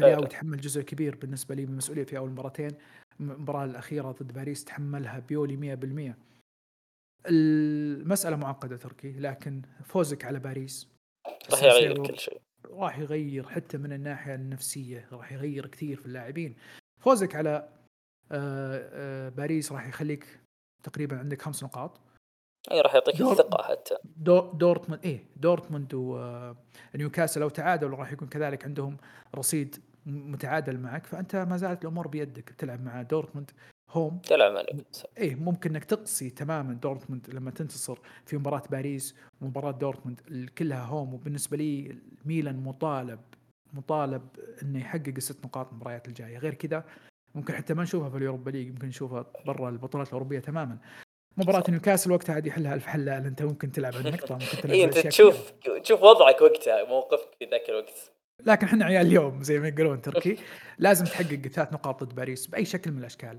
فالياو 0.00 0.22
يتحمل 0.22 0.60
جزء 0.60 0.82
كبير 0.82 1.16
بالنسبة 1.16 1.54
لي 1.54 1.66
من 1.66 1.72
المسؤوليه 1.72 2.04
في 2.04 2.18
أول 2.18 2.30
مباراتين. 2.30 2.70
المباراة 3.20 3.64
الأخيرة 3.64 4.12
ضد 4.12 4.32
باريس 4.32 4.64
تحملها 4.64 5.18
بيولي 5.18 5.56
100% 5.56 6.16
المسألة 7.26 8.36
معقدة 8.36 8.76
تركي 8.76 9.12
لكن 9.12 9.62
فوزك 9.84 10.24
على 10.24 10.38
باريس 10.38 10.93
راح 11.52 11.62
يغير 11.62 12.06
كل 12.06 12.18
شيء. 12.18 12.40
راح 12.70 12.98
يغير 12.98 13.48
حتى 13.48 13.78
من 13.78 13.92
الناحية 13.92 14.34
النفسية 14.34 15.08
راح 15.12 15.32
يغير 15.32 15.66
كثير 15.66 15.96
في 15.96 16.06
اللاعبين. 16.06 16.56
فوزك 17.00 17.34
على 17.34 17.68
آه، 18.32 18.90
آه، 18.92 19.28
باريس 19.28 19.72
راح 19.72 19.88
يخليك 19.88 20.40
تقريبا 20.82 21.18
عندك 21.18 21.42
خمس 21.42 21.64
نقاط. 21.64 22.00
أي 22.70 22.80
راح 22.80 22.94
يعطيك 22.94 23.16
دور... 23.16 23.32
الثقة 23.32 23.62
حتى. 23.62 23.96
دور... 24.04 24.52
دورتموند 24.52 25.04
إيه 25.04 25.24
دورتموند 25.36 25.94
ونيوكاسل 25.94 27.40
لو 27.40 27.48
تعادلوا 27.48 27.98
راح 27.98 28.12
يكون 28.12 28.28
كذلك 28.28 28.64
عندهم 28.64 28.96
رصيد 29.34 29.76
متعادل 30.06 30.78
معك. 30.78 31.06
فأنت 31.06 31.36
ما 31.36 31.56
زالت 31.56 31.82
الأمور 31.82 32.08
بيدك 32.08 32.48
تلعب 32.58 32.80
مع 32.80 33.02
دورتموند. 33.02 33.50
home 33.94 34.18
تلعب 34.18 34.52
مع 34.52 34.62
إيه 35.18 35.34
ممكن 35.34 35.70
إنك 35.70 35.84
تقصي 35.84 36.30
تماما 36.30 36.74
دورتموند 36.74 37.30
لما 37.30 37.50
تنتصر 37.50 37.98
في 38.26 38.36
مباراة 38.36 38.62
باريس 38.70 39.16
ومباراة 39.40 39.70
دورتموند 39.70 40.50
كلها 40.58 40.84
home 40.84 41.14
وبالنسبة 41.14 41.56
لي 41.56 41.96
ميلان 42.24 42.56
مطالب 42.56 43.20
مطالب 43.74 44.22
إنه 44.62 44.80
يحقق 44.80 45.12
الست 45.16 45.44
نقاط 45.44 45.72
المباريات 45.72 46.08
الجاية. 46.08 46.38
غير 46.38 46.54
كذا 46.54 46.84
ممكن 47.34 47.54
حتى 47.54 47.74
ما 47.74 47.82
نشوفها 47.82 48.10
في 48.10 48.16
ال 48.16 48.21
Europa 48.21 48.50
League 48.50 48.68
ممكن 48.68 48.88
نشوفها 48.88 49.26
برا 49.46 49.68
البطولات 49.68 50.08
الأوروبية 50.08 50.38
تماما. 50.38 50.78
مباراة 51.36 51.64
نيوكاسل 51.68 52.12
وقتها 52.12 52.34
عاد 52.34 52.46
يحلها 52.46 52.74
ألف 52.74 52.86
حلال. 52.86 53.26
أنت 53.26 53.42
ممكن 53.42 53.72
تلعب 53.72 53.94
النقطة 53.94 54.34
ممكن 54.34 54.56
تلعب 54.62 54.74
إيه 54.74 54.84
أنت 54.84 54.98
تشوف 54.98 55.50
تشوف 55.82 56.02
وضعك 56.02 56.40
وقتها 56.40 56.84
موقفك 56.84 57.28
في 57.38 57.44
ذاك 57.44 57.68
الوقت. 57.68 58.10
لكن 58.46 58.66
إحنا 58.66 58.84
عيال 58.84 59.06
اليوم 59.06 59.42
زي 59.42 59.60
ما 59.60 59.68
يقولون 59.68 60.02
تركي 60.02 60.38
لازم 60.78 61.04
تحقق 61.04 61.48
ثلاث 61.48 61.72
نقاط 61.72 62.04
ضد 62.04 62.14
باريس 62.14 62.46
بأي 62.46 62.64
شكل 62.64 62.92
من 62.92 62.98
الأشكال. 62.98 63.38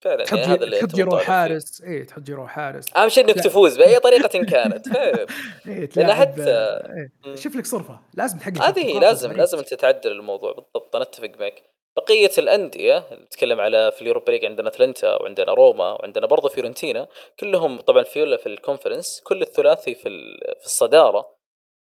فعلا 0.00 0.24
تحط 0.24 0.38
يعني 0.38 0.52
هذا 0.52 0.64
اللي 0.64 0.78
تحط 0.78 0.94
جيرو. 0.94 1.18
حارس 1.18 1.82
اي 1.82 2.04
تحط 2.04 2.22
جيرو 2.22 2.46
حارس 2.46 2.96
أهم 2.96 3.08
شيء 3.08 3.24
إنك. 3.24 3.34
تفوز 3.34 3.78
بأي 3.78 3.98
طريقة 3.98 4.28
كانت 4.52 4.96
اي 4.96 5.88
لأن 5.96 6.12
حتى 6.12 6.42
إيه. 6.46 7.34
شوف 7.34 7.56
لك 7.56 7.66
صرفة 7.66 8.00
لازم 8.14 8.38
تحقق 8.38 8.62
هذه 8.62 8.68
الثقافة 8.68 9.00
لازم. 9.00 9.32
لازم 9.32 9.58
أنت 9.58 9.74
تعدل 9.74 10.12
الموضوع 10.12 10.52
بالضبط 10.52 10.96
أنا 10.96 11.04
أتفق 11.04 11.30
معك 11.40 11.62
بقية 11.96 12.30
الأندية 12.38 13.06
نتكلم 13.12 13.60
على 13.60 13.92
في 13.92 14.02
ال 14.02 14.06
Europa 14.06 14.30
League 14.30 14.44
عندنا 14.44 14.68
أتلانتا 14.68 15.22
وعندنا 15.22 15.52
روما 15.52 15.92
وعندنا 15.92 16.26
برضه 16.26 16.48
فيورنتينا 16.48 17.08
كلهم 17.40 17.80
طبعا 17.80 18.02
في 18.02 18.38
في 18.38 18.46
ال 18.46 18.53
Conference 18.53 19.20
كل 19.24 19.42
الثلاثي 19.42 19.94
في 19.94 20.02
في 20.60 20.64
الصدارة 20.64 21.38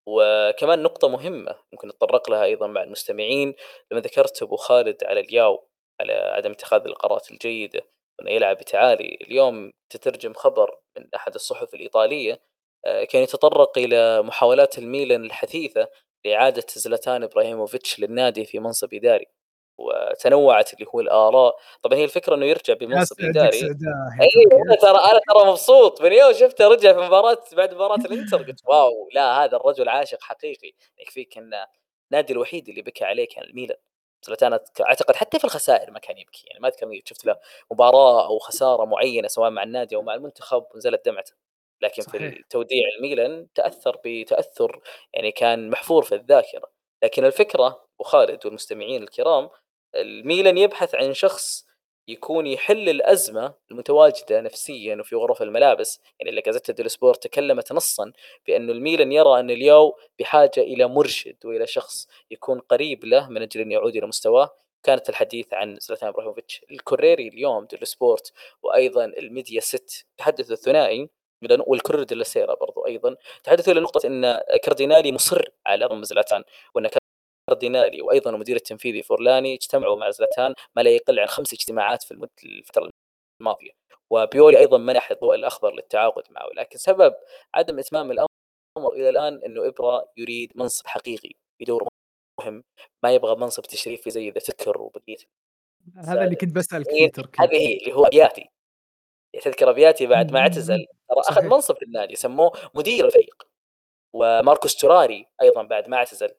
وكمان 0.08 0.84
نقطة 0.84 1.08
مهمة 1.10 1.56
ممكن 1.74 1.88
نتطرق 1.88 2.30
لها 2.30 2.44
أيضا 2.44 2.68
مع 2.68 2.84
المستمعين 2.84 3.56
لما 3.92 4.02
ذكرت 4.02 4.44
أبو 4.44 4.56
خالد 4.56 5.04
على 5.04 5.20
لياو 5.20 5.68
على 6.02 6.14
عدم 6.14 6.52
اتخاذ 6.52 6.82
القرارات 6.86 7.32
الجيدة 7.32 7.82
وأنه 8.20 8.32
يلعب 8.32 8.58
بتعالي 8.58 9.18
اليوم 9.22 9.72
تترجم 9.90 10.34
خبر 10.34 10.80
من 10.98 11.06
أحد 11.16 11.36
الصحف 11.36 11.74
الإيطالية 11.74 12.42
آه، 12.86 13.04
كان 13.04 13.24
يتطرق 13.24 13.78
إلى 13.78 14.22
محاولات 14.22 14.78
الميلان 14.78 15.26
الحثيثة 15.26 15.88
لإعادة 16.26 16.66
زلاتان 16.76 17.24
إبراهيموفيتش 17.24 18.00
للنادي 18.00 18.46
في 18.46 18.60
منصب 18.60 18.94
إداري 18.94 19.26
وتنوعت 19.80 20.74
اللي 20.74 20.86
هو 20.96 21.00
الآراء. 21.00 21.56
طبعا 21.82 21.98
هي 21.98 22.04
الفكرة 22.04 22.36
أنه 22.36 22.46
يرجع 22.46 22.74
بمنصب 22.74 23.20
يا 23.20 23.28
اي 23.28 23.34
تركي. 23.34 24.56
أنا 24.66 24.76
ترى 24.76 24.98
أنا 24.98 25.20
ترى 25.30 25.50
مبسوط. 25.52 26.02
من 26.02 26.14
يوم 26.14 26.34
شفته 26.34 26.68
رجع 26.68 26.94
في 26.94 27.00
مباراة 27.00 27.38
بعد 27.54 27.74
مباراة 27.74 27.96
الإنتر 27.96 28.44
قلت 28.44 28.62
واو 28.66 29.10
لا 29.14 29.44
هذا 29.46 29.58
الرجل 29.58 29.90
عاشق 29.90 30.22
حقيقي. 30.22 30.72
يكفيك 30.98 31.38
ان 31.38 31.52
النادي 32.12 32.34
الوحيد 32.34 32.70
اللي 32.70 32.82
بكى 32.82 33.06
عليه 33.06 33.28
كان 33.28 33.44
الميلان. 33.44 33.78
زلاتان 34.24 34.60
أعتقد 34.82 35.16
حتى 35.16 35.40
في 35.40 35.46
الخسائر 35.46 35.92
ما 35.92 36.00
كان 36.00 36.18
يبكي. 36.18 36.44
يعني 36.48 36.60
ما 36.60 36.68
أذكر 36.68 37.02
شفت 37.06 37.26
له 37.26 37.40
مباراة 37.72 38.28
أو 38.28 38.40
خسارة 38.40 38.86
معينة 38.86 39.28
سواء 39.28 39.50
مع 39.50 39.64
النادي 39.64 39.96
أو 39.96 40.02
مع 40.02 40.14
المنتخب 40.14 40.66
ونزلت 40.76 41.06
دمعته 41.06 41.34
لكن 41.82 42.02
في 42.04 42.10
صحيح. 42.10 42.34
التوديع 42.38 42.84
الميلان 42.98 43.48
تأثر 43.56 43.98
بتاثر 44.06 44.82
يعني 45.14 45.32
كان 45.32 45.70
محفور 45.70 46.04
في 46.04 46.16
الذاكرة. 46.16 46.72
لكن 47.04 47.26
الفكرة 47.26 47.68
ابو 47.68 48.04
خالد 48.04 48.46
والمستمعين 48.46 49.04
الكرام 49.04 49.50
الميلان 49.96 50.58
يبحث 50.58 50.96
عن 50.96 51.14
شخص 51.14 51.69
يكون 52.10 52.48
يحل 52.48 52.90
الأزمة 52.90 53.54
المتواجدة 53.72 54.42
نفسيا 54.42 54.96
وفي 54.96 55.16
غرف 55.16 55.42
الملابس، 55.42 56.02
يعني 56.20 56.30
اللي 56.30 56.62
ديل 56.70 56.92
سبورت 56.92 57.24
تكلمت 57.24 57.72
نصا 57.72 58.12
بانه 58.48 58.72
الميلان 58.72 59.12
يرى 59.12 59.40
أن 59.40 59.50
لياو 59.50 59.98
بحاجة 60.20 60.58
إلى 60.58 60.88
مرشد 60.88 61.36
وإلى 61.46 61.68
شخص 61.68 62.08
يكون 62.32 62.60
قريب 62.60 63.06
له 63.06 63.30
من 63.30 63.42
أجل 63.42 63.62
أن 63.62 63.72
يعود 63.72 63.96
إلى 63.96 64.08
مستواه، 64.08 64.50
كانت 64.84 65.10
الحديث 65.10 65.54
عن 65.54 65.78
زلاتان 65.80 66.10
إبراهيموفيتش، 66.10 66.62
الكوريري 66.72 67.28
اليوم 67.28 67.66
ديل 67.66 67.88
سبورت 67.88 68.34
وأيضا 68.64 69.06
الميديا 69.06 69.60
ست 69.60 70.06
تحدث 70.18 70.52
الثنائي. 70.52 71.10
والكورير 71.68 72.04
ديلا 72.04 72.24
سيرا 72.24 72.56
برضو 72.56 72.86
أيضا 72.88 73.16
تحدثوا 73.44 73.74
إلى 73.74 73.82
نقطة 73.82 74.08
إن 74.08 74.40
كاردينالي 74.64 75.12
مصر 75.12 75.46
على 75.66 75.86
ضم 75.86 76.04
زلاتان 76.04 76.44
وأن 76.76 76.88
كاردينالي 77.50 78.02
وأيضا 78.02 78.32
المدير 78.32 78.56
التنفيذي 78.56 79.04
فورلاني 79.04 79.54
اجتمعوا 79.54 79.96
مع 79.98 80.10
زلاتان 80.10 80.54
ما 80.76 80.82
لا 80.82 80.90
يقل 80.90 81.20
عن 81.20 81.28
خمس 81.28 81.54
اجتماعات 81.54 82.04
في 82.04 82.12
الفترة 82.46 82.90
الماضية. 83.42 83.72
وبيولي 84.10 84.58
أيضا 84.60 84.78
منح 84.78 85.12
الضوء 85.12 85.36
الأخضر 85.36 85.74
للتعاقد 85.74 86.24
معه 86.32 86.48
لكن 86.56 86.78
سبب 86.78 87.16
عدم 87.54 87.80
إتمام 87.80 88.12
الأمر 88.12 88.28
إلى 88.94 89.10
الآن 89.10 89.42
إنه 89.46 89.68
إبرا 89.68 90.12
يريد 90.18 90.52
منصب 90.56 90.88
حقيقي 90.88 91.32
بدور 91.62 91.88
مهم 92.40 92.64
ما 93.04 93.12
يبغى 93.14 93.36
منصب 93.36 93.64
تشريفي 93.64 94.10
زي 94.10 94.30
ذا 94.30 94.40
تذكر 94.40 94.82
وبقية 94.82 95.18
هذا 95.98 96.24
اللي 96.24 96.36
كنت 96.36 96.56
بسألك 96.56 96.90
فيه 96.90 97.12
هذه 97.40 97.56
هي 97.56 97.78
اللي 97.78 97.94
هو 97.94 98.06
ابياتي 98.06 98.50
تذكر 99.44 99.70
ابياتي 99.70 100.08
بعد 100.08 100.32
ما. 100.32 100.40
اعتزل 100.40 100.86
ترى 101.10 101.20
أخذ. 101.20 101.44
منصب 101.44 101.76
في 101.76 101.86
النادي 101.86 102.16
سموه 102.16 102.52
مدير 102.76 103.06
الفريق. 103.06 103.48
وماركوس 104.14 104.76
توراري 104.76 105.28
أيضا 105.42 105.64
بعد 105.64 105.88
ما 105.88 105.98
اعتزل 105.98 106.30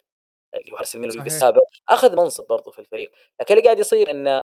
اللي 0.55 0.72
هو 0.72 0.77
حارس 0.77 0.97
صحيح. 0.97 1.24
السابق 1.24 1.62
أخذ 1.89 2.16
منصب 2.16 2.47
برضه 2.47 2.70
في 2.70 2.78
الفريق 2.78 3.12
لكن 3.40 3.55
اللي 3.55 3.64
قاعد 3.64 3.78
يصير 3.78 4.10
إنه 4.10 4.40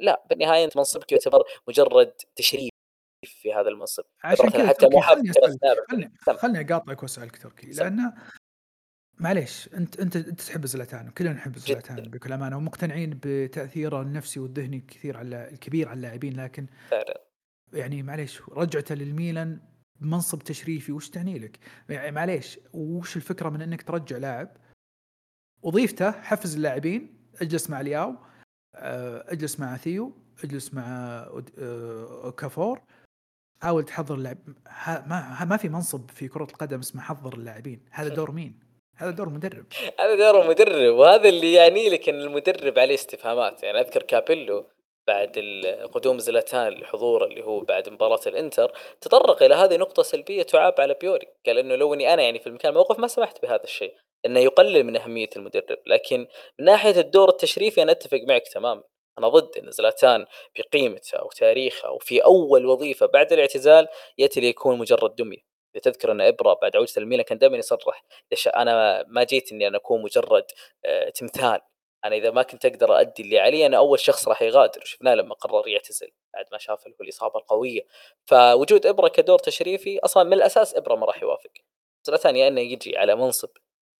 لا 0.00 0.24
بالنهاية 0.30 0.64
أنت 0.64 0.76
منصبك 0.76 1.12
يعتبر 1.12 1.42
مجرد 1.68 2.12
تشريف 2.36 2.70
في 3.26 3.54
هذا 3.54 3.68
المنصب 3.68 4.04
عشان 4.24 4.50
كذا 4.50 4.68
حتى 4.68 4.88
مو 4.88 5.00
خلني. 5.00 5.32
خلني 6.38 6.60
أقاطعك 6.60 7.02
وأسألك 7.02 7.36
تركي 7.36 7.72
سم. 7.72 7.82
لأن 7.82 8.12
معليش 9.18 9.68
أنت 9.74 10.00
أنت 10.00 10.16
أنت 10.16 10.40
تحب 10.40 10.66
زلاتان 10.66 11.08
وكلنا 11.08 11.32
نحب. 11.32 11.58
زلاتان 11.58 11.96
بكل 11.96 12.32
أمانة 12.32 12.56
ومقتنعين 12.56 13.20
بتأثيره 13.22 14.02
النفسي 14.02 14.40
والذهني 14.40 14.80
كثير 14.80 15.16
على 15.16 15.48
الكبير 15.48 15.88
على 15.88 15.96
اللاعبين 15.96 16.40
لكن 16.40 16.66
فعلا 16.90 17.20
يعني 17.72 18.02
معليش 18.02 18.42
رجعته 18.50 18.94
للميلان 18.94 19.60
بمنصب 20.00 20.38
تشريفي 20.38 20.92
وش 20.92 21.10
تعني 21.10 21.38
لك؟ 21.38 21.58
يعني 21.88 22.10
معليش 22.10 22.58
وش 22.72 23.16
الفكرة 23.16 23.48
من 23.48 23.62
إنك 23.62 23.82
ترجع 23.82 24.16
لاعب 24.16 24.56
وظيفته 25.64 26.10
حفز 26.10 26.56
اللاعبين 26.56 27.14
اجلس 27.42 27.70
مع 27.70 27.80
لياو 27.80 28.14
آه، 28.76 29.24
اجلس 29.28 29.60
مع 29.60 29.76
ثيو 29.76 30.12
اجلس 30.44 30.74
مع 30.74 30.82
آه، 31.58 32.30
كافور. 32.38 32.80
حاول 33.62 33.84
تحضر 33.84 34.14
اللاعب 34.14 34.38
ها- 34.68 35.04
ما 35.08 35.44
ما 35.44 35.56
في 35.56 35.68
منصب 35.68 36.10
في 36.10 36.28
كرة 36.28 36.44
القدم 36.44 36.78
اسمه 36.78 37.02
حضر 37.02 37.34
اللاعبين. 37.34 37.80
هذا 37.90 38.08
دور 38.08 38.30
مين؟ 38.30 38.60
هذا 38.96 39.10
دور 39.10 39.28
مدرب. 39.28 39.66
هذا 40.00 40.16
دور 40.16 40.42
المدرب 40.42 40.94
وهذا 40.94 41.28
اللي 41.28 41.52
يعني 41.52 41.88
لك 41.90 42.08
ان 42.08 42.20
المدرب 42.20 42.78
عليه 42.78 42.94
استفهامات. 42.94 43.62
يعني 43.62 43.80
أذكر 43.80 44.02
كابيلو 44.02 44.66
بعد 45.06 45.38
قدوم 45.92 46.18
زلاتان 46.18 46.72
لحضوره 46.72 47.24
اللي 47.26 47.44
هو 47.44 47.60
بعد 47.60 47.88
مباراة 47.88 48.20
الإنتر 48.26 48.72
تطرق 49.00 49.42
إلى 49.42 49.54
هذه 49.54 49.76
نقطة 49.76 50.02
سلبية 50.02 50.42
تعاب 50.42 50.74
على 50.78 50.96
بيوري. 51.00 51.26
قال 51.46 51.58
إنه 51.58 51.74
لو 51.74 51.94
إني 51.94 52.14
أنا 52.14 52.22
يعني 52.22 52.38
في 52.38 52.46
المكان 52.46 52.70
الموقف 52.72 52.98
ما 52.98 53.06
سمحت 53.08 53.42
بهذا 53.42 53.64
الشيء. 53.64 53.94
إنه 54.26 54.40
يقلل 54.40 54.84
من 54.84 54.96
أهمية 54.96 55.28
المدرب 55.36 55.78
لكن 55.86 56.26
من 56.58 56.64
ناحية 56.64 57.00
الدور 57.00 57.28
التشريفي 57.28 57.82
أنا 57.82 57.92
أتفق 57.92 58.20
معك 58.28 58.48
تماما. 58.48 58.82
أنا 59.18 59.28
ضد 59.28 59.58
إن 59.58 59.70
زلاتان 59.70 60.26
بقيمته 60.58 61.16
أو 61.16 61.28
تاريخه 61.28 61.88
أو 61.88 61.98
في 61.98 62.24
أول 62.24 62.66
وظيفة 62.66 63.06
بعد 63.06 63.32
الاعتزال 63.32 63.88
يأتي 64.18 64.40
ليكون 64.40 64.78
مجرد 64.78 65.16
دمية. 65.16 65.54
إذا 65.74 65.82
تذكر 65.82 66.12
أن 66.12 66.20
إبرة 66.20 66.54
بعد 66.62 66.76
عودته 66.76 66.98
الميلان 66.98 67.24
كان 67.24 67.38
دائما 67.38 67.56
يصرح 67.56 68.04
ليش 68.30 68.48
أنا 68.48 69.04
ما 69.08 69.24
جيت 69.24 69.52
إني 69.52 69.68
أنا 69.68 69.76
أكون 69.76 70.02
مجرد 70.02 70.44
آه، 70.84 71.08
تمثال؟ 71.10 71.60
أنا 72.04 72.16
إذا 72.16 72.30
ما 72.30 72.42
كنت 72.42 72.66
أقدر 72.66 73.00
ادي 73.00 73.22
اللي 73.22 73.38
علي 73.38 73.66
أنا 73.66 73.76
أول 73.76 74.00
شخص 74.00 74.28
راح 74.28 74.42
يغادر. 74.42 74.84
شفناه 74.84 75.14
لما 75.14 75.34
قرر 75.34 75.68
يعتزل 75.68 76.10
بعد 76.34 76.44
ما 76.52 76.58
شاف 76.58 76.86
الإصابة 77.00 77.40
القوية. 77.40 77.80
فوجود 78.26 78.86
إبرة 78.86 79.08
كدور 79.08 79.38
تشريفي 79.38 79.98
أصلا 79.98 80.22
من 80.24 80.32
الأساس 80.32 80.74
إبرة 80.74 80.94
ما 80.94 81.06
راح 81.06 81.22
يوافق. 81.22 81.50
زلاتان 82.04 82.36
يا 82.36 82.48
إنه 82.48 82.60
يجي 82.60 82.98
على 82.98 83.16
منصب 83.16 83.48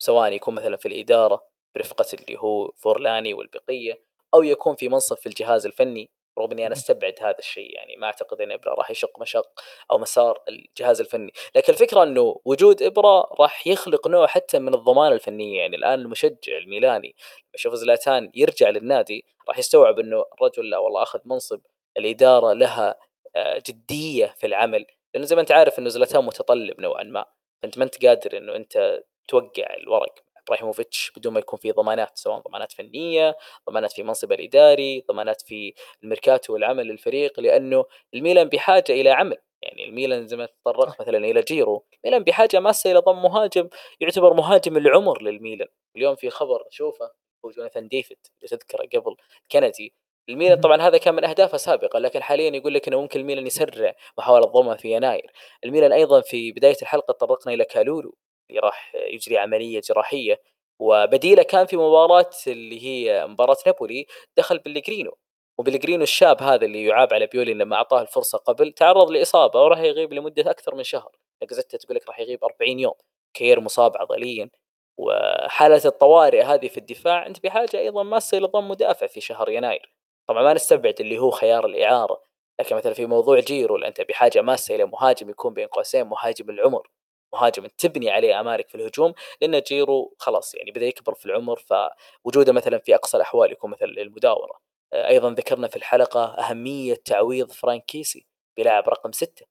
سواء 0.04 0.32
يكون 0.32 0.54
مثلا 0.54 0.76
في 0.76 0.88
الإدارة 0.88 1.46
برفقه 1.74 2.04
اللي 2.14 2.38
هو 2.38 2.70
فورلاني 2.76 3.34
والبقية 3.34 4.04
أو 4.34 4.42
يكون 4.42 4.76
في 4.76 4.88
منصب 4.88 5.16
في 5.16 5.26
الجهاز 5.26 5.66
الفني 5.66 6.10
رغم 6.38 6.50
إني 6.50 6.66
أنا 6.66 6.74
أستبعد 6.74 7.14
هذا 7.20 7.38
الشيء 7.38 7.74
يعني 7.74 7.96
ما 7.96 8.06
أعتقد 8.06 8.40
ان 8.40 8.52
ابره 8.52 8.74
راح 8.74 8.90
يشق 8.90 9.20
مشق 9.20 9.60
أو 9.90 9.98
مسار 9.98 10.42
الجهاز 10.48 11.00
الفني. 11.00 11.32
لكن 11.54 11.72
الفكرة 11.72 12.02
إنه 12.02 12.40
وجود 12.44 12.82
إبرة 12.82 13.20
راح 13.40 13.66
يخلق 13.66 14.08
نوع 14.08 14.26
حتى 14.26 14.58
من 14.58 14.74
الضمانه 14.74 15.14
الفنية. 15.14 15.60
يعني 15.60 15.76
الآن 15.76 16.00
المشجع 16.00 16.58
الميلاني 16.58 17.08
لما 17.08 17.54
يشوف 17.54 17.74
زلاتان 17.74 18.30
يرجع 18.34 18.70
للنادي 18.70 19.24
راح 19.48 19.58
يستوعب 19.58 19.98
إنه 19.98 20.24
الرجل 20.34 20.70
لا 20.70 20.78
والله 20.78 21.02
أخذ 21.02 21.20
منصب 21.24 21.60
الإدارة 21.98 22.52
لها 22.52 22.98
آه، 23.36 23.62
جدية 23.68 24.34
في 24.38 24.46
العمل. 24.46 24.86
لأنه 25.14 25.26
زي 25.26 25.36
ما 25.36 25.40
أنت 25.42 25.52
عارف 25.52 25.78
إنه 25.78 25.88
زلاتان 25.88 26.24
متطلب 26.24 26.80
نوعا 26.80 27.02
ما. 27.02 27.24
فأنت 27.62 27.78
ما 27.78 27.84
أنت 27.84 28.06
قادر 28.06 28.36
إنه 28.38 28.56
أنت 28.56 29.02
توقع 29.28 29.74
الورق 29.76 30.24
إبراهيموفيتش 30.48 31.12
بدون 31.16 31.32
ما 31.32 31.40
يكون 31.40 31.58
في 31.58 31.72
ضمانات 31.72 32.18
سواء 32.18 32.38
ضمانات 32.38 32.72
فنية 32.72 33.36
ضمانات 33.70 33.92
في 33.92 34.02
منصب 34.02 34.32
الاداري 34.32 35.04
ضمانات 35.08 35.42
في 35.42 35.74
الميركاتو 36.02 36.52
والعمل 36.52 36.86
للفريق 36.86 37.40
لأنه 37.40 37.84
الميلان 38.14 38.48
بحاجة 38.48 38.84
إلى 38.90 39.10
عمل. 39.10 39.36
يعني 39.62 39.84
الميلان 39.84 40.26
زي 40.26 40.36
ما 40.36 40.46
تطرقت 40.46 41.00
مثلا 41.00 41.18
إلى 41.18 41.42
جيرو. 41.42 41.86
الميلان 42.04 42.24
بحاجة 42.24 42.60
ماسة 42.60 42.90
إلى 42.90 42.98
ضم 42.98 43.22
مهاجم 43.22 43.68
يعتبر 44.00 44.34
مهاجم 44.34 44.76
العمر 44.76 45.22
للميلان. 45.22 45.68
اليوم 45.96 46.14
في 46.16 46.30
خبر 46.30 46.62
أشوفه 46.68 47.10
هو 47.44 47.50
جوناثان 47.50 47.88
ديفيد 47.88 48.18
اللي 48.38 48.48
تذكره 48.48 48.88
قبل 49.00 49.16
كندي. 49.52 49.94
الميلان. 50.28 50.60
طبعا 50.60 50.82
هذا 50.82 50.98
كان 50.98 51.14
من 51.14 51.24
أهدافه 51.24 51.56
سابقا 51.58 51.98
لكن 51.98 52.22
حاليا 52.22 52.50
يقول 52.56 52.74
لك 52.74 52.88
إنه 52.88 53.00
ممكن 53.00 53.20
الميلان 53.20 53.46
يسرع 53.46 53.94
محاولة 54.18 54.46
ضمه 54.46 54.76
في 54.76 54.92
يناير. 54.92 55.32
الميلان 55.64 55.92
أيضا 55.92 56.20
في 56.20 56.52
بداية 56.52 56.76
الحلقة 56.82 57.12
تطرقنا 57.12 57.54
إلى 57.54 57.64
كالولو 57.64 58.14
راح 58.52 58.94
يجري 58.94 59.38
عملية 59.38 59.80
جراحية 59.80 60.40
وبديلة 60.78 61.42
كان 61.42 61.66
في 61.66 61.76
مباراة 61.76 62.30
اللي 62.46 62.84
هي 62.84 63.26
مباراة 63.26 63.56
نابولي 63.66 64.06
دخل 64.36 64.58
بلغرينو 64.58 65.16
وبلغرينو 65.58 66.02
الشاب 66.02 66.42
هذا 66.42 66.64
اللي 66.66 66.84
يعاب 66.84 67.14
على 67.14 67.26
بيولي 67.26 67.54
لما 67.54 67.76
أعطاه 67.76 68.02
الفرصة 68.02 68.38
قبل 68.38 68.72
تعرض 68.72 69.10
لإصابة 69.10 69.62
وراح 69.62 69.78
يغيب 69.78 70.12
لمدة 70.12 70.50
أكثر 70.50 70.74
من 70.74 70.84
شهر 70.84 71.12
لاكازيتا 71.42 71.78
تقول 71.78 71.96
لك 71.96 72.08
راح 72.08 72.20
يغيب 72.20 72.44
40 72.44 72.78
يوم 72.78 72.94
كير 73.34 73.60
مصاب 73.60 73.96
عضليا 73.96 74.50
وحاله 74.98 75.82
الطوارئ 75.84 76.42
هذه 76.42 76.68
في 76.68 76.78
الدفاع 76.78 77.26
أنت 77.26 77.44
بحاجة 77.44 77.78
أيضا 77.78 78.02
ماسه 78.02 78.38
إلى 78.38 78.46
ضم 78.46 78.68
مدافع 78.68 79.06
في 79.06 79.20
شهر 79.20 79.48
يناير 79.50 79.94
طبعا 80.28 80.42
ما 80.42 80.52
نستبعد 80.54 81.00
اللي 81.00 81.18
هو 81.18 81.30
خيار 81.30 81.66
الإعارة 81.66 82.22
لكن 82.60 82.76
مثلا 82.76 82.92
في 82.92 83.06
موضوع 83.06 83.40
جيرو 83.40 83.76
انت 83.76 84.00
بحاجة 84.00 84.42
ماسه 84.42 84.74
إلى 84.74 84.84
مهاجم 84.84 85.30
يكون 85.30 85.54
بين 85.54 85.66
قوسين 85.66 86.06
مهاجم 86.06 86.50
العمر. 86.50 86.88
مهاجم 87.34 87.66
تبني 87.78 88.10
عليه 88.10 88.40
آمالك 88.40 88.68
في 88.68 88.74
الهجوم 88.74 89.14
لأن 89.40 89.60
جيرو 89.60 90.14
خلاص 90.18 90.54
يعني 90.54 90.70
بدأ 90.70 90.86
يكبر 90.86 91.14
في 91.14 91.26
العمر 91.26 91.56
فوجوده 91.56 92.52
مثلا 92.52 92.78
في 92.78 92.94
أقصى 92.94 93.16
الأحوال 93.16 93.52
يكون 93.52 93.70
مثلا 93.70 93.86
للمداورة. 93.86 94.58
آه، 94.92 95.08
أيضا 95.08 95.30
ذكرنا 95.30 95.68
في 95.68 95.76
الحلقة 95.76 96.24
أهمية 96.24 96.94
تعويض 96.94 97.52
فرانك 97.52 97.84
كيسي 97.84 98.26
بلاعب 98.56 98.88
رقم 98.88 99.12
ستة. 99.12 99.46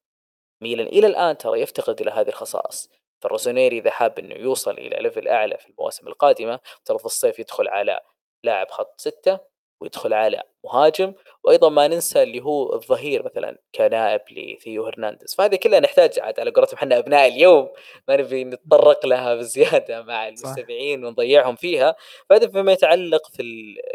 ميلان 0.62 0.88
إلى 0.88 1.08
الآن 1.08 1.38
ترى 1.38 1.62
يفتقد 1.62 2.02
إلى 2.02 2.12
هذه 2.12 2.30
الخصائص. 2.30 2.90
فالروسونيري 3.22 3.78
إذا 3.78 3.92
حاب 3.92 4.20
إنه 4.20 4.36
يوصل 4.36 4.72
إلى 4.72 4.98
level 5.02 5.28
أعلى 5.28 5.58
في 5.58 5.70
المواسم 5.70 6.08
القادمة 6.08 6.60
ترى 6.86 7.00
في 7.00 7.06
الصيف 7.06 7.40
يدخل 7.40 7.68
على 7.68 8.00
لاعب 8.44 8.72
خط 8.72 9.02
ستة. 9.02 9.53
ويدخل 9.84 10.14
على 10.14 10.44
مهاجم. 10.64 11.14
وأيضا 11.44 11.70
ما 11.70 11.88
ننسى 11.88 12.24
اللي 12.24 12.42
هو 12.42 12.76
الظهير 12.76 13.24
مثلا 13.26 13.58
كنائب 13.76 14.22
لثيو 14.32 14.86
هرنانديز. 14.86 15.36
فهذه 15.36 15.56
كلها 15.56 15.80
نحتاج 15.80 16.20
عاد 16.20 16.40
على 16.40 16.52
قولتهم 16.52 16.78
إحنا 16.78 16.98
أبناء 16.98 17.28
اليوم 17.28 17.70
ما 18.08 18.18
نبي 18.18 18.44
نتطرق 18.44 19.06
لها 19.06 19.36
بزيادة 19.36 20.04
مع 20.04 20.28
المستمعين 20.28 21.06
ونضيعهم 21.06 21.56
فيها. 21.56 21.96
فهذا 22.30 22.48
فيما 22.48 22.72
يتعلق 22.72 23.30
في 23.32 23.44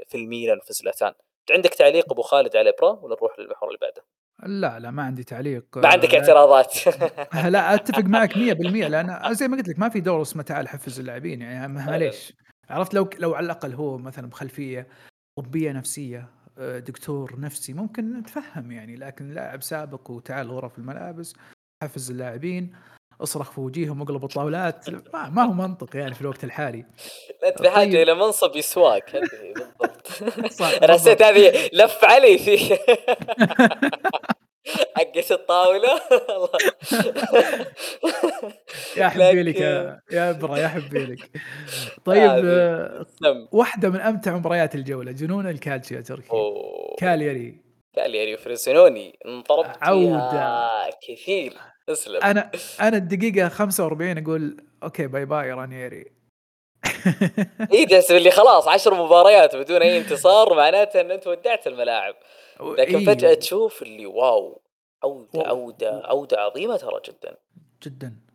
في 0.08 0.16
الميلان 0.16 0.58
وفي 0.58 0.72
زلاتان. 0.72 1.12
عندك 1.50 1.74
تعليق 1.74 2.12
أبو 2.12 2.22
خالد 2.22 2.56
على 2.56 2.72
برا 2.80 2.90
ولا 2.90 3.16
نروح 3.16 3.38
للمحور 3.38 3.68
اللي 3.68 3.78
بعده؟ 3.82 4.04
لا 4.46 4.78
لا 4.78 4.90
ما 4.90 5.02
عندي 5.02 5.24
تعليق. 5.24 5.64
ما 5.76 5.88
عندك 5.88 6.14
اعتراضات. 6.14 6.74
لا 7.54 7.74
أتفق 7.74 8.04
معك 8.04 8.32
100% 8.32 8.36
لأن 8.92 9.34
زي 9.34 9.48
ما 9.48 9.56
قلت 9.56 9.68
لك 9.68 9.78
ما 9.78 9.88
في 9.88 10.00
دور 10.00 10.22
اسمه 10.22 10.42
تعال 10.42 10.68
حفز 10.68 11.00
اللاعبين. 11.00 11.40
يعني 11.40 11.72
معليش. 11.72 12.32
عرفت؟ 12.70 12.94
لو 12.94 13.10
لو 13.18 13.34
على 13.34 13.44
الأقل 13.44 13.74
هو 13.74 13.98
مثلا 13.98 14.28
بخلفية. 14.28 14.86
طبية 15.42 15.72
نفسية 15.72 16.28
آه، 16.58 16.78
دكتور 16.78 17.40
نفسي 17.40 17.72
ممكن 17.72 18.18
نتفهم 18.18 18.72
يعني 18.72 18.96
لكن 18.96 19.30
لاعب 19.30 19.62
سابق 19.62 20.10
وتعال 20.10 20.50
غرف 20.50 20.78
الملابس 20.78 21.34
حفز 21.82 22.10
اللاعبين 22.10 22.72
اصرخ 23.20 23.50
في 23.50 23.60
وجيههم 23.60 24.00
واقلب 24.00 24.24
الطاولات 24.24 24.90
ما, 24.90 25.28
ما 25.28 25.42
هو 25.42 25.52
منطق 25.52 25.96
يعني 25.96 26.14
في 26.14 26.20
الوقت 26.20 26.44
الحالي. 26.44 26.84
انت 27.44 27.62
بحاجه 27.62 27.90
طيب. 27.90 28.00
إلى 28.00 28.14
منصب 28.14 28.56
يسواك. 28.56 29.16
بالضبط. 30.36 30.62
أنا 30.82 30.92
حسيت 30.92 31.22
هذه 31.22 31.70
لف 31.72 32.04
علي 32.04 32.38
فيه. 32.38 32.78
حقت 34.96 35.32
الطاولة. 35.32 36.00
يا 38.96 39.08
حبي 39.08 39.42
لك 39.42 39.60
يا 39.60 40.00
يا 40.12 40.30
ابرا 40.30 40.58
يا 40.58 40.68
حبي 40.68 41.04
لك. 41.04 41.30
طيب 42.06 42.30
آه، 42.44 43.06
واحدة 43.52 43.88
من 43.90 44.00
أمتع 44.00 44.36
مباريات 44.36 44.74
الجولة 44.74 45.12
جنون 45.12 45.48
الكالتشيو 45.48 45.96
يا 45.96 46.02
تركي 46.02 46.28
كالياري. 46.98 47.60
كالياري 47.96 48.34
وفروسينوني 48.34 49.18
انضربت 49.26 49.76
عودة. 49.82 50.90
كثير. 51.08 51.52
اسلم. 51.88 52.22
أنا 52.22 52.50
أنا 52.80 52.96
الدقيقة 52.96 53.48
45 53.48 54.18
أقول 54.18 54.56
okay 54.82 55.06
bye 55.06 55.24
bye 55.24 55.52
رانييري 55.52 56.04
اي 57.72 57.86
تحسب 57.86 58.16
اللي 58.16 58.30
خلاص 58.30 58.68
عشر 58.68 58.94
مباريات 58.94 59.56
بدون 59.56 59.82
أي 59.82 59.98
انتصار 59.98 60.54
معناته 60.54 61.00
إن 61.00 61.10
أنت 61.10 61.26
ودعت 61.26 61.66
الملاعب. 61.66 62.14
لكن 62.60 62.96
إيه. 62.96 63.06
فجأة 63.06 63.34
تشوف 63.34 63.82
اللي 63.82 64.06
wow 64.06 64.62
عودة 65.04 65.42
عودة 65.42 66.02
عودة 66.04 66.40
عظيمة 66.40 66.76
ترى 66.76 67.00
جدا. 67.04 67.36
جدا. 67.82 68.28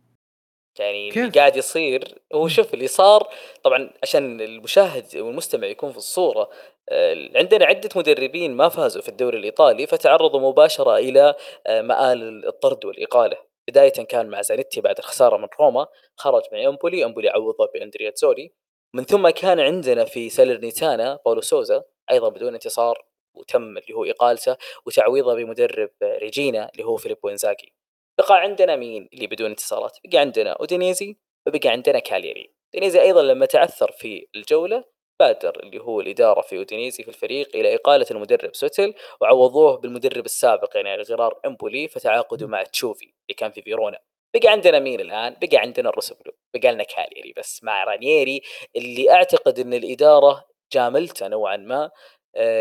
يعني 0.78 1.10
كيف؟ 1.10 1.22
اللي 1.22 1.30
قاعد 1.30 1.56
يصير 1.56 2.18
هو 2.34 2.48
شوف 2.48 2.74
اللي 2.74 2.86
صار 2.86 3.28
طبعا 3.62 3.90
عشان 4.02 4.40
المشاهد 4.40 5.16
والمستمع 5.16 5.66
يكون 5.66 5.92
في 5.92 5.96
الصورة 5.96 6.50
آه، 6.88 7.30
عندنا 7.34 7.64
عدة 7.64 7.88
مدربين 7.96 8.56
ما 8.56 8.68
فازوا 8.68 9.02
في 9.02 9.08
الدوري 9.08 9.38
الإيطالي 9.38 9.86
فتعرضوا 9.86 10.40
مباشرة 10.40 10.96
إلى 10.96 11.34
آه، 11.66 11.82
مآل 11.82 12.46
الطرد 12.46 12.84
والإقالة. 12.84 13.36
بداية 13.68 13.90
كان 13.90 14.28
مع 14.28 14.42
زانيتي 14.42 14.80
بعد 14.80 14.98
الخسارة 14.98 15.36
من 15.36 15.48
روما 15.60 15.86
خرج 16.16 16.42
من 16.52 16.66
امبولي 16.66 17.04
امبولي 17.04 17.28
عوضه 17.28 17.70
بأندريازولي 17.74 18.52
من 18.94 19.04
ثم 19.04 19.28
كان 19.28 19.60
عندنا 19.60 20.04
في 20.04 20.30
سالرنيتانا 20.30 21.18
باولو 21.24 21.40
سوزا 21.40 21.82
أيضا 22.10 22.28
بدون 22.28 22.54
انتصار. 22.54 23.06
وتم 23.34 23.78
اللي 23.78 23.94
هو 23.94 24.04
اقالته 24.04 24.56
وتعويضه 24.86 25.34
بمدرب 25.34 25.90
ريجينا 26.02 26.70
اللي 26.72 26.84
هو 26.84 26.96
فيليبو 26.96 27.28
انزاغي 27.28 27.72
بقى 28.18 28.40
عندنا 28.40 28.76
مين 28.76 29.08
اللي 29.12 29.26
بدون 29.26 29.50
انتصارات 29.50 29.98
بقى 30.06 30.18
عندنا 30.18 30.50
أودينيزي 30.52 31.16
وبقى 31.46 31.68
عندنا 31.68 31.98
كالياري. 31.98 32.54
أودينيزي 32.74 33.00
أيضا 33.02 33.22
لما 33.22 33.46
تعثر 33.46 33.92
في 33.92 34.26
الجولة 34.36 34.84
بادر 35.20 35.60
اللي 35.62 35.78
هو 35.80 36.00
الإدارة 36.00 36.40
في 36.40 36.58
أودينيزي 36.58 37.02
في 37.02 37.08
الفريق 37.08 37.56
إلى 37.56 37.74
إقالة 37.74 38.06
المدرب 38.10 38.54
سوتيل 38.54 38.94
وعوضوه 39.20 39.76
بالمدرب 39.76 40.24
السابق 40.24 40.76
يعني 40.76 41.02
غرار 41.02 41.40
إمبولي 41.46 41.88
فتعاقدوا 41.88 42.48
مع 42.48 42.62
تشوفي 42.62 43.04
اللي 43.04 43.34
كان 43.36 43.50
في 43.50 43.62
فيرونا. 43.62 43.98
بقى 44.34 44.48
عندنا 44.52 44.78
مين 44.78 45.00
الآن؟ 45.00 45.36
بقى 45.42 45.56
عندنا 45.58 45.88
الروسوبلو 45.88 46.32
بقى 46.54 46.72
لنا 46.72 46.84
كالياري 46.84 47.32
بس 47.36 47.64
مع 47.64 47.84
رانييري 47.84 48.42
اللي 48.76 49.10
أعتقد 49.12 49.58
إن 49.58 49.74
الإدارة 49.74 50.44
جاملته 50.72 51.28
نوعا 51.28 51.56
ما 51.56 51.90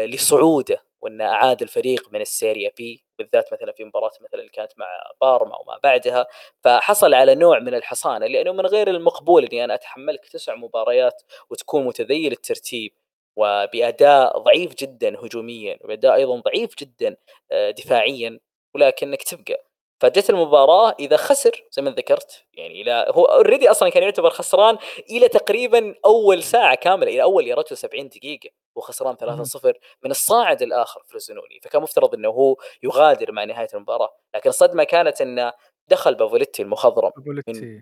لصعوده 0.05 0.83
وانه 1.01 1.25
أعاد 1.25 1.61
الفريق 1.61 2.09
من 2.11 2.21
السيريا 2.21 2.71
بي 2.77 3.05
بالذات 3.19 3.53
مثلا 3.53 3.71
في 3.71 3.83
مباراة 3.83 4.11
مثلا 4.21 4.39
اللي 4.39 4.51
كانت 4.51 4.71
مع 4.77 4.87
بارما 5.21 5.57
وما 5.57 5.79
بعدها. 5.83 6.27
فحصل 6.63 7.13
على 7.13 7.35
نوع 7.35 7.59
من 7.59 7.73
الحصانة 7.75 8.25
لأنه 8.27 8.51
من 8.51 8.65
غير 8.65 8.89
المقبول 8.89 9.45
إني 9.45 9.63
أنا 9.63 9.73
أتحملك 9.73 10.25
تسع 10.29 10.55
مباريات 10.55 11.21
وتكون 11.49 11.85
متذيل 11.85 12.31
الترتيب. 12.31 12.93
وبأداء 13.35 14.37
ضعيف 14.39 14.75
جدا 14.75 15.19
هجوميا 15.25 15.77
وبأداء 15.81 16.15
أيضا 16.15 16.39
ضعيف 16.39 16.75
جدا 16.79 17.15
آه، 17.51 17.71
دفاعيا 17.71 18.39
ولكنك 18.75 19.23
تبقى. 19.23 19.65
فجت 20.03 20.30
المباراة 20.30 20.95
إذا 20.99 21.17
خسر 21.17 21.63
زي 21.71 21.81
ما 21.81 21.91
ذكرت 21.91 22.43
يعني 22.53 22.81
إلى 22.81 23.05
هو 23.09 23.25
already 23.26 23.72
أصلا 23.71 23.89
كان 23.89 24.03
يعتبر 24.03 24.30
خسران 24.30 24.77
إلى 25.09 25.27
تقريبا 25.27 25.95
أول 26.05 26.43
ساعة 26.43 26.75
كاملة 26.75 27.11
إلى 27.11 27.23
أول 27.23 27.47
يا 27.47 27.55
رجل 27.55 27.77
70 27.77 28.09
دقيقة 28.09 28.49
وخسران 28.75 29.15
3-0 29.15 29.73
من 30.03 30.11
الصاعد 30.11 30.61
الآخر 30.61 31.03
فروزينوني 31.07 31.60
فكان 31.63 31.81
مفترض 31.81 32.15
إنه 32.15 32.30
هو 32.30 32.55
يغادر 32.84 33.31
مع 33.31 33.43
نهاية 33.43 33.67
المباراة. 33.73 34.09
لكن 34.35 34.49
الصدمة 34.49 34.84
كانت 34.84 35.21
انه 35.21 35.53
دخل 35.88 36.15
بافوليتي 36.15 36.61
المخضرم 36.61 37.11
من 37.47 37.81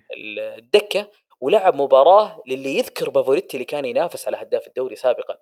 الدكة 0.57 1.07
ولعب 1.41 1.75
مباراة 1.75 2.41
للي 2.47 2.77
يذكر 2.77 3.09
بافوليتي 3.09 3.57
اللي 3.57 3.65
كان 3.65 3.85
ينافس 3.85 4.27
على 4.27 4.37
هداف 4.37 4.67
الدوري 4.67 4.95
سابقا. 4.95 5.37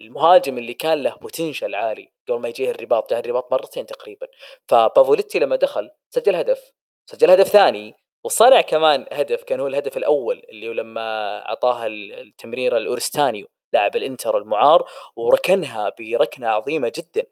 المهاجم 0.00 0.58
اللي 0.58 0.74
كان 0.74 1.02
له 1.02 1.14
potential 1.14 1.74
عالي 1.74 2.12
قبل 2.28 2.40
ما 2.40 2.48
يجيه 2.48 2.70
الرباط 2.70 3.10
جاه 3.10 3.20
الرباط 3.20 3.52
مرتين 3.52 3.86
تقريبا. 3.86 4.26
فبافوليتي 4.68 5.38
لما 5.38 5.56
دخل 5.56 5.90
سجل 6.10 6.36
هدف 6.36 6.72
سجل 7.10 7.30
هدف 7.30 7.48
ثاني 7.48 7.94
وصنع 8.24 8.60
كمان 8.60 9.06
هدف 9.12 9.42
كان 9.42 9.60
هو 9.60 9.66
الهدف 9.66 9.96
الأول 9.96 10.42
اللي 10.48 10.68
لما 10.68 11.38
اعطاها 11.48 11.86
التمريره 11.86 12.76
لأوريستانيو 12.76 13.46
لاعب 13.72 13.96
الإنتر 13.96 14.38
المعار 14.38 14.90
وركنها 15.16 15.92
بركنة 15.98 16.48
عظيمة 16.48 16.92
جدا. 16.96 17.26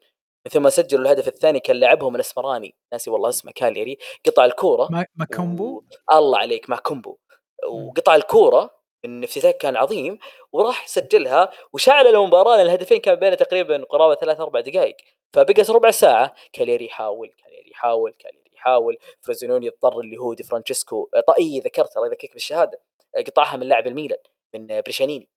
من 0.45 0.51
ثم 0.51 0.69
سجلوا 0.69 1.03
الهدف 1.03 1.27
الثاني 1.27 1.59
كان 1.59 1.75
لاعبهم 1.75 2.15
الأسمراني. 2.15 2.75
ناسي 2.93 3.09
والله 3.09 3.29
اسمه 3.29 3.51
كالياري 3.55 3.97
قطع 4.25 4.45
الكورة. 4.45 4.87
ماكومبو؟ 5.15 5.77
و... 5.77 5.83
الله 6.17 6.37
عليك 6.37 6.69
ماكومبو. 6.69 7.17
وقطع 7.67 8.15
الكورة 8.15 8.74
من 9.07 9.23
افتتاح 9.23 9.51
كان 9.51 9.75
عظيم 9.77 10.17
وراح 10.51 10.87
سجلها 10.87 11.51
وشعل 11.73 12.07
المباراة 12.07 12.57
لأن 12.57 12.65
الهدفين 12.65 12.97
كان 12.99 13.15
بينه 13.15 13.35
تقريبا 13.35 13.83
قرابة 13.89 14.15
ثلاث 14.15 14.39
أربع 14.39 14.59
دقائق 14.59 14.95
فبقت 15.33 15.69
ربع 15.69 15.91
ساعة 15.91 16.33
كالياري 16.53 16.85
يحاول 16.85 17.33
كالياري 17.43 17.71
يحاول 17.71 18.13
كالياري 18.19 18.51
يحاول. 18.53 18.97
فروزينوني 19.21 19.65
يضطر 19.65 19.99
اللي 19.99 20.17
هو 20.17 20.33
دي 20.33 20.43
فرانشيسكو 20.43 21.09
طيب 21.37 21.63
ذكرت 21.63 21.97
الله 21.97 22.07
يذكرك 22.07 22.33
بالشهادة. 22.33 22.81
قطعها 23.27 23.57
من 23.57 23.67
لاعب 23.67 23.87
الميلان 23.87 24.19
من 24.53 24.81
بريشانيني. 24.81 25.29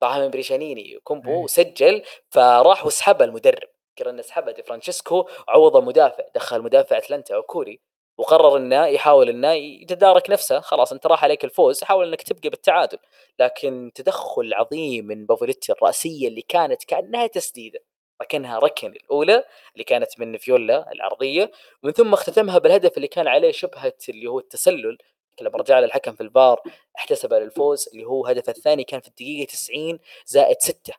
قطعها 0.00 0.18
من 0.18 0.30
بريشانيني. 0.30 0.98
كومبو 1.04 1.44
وسجل 1.44 2.02
فراح 2.30 2.86
وسحبها 2.86 3.26
المدرب. 3.26 3.68
كان 3.96 4.22
سحبها 4.22 4.52
دي 4.52 4.62
فرانشيسكو 4.62 5.28
عوضه 5.48 5.80
مدافع. 5.80 6.24
دخل 6.34 6.62
مدافع 6.62 6.98
أتلانتا 6.98 7.34
اوكولي 7.34 7.80
وقرر 8.18 8.56
إنه 8.56 8.86
يحاول 8.86 9.28
إنه 9.28 9.52
يتدارك 9.52 10.30
نفسه 10.30 10.60
خلاص 10.60 10.92
أنت 10.92 11.06
راح 11.06 11.24
عليك 11.24 11.44
الفوز 11.44 11.84
حاول 11.84 12.08
إنك 12.08 12.22
تبقى 12.22 12.48
بالتعادل. 12.48 12.98
لكن 13.38 13.90
تدخل 13.94 14.54
عظيم 14.54 15.06
من 15.06 15.26
بافوليتي 15.26 15.72
الرأسية 15.72 16.28
اللي 16.28 16.42
كانت 16.42 16.84
كأنها 16.84 17.26
تسديدة 17.26 17.80
ركنها 18.22 18.58
ركن 18.58 18.88
الأولى 18.92 19.44
اللي 19.74 19.84
كانت 19.84 20.20
من 20.20 20.38
فيولا 20.38 20.92
العرضية 20.92 21.50
ومن 21.82 21.92
ثم 21.92 22.12
اختتمها 22.12 22.58
بالهدف 22.58 22.96
اللي 22.96 23.08
كان 23.08 23.28
عليه 23.28 23.52
شبهة 23.52 23.92
اللي 24.08 24.26
هو 24.26 24.38
التسلل. 24.38 24.98
لما 25.40 25.58
رجع 25.58 25.78
الحكم 25.78 26.12
في 26.14 26.20
الفار 26.22 26.60
احتسب 26.96 27.34
للفوز 27.34 27.88
اللي 27.92 28.04
هو 28.04 28.26
هدف 28.26 28.48
الثاني 28.48 28.84
كان 28.84 29.00
في 29.00 29.08
الدقيقة 29.08 29.46
90 29.48 29.98
زائد 30.26 30.56
6 30.60 30.92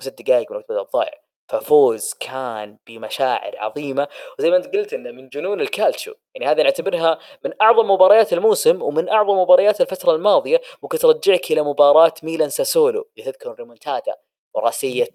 ست 0.00 0.22
دقائق 0.22 0.50
من 0.52 0.56
وقت 0.56 0.66
بدل 0.72 0.80
الضائع 0.80 1.21
ففوز 1.48 2.14
كان 2.20 2.78
بمشاعر 2.86 3.52
عظيمة. 3.58 4.08
وزي 4.38 4.50
ما 4.50 4.56
انت 4.56 4.76
قلت 4.76 4.92
إنه 4.92 5.10
من 5.10 5.28
جنون 5.28 5.60
الكالتشو. 5.60 6.12
يعني 6.34 6.52
هذه 6.52 6.62
نعتبرها 6.62 7.18
من 7.44 7.52
أعظم 7.62 7.90
مباريات 7.90 8.32
الموسم 8.32 8.82
ومن 8.82 9.08
أعظم 9.08 9.38
مباريات 9.38 9.80
الفترة 9.80 10.14
الماضية 10.14 10.60
ممكن 10.82 10.98
ترجعك 10.98 11.50
إلى 11.50 11.62
مباراة 11.62 12.14
ميلان 12.22 12.48
ساسولو 12.48 13.08
اللي 13.18 13.32
تذكر 13.32 13.54
ريمونتادا. 13.58 14.14
وراسيه 14.54 15.08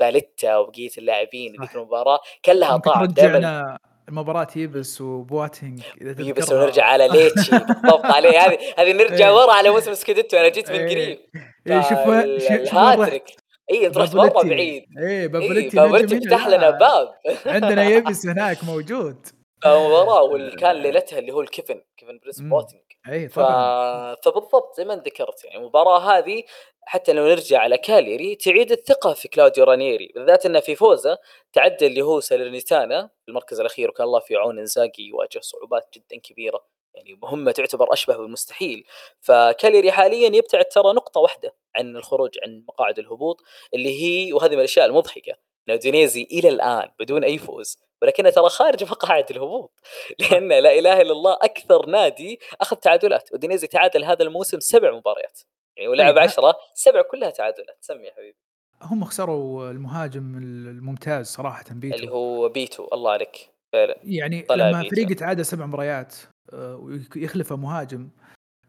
باليتا 0.00 0.56
وبقية 0.56 0.90
اللاعبين 0.98 1.56
ذيك 1.60 1.74
المباراة. 1.74 2.20
كان 2.42 2.56
لها 2.56 2.76
طعم. 2.76 3.04
دائما 3.04 3.78
المباراة 4.08 4.48
ييبس 4.56 5.00
وبواتينج 5.00 5.82
إذا 6.00 6.22
ييبس 6.22 6.52
ونرجع 6.52 6.84
على 6.84 7.08
ليتشي 7.08 7.58
بالضبط 7.68 8.04
عليه. 8.04 8.38
هذه 8.38 8.58
هذه 8.78 8.92
نرجع 8.92 9.28
إيه. 9.28 9.34
ورا 9.34 9.52
على 9.52 9.70
موسم 9.70 9.94
سكوديتو 9.94 10.36
أنا 10.36 10.48
جيت 10.48 10.70
من 10.70 10.78
إيه. 10.78 10.90
قريب. 10.90 11.18
إيه، 11.66 11.80
شوف 11.80 12.70
شوف 12.70 13.41
اي 13.70 13.86
انت 13.86 13.98
رحت 13.98 14.14
مره 14.14 14.42
بعيد. 14.42 14.84
اي 14.98 15.28
بافوليتي 15.28 15.76
بافوليتي 15.76 16.20
فتح 16.20 16.48
لنا 16.48 16.70
باب. 16.70 17.14
عندنا 17.46 17.84
ييبس 17.84 18.26
هناك 18.26 18.64
موجود. 18.64 19.26
مباراة 19.66 20.22
واللي 20.30 20.56
كان 20.56 20.76
ليلتها 20.76 21.18
اللي 21.18 21.32
هو 21.32 21.40
الكيفن 21.40 21.82
كيفن 21.96 22.18
برينس 22.22 22.40
بواتينج. 22.40 22.80
اي 23.08 23.28
طبعا. 23.28 24.14
ف... 24.14 24.18
فبالضبط 24.24 24.76
زي 24.76 24.84
ما 24.84 24.96
ذكرت 24.96 25.44
يعني 25.44 25.56
المباراة 25.56 25.98
هذه 25.98 26.42
حتى 26.86 27.12
لو 27.12 27.26
نرجع 27.26 27.58
على 27.58 27.78
كالياري 27.78 28.34
تعيد 28.34 28.72
الثقة 28.72 29.12
في 29.14 29.28
كلاوديو 29.28 29.64
رانيري 29.64 30.12
بالذات 30.14 30.46
انه 30.46 30.60
في 30.60 30.76
فوزه 30.76 31.18
تعدى 31.52 31.86
اللي 31.86 32.02
هو 32.02 32.20
سالرنيتانا 32.20 33.10
في 33.22 33.28
المركز 33.28 33.60
الأخير 33.60 33.88
وكان 33.90 34.06
الله 34.06 34.20
في 34.20 34.36
عون 34.36 34.58
إنزاجي 34.58 35.08
يواجه 35.08 35.40
صعوبات 35.42 35.88
جدا 35.94 36.20
كبيرة. 36.22 36.64
يعني 36.94 37.18
مهمة 37.22 37.52
تعتبر 37.52 37.92
أشبه 37.92 38.16
بالمستحيل. 38.16 38.84
فكاليري 39.20 39.92
حاليا 39.92 40.36
يبتعد 40.36 40.64
ترى 40.64 40.92
نقطة 40.92 41.20
واحدة. 41.20 41.54
عن 41.76 41.96
الخروج 41.96 42.30
عن 42.46 42.64
مقاعد 42.68 42.98
الهبوط 42.98 43.42
اللي 43.74 44.02
هي 44.02 44.32
وهذه 44.32 44.52
من 44.52 44.58
الأشياء 44.58 44.86
المضحكة 44.86 45.34
دونيزي 45.68 46.22
إلى 46.22 46.48
الآن 46.48 46.88
بدون 46.98 47.24
أي 47.24 47.38
فوز 47.38 47.78
ولكنه 48.02 48.30
ترى 48.30 48.48
خارج 48.48 48.84
مقاعد 48.90 49.30
الهبوط 49.30 49.80
لأن 50.18 50.48
لا 50.48 50.78
إله 50.78 51.00
إلا 51.00 51.12
الله 51.12 51.32
أكثر 51.32 51.86
نادي 51.86 52.40
أخذ 52.60 52.76
تعادلات 52.76 53.32
ودينيزي 53.32 53.66
تعادل 53.66 54.04
هذا 54.04 54.22
الموسم 54.22 54.60
سبع 54.60 54.96
مباريات 54.96 55.40
يعني 55.76 55.88
ولعب 55.88 56.14
طيب، 56.14 56.22
عشرة 56.22 56.56
سبع 56.74 57.02
كلها 57.02 57.30
تعادلات 57.30 57.76
سمي 57.80 58.06
يا 58.06 58.12
حبيبي. 58.12 58.36
هم 58.82 59.04
خسروا 59.04 59.70
المهاجم 59.70 60.38
الممتاز 60.38 61.26
صراحة 61.26 61.64
بيتو. 61.70 61.96
اللي 61.96 62.10
هو 62.10 62.48
بيتو 62.48 62.88
الله 62.92 63.10
عليك 63.10 63.48
فعلا 63.72 63.96
يعني 64.04 64.46
لما 64.50 64.88
فريق 64.90 65.10
يتعادل 65.10 65.46
سبع 65.46 65.66
مباريات 65.66 66.14
آه، 66.52 66.76
ويخلفه 67.16 67.56
مهاجم 67.56 68.10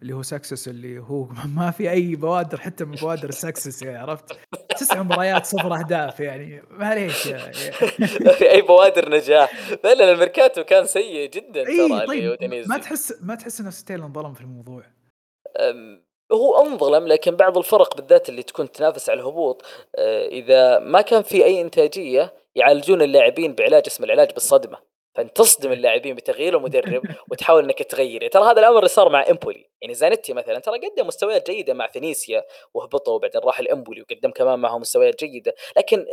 اللي 0.04 0.14
هو 0.14 0.22
سكسس 0.22 0.68
اللي 0.68 1.00
هو 1.00 1.28
ما 1.58 1.72
في 1.72 1.92
أي 1.92 2.16
بوادر 2.16 2.58
حتى 2.58 2.86
من 2.86 2.96
بوادر 2.96 3.30
ال 3.30 3.36
success 3.36 3.84
يعني 3.84 3.98
عرفت؟ 3.98 4.38
تسع 4.70 5.04
مباريات 5.04 5.46
صفر 5.46 5.76
أهداف 5.80 6.20
يعني 6.20 6.64
معليش 6.70 7.26
يعني 7.26 7.58
أي 8.54 8.62
بوادر 8.62 9.10
نجاح. 9.10 9.56
فعلا 9.84 10.12
الميركاتو 10.12 10.64
كان 10.64 10.86
سيء 10.86 11.30
جدا 11.30 11.64
ترى 11.64 12.08
طيب 12.08 12.64
ما 12.68 12.78
تحس 12.78 13.14
ما 13.22 13.36
تحس 13.36 13.62
إن 13.62 13.72
سوتيل 13.72 14.02
انظلم 14.02 14.34
في 14.34 14.42
الموضوع؟ 14.42 14.84
هو 16.32 16.66
انظلم 16.66 17.08
لكن 17.08 17.36
بعض 17.36 17.58
الفرق 17.58 17.96
بالذات 17.96 18.30
اللي 18.30 18.44
تكون 18.44 18.72
تنافس 18.72 19.10
على 19.10 19.20
الهبوط 19.20 19.66
آه، 19.96 20.28
إذا 20.28 20.80
ما 20.80 21.02
كان 21.02 21.22
في 21.22 21.46
أي 21.46 21.62
إنتاجية 21.62 22.34
يعالجون 22.56 23.02
اللاعبين 23.02 23.56
بعلاج 23.56 23.84
اسمه 23.88 24.06
العلاج 24.06 24.34
بالصدمة. 24.34 24.93
فأنت 25.16 25.38
تصدم 25.38 25.72
اللاعبين 25.72 26.16
بتغيير 26.16 26.58
المدرب 26.58 27.04
وتحاول 27.32 27.64
إنك 27.64 27.84
تغير. 27.84 28.22
يعني 28.22 28.30
ترى 28.30 28.44
هذا 28.44 28.60
الأمر 28.60 28.78
اللي 28.78 28.90
صار 28.90 29.10
مع 29.10 29.26
إمبولي. 29.30 29.70
يعني 29.82 29.94
زانيتي 29.94 30.34
مثلا 30.34 30.60
ترى 30.60 30.78
قدم 30.78 31.08
مستويات 31.08 31.52
جيدة 31.52 31.74
مع 31.74 31.88
فينيسيا 31.88 32.44
وهبطوا 32.74 33.14
وبعدين 33.14 33.42
راح 33.42 33.60
الامبولي 33.60 34.02
وقدم 34.02 34.32
كمان 34.32 34.60
معهم 34.60 34.82
مستويات 34.82 35.24
جيدة. 35.24 35.56
لكن 35.78 36.06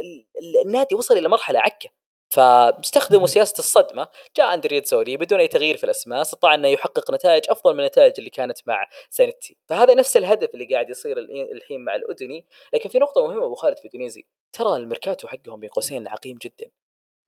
النادي 0.65 0.95
وصل 0.95 1.19
إلى 1.19 1.29
مرحلة 1.29 1.61
عكة. 1.61 1.91
فاستخدموا 2.31 3.27
سياسة 3.27 3.59
الصدمة. 3.59 4.09
جاء 4.37 4.55
أندريازولي 4.55 5.17
بدون 5.17 5.41
أي 5.41 5.49
تغيير 5.49 5.77
في 5.77 5.85
الأسماء 5.85 6.21
استطاع 6.21 6.55
إنه 6.55 6.69
يحقق 6.69 7.11
نتائج 7.11 7.45
أفضل 7.49 7.75
من 7.75 7.81
النتائج 7.81 8.13
اللي 8.19 8.31
كانت 8.31 8.59
مع 8.67 8.87
زانيتي. 9.11 9.57
فهذا 9.69 9.95
نفس 9.95 10.17
الهدف 10.17 10.55
اللي 10.55 10.65
قاعد 10.65 10.91
يصير 10.91 11.19
الحين 11.53 11.85
مع 11.85 11.95
الأودينيزي. 11.95 12.47
لكن 12.73 12.89
في 12.89 12.99
نقطة 12.99 13.27
مهمة 13.27 13.47
أبو 13.47 13.55
خالد 13.55 13.79
أودينيزي 13.79 14.27
ترى 14.53 14.77
الميركاتو 14.77 15.29
حقهم 15.29 15.61
بين 15.61 15.71
قوسين 15.71 16.09
عقيم 16.09 16.39
جدا. 16.43 16.71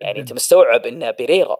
يعني 0.03 0.21
أنت 0.21 0.33
مستوعب 0.33 0.87
ان 0.87 1.13
بيريرا 1.13 1.57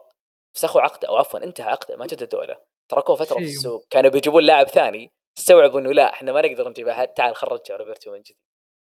فسخوا 0.55 0.81
عقده 0.81 1.07
أو 1.07 1.17
عفوا 1.17 1.43
انتهى 1.43 1.69
عقده 1.69 1.97
ما 1.97 2.05
جددوا 2.05 2.43
له. 2.45 2.57
تركوه 2.89 3.15
فترة 3.15 3.37
في 3.37 3.43
السوق. 3.43 3.85
كانوا 3.89 4.11
بيجيبون 4.11 4.43
لاعب 4.43 4.67
ثاني. 4.67 5.11
استوعبوا 5.37 5.79
إنه 5.79 5.93
لا 5.93 6.13
إحنا 6.13 6.31
ما 6.31 6.41
نقدر 6.41 6.69
نجيب 6.69 6.87
أحد. 6.87 7.07
تعال 7.07 7.35
خرج 7.35 7.71
روبرتو 7.71 8.11
من 8.11 8.21
جديد. 8.21 8.37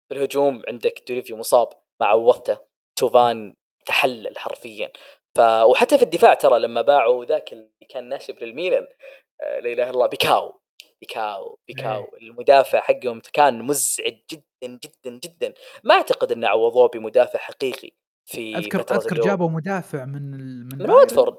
في 0.09 0.15
الهجوم 0.15 0.61
عندك 0.67 1.03
ديلوفيو 1.07 1.37
مصاب 1.37 1.69
مع 2.01 2.07
عوضته 2.07 2.57
توفان 2.95 3.55
تحلل 3.85 4.37
حرفيا. 4.37 4.91
ف 5.35 5.39
وحتى 5.39 5.97
في 5.97 6.03
الدفاع 6.03 6.33
ترى 6.33 6.59
لما 6.59 6.81
باعوا 6.81 7.25
ذاك 7.25 7.53
اللي 7.53 7.87
كان 7.89 8.09
ناشب 8.09 8.43
للميلان 8.43 8.87
آه، 9.41 9.59
لا 9.59 9.73
إله 9.73 9.83
إلا 9.83 9.89
الله 9.89 10.07
بيكاو. 10.07 10.59
بيكاو 11.01 11.59
بيكاو. 11.67 12.03
إيه. 12.03 12.27
المدافع 12.27 12.79
حقهم 12.79 13.21
كان 13.33 13.61
مزعج 13.61 14.17
جدا 14.31 14.79
جدا 14.83 15.19
جدا. 15.23 15.53
ما 15.83 15.95
أعتقد 15.95 16.31
إنه 16.31 16.47
عوضوه 16.47 16.87
بمدافع 16.87 17.39
حقيقي. 17.39 17.91
في 18.29 18.57
أذكر 18.57 18.79
أذكر 18.79 19.21
جابوا 19.21 19.49
مدافع 19.49 20.05
من 20.05 20.31
من, 20.31 20.77
من 20.77 20.89
واتفورد. 20.89 21.37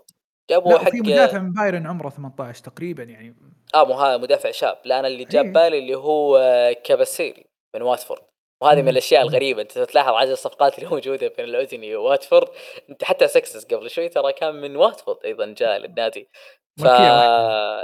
جابوا 0.51 0.79
حق 0.79 0.91
في 0.91 1.01
مدافع 1.01 1.39
من 1.39 1.53
بايرن 1.53 1.87
عمره 1.87 2.09
18 2.09 2.65
تقريبا 2.65 3.03
يعني. 3.03 3.37
آه 3.75 3.85
مو 3.85 3.95
هذا 3.95 4.17
مدافع 4.17 4.51
شاب. 4.51 4.79
لا 4.85 5.01
أنا 5.01 5.09
اللي 5.09 5.25
جاب 5.25 5.53
بالي 5.53 5.79
اللي 5.79 5.95
هو 5.95 6.39
كاباسيلي 6.85 7.47
من 7.75 7.83
واتفورد. 7.83 8.23
وهذه 8.62 8.83
من 8.83 8.89
الأشياء 8.89 9.23
الغريبة. 9.23 9.62
أنت 9.62 9.79
تلاحظ 9.79 10.15
عدد 10.15 10.31
الصفقات 10.31 10.79
اللي 10.79 10.91
موجودة 10.95 11.33
بين 11.37 11.45
الأودينيزي 11.44 11.97
وواتفورد. 11.97 12.49
أنت 12.91 13.05
حتى 13.05 13.29
سكسس 13.29 13.65
قبل 13.65 13.91
شوي 13.91 14.09
ترى 14.09 14.33
كان 14.33 14.55
من 14.55 14.77
واتفورد 14.77 15.19
أيضا 15.25 15.55
جاء 15.59 15.79
للنادي. 15.79 16.29
ف 16.79 16.87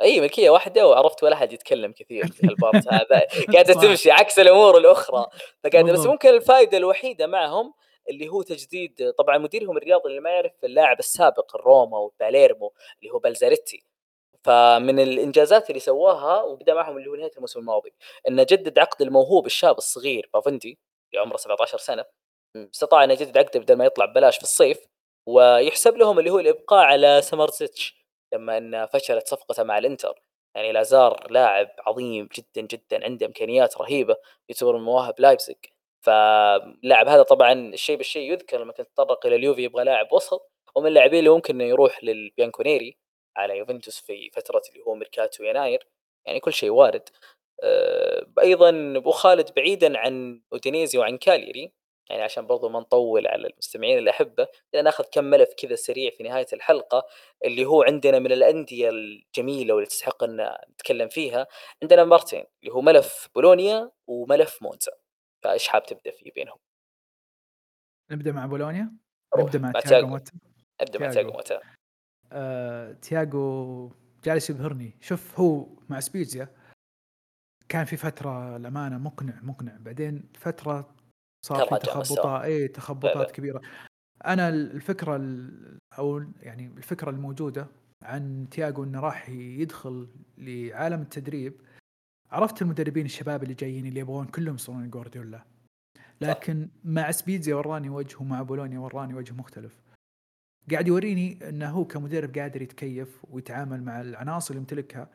إي 0.02 0.20
ملكية 0.20 0.50
واحدة 0.50 0.88
وعرفت 0.88 1.22
ولا 1.22 1.34
أحد 1.34 1.52
يتكلم 1.52 1.92
كثير 1.92 2.26
في 2.26 2.44
ال 2.44 2.53
part 2.53 2.88
هذا 2.94 3.22
قاعدة 3.52 3.74
تمشي 3.74 4.10
عكس 4.10 4.38
الأمور 4.38 4.78
الأخرى. 4.78 5.26
فقاعده 5.64 5.92
بس 5.92 6.06
ممكن 6.06 6.28
الفائده 6.28 6.78
الوحيدة 6.78 7.26
معهم 7.26 7.74
اللي 8.10 8.28
هو 8.28 8.42
تجديد 8.42 9.12
طبعا 9.18 9.38
مديرهم 9.38 9.76
الرياضي 9.76 10.08
اللي 10.10 10.20
ما 10.20 10.30
يعرف 10.30 10.52
اللاعب 10.64 10.98
السابق 10.98 11.56
الروما 11.56 11.98
وباليرمو 11.98 12.72
اللي 13.02 13.10
هو 13.12 13.18
بلزاريتي 13.18 13.84
فمن 14.44 15.00
الإنجازات 15.00 15.70
اللي 15.70 15.80
سواها 15.80 16.42
وبدأ 16.42 16.74
معهم 16.74 16.96
اللي 16.96 17.10
هو 17.10 17.14
نهاية 17.14 17.30
الموسم 17.36 17.60
الماضي 17.60 17.94
إنه 18.28 18.42
جدد 18.42 18.78
عقد 18.78 19.02
الموهوب 19.02 19.46
الشاب 19.46 19.78
الصغير 19.78 20.30
بافوندي 20.34 20.78
اللي 21.12 21.22
عمره 21.22 21.36
17 21.36 21.78
سنة. 21.78 22.04
استطاع 22.56 23.04
إنه 23.04 23.12
يجدد 23.12 23.38
عقده 23.38 23.60
بدل 23.60 23.76
ما 23.76 23.84
يطلع 23.84 24.04
ببلاش 24.04 24.36
في 24.36 24.42
الصيف 24.42 24.86
ويحسب 25.26 25.96
لهم 25.96 26.18
اللي 26.18 26.30
هو 26.30 26.38
الإبقاء 26.38 26.84
على 26.84 27.22
سمارزيتش 27.22 28.06
لما 28.34 28.58
إن 28.58 28.86
فشلت 28.86 29.28
صفقته 29.28 29.62
مع 29.62 29.78
الإنتر. 29.78 30.20
يعني 30.54 30.72
لازار 30.72 31.30
لاعب 31.32 31.68
عظيم 31.86 32.28
جدا 32.36 32.66
جدا 32.66 33.04
عنده 33.04 33.26
إمكانيات 33.26 33.78
رهيبة 33.78 34.16
يعتبر 34.48 34.76
من 34.76 34.84
مواهب 34.84 35.14
لايبزيج. 35.20 35.56
فاللاعب 36.06 37.08
هذا 37.08 37.22
طبعا 37.22 37.52
الشيء 37.52 37.96
بالشيء 37.96 38.32
يذكر 38.32 38.60
لما 38.60 38.72
كنت 38.72 38.88
تطرق 38.94 39.26
إلى 39.26 39.36
اليوفي 39.36 39.62
يبغى 39.62 39.84
لاعب 39.84 40.12
وسط 40.12 40.50
ومن 40.76 40.86
اللاعبين 40.86 41.18
اللي 41.18 41.30
ممكن 41.30 41.54
إنه 41.54 41.64
يروح 41.64 42.04
للبيانكونيري 42.04 42.96
على 43.36 43.58
يوفنتوس 43.58 44.00
في 44.00 44.30
فترة 44.30 44.62
اللي 44.70 44.84
هو 44.86 44.94
ميركاتو 44.94 45.44
يناير 45.44 45.86
يعني 46.26 46.40
كل 46.40 46.52
شيء 46.52 46.70
وارد. 46.70 47.08
آه، 47.62 48.26
أيضا 48.40 48.94
أبو 48.96 49.10
خالد 49.10 49.50
بعيدا 49.56 49.98
عن 49.98 50.42
أودينيزي 50.52 50.98
وعن 50.98 51.18
كالياري 51.18 51.72
يعني 52.10 52.22
عشان 52.22 52.46
برضو 52.46 52.68
ما 52.68 52.80
نطول 52.80 53.26
على 53.26 53.46
المستمعين 53.48 53.98
الاحبه 53.98 54.48
نأخذ 54.74 55.04
كم 55.12 55.24
ملف 55.24 55.54
كذا 55.58 55.74
سريع 55.74 56.10
في 56.10 56.22
نهاية 56.22 56.46
الحلقة 56.52 57.06
اللي 57.44 57.64
هو 57.64 57.82
عندنا 57.82 58.18
من 58.18 58.32
الأندية 58.32 58.88
الجميلة 58.90 59.74
واللي 59.74 59.88
تستحق 59.88 60.24
إن 60.24 60.56
نتكلم 60.70 61.08
فيها 61.08 61.46
عندنا 61.82 62.04
مرتين 62.04 62.44
اللي 62.62 62.74
هو 62.74 62.80
ملف 62.80 63.28
بولونيا 63.34 63.90
وملف 64.06 64.62
مونزا. 64.62 64.92
فايش 65.46 65.68
حاب 65.68 65.86
تبدأ 65.86 66.10
فيه 66.10 66.32
بينهم؟ 66.32 66.58
نبدأ 68.10 68.32
مع 68.32 68.46
بولونيا؟ 68.46 68.92
نبدأ 69.38 69.58
مع 69.58 69.72
تياجو 69.72 70.06
موتا؟ 70.06 70.32
ابدأ 70.80 70.98
مع 70.98 71.10
تياجو 71.10 71.30
موتا. 71.30 71.60
آه، 72.32 72.92
تياجو 72.92 73.90
جالس 74.24 74.50
يبهرني. 74.50 74.98
شوف 75.00 75.40
هو 75.40 75.66
مع 75.88 76.00
سبيزيا 76.00 76.48
كان 77.68 77.84
في 77.84 77.96
فترة 77.96 78.56
الامانه 78.56 78.98
مقنع 78.98 79.40
مقنع. 79.42 79.76
بعدين 79.76 80.32
فترة 80.34 80.94
صار 81.46 81.66
في 81.66 81.78
تخبطات 81.78 82.44
اي 82.44 82.68
تخبطات 82.68 83.30
كبيرة. 83.30 83.60
أنا 84.26 84.48
الفكرة 84.48 85.20
أو 85.98 86.18
يعني 86.40 86.66
الفكرة 86.66 87.10
الموجودة 87.10 87.68
عن 88.02 88.48
تياجو 88.50 88.84
إنه 88.84 89.00
راح 89.00 89.28
يدخل 89.28 90.08
لعالم 90.38 91.02
التدريب 91.02 91.60
عرفت 92.30 92.62
المدربين 92.62 93.04
الشباب 93.04 93.42
اللي 93.42 93.54
جايين 93.54 93.86
اللي 93.86 94.00
يبغون 94.00 94.26
كلهم 94.26 94.54
يصيرون 94.54 94.90
جوارديولا. 94.90 95.44
لكن 96.20 96.68
مع 96.84 97.10
سبيتزيا 97.10 97.54
وراني 97.54 97.88
وجه 97.90 98.16
ومع 98.20 98.42
بولونيا 98.42 98.78
وراني 98.78 99.14
وجه 99.14 99.32
مختلف. 99.32 99.82
قاعد 100.70 100.88
يوريني 100.88 101.48
إنه 101.48 101.70
هو 101.70 101.84
كمدرب 101.84 102.38
قادر 102.38 102.62
يتكيف 102.62 103.24
ويتعامل 103.30 103.82
مع 103.82 104.00
العناصر 104.00 104.50
اللي 104.50 104.60
يمتلكها 104.60 105.10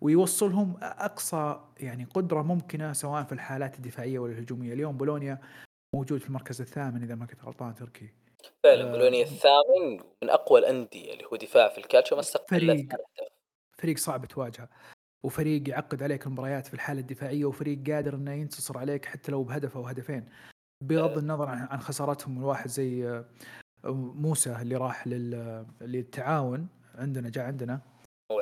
ويوصلهم 0.00 0.76
أقصى 0.82 1.60
يعني 1.80 2.04
قدرة 2.04 2.42
ممكنة 2.42 2.92
سواء 2.92 3.24
في 3.24 3.32
الحالات 3.32 3.76
الدفاعية 3.76 4.18
ولا 4.18 4.32
الهجومية، 4.32 4.72
اليوم 4.72 4.96
بولونيا 4.96 5.38
موجود 5.94 6.20
في 6.20 6.26
المركز 6.26 6.60
الثامن 6.60 7.02
إذا 7.02 7.14
ما 7.14 7.26
كنت 7.26 7.44
غلطان 7.44 7.74
تركي. 7.74 8.08
فعلا 8.62 8.88
آه. 8.88 8.90
بولونيا 8.90 9.22
الثامن 9.22 10.00
من 10.22 10.30
أقوى 10.30 10.60
الأندية 10.60 11.12
اللي 11.12 11.24
هو 11.24 11.36
دفاع 11.36 11.68
في 11.68 11.78
الكالتشو 11.78 12.16
ما 12.16 12.22
فريق 12.22 12.88
فريق 13.78 13.98
صعب 13.98 14.24
تواجهه. 14.24 14.68
وفريق 15.26 15.68
يعقد 15.68 16.02
عليك 16.02 16.26
المباريات 16.26 16.66
في 16.66 16.74
الحالة 16.74 17.00
الدفاعية 17.00 17.44
وفريق 17.44 17.90
قادر 17.90 18.14
إنه 18.14 18.32
ينتصر 18.32 18.78
عليك 18.78 19.04
حتى 19.04 19.32
لو 19.32 19.42
بهدف 19.42 19.76
أو 19.76 19.82
هدفين. 19.82 20.28
بغض 20.84 21.18
النظر 21.18 21.48
عن 21.48 21.80
خسارتهم 21.80 22.38
الواحد 22.38 22.68
زي 22.68 23.24
موسى 23.84 24.56
اللي 24.62 24.76
راح 24.76 25.06
لل 25.06 25.66
للتعاون 25.80 26.68
عندنا 26.94 27.30
جاء 27.30 27.44
عندنا. 27.44 27.80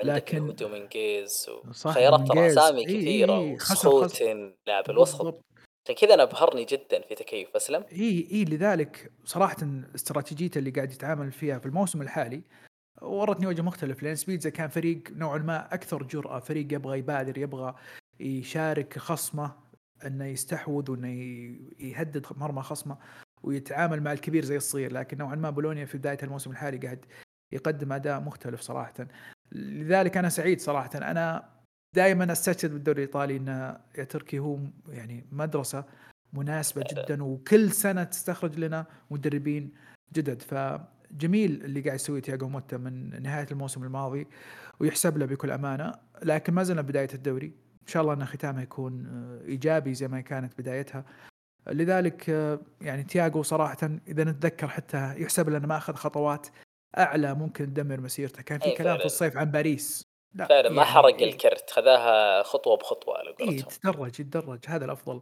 لكن 0.05 0.55
دومينجيز 0.55 1.51
صح 1.73 1.91
وخيارات 1.91 2.29
ترى 2.29 2.47
أسامي 2.47 2.85
كثيرة 2.85 3.57
خسر 3.57 3.75
خسر. 3.75 3.89
وسخوتن 3.89 4.55
لاعب 4.67 4.91
الوسط. 4.91 5.41
عشان 5.85 5.97
كذا 5.97 6.15
أنا 6.15 6.23
أبهرني 6.23 6.65
جدا 6.65 7.01
في 7.09 7.15
تكيف 7.15 7.57
أسلم؟ 7.57 7.85
إي 7.93 8.29
إي 8.33 8.45
لذلك 8.45 9.13
صراحة 9.25 9.57
استراتيجيته 9.95 10.59
اللي 10.59 10.71
قاعد 10.71 10.93
يتعامل 10.93 11.33
فيها 11.33 11.59
في 11.59 11.67
الموسم 11.67 12.03
الحالي 12.03 12.43
ورتني 13.03 13.47
وجه 13.47 13.63
مختلف 13.63 14.03
لأن 14.03 14.17
سبيزيا 14.17 14.51
كان 14.51 14.69
فريق 14.69 15.03
نوعا 15.11 15.39
ما 15.39 15.75
أكثر 15.75 16.03
جرأة، 16.03 16.39
فريق 16.39 16.73
يبغى 16.73 16.99
يبادر 16.99 17.39
يبغى 17.39 17.75
يشارك 18.21 18.99
خصمه 18.99 19.53
إنه 20.07 20.25
يستحوذ 20.25 20.91
وإنه 20.91 21.09
يهدد 21.81 22.27
مرمى 22.37 22.63
خصمه 22.63 22.99
ويتعامل 23.43 24.03
مع 24.03 24.13
الكبير 24.13 24.45
زي 24.45 24.57
الصغير. 24.57 24.93
لكن 24.93 25.19
نوعا 25.19 25.35
ما 25.35 25.51
بولونيا 25.51 25.85
في 25.85 25.99
بداية 25.99 26.19
الموسم 26.23 26.51
الحالي 26.51 26.79
قاعد 26.79 27.05
يقدم 27.53 27.93
أداء 27.93 28.21
مختلف 28.21 28.61
صراحة. 28.61 29.07
لذلك 29.53 30.17
أنا 30.17 30.29
سعيد 30.29 30.61
صراحة. 30.61 30.91
أنا 30.95 31.49
دائما 31.95 32.33
أستشهد 32.33 32.73
بالدوري 32.73 33.03
الإيطالي 33.03 33.37
إن 33.37 33.49
يا 33.99 34.05
تركي 34.05 34.39
هو 34.39 34.59
يعني 34.89 35.25
مدرسة 35.33 35.85
مناسبة 36.33 36.85
جدا 36.93 37.25
وكل 37.25 37.73
سنة 37.73 38.05
تستخرج 38.05 38.59
لنا 38.59 38.87
مدربين 39.11 39.73
جدد. 40.15 40.43
فجميل 41.15 41.65
اللي 41.65 41.81
قاعد 41.81 41.95
يسويه 41.95 42.23
تياجو 42.23 42.49
موتا 42.49 42.77
من 42.77 43.23
نهاية 43.23 43.47
الموسم 43.51 43.85
الماضي 43.85 44.27
ويحسب 44.81 45.19
له 45.19 45.27
بكل 45.27 45.51
أمانة 45.51 45.93
لكن 46.23 46.55
ما 46.55 46.63
زلنا 46.63 46.83
بداية 46.83 47.09
الدوري. 47.15 47.47
إن 47.83 47.87
شاء 47.87 48.03
الله 48.03 48.15
إن 48.15 48.25
ختامها 48.25 48.63
يكون 48.63 49.07
آه، 49.07 49.47
إيجابي 49.49 49.95
زي 49.95 50.09
ما 50.09 50.21
كانت 50.21 50.59
بدايتها. 50.59 51.05
لذلك 51.67 52.31
آه، 52.31 52.61
يعني 52.81 53.03
تياجو 53.03 53.43
صراحة 53.43 53.99
إذا 54.09 54.25
نتذكر 54.25 54.69
حتى 54.69 55.15
يحسب 55.19 55.49
انه 55.49 55.67
ما 55.67 55.77
أخذ 55.77 55.95
خطوات 55.95 56.47
أعلى 56.99 57.35
ممكن 57.35 57.75
تدمر 57.75 58.01
مسيرته. 58.01 58.43
كان 58.43 58.59
في 58.59 58.65
إيه 58.65 58.77
كلام 58.77 58.99
في. 58.99 59.05
الصيف 59.05 59.37
عن 59.37 59.51
باريس. 59.51 60.03
لا 60.35 60.47
فعلا 60.47 60.69
ما 60.69 60.77
يعني 60.77 60.95
حرق 60.95 61.15
إيه. 61.15 61.33
الكرت 61.33 61.71
خذاها 61.71 62.43
خطوة 62.43 62.77
بخطوة 62.77 63.19
على 63.19 63.35
اي 63.41 63.47
قولتهم. 63.47 63.69
تدرج 63.83 64.21
يتدرج. 64.21 64.59
هذا 64.67 64.85
الأفضل. 64.85 65.21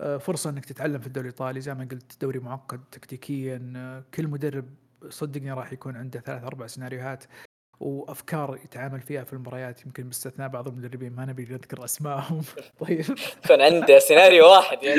آه، 0.00 0.16
فرصة 0.16 0.50
إنك 0.50 0.64
تتعلم 0.64 1.00
في 1.00 1.06
الدوري 1.06 1.28
الإيطالي. 1.28 1.60
زي 1.60 1.74
ما 1.74 1.88
قلت 1.90 2.20
دوري 2.20 2.38
معقد 2.38 2.84
تكتيكيا 2.92 4.04
كل 4.14 4.28
مدرب 4.28 4.64
صدقني 5.10 5.52
راح 5.52 5.72
يكون 5.72 5.96
عنده 5.96 6.20
ثلاث 6.20 6.44
أربع 6.44 6.66
سيناريوهات 6.66 7.24
وأفكار 7.80 8.58
يتعامل 8.64 9.00
فيها 9.00 9.24
في 9.24 9.32
المباريات 9.32 9.86
يمكن 9.86 10.02
باستثناء 10.04 10.48
بعض 10.48 10.68
المدربين 10.68 11.12
ما 11.12 11.24
نبي 11.24 11.44
نذكر 11.50 11.84
أسمائهم. 11.84 12.42
طيب. 12.86 13.04
كان 13.48 13.60
عنده 13.60 13.98
سيناريو 13.98 14.46
واحد 14.46 14.78
إيه 14.84 14.98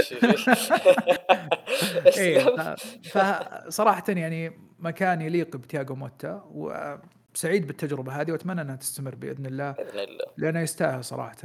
اسلم 2.08 2.76
ف- 3.04 3.18
فصراحة 3.68 4.04
يعني 4.08 4.60
مكان 4.80 5.22
يليق 5.22 5.56
بتياجو 5.58 5.96
موتا 5.96 6.44
وسعيد 6.52 7.68
بالتجربة 7.68 8.12
هذه 8.22 8.32
وأتمنى 8.32 8.62
أنها 8.62 8.76
تستمر 8.76 9.16
بإذن 9.16 9.46
الله 9.46 9.72
بإذن 9.72 10.00
الله. 10.00 10.26
لأنه 10.38 10.62
يستاهل 10.62 11.04
صراحة. 11.04 11.38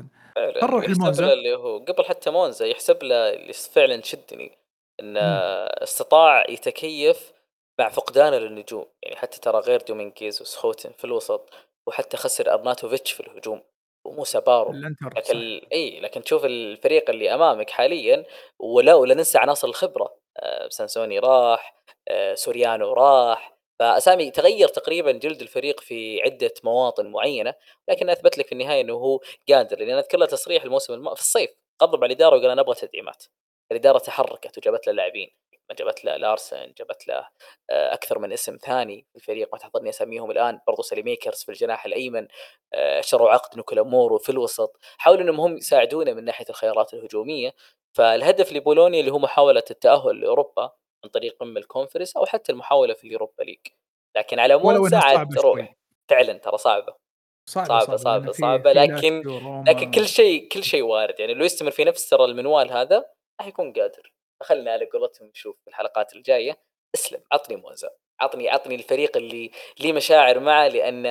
نروح 0.63 0.89
لمونزا. 0.89 1.33
اللي 1.33 1.55
هو 1.55 1.79
قبل 1.79 2.05
حتى 2.05 2.31
مونزا 2.31 2.67
يحسب 2.67 3.03
له 3.03 3.35
اللي 3.35 3.53
فعلا 3.53 4.03
شدني 4.03 4.59
انه. 5.01 5.21
استطاع 5.83 6.51
يتكيف 6.51 7.32
مع 7.81 7.89
فقدانه 7.89 8.39
للنجوم 8.39 8.87
يعني 9.03 9.17
حتى 9.17 9.41
ترى 9.41 9.59
غير 9.61 9.81
دومينجيز 9.81 10.43
وسخوتن 10.43 10.93
في 10.93 11.05
الوسط 11.05 11.49
وحتى 11.87 12.17
خسر 12.17 12.53
أرناتوفيتش 12.55 13.13
في 13.13 13.21
الهجوم 13.21 13.63
وموسى 14.07 14.41
بارو 14.41 14.73
لكن 15.17 15.37
ال- 15.37 15.73
إي 15.73 16.01
لكن 16.01 16.23
تشوف 16.23 16.45
الفريق 16.45 17.11
اللي 17.11 17.35
أمامك 17.35 17.71
حاليا 17.71 18.25
ولا 18.59 18.95
ولا 18.95 19.15
ننسى 19.15 19.39
عناصر 19.39 19.69
الخبرة. 19.69 20.17
آه 20.39 20.69
سانسوني 20.69 21.19
راح 21.19 21.83
آه 22.09 22.35
سوريانو 22.35 22.93
راح. 22.93 23.53
فأسامي 23.81 24.31
تغير 24.31 24.69
تقريبا 24.69 25.13
جلد 25.13 25.41
الفريق 25.41 25.81
في 25.81 26.23
عدة 26.23 26.55
مواطن 26.65 27.07
معينة 27.07 27.55
لكن 27.89 28.11
أثبت 28.11 28.39
لك 28.39 28.47
في 28.47 28.53
النهاية 28.53 28.81
إنه 28.81 28.95
هو 28.95 29.21
قادر. 29.49 29.79
لأن 29.79 29.97
أذكر 29.99 30.19
له 30.19 30.27
تصريح 30.27 30.63
الموسم 30.65 30.95
الم... 30.95 31.15
في 31.15 31.21
الصيف 31.21 31.51
قضب 31.81 32.05
على 32.05 32.13
الاداره 32.15 32.37
وقال 32.37 32.51
أنا 32.51 32.61
أبغى 32.61 32.75
تدعيمات. 32.75 33.25
الإدارة 33.73 33.99
تحركت 33.99 34.59
وجابت 34.59 34.87
له 34.87 34.93
لاعبين. 34.93 35.31
ما 35.73 35.77
جابت 35.77 36.05
له 36.05 36.17
لارسن 36.17 36.73
جابت 36.79 37.09
له 37.09 37.29
آه، 37.71 37.95
أكثر 37.95 38.19
من 38.19 38.33
اسم 38.33 38.57
ثاني 38.57 39.07
في 39.13 39.17
الفريق 39.17 39.49
ما 39.53 39.59
تحضرني 39.59 39.89
اساميهم 39.89 40.31
الآن 40.31 40.61
برضو 40.67 40.83
سليميكرز 40.83 41.43
في 41.43 41.49
الجناح 41.49 41.87
الأيمن 41.87 42.29
آه، 42.75 43.01
شروا 43.01 43.31
عقد 43.31 43.57
نيكولا 43.57 43.83
مورو 43.83 44.19
في 44.19 44.33
الوسط. 44.33 44.77
حاولوا 44.99 45.23
إنهم 45.23 45.41
هم 45.41 45.57
يساعدونا 45.57 46.15
من 46.15 46.25
ناحية 46.25 46.45
الخيارات 46.51 46.95
الهجومية. 46.95 47.55
فالهدف 47.97 48.53
لبولونيا 48.53 49.01
اللي 49.01 49.13
هو 49.13 49.19
محاولة 49.19 49.63
التأهل 49.71 50.21
لأوروبا 50.21 50.71
عن 51.05 51.11
طريق 51.11 51.37
قمه 51.41 51.61
الكونفرنس 51.61 52.17
أو 52.17 52.27
حتى 52.27 52.53
المحاولة 52.53 52.95
في 52.95 53.07
اليوروبا 53.07 53.43
ليج. 53.43 53.67
لكن 54.17 54.39
على 54.39 54.55
عاد 54.55 54.91
صعبة 55.17 55.41
روح 55.41 55.75
فعلا 56.11 56.33
ترى 56.33 56.59
صعبة. 56.59 56.95
صعبة 57.49 57.97
صعبة 57.97 58.33
صعبة 58.33 58.73
في 58.73 58.79
لكن 58.79 59.23
لكن 59.69 59.91
كل 59.91 60.07
شيء 60.07 60.49
كل 60.49 60.65
شيء 60.65 60.83
وارد. 60.83 61.21
يعني 61.21 61.35
لو 61.35 61.45
يستمر 61.45 61.71
في 61.71 61.85
نفس 61.85 62.09
ترى 62.09 62.25
المنوال 62.25 62.73
هذا 62.73 63.05
راح 63.41 63.49
يكون 63.49 63.73
قادر. 63.73 64.13
خلنا 64.43 64.73
على 64.73 64.87
قولتهم 64.87 65.29
نشوف 65.29 65.57
في 65.65 65.71
الحلقات 65.71 66.15
الجاية. 66.17 66.59
اسلم 66.95 67.23
عطني 67.33 67.57
مونزا. 67.57 67.91
عطني 68.21 68.49
عطني 68.51 68.75
الفريق 68.75 69.17
اللي 69.17 69.51
لي 69.81 69.93
مشاعر 69.93 70.41
معه 70.41 70.69
لأن 70.69 71.07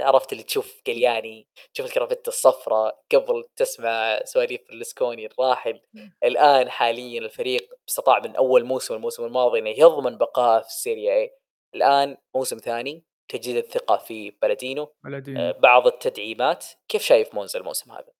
عرفت 0.00 0.32
اللي 0.32 0.42
تشوف 0.42 0.82
غالياني 0.86 1.48
تشوف 1.74 1.86
الكرافته 1.86 2.28
الصفراء 2.28 3.00
قبل 3.12 3.44
تسمع 3.56 4.20
سواليف 4.24 4.60
الاسكوني 4.70 5.26
الراحل. 5.26 5.80
الآن 6.24 6.70
حاليا 6.70 7.20
الفريق 7.20 7.74
استطاع 7.88 8.18
من 8.20 8.36
أول 8.36 8.64
موسم 8.64 8.94
الموسم 8.94 9.24
الماضي 9.24 9.58
إنه 9.58 9.70
يضمن 9.70 10.18
بقائه 10.18 10.60
في 10.60 10.68
السيريا 10.68 11.14
اي 11.14 11.30
الآن 11.74 12.16
موسم 12.34 12.56
ثاني 12.56 13.04
تجديد 13.28 13.56
الثقة 13.56 13.96
في 13.96 14.30
بلدينو. 14.30 14.94
بلدين 15.04 15.36
آه، 15.36 15.52
بعض 15.52 15.86
التدعيمات. 15.86 16.64
كيف 16.88 17.02
شايف 17.02 17.34
مونزا 17.34 17.58
الموسم 17.58 17.92
هذا؟ 17.92 18.13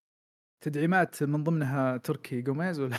تدعيمات 0.65 1.23
من 1.23 1.45
ضمنها 1.45 1.97
تركي 1.97 2.41
جوميز 2.41 2.81
ولا 2.81 2.97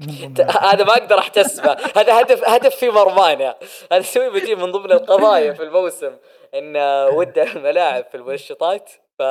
هذا 0.72 0.84
ما 0.84 0.92
أقدر 0.92 1.18
أحتسبه. 1.18 1.76
هذا 1.96 2.20
هدف 2.20 2.44
هدف 2.44 2.76
في 2.76 2.90
مرمانا. 2.90 3.54
هذا 3.92 4.02
سوي 4.02 4.30
بجيب 4.30 4.58
من 4.58 4.72
ضمن 4.72 4.92
القضايا 4.92 5.52
في 5.52 5.62
الموسم 5.62 6.12
إن 6.54 6.76
ودع 7.12 7.52
الملاعب 7.52 8.04
في 8.04 8.16
المنشطات 8.16 8.90
ف 9.18 9.22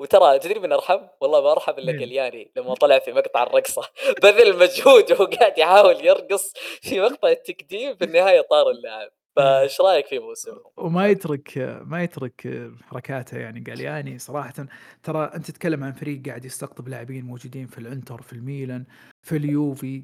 وترى 0.00 0.38
تدري 0.38 0.60
من 0.60 0.72
أرحم؟ 0.72 1.00
والله 1.20 1.40
ما 1.40 1.52
أرحم 1.52 1.72
إلا 1.72 1.92
مين؟ 1.92 2.00
قلياني 2.00 2.52
لما 2.56 2.74
طلع 2.74 2.98
في 2.98 3.12
مقطع 3.12 3.42
الرقصة. 3.42 3.82
بذل 4.22 4.58
مجهود 4.58 5.12
وهو 5.12 5.24
قاعد 5.24 5.58
يحاول 5.58 6.06
يرقص 6.06 6.52
في 6.82 7.00
مقطع 7.00 7.28
التقديم 7.28 7.96
في 7.96 8.04
النهاية 8.04 8.40
طار 8.40 8.70
اللاعب. 8.70 9.10
فايش 9.38 9.80
رأيك 9.80 10.06
في 10.06 10.18
موسمهم؟ 10.18 10.60
وما 10.76 11.06
يترك 11.08 11.58
ما 11.86 12.02
يترك 12.02 12.70
حركاته 12.82 13.38
يعني. 13.38 13.60
قال 13.60 13.80
يعني 13.80 14.18
صراحة 14.18 14.54
ترى 15.02 15.24
أنت 15.34 15.50
تتكلم 15.50 15.84
عن 15.84 15.92
فريق 15.92 16.26
قاعد 16.28 16.44
يستقطب 16.44 16.88
لاعبين 16.88 17.24
موجودين 17.24 17.66
في 17.66 17.78
الإنتر 17.78 18.22
في 18.22 18.32
الميلان 18.32 18.84
في 19.22 19.36
اليوفي 19.36 20.02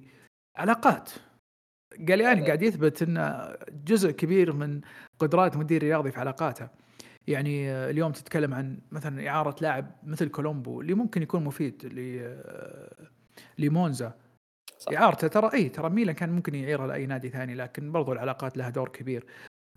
علاقات. 0.56 1.11
قال 1.93 2.09
يعني 2.09 2.23
يعني- 2.23 2.47
قاعد 2.47 2.62
يثبت 2.62 3.02
أن 3.02 3.47
جزء 3.86 4.11
كبير 4.11 4.52
من 4.52 4.81
قدرات 5.19 5.56
مدير 5.56 5.82
رياضي 5.82 6.11
في 6.11 6.20
علاقاته. 6.20 6.69
يعني 7.27 7.70
اليوم 7.70 8.12
تتكلم 8.12 8.55
عن 8.55 8.78
مثلا 8.93 9.28
إعارة 9.28 9.56
لاعب 9.61 9.90
مثل 10.02 10.28
كولومبو 10.28 10.81
اللي 10.81 10.94
ممكن 10.94 11.23
يكون 11.23 11.44
مفيد 11.44 11.85
ل- 11.86 12.40
لمونزا. 13.59 14.15
صح. 14.85 15.01
اعارته 15.01 15.28
ترى 15.28 15.51
إي 15.55 15.69
ترى 15.69 15.90
ميلان 15.90 16.15
كان 16.15 16.31
ممكن 16.31 16.55
يعيره 16.55 16.86
لأي 16.86 17.06
نادي 17.06 17.28
ثاني 17.28 17.55
لكن 17.55 17.93
برضو 17.93 18.12
العلاقات 18.12 18.56
لها 18.56 18.70
دور 18.70 18.89
كبير 18.89 19.27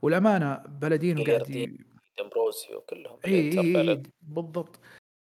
والأمانة 0.02 0.64
بالادينو 0.68 1.24
قاعد 1.24 1.50
ي... 1.50 1.54
جيلارديني. 1.54 1.86
دمبروسيو 2.20 2.82
كلهم 2.82 3.18
إي 3.26 3.60
إي 3.60 4.04
بالضبط 4.22 4.80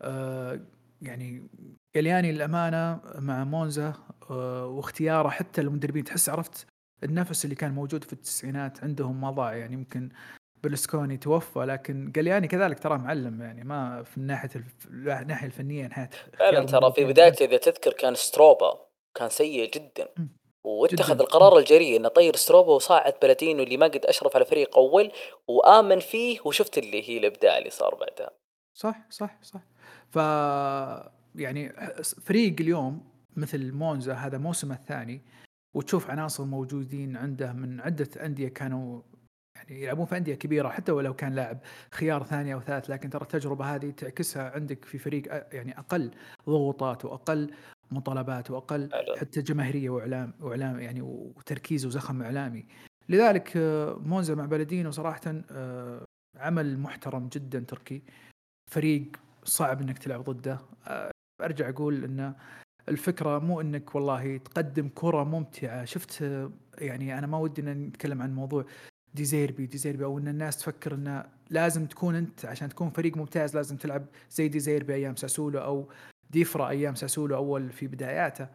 آه 0.02 0.60
يعني 1.02 1.48
جلياني 1.96 2.30
الامانه 2.30 3.00
مع 3.18 3.44
مونزا 3.44 3.94
آه 4.30 4.66
واختياره 4.66 5.28
حتى 5.28 5.60
المدربين 5.60 6.04
تحس 6.04 6.28
عرفت 6.28 6.66
النفس 7.04 7.44
اللي 7.44 7.56
كان 7.56 7.72
موجود 7.72 8.04
في 8.04 8.12
التسعينات 8.12 8.84
عندهم 8.84 9.20
ما 9.20 9.30
ضاع 9.30 9.54
يعني 9.56 9.74
يمكن 9.74 10.08
برلسكوني 10.62 11.16
توفى 11.16 11.58
لكن 11.58 12.12
جلياني 12.12 12.48
كذلك 12.48 12.78
ترى 12.78 12.98
معلم 12.98 13.42
يعني 13.42 13.64
ما 13.64 14.02
في 14.02 14.16
الناحية 14.16 14.50
الف... 14.56 14.86
الناحيه 14.90 15.46
الفنية 15.46 15.86
ناحيه 15.86 16.10
فعلا 16.38 16.66
ترى 16.66 16.92
في. 16.92 17.04
بدايته 17.04 17.44
إذا 17.44 17.56
تذكر 17.56 17.92
كان 17.92 18.14
ستروبا 18.14 18.89
كان 19.14 19.28
سيء 19.28 19.70
جدا 19.70 20.08
مم. 20.18 20.28
واتخذ 20.64 21.14
جداً. 21.14 21.24
القرار 21.24 21.58
الجريء 21.58 21.96
انه 21.96 22.08
طير 22.08 22.36
ستروبا 22.36 22.72
وصعد 22.72 23.14
بالادينو 23.22 23.62
اللي 23.62 23.76
ما 23.76 23.86
قد 23.86 24.06
أشرف 24.06 24.36
على 24.36 24.44
فريق 24.44 24.76
أول 24.78 25.12
وآمن 25.48 26.00
فيه 26.00 26.38
وشفت 26.44 26.78
اللي 26.78 27.08
هي 27.08 27.18
الإبداع 27.18 27.58
اللي 27.58 27.70
صار 27.70 27.94
بعدها 27.94 28.30
صح 28.74 29.06
صح 29.10 29.38
صح 29.42 29.60
ف 30.10 30.16
يعني 31.34 31.72
فريق 32.22 32.56
اليوم 32.60 33.10
مثل 33.36 33.72
مونزا 33.72 34.14
هذا 34.14 34.38
موسمه 34.38 34.74
الثاني 34.74 35.20
وتشوف 35.76 36.10
عناصر 36.10 36.44
موجودين 36.44 37.16
عنده 37.16 37.52
من 37.52 37.80
عدة 37.80 38.08
أندية 38.24 38.48
كانوا 38.48 39.02
يعني 39.56 39.82
يلعبون 39.82 40.06
في 40.06 40.16
أندية 40.16 40.34
كبيرة 40.34 40.68
حتى 40.68 40.92
ولو 40.92 41.14
كان 41.14 41.34
لاعب 41.34 41.58
خيار 41.90 42.24
ثاني 42.24 42.54
أو 42.54 42.60
ثالث 42.60 42.90
لكن 42.90 43.10
ترى 43.10 43.22
التجربة 43.22 43.74
هذه 43.74 43.90
تعكسها 43.90 44.50
عندك 44.50 44.84
في 44.84 44.98
فريق 44.98 45.46
يعني 45.52 45.78
أقل 45.78 46.10
ضغوطات 46.48 47.04
وأقل 47.04 47.50
مطالبات 47.90 48.50
وأقل. 48.50 48.90
حتى 49.16 49.42
جماهيرية 49.42 49.90
وإعلام 49.90 50.34
وإعلام 50.40 50.80
يعني 50.80 51.02
وتركيز 51.02 51.86
وزخم 51.86 52.22
إعلامي. 52.22 52.66
لذلك 53.08 53.56
آه، 53.56 53.98
مونزا 54.04 54.34
مع 54.34 54.44
بلدينو 54.44 54.90
صراحة 54.90 55.20
آه، 55.50 56.04
عمل 56.36 56.78
محترم 56.78 57.28
جدا 57.28 57.60
تركي. 57.60 58.02
فريق 58.70 59.06
صعب 59.44 59.80
إنك 59.80 59.98
تلعب 59.98 60.24
ضده. 60.24 60.58
آه، 60.86 61.10
أرجع 61.42 61.68
أقول 61.68 62.04
إن 62.04 62.34
الفكرة 62.88 63.38
مو 63.38 63.60
إنك 63.60 63.94
والله 63.94 64.36
تقدم 64.36 64.88
كرة 64.94 65.24
ممتعة. 65.24 65.84
شفت 65.84 66.24
يعني 66.78 67.18
أنا 67.18 67.26
ما 67.26 67.38
ودي 67.38 67.62
إن 67.62 67.86
نتكلم 67.86 68.22
عن 68.22 68.34
موضوع 68.34 68.64
ديزيربي 69.14 69.66
ديزيربي 69.66 70.04
أو 70.04 70.18
إن 70.18 70.28
الناس 70.28 70.56
تفكر 70.56 70.94
انه 70.94 71.24
لازم 71.50 71.86
تكون 71.86 72.14
أنت 72.14 72.44
عشان 72.44 72.68
تكون 72.68 72.90
فريق 72.90 73.16
ممتاز 73.16 73.56
لازم 73.56 73.76
تلعب 73.76 74.06
زي 74.30 74.48
ديزيربي 74.48 74.94
أيام 74.94 75.16
ساسولو 75.16 75.58
أو 75.58 75.88
ديفرا 76.30 76.68
أيام 76.68 76.94
ساسولو 76.94 77.36
أول 77.36 77.70
في 77.70 77.86
بداياته 77.86 78.48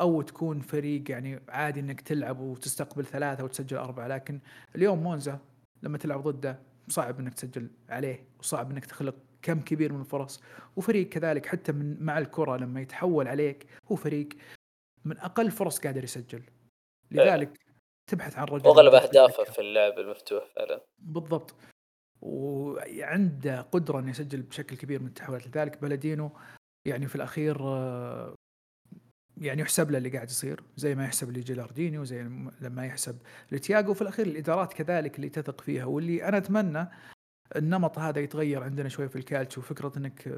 أو 0.00 0.22
تكون 0.22 0.60
فريق 0.60 1.10
يعني 1.10 1.40
عادي 1.48 1.80
إنك 1.80 2.00
تلعب 2.00 2.40
وتستقبل 2.40 3.04
ثلاثة 3.04 3.44
وتسجل 3.44 3.76
أربعة 3.76 4.08
لكن 4.08 4.40
اليوم 4.76 5.02
مونزا 5.02 5.38
لما 5.82 5.98
تلعب 5.98 6.22
ضده 6.22 6.58
صعب 6.88 7.20
إنك 7.20 7.34
تسجل 7.34 7.70
عليه 7.88 8.24
وصعب 8.38 8.70
إنك 8.70 8.84
تخلق 8.84 9.14
كم 9.42 9.60
كبير 9.60 9.92
من 9.92 10.00
الفرص 10.00 10.42
وفريق 10.76 11.08
كذلك 11.08 11.46
حتى 11.46 11.72
من 11.72 12.02
مع 12.02 12.18
الكرة 12.18 12.56
لما 12.56 12.80
يتحول 12.80 13.28
عليك 13.28 13.66
هو 13.92 13.96
فريق 13.96 14.28
من 15.04 15.18
أقل 15.18 15.50
فرص 15.50 15.78
قادر 15.78 16.04
يسجل. 16.04 16.42
لذلك 17.10 17.58
تبحث 18.10 18.38
عن 18.38 18.44
رجل 18.44 18.68
وأغلب 18.68 18.94
أهدافه 18.94 19.44
في 19.44 19.58
اللعب 19.58 19.98
المفتوح 19.98 20.44
فعلا. 20.56 20.80
بالضبط. 20.98 21.54
وعنده 22.20 23.60
قدرة 23.60 23.98
إنه 23.98 24.10
يسجل 24.10 24.42
بشكل 24.42 24.76
كبير 24.76 25.00
من 25.00 25.06
التحولات 25.06 25.46
لذلك 25.46 25.82
بلدينو 25.82 26.30
يعني 26.88 27.06
في 27.06 27.16
الأخير 27.16 27.56
آه، 27.60 28.34
يعني 29.40 29.62
يحسب 29.62 29.90
له 29.90 29.98
اللي 29.98 30.08
قاعد 30.08 30.30
يصير 30.30 30.60
زي 30.76 30.94
ما 30.94 31.04
يحسب 31.04 31.36
لجيلارديني 31.36 31.98
وزي 31.98 32.22
لما 32.60 32.86
يحسب 32.86 33.18
لتياجو 33.52 33.94
في 33.94 34.02
الأخير 34.02 34.26
الإدارات 34.26 34.72
كذلك 34.72 35.16
اللي 35.16 35.28
تثق 35.28 35.60
فيها. 35.60 35.84
واللي 35.84 36.24
أنا 36.24 36.36
أتمنى 36.36 36.88
النمط 37.56 37.98
هذا 37.98 38.20
يتغير 38.20 38.62
عندنا 38.62 38.88
شوي 38.88 39.08
في 39.08 39.16
الكالتشو. 39.16 39.60
فكرة 39.60 39.92
إنك 39.96 40.28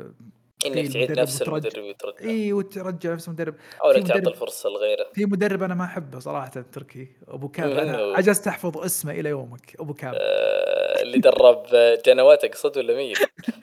إنك 0.66 0.92
تعيد 0.92 1.12
نفس 1.12 1.42
المدرب 1.42 1.84
وترجع 1.84 2.28
إي 2.28 2.52
وترجع 2.52 3.12
نفس 3.12 3.28
المدرب. 3.28 3.54
أو 3.84 3.90
إنك 3.90 4.06
تعطي 4.06 4.30
الفرصة 4.30 4.70
لغيره. 4.70 5.06
في 5.14 5.24
مدرب 5.26 5.62
أنا 5.62 5.74
ما 5.74 5.84
أحبه 5.84 6.18
صراحة 6.18 6.48
تركي. 6.48 7.08
أبو 7.28 7.48
cap. 7.48 7.70
أنا 7.70 8.16
عجزت 8.16 8.46
أحفظ 8.46 8.78
اسمه 8.78 9.12
إلى 9.12 9.28
يومك. 9.28 9.76
أبو 9.80 9.94
cap. 9.94 10.14
آه 10.14 10.79
اللي 11.10 11.18
درب 11.18 11.66
جنوى 12.06 12.44
اقصد 12.44 12.78
ولا 12.78 12.94
مين؟ 12.94 13.14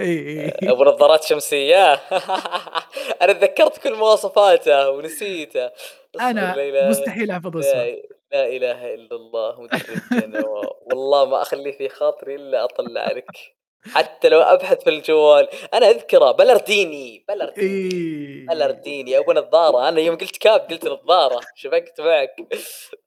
أبو 0.71 0.83
نظارات 0.83 1.23
شمسية. 1.23 1.93
أنا 3.21 3.33
تذكرت 3.33 3.77
كل 3.77 3.95
مواصفاته 3.95 4.89
ونسيته. 4.89 5.71
أنا 6.19 6.89
مستحيل 6.89 7.31
أحفظ 7.31 7.57
اسمه 7.57 7.97
لا 8.31 8.47
إله 8.47 8.93
إلا 8.93 9.15
الله 9.15 9.61
مدرب 9.61 10.01
جنوا 10.11 10.63
والله 10.81 11.25
ما 11.25 11.41
اخلي 11.41 11.73
في 11.73 11.89
خاطري 11.89 12.35
إلا 12.35 12.63
اطلع 12.63 13.11
لك 13.11 13.56
حتى 13.93 14.29
لو 14.29 14.41
أبحث 14.41 14.83
في 14.83 14.89
الجوال. 14.89 15.47
أنا 15.73 15.89
اذكره 15.89 16.31
بلرديني 16.31 17.25
بلرديني 17.27 17.91
إيه. 17.91 18.45
بلرديني. 18.45 19.17
أبو 19.17 19.33
نظارة 19.33 19.89
أنا 19.89 20.01
يوم 20.01 20.17
قلت 20.17 20.37
كاب 20.37 20.59
قلت 20.59 20.87
نظارة. 20.87 21.39
شبكت 21.55 22.01
معك. 22.01 22.35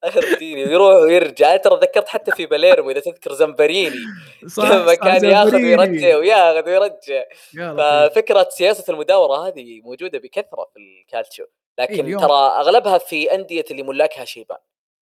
بلرديني. 0.02 0.60
يروح 0.60 0.94
ويرجع. 0.94 1.56
ترى 1.56 1.78
ذكرت 1.82 2.08
حتى 2.08 2.30
في 2.32 2.46
باليرمو 2.46 2.90
إذا 2.90 3.00
تذكر 3.00 3.32
زمبريني 3.32 3.96
لما 4.58 4.94
كان 4.94 5.24
ياخذ 5.24 5.54
ويرجع 5.54 6.16
وياخذ 6.16 6.68
ويرجع. 6.68 7.24
ففكرة 7.54 8.48
سياسة 8.50 8.92
المداورة 8.92 9.48
هذه 9.48 9.80
موجودة 9.80 10.18
بكثرة 10.18 10.70
في 10.74 10.78
الكالتشو. 10.78 11.44
لكن 11.78 12.06
إيه 12.06 12.16
ترى 12.16 12.54
أغلبها 12.58 12.98
في 12.98 13.34
أندية 13.34 13.64
اللي 13.70 13.82
ملاكها 13.82 14.24
شيبان. 14.24 14.58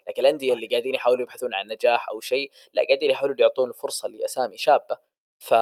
لكن 0.09 0.23
الأندية 0.23 0.53
اللي 0.53 0.67
قاعدين 0.67 0.95
يحاولون 0.95 1.23
يبحثون 1.23 1.55
عن 1.55 1.69
نجاح 1.69 2.09
أو 2.09 2.21
شيء 2.21 2.51
لا 2.73 2.83
قاعدين 2.89 3.11
يحاولون 3.11 3.37
يعطون 3.39 3.73
فرصة 3.73 4.09
لأسامي 4.09 4.57
شابة. 4.57 5.08
ف 5.39 5.55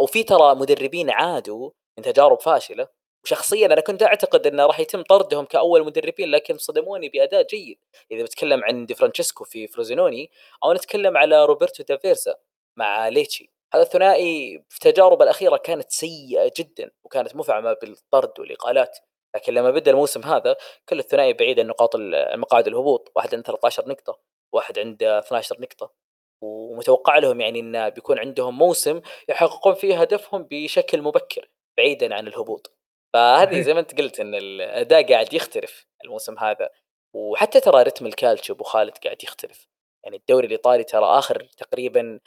وفي 0.00 0.22
ترى 0.22 0.54
مدربين 0.54 1.10
عادوا 1.10 1.70
من 1.98 2.04
تجارب 2.04 2.40
فاشلة 2.40 2.88
وشخصيا 3.24 3.66
أنا 3.66 3.80
كنت 3.80 4.02
أعتقد 4.02 4.46
إنه 4.46 4.66
راح 4.66 4.80
يتم 4.80 5.02
طردهم 5.02 5.44
كأول 5.44 5.84
مدربين 5.86 6.30
لكن 6.30 6.58
صدموني 6.58 7.08
بأداء 7.08 7.46
جيد. 7.46 7.78
إذا 8.10 8.22
بتكلم 8.22 8.64
عن 8.64 8.86
دي 8.86 8.94
فرانشيسكو 8.94 9.44
في 9.44 9.66
فروزينوني 9.66 10.30
أو 10.64 10.72
نتكلم 10.72 11.16
على 11.16 11.44
روبرتو 11.44 11.84
دافيرسا 11.84 12.34
مع 12.76 13.08
ليتشي. 13.08 13.50
هذا 13.74 13.82
الثنائي 13.82 14.64
في 14.68 14.76
التجارب 14.76 15.22
الأخيرة 15.22 15.56
كانت 15.56 15.90
سيئة 15.90 16.52
جدا 16.58 16.90
وكانت 17.04 17.36
مفعمة 17.36 17.76
بالطرد 17.82 18.40
والإقالات. 18.40 18.98
لكن 19.36 19.54
لما 19.54 19.70
بدأ 19.70 19.90
الموسم 19.90 20.22
هذا 20.24 20.56
كل 20.88 20.98
الثنائي 20.98 21.32
بعيد 21.32 21.60
عن 21.60 21.66
نقاط 21.66 21.96
مقاعد 22.34 22.66
الهبوط. 22.66 23.12
واحد 23.16 23.34
عنده 23.34 23.46
13 23.46 23.88
نقطة 23.88 24.18
واحد 24.52 24.78
عنده 24.78 25.18
12 25.18 25.56
نقطة. 25.60 26.03
ومتوقع 26.44 27.18
لهم 27.18 27.40
يعني 27.40 27.60
انه 27.60 27.88
بيكون 27.88 28.18
عندهم 28.18 28.58
موسم 28.58 29.00
يحققون 29.28 29.74
فيه 29.74 30.00
هدفهم 30.00 30.46
بشكل 30.50 31.02
مبكر 31.02 31.48
بعيدا 31.78 32.14
عن 32.14 32.28
الهبوط. 32.28 32.76
فهذه 33.14 33.60
زي 33.60 33.74
ما 33.74 33.80
أنت 33.80 34.00
قلت 34.00 34.20
إن 34.20 34.34
الاداء 34.34 35.12
قاعد 35.12 35.34
يختلف 35.34 35.86
الموسم 36.04 36.38
هذا. 36.38 36.68
وحتى 37.16 37.60
ترى 37.60 37.82
رتم 37.82 38.06
الكالتشو 38.06 38.54
أبو 38.54 38.64
خالد 38.64 38.98
قاعد 38.98 39.24
يختلف. 39.24 39.68
يعني 40.04 40.16
الدوري 40.16 40.46
الإيطالي 40.46 40.84
ترى 40.84 41.04
آخر 41.04 41.48
تقريبا 41.58 42.20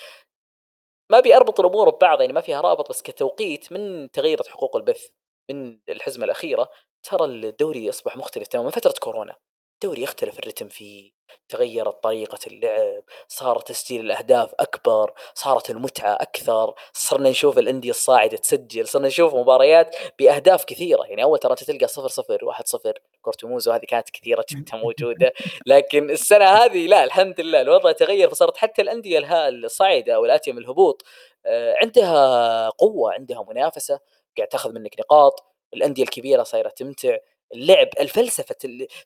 ما 1.12 1.20
بيربط 1.20 1.60
الأمور 1.60 1.90
ببعض 1.90 2.22
يعني 2.22 2.34
ما 2.34 2.42
فيها 2.42 2.62
رابط 2.62 2.90
بس 2.90 3.02
كتوقيت 3.02 3.72
من 3.72 4.12
تغيرت 4.12 4.48
حقوق 4.48 4.76
البث 4.76 5.08
من 5.52 5.80
الحزمة 5.90 6.26
الأخيرة 6.26 6.70
ترى 7.04 7.26
الدوري 7.26 7.90
أصبح 7.90 8.18
مختلف 8.18 8.48
تماما 8.48 8.66
من 8.66 8.72
فترة 8.72 8.94
كورونا. 9.02 9.36
الدوري 9.84 10.02
يختلف 10.02 10.40
الرتم 10.40 10.68
فيه 10.68 11.12
تغيرت 11.50 12.04
طريقة 12.04 12.40
اللعب 12.48 13.04
صار 13.28 13.60
تسجيل 13.60 14.02
الأهداف 14.02 14.52
أكبر 14.60 15.14
صارت 15.34 15.70
المتعة 15.70 16.14
أكثر 16.14 16.74
صرنا 16.94 17.30
نشوف 17.30 17.58
الأندية 17.58 17.90
الصاعدة 17.90 18.38
تسجل 18.38 18.88
صرنا 18.88 19.08
نشوف 19.08 19.36
مباريات 19.36 19.96
بأهداف 20.20 20.66
كثيرة. 20.66 21.04
يعني 21.04 21.24
أول 21.24 21.40
ترى 21.40 21.56
تلقى 21.56 21.88
صفر 21.88 22.08
صفر 22.08 22.46
واحد 22.46 22.68
صفر 22.68 22.94
كورتموزو 23.22 23.72
هذه 23.72 23.86
كانت 23.86 24.10
كثيرة 24.10 24.46
جدا 24.52 24.78
موجودة. 24.78 25.34
لكن 25.66 26.10
السنة 26.10 26.46
هذه 26.46 26.88
لا 26.88 27.04
الحمد 27.04 27.42
لله 27.42 27.62
الوضع 27.62 27.92
تغير 27.92 28.30
فصارت 28.30 28.58
حتى 28.58 28.82
الأندية 28.82 29.48
الصاعدة 29.50 30.20
والآتية 30.20 30.52
من 30.52 30.58
الهبوط 30.58 31.04
آه، 31.46 31.76
عندها 31.82 32.70
قوة 32.70 33.14
عندها 33.14 33.46
منافسة 33.50 34.00
قاعد 34.38 34.48
تاخذ 34.50 34.72
منك 34.74 35.00
نقاط. 35.00 35.46
الأندية 35.74 36.04
الكبيرة 36.04 36.44
صايرة 36.44 36.70
تمتع. 36.70 37.18
اللعب 37.54 37.88
الفلسفة 38.00 38.56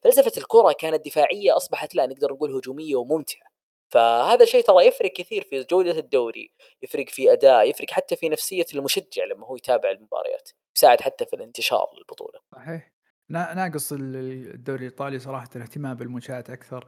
فلسفة 0.04 0.32
الكرة 0.38 0.76
كانت 0.80 1.06
دفاعية 1.06 1.58
أصبحت 1.58 1.96
لا 1.96 2.06
نقدر 2.06 2.34
نقول 2.34 2.56
هجومية 2.56 2.96
وممتعة. 2.96 3.52
فهذا 3.90 4.46
شيء 4.46 4.64
ترى 4.64 4.88
يفرق 4.88 5.12
كثير 5.12 5.44
في 5.44 5.64
جودة 5.64 6.00
الدوري 6.00 6.52
يفرق 6.84 7.10
في 7.10 7.34
أداء 7.34 7.70
يفرق 7.70 7.92
حتى 7.92 8.16
في 8.16 8.30
نفسية 8.30 8.66
المشجع 8.74 9.24
لما 9.32 9.48
هو 9.48 9.56
يتابع 9.56 9.92
المباريات 9.92 10.50
يساعد 10.78 11.02
حتى 11.02 11.26
في 11.26 11.36
الانتشار 11.36 11.88
للبطولة. 11.98 12.40
صحيح. 12.56 12.92
ناقص 13.30 13.92
الدوري 13.92 14.80
الإيطالي 14.80 15.20
صراحة 15.20 15.50
الاهتمام 15.56 15.94
بالمنشآت 15.94 16.50
أكثر. 16.50 16.88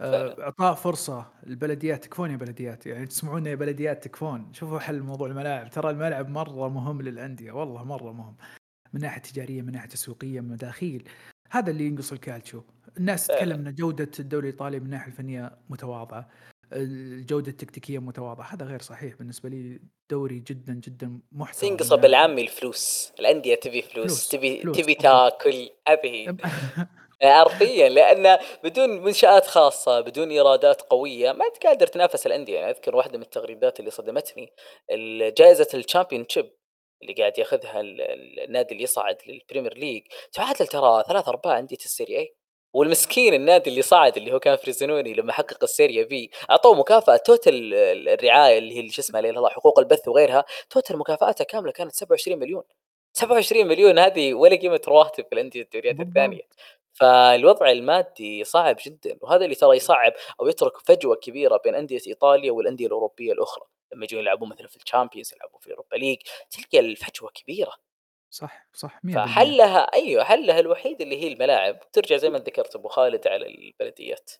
آه، 0.00 0.42
إعطاء 0.42 0.74
فرصة 0.74 1.32
البلديات 1.46 2.04
تكفون 2.04 2.30
يا 2.30 2.36
بلديات 2.36 2.86
يعني 2.86 3.06
تسمعون 3.06 3.46
يا 3.46 3.54
بلديات 3.54 4.04
تكفون. 4.04 4.52
شوفوا 4.52 4.78
حل 4.78 5.00
موضوع 5.00 5.26
الملاعب 5.26 5.70
ترى 5.70 5.90
الملعب 5.90 6.28
مرة 6.28 6.68
مهم 6.68 7.02
للأندية 7.02 7.52
والله 7.52 7.84
مرة 7.84 8.12
مهم. 8.12 8.36
من 8.92 9.00
ناحية 9.00 9.20
تجارية 9.20 9.62
من 9.62 9.72
ناحية 9.72 9.88
تسويقية 9.88 10.40
من 10.40 10.48
مداخيل. 10.48 11.08
هذا 11.50 11.70
اللي 11.70 11.86
ينقص 11.86 12.12
الكالتشو. 12.12 12.62
الناس 12.98 13.26
تتكلم 13.26 13.66
إن 13.66 13.74
جودة 13.74 14.10
الدوري 14.18 14.48
الإيطالي 14.48 14.80
من 14.80 14.86
الناحية 14.86 15.06
الفنية 15.06 15.58
متواضعة 15.68 16.28
الجودة 16.72 17.50
التكتيكية 17.50 17.98
متواضعة. 17.98 18.54
هذا 18.54 18.66
غير 18.66 18.82
صحيح 18.82 19.14
بالنسبة 19.14 19.48
لي. 19.48 19.80
دوري 20.10 20.38
جدا 20.38 20.72
جدا 20.72 21.20
محترم. 21.32 21.70
تنقص 21.70 21.92
بالعامي 21.92 22.42
الفلوس. 22.42 23.12
الأندية 23.20 23.54
تبي 23.54 23.82
فلوس, 23.82 24.06
فلوس. 24.06 24.28
تبي 24.28 24.60
فلوس. 24.60 24.76
تبي 24.76 24.94
تاكل 24.94 25.70
أبي. 25.86 26.36
حرفيا 27.22 27.88
لأن 27.88 28.38
بدون 28.64 29.04
منشآت 29.04 29.46
خاصة 29.46 30.00
بدون 30.00 30.30
إيرادات 30.30 30.82
قوية 30.82 31.32
ما 31.32 31.44
أنت 31.46 31.66
قادر 31.66 31.86
تنافس 31.86 32.26
الأندية. 32.26 32.58
يعني 32.58 32.70
أذكر 32.70 32.96
واحدة 32.96 33.18
من 33.18 33.24
التغريدات 33.24 33.80
اللي 33.80 33.90
صدمتني 33.90 34.52
جائزة 35.38 35.68
ال 35.74 36.24
Championship. 36.28 36.50
اللي 37.02 37.12
قاعد 37.12 37.38
ياخذها 37.38 37.80
النادي 37.80 38.72
اللي 38.72 38.82
يصعد 38.82 39.16
لل 39.26 39.37
Premier 39.37 39.74
League 39.78 40.02
تعادل 40.32 40.66
ترى 40.66 41.04
ثلاث 41.08 41.28
أرباع 41.28 41.58
أندية 41.58 41.76
ال 41.76 41.83
Serie 41.83 42.18
A 42.18 42.34
والمسكين 42.74 43.34
النادي 43.34 43.70
اللي 43.70 43.82
صعد 43.82 44.16
اللي 44.16 44.32
هو 44.32 44.38
كان 44.38 44.56
فروزينوني 44.56 45.14
لما 45.14 45.32
حقق 45.32 45.62
ال 45.62 45.69
Serie 45.69 46.04
B 46.04 46.30
أعطوه 46.50 46.74
مكافأة 46.74 47.16
total 47.16 47.74
الرعاية 48.08 48.58
اللي 48.58 48.78
هي 48.78 48.88
شو 48.90 49.02
اسمها 49.02 49.20
الله 49.20 49.48
حقوق 49.48 49.78
البث 49.78 50.08
وغيرها 50.08 50.44
total 50.70 50.96
مكافاته 50.96 51.44
كاملة 51.44 51.72
كانت 51.72 51.92
27 51.92 52.38
مليون. 52.38 52.62
27 53.12 53.66
مليون 53.66 53.98
هذه 53.98 54.34
ولا 54.34 54.56
قيمة 54.56 54.80
رواتب 54.88 55.24
في 55.26 55.32
الأندية 55.32 55.62
الدوريات 55.62 56.00
الثانية. 56.00 56.42
فالوضع 56.92 57.70
المادي 57.70 58.44
صعب 58.44 58.76
جدا 58.86 59.18
وهذا 59.20 59.44
اللي 59.44 59.54
ترى 59.54 59.76
يصعب 59.76 60.12
أو 60.40 60.48
يترك 60.48 60.72
فجوة 60.78 61.16
كبيرة 61.16 61.60
بين 61.64 61.74
أندية 61.74 62.00
إيطاليا 62.06 62.52
والأندية 62.52 62.86
الأوروبية 62.86 63.32
الأخرى. 63.32 63.64
لما 63.94 64.04
يجون 64.04 64.20
يلعبون 64.20 64.48
مثلا 64.48 64.66
في 64.66 64.76
ال 64.76 64.82
Champions 64.82 65.34
يلعبون 65.34 65.60
في 65.60 65.70
Europa 65.70 65.96
League 65.96 66.18
تلقى 66.50 66.78
الفجوة 66.80 67.30
كبيرة. 67.34 67.72
صح 68.30 68.66
صح 68.72 69.00
100% 69.06 69.14
فحلها 69.14 69.78
أيوه 69.94 70.24
حلها 70.24 70.60
الوحيد 70.60 71.00
اللي 71.00 71.22
هي 71.22 71.32
الملاعب؟ 71.32 71.90
ترجع 71.92 72.16
زي 72.16 72.30
ما 72.30 72.38
ذكرت 72.38 72.76
أبو 72.76 72.88
خالد 72.88 73.26
على 73.28 73.46
البلديات. 73.46 74.30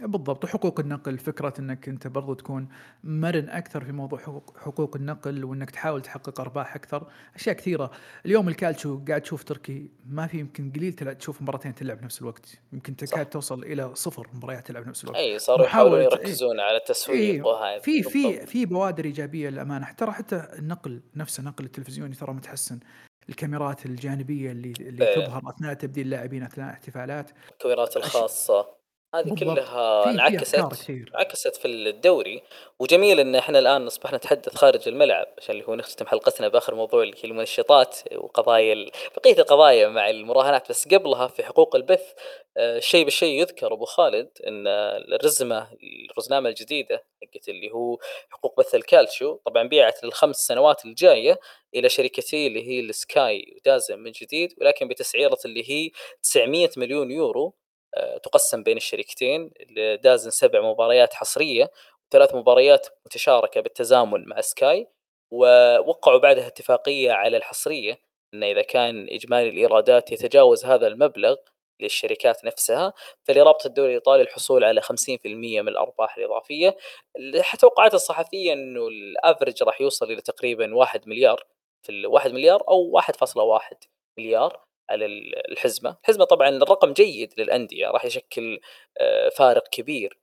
بالضبط، 0.00 0.44
وحقوق 0.44 0.80
النقل، 0.80 1.18
فكرة 1.18 1.54
إنك 1.58 1.88
أنت 1.88 2.06
برضو 2.06 2.34
تكون 2.34 2.68
مرن 3.04 3.48
أكثر 3.48 3.84
في 3.84 3.92
موضوع 3.92 4.18
حقوق 4.18 4.58
حقوق 4.58 4.96
النقل، 4.96 5.44
وإنك 5.44 5.70
تحاول 5.70 6.02
تحقق 6.02 6.40
أرباح 6.40 6.74
أكثر، 6.74 7.06
أشياء 7.34 7.56
كثيرة، 7.56 7.90
اليوم 8.26 8.48
الكالتشو 8.48 9.00
قاعد 9.08 9.20
تشوف 9.20 9.44
تركي 9.44 9.90
ما 10.06 10.26
في 10.26 10.38
يمكن 10.38 10.72
قليل 10.72 10.92
تشوف 10.92 11.42
مباراتين 11.42 11.74
تلعب 11.74 12.00
بنفس 12.00 12.22
الوقت، 12.22 12.58
يمكن 12.72 12.96
صح. 13.00 13.06
تكاد 13.06 13.26
توصل 13.26 13.62
إلى 13.62 13.90
0 13.94 14.26
مباريات 14.34 14.66
تلعب 14.66 14.84
بنفس 14.84 15.04
الوقت، 15.04 15.18
أي 15.18 15.38
صاروا 15.38 15.66
يحاولون 15.66 15.92
محاولة 15.92 16.16
إيه، 16.16 16.20
يركزون 16.22 16.60
على 16.60 16.76
التسويق 16.76 17.18
إيه، 17.18 17.42
وهذا 17.42 17.78
في 17.78 18.02
في. 18.02 18.46
في 18.46 18.66
بوادر 18.66 19.04
إيجابية 19.04 19.48
للأمانة، 19.48 19.92
ترى 19.92 20.12
حتى 20.12 20.48
النقل 20.58 21.02
نفسه 21.16 21.40
النقل 21.40 21.64
التلفزيوني 21.64 22.14
ترى 22.14 22.32
متحسن، 22.32 22.80
الكاميرات 23.28 23.86
الجانبية 23.86 24.50
اللي 24.50 24.72
اللي 24.80 25.08
إيه. 25.08 25.26
تظهر 25.26 25.42
أثناء 25.50 25.74
تبديل 25.74 26.04
اللاعبين 26.04 26.42
أثناء 26.42 26.66
الاحتفالات، 26.68 27.30
الكاميرات 27.52 27.88
أش 27.88 27.96
الخاصة. 27.96 28.78
هذه 29.14 29.28
كلها 29.54 30.10
انعكست. 30.10 30.54
انعكست 31.14 31.56
في 31.56 31.68
الدوري. 31.68 32.42
وجميل 32.78 33.20
إن 33.20 33.34
إحنا 33.34 33.58
الآن 33.58 33.86
أصبحنا 33.86 34.16
نتحدث 34.16 34.54
خارج 34.56 34.88
الملعب 34.88 35.26
عشان 35.38 35.54
اللي 35.54 35.66
هو 35.68 35.74
نختتم 35.74 36.06
حلقتنا 36.06 36.48
بآخر 36.48 36.74
موضوع 36.74 37.02
اللي 37.02 37.16
هي 37.16 37.24
المنشطات 37.24 37.96
وقضايا 38.16 38.72
ال- 38.72 38.90
بقية 39.16 39.38
القضايا 39.38 39.88
مع 39.88 40.10
المراهنات. 40.10 40.68
بس 40.70 40.88
قبلها 40.88 41.26
في 41.26 41.42
حقوق 41.44 41.76
البث 41.76 42.12
آه، 42.56 42.78
شيء 42.78 43.04
بالشيء 43.04 43.40
يذكر 43.40 43.72
أبو 43.72 43.84
خالد 43.84 44.30
إن 44.46 44.66
الرزمة 45.14 45.68
الرزنامة 46.10 46.48
الجديدة 46.48 47.04
حقت 47.22 47.48
اللي 47.48 47.70
هو 47.72 47.98
حقوق 48.30 48.60
بث 48.60 48.74
الكالتشو 48.74 49.34
طبعا 49.46 49.68
بيعت 49.68 50.04
للخمس 50.04 50.36
سنوات 50.36 50.84
الجاية 50.84 51.38
إلى 51.74 51.88
شركتين 51.88 52.46
اللي 52.46 52.68
هي 52.68 52.80
ال 52.80 52.98
Sky 52.98 53.54
و 53.56 53.64
DAZN 53.64 53.98
من 53.98 54.10
جديد 54.10 54.54
ولكن 54.60 54.88
بتسعيرة 54.88 55.38
اللي 55.44 55.70
هي 55.70 55.90
900 56.22 56.70
مليون 56.76 57.10
يورو. 57.10 57.46
آه، 57.46 57.52
تقسم 58.22 58.62
بين 58.62 58.76
الشركتين 58.76 59.50
دازن 60.02 60.30
سبع 60.30 60.60
مباريات 60.60 61.14
حصرية 61.14 61.70
وثلاث 62.10 62.34
مباريات 62.34 62.86
متشاركة 63.06 63.60
بالتزامن 63.60 64.28
مع 64.28 64.40
سكاي 64.40 64.88
ووقعوا 65.30 66.18
بعدها 66.18 66.46
اتفاقية 66.46 67.12
على 67.12 67.36
الحصرية 67.36 67.98
إن 68.34 68.42
إذا 68.44 68.62
كان 68.62 69.08
إجمالي 69.10 69.48
الإيرادات 69.48 70.12
يتجاوز 70.12 70.64
هذا 70.64 70.86
المبلغ 70.86 71.36
للشركات 71.80 72.44
نفسها 72.44 72.92
فلرابطة 73.24 73.66
الدوري 73.66 73.88
الإيطالي 73.88 74.22
الحصول 74.22 74.64
على 74.64 74.82
50% 74.82 74.90
من 75.26 75.68
الأرباح 75.68 76.16
الإضافية. 76.16 76.76
توقعات 77.60 77.94
الصحفية 77.94 78.52
إنه 78.52 78.88
الافرج 78.88 79.62
راح 79.62 79.80
يوصل 79.80 80.12
إلى 80.12 80.20
تقريبا 80.20 80.74
1 80.74 81.08
مليار 81.08 81.44
في 81.82 81.92
ال 81.92 82.06
1 82.06 82.32
مليار 82.32 82.64
أو 82.68 82.90
1.1 82.90 83.88
مليار. 84.18 84.67
على 84.90 85.04
ال- 85.04 85.50
الحزمة، 85.52 85.96
الحزمة 86.02 86.24
طبعا 86.24 86.48
الرقم 86.48 86.92
جيد 86.92 87.32
للأندية 87.38 87.86
راح 87.88 88.04
يشكل 88.04 88.60
آه، 89.00 89.28
فارق 89.28 89.68
كبير. 89.68 90.18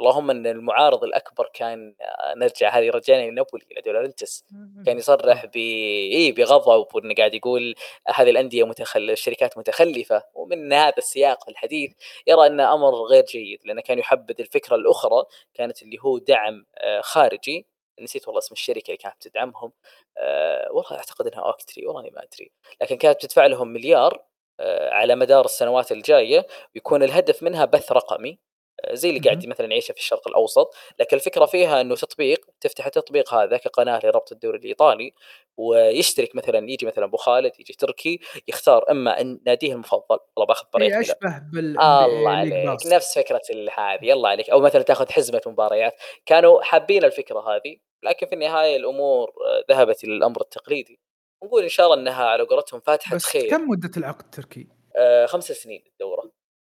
اللهم 0.00 0.30
إن 0.30 0.46
المعارض 0.46 1.04
الأكبر 1.04 1.50
كان 1.54 1.94
آه، 2.00 2.34
نرجع 2.34 2.78
هذه 2.78 2.90
رجعنا 2.90 3.30
لنابولي 3.30 3.64
إلى 3.72 3.80
دولارنتس 3.80 4.44
كان 4.86 4.98
يصرح 4.98 5.46
ب 5.46 5.56
اي 5.56 6.32
بغضب 6.32 6.86
وانه 6.94 7.14
قاعد 7.14 7.34
يقول 7.34 7.74
هذه 8.14 8.30
الأندية 8.30 8.64
متخل... 8.66 9.10
الشركات 9.10 9.58
متخلفة. 9.58 10.22
ومن 10.34 10.72
هذا 10.72 10.94
السياق 10.98 11.44
في 11.44 11.50
الحديث 11.50 11.92
يرى 12.26 12.46
ان 12.46 12.60
أمر 12.60 12.94
غير 12.94 13.24
جيد 13.24 13.58
لأنه 13.64 13.80
كان 13.82 13.98
يحبذ 13.98 14.34
الفكرة 14.40 14.76
الأخرى 14.76 15.24
كانت 15.54 15.82
اللي 15.82 15.96
هو 16.00 16.18
دعم 16.18 16.66
آه، 16.78 17.00
خارجي. 17.00 17.66
نسيت 18.00 18.28
والله 18.28 18.38
اسم 18.38 18.52
الشركة 18.52 18.86
اللي 18.86 18.96
كانت 18.96 19.28
تدعمهم 19.28 19.72
أه 20.18 20.68
والله 20.72 20.92
أعتقد 20.92 21.26
إنها 21.26 21.44
اوكتري 21.44 21.86
والله 21.86 22.02
ما 22.02 22.22
أدري. 22.22 22.52
لكن 22.82 22.96
كانت 22.96 23.16
بتدفع 23.16 23.46
لهم 23.46 23.68
مليار 23.68 24.30
آه، 24.60 24.90
على 24.90 25.14
مدار 25.14 25.44
السنوات 25.44 25.92
الجاية 25.92 26.46
ويكون 26.74 27.02
الهدف 27.02 27.42
منها 27.42 27.64
بث 27.64 27.92
رقمي 27.92 28.38
آه، 28.84 28.94
زي 28.94 29.08
اللي 29.08 29.20
قاعد. 29.20 29.46
مثلا 29.46 29.66
يعيشه 29.66 29.92
في 29.92 29.98
الشرق 29.98 30.28
الأوسط. 30.28 30.74
لكن 30.98 31.16
الفكرة 31.16 31.46
فيها 31.46 31.80
إنه 31.80 31.94
تطبيق 31.94 32.46
تفتح 32.60 32.86
التطبيق 32.86 33.34
هذا 33.34 33.56
كقناة 33.56 34.00
لربط 34.04 34.32
الدوري 34.32 34.58
الإيطالي 34.58 35.12
ويشترك 35.56 36.36
مثلا 36.36 36.70
يجي 36.70 36.86
مثلا 36.86 37.04
أبو 37.04 37.16
خالد 37.16 37.60
يجي 37.60 37.72
تركي 37.72 38.20
يختار 38.48 38.90
إما 38.90 39.20
إن 39.20 39.40
ناديه 39.46 39.72
المفضل 39.72 40.18
والله 40.36 40.46
بأخذ 40.46 40.66
هي 40.76 40.80
ميلان 40.80 41.00
أشبه 41.00 41.38
بال 41.52 41.80
الله 41.80 42.30
عليك. 42.30 42.86
نفس 42.86 43.18
فكرة 43.18 43.42
هذه 43.78 43.98
يلا 44.02 44.28
عليك. 44.28 44.50
أو 44.50 44.60
مثلا 44.60 44.82
تأخذ 44.82 45.10
حزمة 45.10 45.40
مباريات. 45.46 45.94
كانوا 46.26 46.62
حابين 46.62 47.04
الفكرة 47.04 47.40
هذه 47.40 47.89
لكن 48.04 48.26
في 48.26 48.34
النهاية 48.34 48.76
الأمور 48.76 49.28
آه، 49.28 49.74
ذهبت 49.74 50.04
إلى 50.04 50.12
الأمر 50.16 50.40
التقليدي. 50.40 51.00
ونقول 51.42 51.62
إن 51.62 51.68
شاء 51.68 51.86
الله 51.86 52.00
إنها 52.00 52.24
على 52.24 52.42
قولتهم 52.42 52.80
فاتحة 52.80 53.16
بس 53.16 53.24
خير. 53.24 53.50
كم 53.50 53.70
مدة 53.70 53.90
العقد 53.96 54.24
التركي؟ 54.24 54.68
آه، 54.96 55.26
خمس 55.26 55.52
سنين 55.52 55.84
الدورة. 55.86 56.32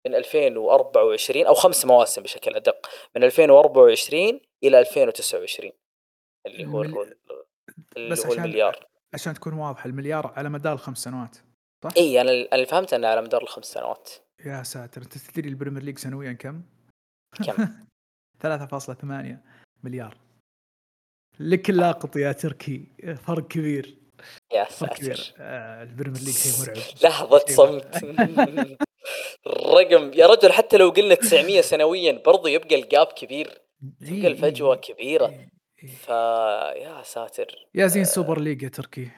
من 0.08 0.16
2024 0.16 1.46
أو 1.46 1.54
خمس 1.54 1.86
مواسم 1.86 2.24
بشكل 2.24 2.56
أدق. 2.56 2.90
من 3.16 3.24
2024 3.24 4.40
إلى 4.64 4.80
2029 4.80 5.72
اللي 6.46 6.66
هو 6.66 6.82
الرول 6.82 7.18
اللي 7.98 8.16
هو 8.16 8.32
عشان 8.32 8.44
المليار. 8.44 8.88
عشان 9.14 9.34
تكون 9.34 9.54
واضحة 9.54 9.86
المليار 9.90 10.34
على 10.36 10.50
مدار 10.50 10.74
الخمس 10.74 10.98
سنوات 10.98 11.38
صح؟ 11.84 11.90
إي 11.98 12.22
أنا 12.22 12.32
أنا 12.32 12.48
اللي 12.54 12.66
فهمت 12.66 12.94
إنه 12.94 13.08
على 13.08 13.22
مدار 13.22 13.42
الخمس 13.42 13.66
سنوات. 13.66 14.10
يا 14.46 14.64
ساتر 14.64 15.02
أنت 15.02 15.18
تدري 15.18 15.50
ال 15.50 15.54
Premier 15.54 15.84
League 15.84 15.98
سنويا 15.98 16.34
كم؟ 16.34 16.62
كم؟ 17.46 17.68
3.8 18.44 19.38
مليار. 19.84 20.18
لك 21.40 21.70
لاقط 21.70 22.16
يا 22.16 22.32
تركي. 22.32 22.88
فرق 23.28 23.48
كبير. 23.48 23.98
يا 24.54 24.68
ساتر. 24.70 25.34
آه 25.40 25.84
ال 25.84 25.88
Premier 25.88 26.20
League 26.20 26.34
شيء 26.36 26.52
مرعب. 26.62 26.78
لحظة 27.04 27.46
صمت. 27.50 28.04
الرقم 29.48 30.14
يا 30.14 30.28
رجل 30.28 30.52
حتى 30.52 30.78
لو 30.78 30.90
قلنا 30.90 31.16
900 31.16 31.62
سنويا 31.62 32.22
برضو 32.26 32.48
يبقى 32.48 32.76
ال 32.76 32.84
gap 32.84 33.08
كبير. 33.08 33.62
تبقى 34.02 34.28
الفجوة 34.28 34.76
كبيرة. 34.76 35.26
إيه. 35.28 35.50
فيا 36.06 37.04
ساتر. 37.04 37.68
يا 37.76 37.88
زين 37.88 38.06
Super 38.06 38.40
League 38.40 38.64
يا 38.64 38.70
تركي. 38.70 39.10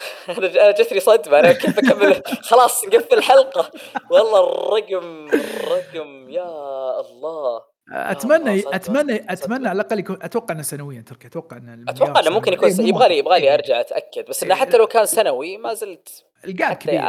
أنا 0.28 0.46
أنا 0.46 0.70
جتني 0.70 1.00
صدمة. 1.00 1.38
أنا 1.38 1.52
كيف 1.52 1.78
أكمل. 1.78 2.22
خلاص 2.42 2.84
نقفل 2.84 3.18
الحلقة. 3.18 3.70
والله 4.10 4.44
الرقم 4.44 5.28
الرقم 5.28 6.30
يا 6.30 7.00
الله. 7.00 7.69
اتمنى 7.90 8.36
الله، 8.36 8.60
صدق- 8.60 8.74
اتمنى 8.74 9.18
صدق. 9.18 9.32
أتمنى 9.32 9.68
على 9.68 9.80
الأقل 9.80 9.98
يكون 9.98 10.18
أتوقع 10.22 10.54
إنه 10.54 10.62
سنويا 10.62 11.00
تركي 11.00 11.26
أتوقع 11.26 11.56
ان 11.56 11.68
المليار 11.68 11.90
أتوقع 11.96 12.20
إنه 12.20 12.30
ممكن 12.30 12.52
سنوياً. 12.52 12.68
يكون 12.70 12.80
إيه، 12.80 12.88
يبغى 12.88 13.08
لي. 13.08 13.18
يبغى 13.18 13.40
لي 13.40 13.46
إيه. 13.48 13.54
أرجع 13.54 13.80
أتأكد 13.80 14.24
بس 14.28 14.42
إنه 14.42 14.54
إيه، 14.54 14.60
حتى. 14.60 14.76
لو 14.76 14.86
كان 14.86 15.06
سنوي 15.06 15.56
ما 15.56 15.74
زلت 15.74 16.24
حتى 16.42 16.74
كبير 16.74 17.00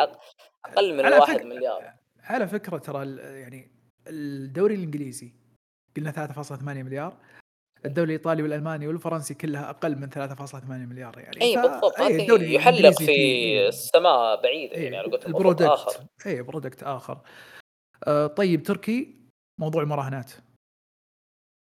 أقل 0.66 0.94
من 0.94 1.06
على 1.06 1.16
الواحد 1.16 1.38
فكرة- 1.40 1.46
مليار 1.46 1.94
على 2.24 2.48
فكرة 2.48 2.78
ترى 2.78 3.04
ال- 3.04 3.20
يعني 3.20 3.72
الدوري 4.08 4.76
الإنجليزي 4.76 5.34
قلنا 5.98 6.12
3.8 6.12 6.84
مليار 6.84 7.18
الدوري 7.86 8.06
الإيطالي 8.16 8.44
والألماني 8.44 8.88
والفرنسي 8.88 9.34
كلها 9.34 9.70
أقل 9.70 9.96
من 10.00 10.10
3.8 10.10 10.86
مليار 10.86 11.20
يعني 11.20 11.42
اي 11.42 11.56
بالضبط 11.56 12.00
الدوري 12.02 12.54
يحلق 12.54 12.90
في 12.98 13.10
إيه. 13.10 13.68
السماء 13.68 14.42
بعيدة 14.42 14.76
يعني 14.76 14.98
على 14.98 15.08
قولتهم 15.10 15.28
ال 15.36 15.39
product 15.39 15.62
آخر 15.70 15.94
إيه 16.26 16.42
product 16.42 16.84
آخر 16.84 17.18
آه 18.08 18.28
طيب 18.28 18.64
تركي 18.64 19.16
موضوع 19.60 19.84
المراهنات 19.84 20.32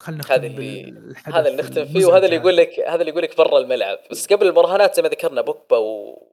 خلينا 0.01 0.19
نختم 0.19 0.33
هذا 0.33 0.47
اللي- 0.47 0.91
بالحدث 0.91 1.35
هذا 1.35 1.49
اللي 1.49 1.61
نختم 1.61 1.85
فيه 1.85 2.05
وهذا 2.05 2.25
اللي 2.25 2.35
هذا. 2.37 2.43
يقول 2.43 2.57
لك 2.57 2.79
هذا 2.79 2.99
اللي 3.01 3.11
يقول 3.11 3.23
لك 3.23 3.37
برا 3.37 3.57
الملعب. 3.57 3.99
بس 4.11 4.27
قبل 4.33 4.47
المراهنات 4.47 4.95
زي 4.95 5.01
ما 5.01 5.09
ذكرنا 5.09 5.41
بوكبا 5.41 5.77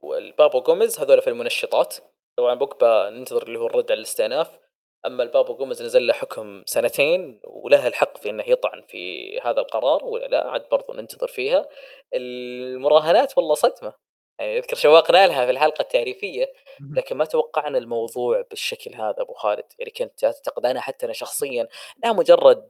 والبابو 0.01 0.61
جوميز 0.61 0.99
هذول 0.99 1.21
في 1.21 1.29
المنشطات. 1.29 1.95
طبعا 2.37 2.55
بوكبا 2.55 3.09
ننتظر 3.09 3.43
اللي 3.43 3.59
هو 3.59 3.67
الرد 3.67 3.91
على 3.91 3.97
الاستئناف. 3.97 4.59
أما 5.05 5.23
البابو 5.23 5.55
جوميز 5.55 5.83
نزل 5.83 6.07
له 6.07 6.13
حكم 6.13 6.63
سنتين 6.65 7.41
وله 7.43 7.87
الحق 7.87 8.17
في 8.17 8.29
إنه 8.29 8.43
يطعن 8.47 8.81
في 8.87 9.39
هذا 9.39 9.59
القرار 9.59 10.05
ولا 10.05 10.25
لا؟ 10.25 10.47
عاد 10.47 10.69
برضو 10.71 10.93
ننتظر 10.93 11.27
فيها. 11.27 11.69
المراهنات 12.13 13.37
والله 13.37 13.53
صدمة. 13.55 13.93
يعني 14.39 14.57
أذكر 14.57 14.75
شوقنا 14.75 15.27
لها 15.27 15.45
في 15.45 15.51
الحلقة 15.51 15.81
التعريفية. 15.81 16.53
لكن 16.95 17.17
ما 17.17 17.25
توقعنا 17.25 17.77
الموضوع 17.77 18.41
بالشكل 18.49 18.95
هذا 18.95 19.15
أبو 19.19 19.33
خالد. 19.33 19.65
يعني 19.79 19.91
كنت 19.91 20.23
أعتقد 20.23 20.65
أنا 20.65 20.81
حتى 20.81 21.05
أنا 21.05 21.13
شخصيا 21.13 21.67
انها 22.03 22.13
مجرد 22.13 22.67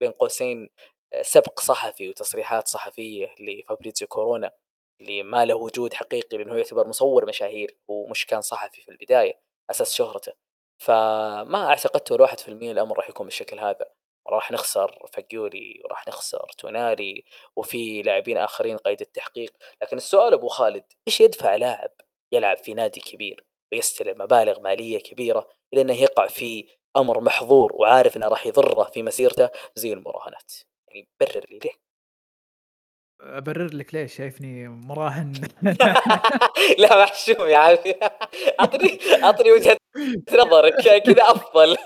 بين 0.00 0.10
قوسين 0.10 0.68
آه، 1.12 1.22
سبق 1.22 1.60
صحفي 1.60 2.08
وتصريحات 2.08 2.68
صحفية 2.68 3.34
لفابريزيو 3.40 4.08
كورونا 4.08 4.52
اللي 5.00 5.22
ما 5.22 5.44
له 5.44 5.54
وجود 5.54 5.94
حقيقي 5.94 6.38
لأنه 6.38 6.56
يعتبر 6.56 6.88
مصور 6.88 7.26
مشاهير 7.26 7.76
ومش 7.88 8.26
كان 8.26 8.40
صحفي 8.40 8.82
في 8.82 8.90
البداية 8.90 9.40
أساس 9.70 9.94
شهرته. 9.94 10.32
فما 10.78 11.66
اعتقدت 11.68 12.40
في 12.40 12.48
المية 12.48 12.72
الأمر 12.72 12.96
راح 12.96 13.08
يكون 13.08 13.26
بالشكل 13.26 13.58
هذا. 13.60 13.86
راح 14.28 14.52
نخسر 14.52 15.06
فجوري 15.12 15.82
وراح 15.84 16.08
نخسر 16.08 16.46
توناري 16.58 17.24
وفي 17.56 18.02
لاعبين 18.02 18.36
آخرين 18.38 18.76
قيد 18.76 19.00
التحقيق. 19.00 19.52
لكن 19.82 19.96
السؤال 19.96 20.32
أبو 20.34 20.48
خالد 20.48 20.84
إيش 21.08 21.20
يدفع 21.20 21.56
لاعب 21.56 21.90
يلعب 22.32 22.56
في 22.56 22.74
نادي 22.74 23.00
كبير 23.00 23.44
ويستلم 23.72 24.22
مبالغ 24.22 24.60
مالية 24.60 24.98
كبيرة 24.98 25.48
إلى 25.72 25.80
أنه 25.82 26.02
يقع 26.02 26.26
في 26.26 26.68
أمر 26.98 27.20
محظور 27.20 27.72
وعارف 27.74 28.16
إنه 28.16 28.28
راح 28.28 28.46
يضره 28.46 28.84
في 28.84 29.02
مسيرته 29.02 29.50
زي 29.74 29.92
المراهنات 29.92 30.52
يعني 30.88 31.08
برر 31.20 31.46
لي 31.50 31.58
ليه؟ 31.58 31.88
أبرر 33.20 33.74
لك 33.74 33.94
ليش 33.94 34.16
شايفني 34.16 34.68
مراهن؟ 34.68 35.32
لا 36.78 37.02
محشوم 37.02 37.48
يا 37.48 37.58
عمي. 37.58 37.94
اعطني 38.60 38.98
اعطني 39.24 39.52
وجهة 39.52 39.76
نظرك 40.32 40.74
كذا 41.04 41.22
أفضل. 41.22 41.76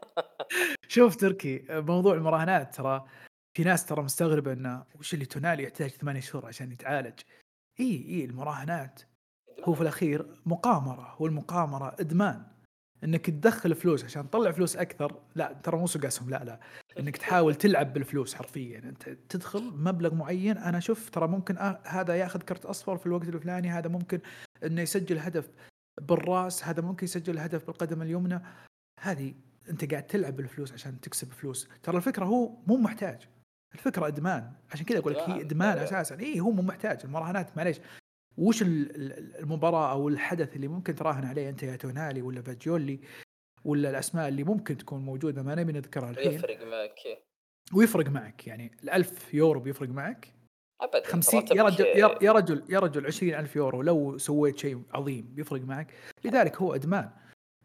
شوف 0.88 1.16
تركي 1.16 1.64
موضوع 1.70 2.14
المراهنات 2.14 2.74
ترى 2.74 3.04
في 3.56 3.64
ناس 3.64 3.86
ترى 3.86 4.02
مستغربة 4.02 4.52
إنه 4.52 4.84
وش 4.98 5.14
اللي 5.14 5.26
تونالي 5.26 5.62
يحتاج 5.62 5.90
ثمانية 5.90 6.20
شهور 6.20 6.46
عشان 6.46 6.72
يتعالج. 6.72 7.20
إي 7.80 8.06
إي 8.08 8.24
المراهنات 8.24 9.00
هو 9.64 9.74
في 9.74 9.80
الأخير 9.80 10.26
مقامرة 10.46 11.16
والمقامرة 11.18 11.96
إدمان. 12.00 12.49
إنك 13.04 13.26
تدخل 13.26 13.74
فلوس 13.74 14.04
عشان 14.04 14.30
تطلع 14.30 14.50
فلوس 14.50 14.76
أكثر 14.76 15.20
لا 15.34 15.60
ترى 15.62 15.78
مو 15.78 15.86
سوق 15.86 16.04
اسهم 16.04 16.30
لا 16.30 16.44
لا. 16.44 16.60
إنك 16.98 17.16
تحاول 17.16 17.54
تلعب 17.54 17.92
بالفلوس 17.92 18.34
حرفيا. 18.34 18.78
أنت 18.78 19.08
تدخل 19.08 19.62
مبلغ 19.76 20.14
معين 20.14 20.58
أنا 20.58 20.80
شوف 20.80 21.10
ترى 21.10 21.28
ممكن 21.28 21.58
آه 21.58 21.80
هذا 21.84 22.14
يأخذ 22.14 22.40
كرت 22.40 22.64
أصفر 22.64 22.96
في 22.96 23.06
الوقت 23.06 23.28
الفلاني 23.28 23.70
هذا 23.70 23.88
ممكن 23.88 24.20
إنه 24.64 24.82
يسجل 24.82 25.18
هدف 25.18 25.50
بالرأس 26.00 26.64
هذا 26.64 26.82
ممكن 26.82 27.04
يسجل 27.04 27.38
هدف 27.38 27.66
بالقدم 27.66 28.02
اليمنى. 28.02 28.42
هذه 29.00 29.34
أنت 29.70 29.90
قاعد 29.90 30.06
تلعب 30.06 30.36
بالفلوس 30.36 30.72
عشان 30.72 31.00
تكسب 31.00 31.32
فلوس. 31.32 31.68
ترى 31.82 31.96
الفكرة 31.96 32.24
هو 32.24 32.52
مو 32.66 32.76
محتاج. 32.76 33.28
الفكرة 33.74 34.06
إدمان. 34.06 34.52
عشان 34.72 34.86
كذا 34.86 34.98
أقول 34.98 35.12
لك 35.12 35.20
هي 35.20 35.40
إدمان 35.40 35.78
أساسا. 35.78 36.18
إي 36.20 36.40
هو 36.40 36.50
مو 36.50 36.62
محتاج. 36.62 37.00
المراهنات 37.04 37.56
معليش. 37.56 37.80
وش 38.36 38.62
المباراة 38.62 39.92
أو 39.92 40.08
الحدث 40.08 40.56
اللي 40.56 40.68
ممكن 40.68 40.94
تراهن 40.94 41.24
عليه 41.24 41.48
أنت 41.48 41.62
يا 41.62 41.76
تونالي 41.76 42.22
ولا 42.22 42.42
فاجيولي 42.42 43.00
ولا 43.64 43.90
الأسماء 43.90 44.28
اللي 44.28 44.44
ممكن 44.44 44.76
تكون 44.76 45.00
موجودة 45.00 45.42
ما 45.42 45.54
نبي 45.54 45.72
نذكرها 45.72 46.10
الحين. 46.10 46.32
يفرق 46.32 46.66
معك. 46.66 47.22
ويفرق 47.74 48.08
معك 48.08 48.46
يعني 48.46 48.70
ال1000 48.84 49.34
يورو 49.34 49.60
بيفرق 49.60 49.88
معك. 49.88 50.34
ابدا 50.80 51.06
50 51.06 51.44
يا 51.56 51.62
رجل 51.62 51.84
يا 52.22 52.32
رجل 52.32 52.64
يا 52.68 52.78
رجل 52.78 53.06
20000 53.06 53.56
يورو 53.56 53.82
لو 53.82 54.18
سويت 54.18 54.58
شيء 54.58 54.82
عظيم 54.94 55.34
بيفرق 55.34 55.60
معك. 55.60 55.94
لذلك 56.24 56.56
هو 56.56 56.74
أدمان. 56.74 57.10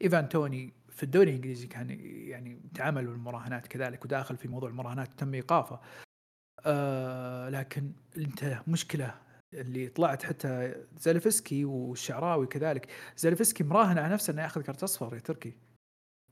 إيفان 0.02 0.30
توني 0.30 0.74
في 0.90 1.04
الدوري 1.04 1.30
الإنجليزي 1.30 1.68
كان 1.68 1.90
يعني 2.30 2.62
تعامل 2.74 3.08
بالمراهنات 3.08 3.68
كذلك 3.68 4.06
وداخل 4.06 4.38
في 4.38 4.48
موضوع 4.48 4.70
المراهنات 4.70 5.08
تم 5.18 5.34
إيقافه. 5.34 5.80
آه 6.66 7.50
لكن 7.50 7.92
أنت 8.18 8.62
مشكلة 8.68 9.24
اللي 9.61 9.88
طلعت 9.88 10.23
حتى 10.23 10.73
زلفسكي 10.98 11.65
والشعراوي 11.65 12.48
كذلك. 12.48 12.88
زلفسكي 13.18 13.64
مراهن 13.64 13.98
على 13.98 14.14
نفسه 14.14 14.34
إنه 14.34 14.44
ياخذ 14.44 14.61
كرت 14.61 14.84
أصفر 14.84 15.15
يا 15.15 15.19
تركي. 15.19 15.53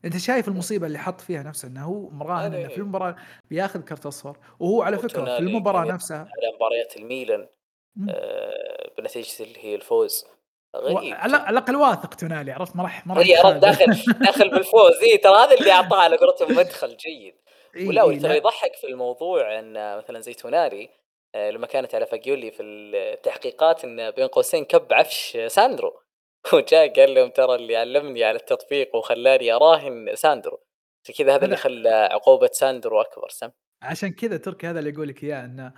أنت 0.05 0.17
شايف 0.17 0.47
المصيبة 0.47 0.87
اللي 0.87 0.99
حط 0.99 1.21
فيها 1.21 1.43
نفسه 1.43 1.67
إنه 1.67 1.85
هو 1.85 2.09
مراهن 2.09 2.53
إنه 2.53 2.67
في 2.67 2.77
المباراه 2.77 3.15
بياخذ 3.49 3.81
كرت 3.81 4.05
أصفر؟ 4.05 4.37
وهو 4.59 4.81
على 4.81 4.97
فكرة 4.97 5.25
في 5.25 5.39
المباراة 5.39 5.85
نفسها. 5.85 6.17
على 6.17 6.55
مباريات 6.55 6.97
الميلان 6.97 7.47
آه 8.09 8.91
بنتيجة 8.97 9.43
اللي 9.43 9.65
هي 9.65 9.75
الفوز. 9.75 10.25
غريب. 10.75 11.13
على 11.13 11.49
الاقل 11.49 11.75
واثق 11.75 12.13
تونالي 12.13 12.51
عرفت؟ 12.51 12.75
ما 12.75 12.83
راح 12.83 13.07
ما 13.07 13.13
راح 13.13 13.49
داخل 13.49 13.93
داخل 14.19 14.49
بالفوز. 14.49 14.93
اي 15.03 15.17
ترى 15.17 15.35
هذا 15.35 15.53
اللي 15.53 15.71
أعطاه 15.71 15.97
على 15.97 16.17
قولتهم 16.17 16.57
مدخل 16.57 16.97
جيد. 16.97 17.35
إيه 17.75 17.87
ولا 17.87 18.09
إيه 18.09 18.19
ترى 18.19 18.37
يضحك 18.37 18.75
في 18.75 18.87
الموضوع 18.87 19.59
إن 19.59 19.97
مثلا 19.97 20.19
زي 20.19 20.33
تونالي 20.33 20.89
لما 21.35 21.67
كانت 21.67 21.95
على 21.95 22.05
فاجيولي 22.05 22.51
في 22.51 22.63
التحقيقات 22.63 23.85
إن 23.85 24.11
بين 24.11 24.27
قوسين 24.27 24.65
كب 24.65 24.93
عفش 24.93 25.37
ساندرو. 25.47 25.99
وجاء 26.53 26.93
قال 26.93 27.13
لهم 27.13 27.29
ترى 27.29 27.55
اللي 27.55 27.75
علمني 27.75 28.23
على 28.23 28.35
التطبيق 28.35 28.95
وخلاني 28.95 29.53
اراهن 29.53 30.15
ساندرو. 30.15 30.59
كذا 31.17 31.35
هذا 31.35 31.45
اللي 31.45 31.55
خلى 31.55 31.89
عقوبة 31.89 32.49
ساندرو 32.51 33.01
أكبر 33.01 33.29
سم. 33.29 33.49
عشان 33.81 34.11
كذا 34.13 34.37
تركي 34.37 34.67
هذا 34.67 34.79
اللي 34.79 34.89
يقول 34.89 35.07
لك 35.07 35.23
إياه 35.23 35.45
إن 35.45 35.71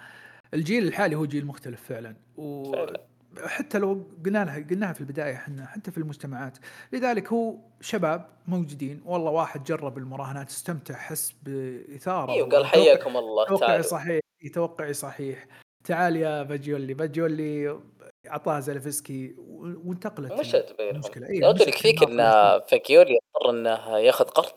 الجيل 0.53 0.87
الحالي 0.87 1.15
هو 1.15 1.25
جيل 1.25 1.45
مختلف 1.45 1.87
فعلا. 1.87 2.15
و... 2.37 2.71
فعلا. 2.71 3.01
حتى 3.45 3.77
لو 3.77 4.07
قلنا 4.25 4.45
لها 4.45 4.67
قلناها 4.69 4.93
في 4.93 5.01
البداية 5.01 5.33
إحنا 5.33 5.65
حتى 5.65 5.91
في 5.91 5.97
المجتمعات. 5.97 6.57
لذلك 6.93 7.33
هو 7.33 7.55
شباب 7.81 8.29
موجودين 8.47 9.01
والله 9.05 9.31
واحد 9.31 9.63
جرب 9.63 9.97
المراهنات 9.97 10.49
استمتع 10.49 10.95
حس 10.95 11.35
بإثارة 11.43 12.31
أيوه 12.31 12.49
قال 12.49 12.65
حياكم 12.65 13.17
الله 13.17 13.45
توقعي 13.45 13.83
صحيح. 13.83 14.24
توقعي 14.49 14.93
صحيح. 14.93 15.47
تعال 15.85 16.15
يا 16.15 16.43
باجيولي 16.43 16.93
باجيولي 16.93 17.79
أعطاها 18.27 18.59
زلفسكي 18.59 19.35
وانتقلت 19.37 20.33
مشت 20.33 20.75
بينهم 20.77 21.01
إيه 21.29 21.45
قلت 21.45 21.67
لك 21.67 21.77
فيك 21.77 22.03
إن 22.03 22.17
فاجيولي 22.59 23.17
اضطر 23.35 23.49
إنه 23.49 23.97
ياخذ 23.97 24.25
قرض؟ 24.25 24.51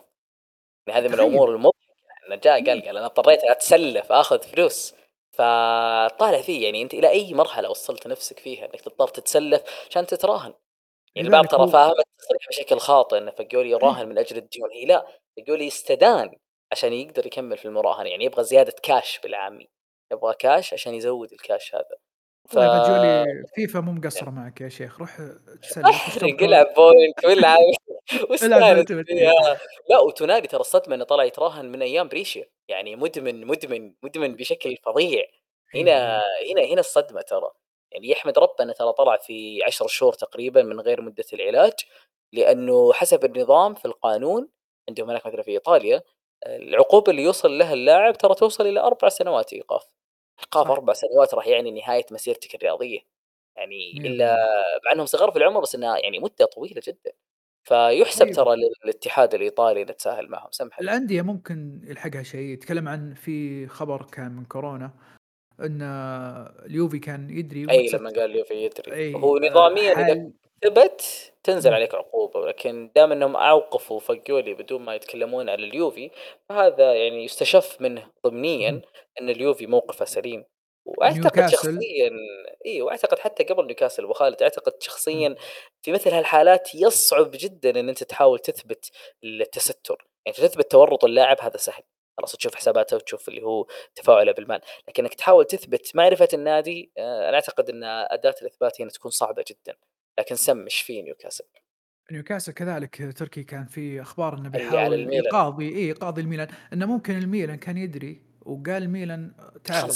يعني 0.86 1.00
هذه 1.00 1.08
من 1.08 1.14
الأمور 1.14 1.54
المضحكة. 1.54 1.78
إنه 2.26 2.36
جاء 2.36 2.64
قال 2.64 2.82
قال 2.84 2.96
أنا 2.96 3.06
اضطريت 3.06 3.44
أتسلف 3.44 4.12
آخذ 4.12 4.42
فلوس. 4.42 4.94
فطالع 5.32 6.42
فيه 6.42 6.64
يعني 6.64 6.82
أنت 6.82 6.94
إلى 6.94 7.08
أي 7.08 7.34
مرحلة 7.34 7.70
وصلت 7.70 8.06
نفسك 8.06 8.38
فيها 8.38 8.64
إنك 8.64 8.80
تضطر 8.80 9.08
تتسلف 9.08 9.62
عشان 9.90 10.06
تتراهن؟ 10.06 10.54
يعني 11.14 11.28
بعض 11.28 11.46
ترى 11.46 11.68
فاهم 11.68 11.94
بشكل 12.48 12.78
خاطئ 12.78 13.18
إن 13.18 13.30
فاجيولي 13.30 13.70
يراهن 13.70 14.08
من 14.08 14.18
أجل 14.18 14.36
الديون. 14.36 14.70
هي 14.72 14.84
لا 14.84 15.06
فاجيولي 15.36 15.66
يستدان 15.66 16.30
عشان 16.72 16.92
يقدر 16.92 17.26
يكمل 17.26 17.58
في 17.58 17.64
المراهنة. 17.64 18.08
يعني 18.08 18.24
يبغى 18.24 18.44
زيادة 18.44 18.74
كاش 18.82 19.20
بالعامي. 19.22 19.68
يبغى 20.12 20.34
كاش 20.38 20.72
عشان 20.72 20.94
يزود 20.94 21.32
الكاش 21.32 21.74
هذا. 21.74 21.98
ف... 22.48 22.58
فاجيولي 22.58 23.24
فيفا 23.54 23.80
مو 23.80 23.92
مقصرة 23.92 24.30
معك 24.30 24.60
يا 24.60 24.68
شيخ 24.68 25.00
روح 25.00 25.16
تسلم 25.62 25.86
احرق 25.86 26.42
العب 26.42 26.66
point 26.76 27.24
والعب 27.26 27.58
لا 29.90 29.98
وتونالي 29.98 30.46
ترى 30.46 30.60
الصدمه 30.60 30.94
انه 30.94 31.04
طلع 31.04 31.24
يتراهن 31.24 31.64
من 31.72 31.82
أيام 31.82 32.08
بريشيا. 32.08 32.46
يعني 32.68 32.96
مدمن 32.96 33.46
مدمن 33.46 33.94
مدمن 34.02 34.36
بشكل 34.36 34.76
فظيع. 34.76 35.24
هنا 35.74 36.22
هنا 36.52 36.64
هنا 36.72 36.80
الصدمة 36.80 37.20
ترى. 37.20 37.50
يعني 37.92 38.08
يحمد 38.10 38.38
ربنا 38.38 38.72
ترى 38.72 38.92
طلع 38.92 39.16
في 39.16 39.64
عشر 39.64 39.86
شهور 39.86 40.12
تقريبا 40.12 40.62
من 40.62 40.80
غير 40.80 41.00
مدة 41.00 41.24
العلاج 41.32 41.72
لأنه 42.32 42.92
حسب 42.92 43.24
النظام 43.24 43.74
في 43.74 43.84
القانون 43.84 44.48
عندهم 44.88 45.10
هناك 45.10 45.26
مثلا 45.26 45.42
في 45.42 45.50
إيطاليا 45.50 46.02
العقوبة 46.46 47.10
اللي 47.10 47.22
يوصل 47.22 47.58
لها 47.58 47.72
اللاعب 47.74 48.18
ترى 48.18 48.34
توصل 48.34 48.66
إلى 48.66 48.80
أربع 48.80 49.08
سنوات 49.08 49.52
إيقاف. 49.52 49.97
ايقاف 50.40 50.70
أربع 50.70 50.92
سنوات 50.92 51.34
راح 51.34 51.46
يعني 51.46 51.70
نهاية 51.70 52.06
مسيرتك 52.10 52.54
الرياضية. 52.54 52.98
يعني 53.56 53.92
إلا 53.92 54.36
مع 54.86 54.92
إنهم 54.92 55.06
صغار 55.06 55.30
في 55.30 55.38
العمر 55.38 55.60
بس 55.60 55.74
إنها 55.74 55.98
يعني 55.98 56.18
مدة 56.18 56.44
طويلة 56.44 56.82
جدا. 56.86 57.12
فيحسب 57.64 58.24
طيب. 58.24 58.34
ترى 58.34 58.56
للاتحاد 58.56 59.34
الإيطالي 59.34 59.82
إذا 59.82 59.92
تساهل 59.92 60.28
معهم 60.28 60.50
سمح 60.50 60.80
الأندية 60.80 61.22
ممكن 61.22 61.80
يلحقها 61.84 62.22
شيء. 62.22 62.40
يتكلم 62.40 62.88
عن 62.88 63.14
في 63.14 63.66
خبر 63.66 64.02
كان 64.02 64.32
من 64.32 64.44
كورونا 64.44 64.90
إن 65.60 65.82
اليوفي 66.66 66.98
كان 66.98 67.30
يدري 67.30 67.70
أي 67.70 67.88
لما 67.88 68.10
قال 68.10 68.30
اليوفي 68.30 68.54
يدري. 68.54 69.14
هو 69.14 69.38
نظاميا 69.38 69.92
إذا 69.92 70.30
ثبت 70.64 71.32
تنزل 71.42 71.74
عليك 71.74 71.94
عقوبة 71.94 72.40
ولكن 72.40 72.90
دام 72.94 73.12
إنهم 73.12 73.36
أوقفوا 73.36 74.00
فقولي 74.00 74.54
بدون 74.54 74.82
ما 74.82 74.94
يتكلمون 74.94 75.48
على 75.48 75.64
اليوفي 75.64 76.10
فهذا 76.48 76.94
يعني 76.94 77.24
يستشف 77.24 77.76
منه 77.80 78.10
ضمنيا 78.26 78.82
إن 79.20 79.30
اليوفي 79.30 79.66
موقفه 79.66 80.04
سليم. 80.04 80.44
وأعتقد 80.86 81.46
شخصيا 81.46 82.10
إي 82.66 82.82
وأعتقد 82.82 83.18
حتى 83.18 83.44
قبل 83.44 83.66
نيوكاسل 83.66 84.04
ابو 84.04 84.12
خالد 84.12 84.42
أعتقد 84.42 84.72
شخصيا 84.82 85.36
في 85.82 85.92
مثل 85.92 86.10
هالحالات 86.10 86.74
يصعب 86.74 87.30
جدا 87.34 87.80
إن 87.80 87.88
أنت 87.88 88.04
تحاول 88.04 88.38
تثبت 88.38 88.90
التستر. 89.24 90.08
يعني 90.26 90.38
تثبت 90.38 90.70
تورط 90.70 91.04
اللاعب 91.04 91.36
هذا 91.40 91.56
سهل. 91.56 91.82
خلاص 92.18 92.36
تشوف 92.36 92.54
حساباته 92.54 92.96
وتشوف 92.96 93.28
اللي 93.28 93.42
هو 93.42 93.66
تفاعله 93.94 94.32
بالمال. 94.32 94.60
لكن 94.88 95.04
انك 95.04 95.14
تحاول 95.14 95.44
تثبت 95.44 95.96
معرفة 95.96 96.28
النادي 96.34 96.92
آه، 96.98 97.28
أنا 97.28 97.34
أعتقد 97.34 97.70
إن 97.70 97.84
أداة 97.84 98.34
الإثبات 98.42 98.80
هنا 98.80 98.90
تكون 98.90 99.10
صعبة 99.10 99.44
جدا. 99.48 99.76
لكن 100.18 100.34
سم 100.34 100.64
إيش 100.64 100.80
في 100.80 101.02
نيوكاسل 101.02 101.44
نيوكاسل 102.12 102.52
كذلك 102.52 103.18
تركي 103.18 103.42
كان 103.42 103.66
في 103.66 104.00
أخبار 104.00 104.34
إنه 104.34 104.48
بيحاول 104.48 105.14
يقاضي 105.14 105.76
إي 105.76 105.92
قاضي 105.92 106.20
الميلان. 106.20 106.48
إنه 106.72 106.86
ممكن 106.86 107.18
الميلان 107.18 107.56
كان 107.56 107.76
يدري 107.76 108.22
وقال 108.48 108.90
ميلان 108.90 109.32
تعال 109.64 109.90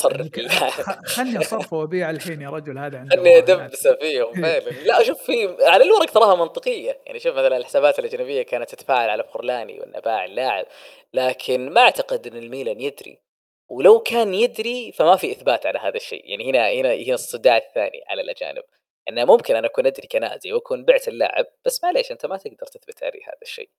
خلني 1.07 1.39
أصرفه 1.39 1.77
وأبيع 1.77 2.11
الحين 2.11 2.43
يا 2.43 2.51
رجل 2.51 2.79
هذا 2.79 2.99
عنده 2.99 3.17
خلني 3.17 3.39
ادبس 3.39 3.89
فيهم 3.89 4.33
فعلا 4.35 4.71
لا 4.71 5.03
شوف 5.03 5.23
في 5.23 5.57
على 5.61 5.85
الورق 5.85 6.11
تراها 6.11 6.35
منطقية. 6.37 6.99
يعني 7.07 7.19
شوف 7.19 7.33
مثلا 7.33 7.57
الحسابات 7.57 7.99
الأجنبية 7.99 8.43
كانت 8.43 8.71
تتفاعل 8.71 9.11
على 9.11 9.25
فورلاني 9.25 9.81
وإنه 9.81 10.01
باع 10.01 10.25
اللاعب 10.25 10.67
لكن 11.15 11.71
ما 11.71 11.81
أعتقد 11.81 12.27
إن 12.27 12.37
الميلان 12.37 12.81
يدري. 12.81 13.19
ولو 13.69 14.01
كان 14.01 14.35
يدري 14.35 14.93
فما 14.93 15.17
في 15.17 15.33
إثبات 15.33 15.67
على 15.67 15.79
هذا 15.79 15.97
الشيء. 15.97 16.31
يعني 16.31 16.51
هنا 16.51 16.73
هنا 16.73 16.95
هنا 16.95 17.15
الصداع 17.15 17.57
الثاني 17.57 18.05
على 18.09 18.23
الأجانب. 18.23 18.63
إنه 19.09 19.25
ممكن 19.25 19.57
أنا 19.57 19.67
أكون 19.67 19.87
أدري 19.87 20.09
كنادي 20.09 20.53
وأكون 20.53 20.85
بعت 20.85 21.09
اللاعب 21.09 21.47
بس 21.65 21.85
معليش 21.85 22.13
أنت 22.13 22.27
ما 22.27 22.37
تقدر 22.37 22.67
تثبت 22.67 23.03
علي 23.03 23.21
هذا 23.29 23.39
الشيء. 23.43 23.71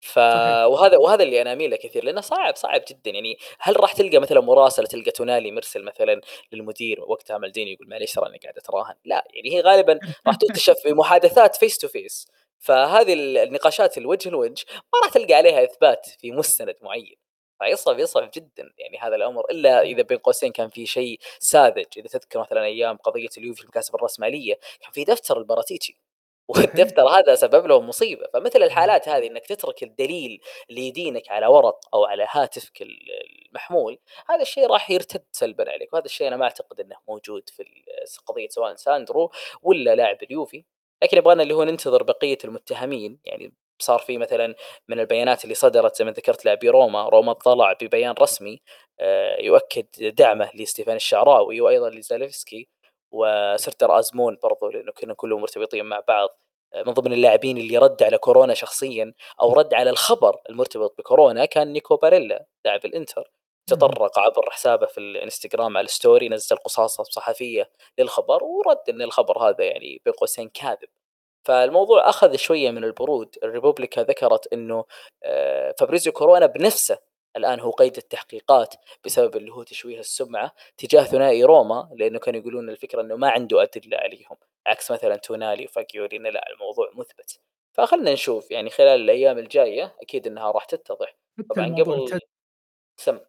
ف 0.00 0.18
وهذا 0.66 0.96
وهذا 0.96 1.22
اللي 1.22 1.42
أنا 1.42 1.52
أميل 1.52 1.70
له 1.70 1.76
كثير 1.76 2.04
لأنه 2.04 2.20
صعب 2.20 2.56
صعب 2.56 2.82
جدا. 2.90 3.10
يعني 3.10 3.36
هل 3.60 3.80
راح 3.80 3.92
تلقى 3.92 4.18
مثلا 4.18 4.40
مراسلة 4.40 4.86
تلقى 4.86 5.10
تونالي 5.10 5.50
مرسل 5.50 5.84
مثلا 5.84 6.20
للمدير 6.52 7.00
وقتها 7.00 7.38
مالديني 7.38 7.72
يقول 7.72 7.88
معليش 7.88 8.12
ترى 8.12 8.26
أنا 8.26 8.38
قاعد 8.42 8.58
أتراهن. 8.58 8.94
لا 9.04 9.24
يعني 9.34 9.56
هي 9.56 9.60
غالبا 9.60 9.98
راح 10.26 10.36
تكتشف 10.36 10.74
في 10.82 10.92
محادثات 10.92 11.56
face 11.56 11.78
to 11.78 11.88
face 11.88 12.28
فهذه 12.58 13.12
النقاشات 13.44 13.98
الوجه 13.98 14.30
لوجه 14.30 14.64
ما 14.94 15.00
راح 15.04 15.10
تلقى 15.12 15.34
عليها 15.34 15.64
إثبات 15.64 16.06
في 16.20 16.32
مستند 16.32 16.76
معين. 16.82 17.21
فيصعب 17.58 17.98
يصعب 17.98 18.30
جدا. 18.34 18.72
يعني 18.78 18.98
هذا 18.98 19.16
الأمر 19.16 19.44
إلا 19.50 19.82
إذا 19.82 20.02
بين 20.02 20.18
قوسين 20.18 20.52
كان 20.52 20.70
في 20.70 20.86
شيء 20.86 21.18
ساذج. 21.38 21.86
إذا 21.96 22.08
تذكر 22.08 22.40
مثلا 22.40 22.64
أيام 22.64 22.96
قضية 22.96 23.28
اليوفي 23.38 23.62
في 23.62 23.68
مكاسب 23.68 23.94
الرأسمالية 23.94 24.54
كان 24.80 24.90
في 24.92 25.04
دفتر 25.04 25.38
البراتيتشي 25.38 25.98
والدفتر 26.48 27.08
هذا 27.08 27.34
سبب 27.34 27.66
لهم 27.66 27.88
مصيبة. 27.88 28.26
فمثل 28.32 28.62
الحالات 28.62 29.08
هذه 29.08 29.26
إنك 29.26 29.46
تترك 29.46 29.82
الدليل 29.82 30.40
اللي 30.70 30.88
يدينك 30.88 31.30
على 31.30 31.46
ورق 31.46 31.80
أو 31.94 32.04
على 32.04 32.26
هاتفك 32.30 32.82
المحمول 32.82 33.98
هذا 34.30 34.42
الشيء 34.42 34.66
راح 34.66 34.90
يرتد 34.90 35.24
سلبا 35.32 35.70
عليك. 35.70 35.92
وهذا 35.92 36.04
الشيء 36.06 36.28
أنا 36.28 36.36
ما 36.36 36.44
أعتقد 36.44 36.80
إنه 36.80 36.96
موجود 37.08 37.48
في 37.48 37.64
قضية 38.26 38.48
سواء 38.48 38.74
ساندرو 38.74 39.30
ولا 39.62 39.94
لاعب 39.94 40.22
اليوفي. 40.22 40.64
لكن 41.02 41.16
يبغانا 41.16 41.42
اللي 41.42 41.54
هو 41.54 41.64
ننتظر 41.64 42.02
بقية 42.02 42.38
المتهمين 42.44 43.18
يعني 43.24 43.52
صار 43.82 43.98
في 43.98 44.18
مثلا 44.18 44.54
من 44.88 45.00
البيانات 45.00 45.44
اللي 45.44 45.54
صدرت 45.54 45.96
زي 45.96 46.04
ما 46.04 46.10
ذكرت 46.10 46.44
لاعبي 46.44 46.68
روما 46.68 47.08
روما 47.08 47.32
طلع 47.32 47.72
ببيان 47.72 48.14
رسمي 48.20 48.60
آه، 49.00 49.40
يؤكد 49.40 49.86
دعمه 50.00 50.50
لستيفان 50.54 50.96
الشعراوي 50.96 51.60
وأيضا 51.60 51.90
لزالفسكي 51.90 52.68
وسردر 53.12 53.98
آزمون 53.98 54.38
برضو 54.42 54.68
لأنه 54.70 54.92
كنا 54.92 55.14
كلهم 55.14 55.40
مرتبطين 55.40 55.84
مع 55.84 56.00
بعض 56.08 56.28
آه، 56.74 56.82
من 56.82 56.92
ضمن 56.92 57.12
اللاعبين 57.12 57.58
اللي 57.58 57.78
رد 57.78 58.02
على 58.02 58.18
كورونا 58.18 58.54
شخصيا 58.54 59.12
أو 59.40 59.52
رد 59.52 59.74
على 59.74 59.90
الخبر 59.90 60.36
المرتبط 60.50 60.94
بكورونا 60.98 61.44
كان 61.44 61.72
نيكو 61.72 61.96
باريلا 61.96 62.46
لاعب 62.64 62.84
الإنتر. 62.84 63.30
تطرق 63.66 64.18
عبر 64.18 64.50
حسابه 64.50 64.86
في 64.86 64.98
الإنستغرام 64.98 65.76
على 65.76 65.84
ال 65.84 65.91
story 65.91 66.28
نزل 66.28 66.56
قصاصة 66.56 67.04
صحفية 67.04 67.70
للخبر 67.98 68.44
ورد 68.44 68.78
إن 68.88 69.02
الخبر 69.02 69.38
هذا 69.38 69.64
يعني 69.64 70.02
بين 70.04 70.14
قوسين 70.14 70.48
كاذب. 70.48 70.88
فالموضوع 71.44 72.08
أخذ 72.08 72.36
شوية 72.36 72.70
من 72.70 72.84
البرود. 72.84 73.36
الريبوبليكا 73.42 74.02
ذكرت 74.02 74.52
إنه 74.52 74.84
آه، 75.24 75.74
فابريزيو 75.78 76.12
كورونا 76.12 76.46
بنفسه 76.46 76.98
الآن 77.36 77.60
هو 77.60 77.70
قيد 77.70 77.96
التحقيقات 77.96 78.74
بسبب 79.04 79.36
اللي 79.36 79.52
هو 79.52 79.62
تشويه 79.62 80.00
السمعة 80.00 80.52
تجاه 80.76 81.02
ثنائي 81.02 81.44
روما 81.44 81.88
لأنه 81.94 82.18
كانوا 82.18 82.40
يقولون 82.40 82.70
الفكرة 82.70 83.00
إنه 83.00 83.16
ما 83.16 83.30
عنده 83.30 83.62
أدلة 83.62 83.96
عليهم 83.96 84.36
عكس 84.66 84.90
مثلا 84.90 85.16
تونالي 85.16 85.64
وفاكيوري 85.64 86.16
إنه 86.16 86.30
لا 86.30 86.50
الموضوع 86.52 86.90
مثبت. 86.94 87.40
فخلنا 87.72 88.12
نشوف 88.12 88.50
يعني 88.50 88.70
خلال 88.70 89.00
الأيام 89.00 89.38
الجاية 89.38 89.96
أكيد 90.02 90.26
إنها 90.26 90.50
راح 90.50 90.64
تتضح. 90.64 91.16
طبعا 91.50 91.74
قبل 91.74 92.20
سم 92.96 93.20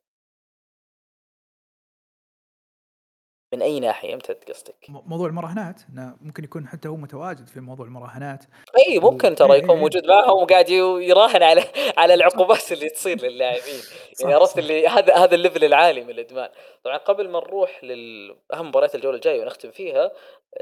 من 3.53 3.61
أي 3.61 3.79
ناحية؟ 3.79 4.13
إمتى 4.13 4.33
قصدك؟ 4.33 4.75
موضوع 4.89 5.27
المراهنات 5.27 5.81
إنه 5.89 6.17
ممكن 6.21 6.43
يكون 6.43 6.67
حتى 6.67 6.87
هو 6.87 6.95
متواجد 6.95 7.47
في 7.47 7.59
موضوع 7.59 7.85
المراهنات. 7.85 8.43
إي 8.77 8.99
ممكن 8.99 9.35
ترى 9.35 9.57
يكون 9.57 9.77
موجود 9.77 10.05
معهم 10.05 10.43
وقاعد 10.43 10.69
يراهن 10.69 11.43
على 11.43 11.63
على 11.97 12.13
العقوبات 12.13 12.71
اللي 12.71 12.89
تصير 12.89 13.21
للاعبين. 13.21 13.81
يعني 14.21 14.33
عرفت 14.33 14.59
اللي 14.59 14.87
هذا 14.87 15.15
هذا 15.15 15.35
ال 15.35 15.40
level 15.40 15.63
العالي 15.65 16.03
من 16.03 16.09
الإدمان. 16.09 16.49
طبعا 16.83 16.97
قبل 16.97 17.29
ما 17.29 17.39
نروح 17.39 17.83
لاهم 17.83 18.67
مباريات 18.67 18.95
الجولة 18.95 19.15
الجاية 19.15 19.41
ونختم 19.41 19.71
فيها 19.71 20.11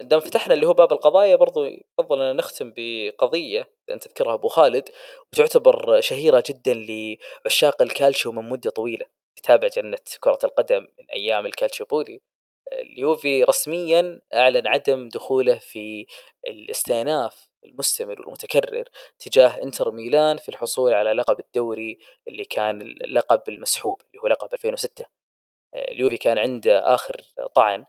دام 0.02 0.20
فتحنا 0.20 0.54
اللي 0.54 0.68
هو 0.68 0.74
باب 0.74 0.92
القضايا 0.92 1.36
برضو 1.36 1.66
يفضل 1.66 2.22
أن 2.22 2.36
نختم 2.36 2.74
بقضية 2.78 3.68
أنت 3.90 4.08
تذكرها 4.08 4.34
أبو 4.34 4.48
خالد 4.48 4.90
وتعتبر 5.34 6.02
شهيرة 6.02 6.44
جدا 6.50 6.74
لعشاق 7.46 7.82
الكالشيو 7.82 8.32
من 8.32 8.50
مدة 8.50 8.70
طويلة. 8.70 9.06
يتابع 9.38 9.68
جنة 9.68 9.98
كرة 10.20 10.40
القدم 10.44 10.82
من 11.00 11.06
أيام 11.14 11.46
الكالشيو 11.46 11.86
بولي 11.86 12.22
اليوفي 12.74 13.44
رسميا 13.44 14.22
أعلن 14.34 14.68
عدم 14.68 15.10
دخوله 15.10 15.58
في 15.58 16.06
الاستئناف 16.48 17.50
المستمر 17.66 18.22
والمتكرر 18.22 18.84
تجاه 19.20 19.64
إنتر 19.64 19.92
ميلان 19.92 20.38
في 20.38 20.50
الحصول 20.50 20.94
على 20.94 21.14
لقب 21.14 21.40
الدوري 21.40 22.00
اللي 22.28 22.46
كان 22.46 22.82
اللقب 22.82 23.42
المسحوب 23.50 24.02
اللي 24.02 24.22
هو 24.24 24.28
لقب 24.28 24.54
2006 24.54 25.06
اليوفي 25.76 26.18
كان 26.18 26.38
عنده 26.38 26.94
آخر 26.96 27.22
طعن 27.56 27.86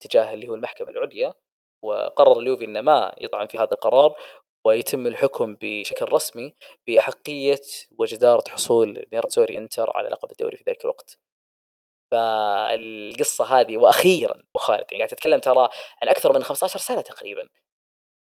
تجاه 0.00 0.34
اللي 0.34 0.48
هو 0.48 0.54
المحكمة 0.54 0.88
العليا 0.90 1.34
وقرر 1.82 2.40
اليوفي 2.40 2.64
إنه 2.64 2.80
ما 2.80 3.14
يطعن 3.18 3.46
في 3.46 3.58
هذا 3.58 3.72
القرار 3.72 4.14
ويتم 4.64 5.06
الحكم 5.06 5.56
بشكل 5.60 6.12
رسمي 6.12 6.54
بأحقية 6.86 7.60
وجدارة 7.98 8.44
حصول 8.50 9.06
نيراتسوري 9.12 9.58
إنتر 9.58 9.90
على 9.96 10.08
لقب 10.08 10.30
الدوري 10.30 10.56
في 10.56 10.64
ذلك 10.68 10.84
الوقت. 10.84 11.18
فالقصة 12.10 13.44
هذه 13.60 13.76
وأخيرا 13.76 14.34
ابو 14.34 14.58
خالد 14.58 14.84
يعني 14.92 14.98
قاعد 14.98 15.08
تتكلم 15.08 15.40
ترى 15.40 15.68
عن 16.02 16.08
أكثر 16.08 16.32
من 16.32 16.42
15 16.42 16.78
سنة 16.78 17.00
تقريبا. 17.00 17.48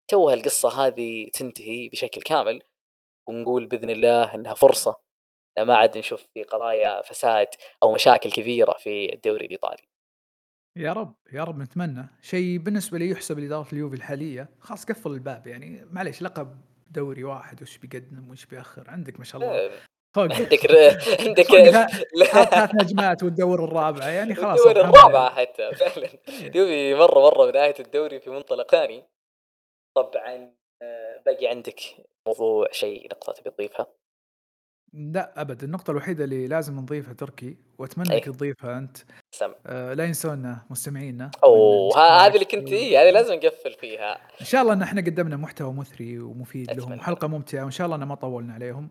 توها 0.07 0.33
القصة 0.33 0.87
هذه 0.87 1.29
تنتهي 1.33 1.89
بشكل 1.89 2.21
كامل 2.21 2.61
ونقول 3.27 3.65
بإذن 3.65 3.89
الله 3.89 4.35
إنها 4.35 4.53
فرصة 4.53 4.95
ما 5.59 5.75
عاد 5.75 5.97
نشوف 5.97 6.27
في 6.33 6.43
قضايا 6.43 7.01
فساد 7.01 7.47
أو 7.83 7.93
مشاكل 7.93 8.31
كبيرة 8.31 8.75
في 8.77 9.13
الدوري 9.13 9.45
الإيطالي. 9.45 9.83
يا 10.77 10.93
رب 10.93 11.15
يا 11.33 11.43
رب 11.43 11.57
نتمنى. 11.57 12.07
شيء 12.21 12.57
بالنسبة 12.57 12.97
لي 12.97 13.09
يحسب 13.09 13.39
لإدارة 13.39 13.67
اليوفي 13.73 13.95
الحالية 13.95 14.49
خلاص 14.59 14.85
قفل 14.85 15.11
الباب 15.11 15.47
يعني. 15.47 15.85
معليش 15.85 16.21
لقب 16.21 16.61
دوري 16.91 17.23
واحد 17.23 17.61
وش 17.61 17.77
بيقدم 17.77 18.29
وش 18.31 18.45
بيأخر؟ 18.45 18.89
عندك 18.89 19.19
ما 19.19 19.25
شاء 19.25 19.41
الله. 19.41 19.59
إيه. 19.59 19.79
عندك 20.21 20.71
عندك 21.27 21.43
ثلاث 21.43 22.75
نجمات 22.75 23.23
والدور 23.23 23.63
الرابعه 23.63 24.07
يعني 24.07 24.35
خلاص 24.35 24.59
الدور 24.65 24.85
الرابعه 24.85 25.29
حتى 25.29 25.71
فعلا. 25.75 26.09
يوفي 26.55 26.95
مرة 26.95 27.19
مرة 27.19 27.45
بداية 27.45 27.75
الدوري 27.79 28.19
في 28.19 28.29
منطلق 28.29 28.71
ثاني. 28.71 29.03
طبعا 29.97 30.53
آه، 30.81 31.21
باقي 31.25 31.47
عندك 31.47 31.79
موضوع 32.27 32.67
شيء 32.71 33.05
نقطة 33.05 33.33
تبي 33.33 33.49
تضيفها؟ 33.49 33.87
لا 34.93 35.41
ابد 35.41 35.63
النقطة 35.63 35.91
الوحيدة 35.91 36.23
اللي 36.23 36.47
لازم 36.47 36.79
نضيفها 36.79 37.13
تركي 37.13 37.57
وأتمنى 37.77 38.13
إنك 38.13 38.25
تضيفها 38.25 38.77
أنت. 38.77 38.97
سم. 39.31 39.53
آه 39.67 39.93
لا 39.93 40.03
ينسونا 40.03 40.65
مستمعينا. 40.69 41.31
أوه 41.43 41.97
هذه 41.97 42.33
اللي 42.33 42.45
كنت 42.45 42.69
هي 42.69 42.97
هذه 42.97 43.11
لازم 43.11 43.33
نقفل 43.33 43.73
فيها. 43.73 44.15
إن 44.41 44.45
شاء 44.45 44.61
الله 44.61 44.73
إن 44.73 44.81
إحنا 44.81 45.01
قدمنا 45.01 45.37
محتوى 45.37 45.73
مثري 45.73 46.19
ومفيد 46.19 46.71
لهم 46.71 46.99
حلقة 46.99 47.27
ممتعة 47.27 47.63
وإن 47.63 47.71
شاء 47.71 47.85
الله 47.85 47.97
إن 47.97 48.03
ما 48.03 48.15
طولنا 48.15 48.53
عليهم. 48.53 48.89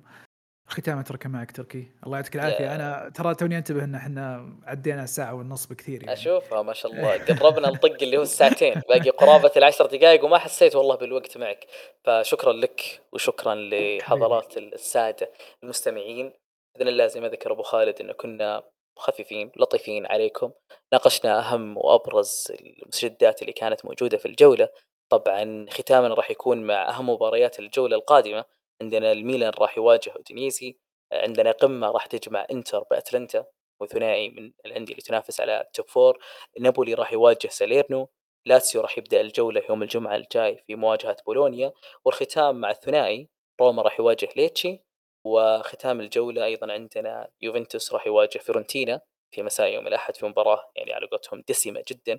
ختام 0.68 0.98
اتركه 0.98 1.28
معك 1.28 1.50
تركي. 1.50 1.88
الله 2.06 2.16
يعطيك 2.16 2.36
العافية. 2.36 2.74
أنا 2.74 3.12
ترى 3.14 3.34
توني 3.34 3.58
أنتبه 3.58 3.84
إن 3.84 3.94
إحنا 3.94 4.52
عدينا 4.64 5.06
ساعه 5.06 5.34
ونص 5.34 5.66
بكثير 5.66 6.02
يعني. 6.02 6.12
أشوفها 6.12 6.62
ما 6.62 6.72
شاء 6.72 6.92
الله. 6.92 7.16
قربنا 7.16 7.70
نطق 7.70 8.02
اللي 8.02 8.16
هو 8.16 8.22
الساعتين. 8.22 8.74
باقي 8.88 9.10
قرابة 9.10 9.50
العشر 9.56 9.86
دقائق 9.86 10.24
وما 10.24 10.38
حسيت 10.38 10.76
والله 10.76 10.96
بالوقت 10.96 11.38
معك. 11.38 11.66
فشكرا 12.04 12.52
لك 12.52 13.00
وشكرا 13.12 13.54
لحضرات 13.54 14.58
السادة 14.58 15.32
المستمعين. 15.62 16.32
بإذن 16.74 16.88
الله 16.88 17.06
زي 17.06 17.20
ما 17.20 17.28
ذكر 17.28 17.52
أبو 17.52 17.62
خالد 17.62 18.00
إنه 18.00 18.12
كنا 18.12 18.62
خفيفين 18.96 19.52
لطيفين 19.56 20.06
عليكم. 20.06 20.50
ناقشنا 20.92 21.38
أهم 21.38 21.76
وأبرز 21.76 22.52
المستجدات 22.60 23.42
اللي 23.42 23.52
كانت 23.52 23.84
موجودة 23.84 24.18
في 24.18 24.26
الجولة. 24.26 24.68
طبعا 25.10 25.66
ختاما 25.70 26.08
راح 26.08 26.30
يكون 26.30 26.66
مع 26.66 26.88
أهم 26.88 27.08
مباريات 27.08 27.58
الجولة 27.58 27.96
القادمة. 27.96 28.44
عندنا 28.82 29.12
الميلان 29.12 29.52
راح 29.58 29.76
يواجه 29.76 30.12
اودينيزي 30.16 30.76
عندنا 31.12 31.50
قمة 31.50 31.90
راح 31.90 32.06
تجمع 32.06 32.46
إنتر 32.50 32.84
بأتلانتا 32.90 33.46
وثنائي 33.80 34.28
من 34.28 34.52
الأندية 34.66 34.92
اللي 34.92 35.02
تنافس 35.02 35.40
على 35.40 35.60
ال 35.60 35.67
top 35.67 35.88
four 35.88 36.18
نابولي 36.60 36.94
راح 36.94 37.12
يواجه 37.12 37.48
ساليرنو 37.48 38.08
لاتسيو 38.46 38.80
راح 38.80 38.98
يبدأ 38.98 39.20
الجولة 39.20 39.62
يوم 39.70 39.82
الجمعة 39.82 40.16
الجاي 40.16 40.64
في 40.66 40.74
مواجهة 40.74 41.16
بولونيا 41.26 41.72
والختام 42.04 42.60
مع 42.60 42.70
الثنائي 42.70 43.28
روما 43.60 43.82
راح 43.82 44.00
يواجه 44.00 44.28
ليتشي 44.36 44.80
وختام 45.26 46.00
الجولة 46.00 46.44
أيضا 46.44 46.72
عندنا 46.72 47.30
يوفنتوس 47.40 47.92
راح 47.94 48.06
يواجه 48.06 48.38
فيرونتينا 48.38 49.00
في 49.34 49.42
مساء 49.42 49.68
يوم 49.72 49.86
الأحد 49.86 50.16
في 50.16 50.26
مباراة 50.26 50.70
يعني 50.76 50.92
على 50.92 51.06
قولتهم 51.06 51.42
دسمة 51.48 51.84
جدا. 51.88 52.18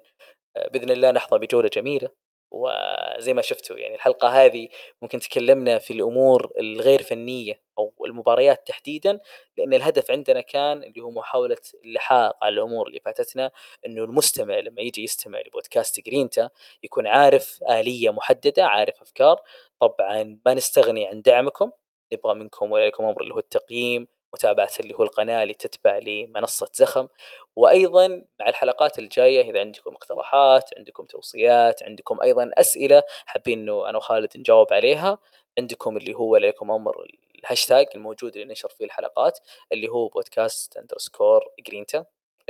بإذن 0.74 0.90
الله 0.92 1.12
نحظى 1.12 1.38
بجولة 1.40 1.70
جميلة. 1.74 2.10
وزي 2.52 3.34
ما 3.34 3.42
شفتوا 3.42 3.78
يعني 3.78 3.96
الحلقة 3.96 4.28
هذه 4.28 4.68
ممكن 5.02 5.20
تكلمنا 5.20 5.80
في 5.80 5.94
الأمور 5.94 6.52
الغير 6.60 7.04
فنية 7.04 7.62
أو 7.78 7.94
المباريات 8.06 8.68
تحديدا 8.68 9.20
لأن 9.58 9.74
الهدف 9.74 10.12
عندنا 10.12 10.42
كان 10.42 10.84
اللي 10.84 11.02
هو 11.02 11.12
محاولة 11.12 11.58
اللحاق 11.86 12.44
على 12.44 12.54
الأمور 12.54 12.88
اللي 12.88 13.00
فاتتنا 13.06 13.52
أنه 13.86 14.04
المستمع 14.04 14.60
لما 14.60 14.82
يجي 14.82 15.04
يستمع 15.04 15.40
لبودكاست 15.48 16.00
جرينتا 16.00 16.50
يكون 16.84 17.08
عارف 17.08 17.60
آلية 17.70 18.10
محددة 18.10 18.66
عارف 18.66 19.02
أفكار. 19.02 19.42
طبعا 19.80 20.40
ما 20.46 20.54
نستغني 20.54 21.08
عن 21.08 21.22
دعمكم 21.22 21.72
نبغى 22.14 22.34
منكم 22.34 22.72
ولكم 22.72 23.04
أمر 23.04 23.22
اللي 23.22 23.34
هو 23.34 23.40
التقييم 23.40 24.08
متابعة 24.34 24.70
اللي 24.80 24.94
هو 24.96 25.04
القناة 25.04 25.44
اللي 25.44 25.54
تتبع 25.54 25.98
لمنصة 25.98 26.70
زخم. 26.74 27.08
وأيضا 27.56 28.08
مع 28.40 28.50
الحلقات 28.50 29.00
الجاية 29.00 29.50
إذا 29.52 29.60
عندكم 29.60 29.92
اقتراحات 29.92 30.70
عندكم 30.78 31.06
توصيات 31.06 31.84
عندكم 31.84 32.22
أيضا 32.22 32.52
أسئلة 32.54 33.04
حابين 33.26 33.60
أنه 33.60 33.90
أنا 33.90 33.98
وخالد 33.98 34.38
نجاوب 34.38 34.74
عليها 34.74 35.18
عندكم 35.60 35.98
اللي 35.98 36.14
هو 36.14 36.38
لكم 36.38 36.72
أمر 36.72 37.06
الهاشتاج 37.44 37.88
الموجود 37.96 38.36
اللي 38.38 38.52
نشر 38.54 38.70
فيه 38.70 38.86
الحلقات 38.86 39.40
اللي 39.72 39.88
هو 39.90 40.08
بودكاست 40.08 40.78
underscore 40.78 41.46
جرينتا 41.68 42.06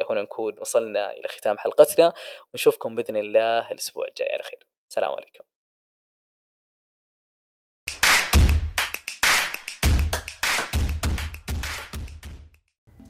هنا 0.10 0.22
نكون 0.22 0.60
وصلنا 0.60 1.12
إلى 1.14 1.28
ختام 1.28 1.58
حلقتنا. 1.58 2.14
ونشوفكم 2.54 2.96
بإذن 2.96 3.18
الله 3.18 3.72
الأسبوع 3.72 4.08
الجاي 4.08 4.34
على 4.34 4.44
خير. 4.44 4.60
السلام 4.90 5.12
عليكم. 5.12 5.59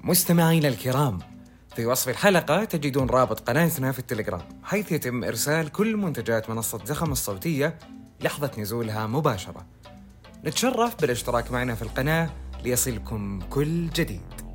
مستمعينا 0.10 0.68
الكرام 0.68 1.20
في 1.76 1.86
وصف 1.86 2.10
الحلقة 2.10 2.64
تجدون 2.64 3.10
رابط 3.10 3.40
قناتنا 3.40 3.92
في 3.92 4.00
التليجرام 4.00 4.42
حيث 4.64 4.92
يتم 4.92 5.24
إرسال 5.24 5.72
كل 5.72 5.98
منتجات 5.98 6.50
منصة 6.50 6.86
زخم 6.86 7.12
الصوتية 7.12 7.78
لحظة 8.22 8.52
نزولها 8.58 9.08
مباشرة. 9.08 9.66
نتشرف 10.46 11.02
بالاشتراك 11.02 11.52
معنا 11.52 11.76
في 11.76 11.82
القناة 11.82 12.30
ليصلكم 12.64 13.40
كل 13.50 13.90
جديد. 13.90 14.49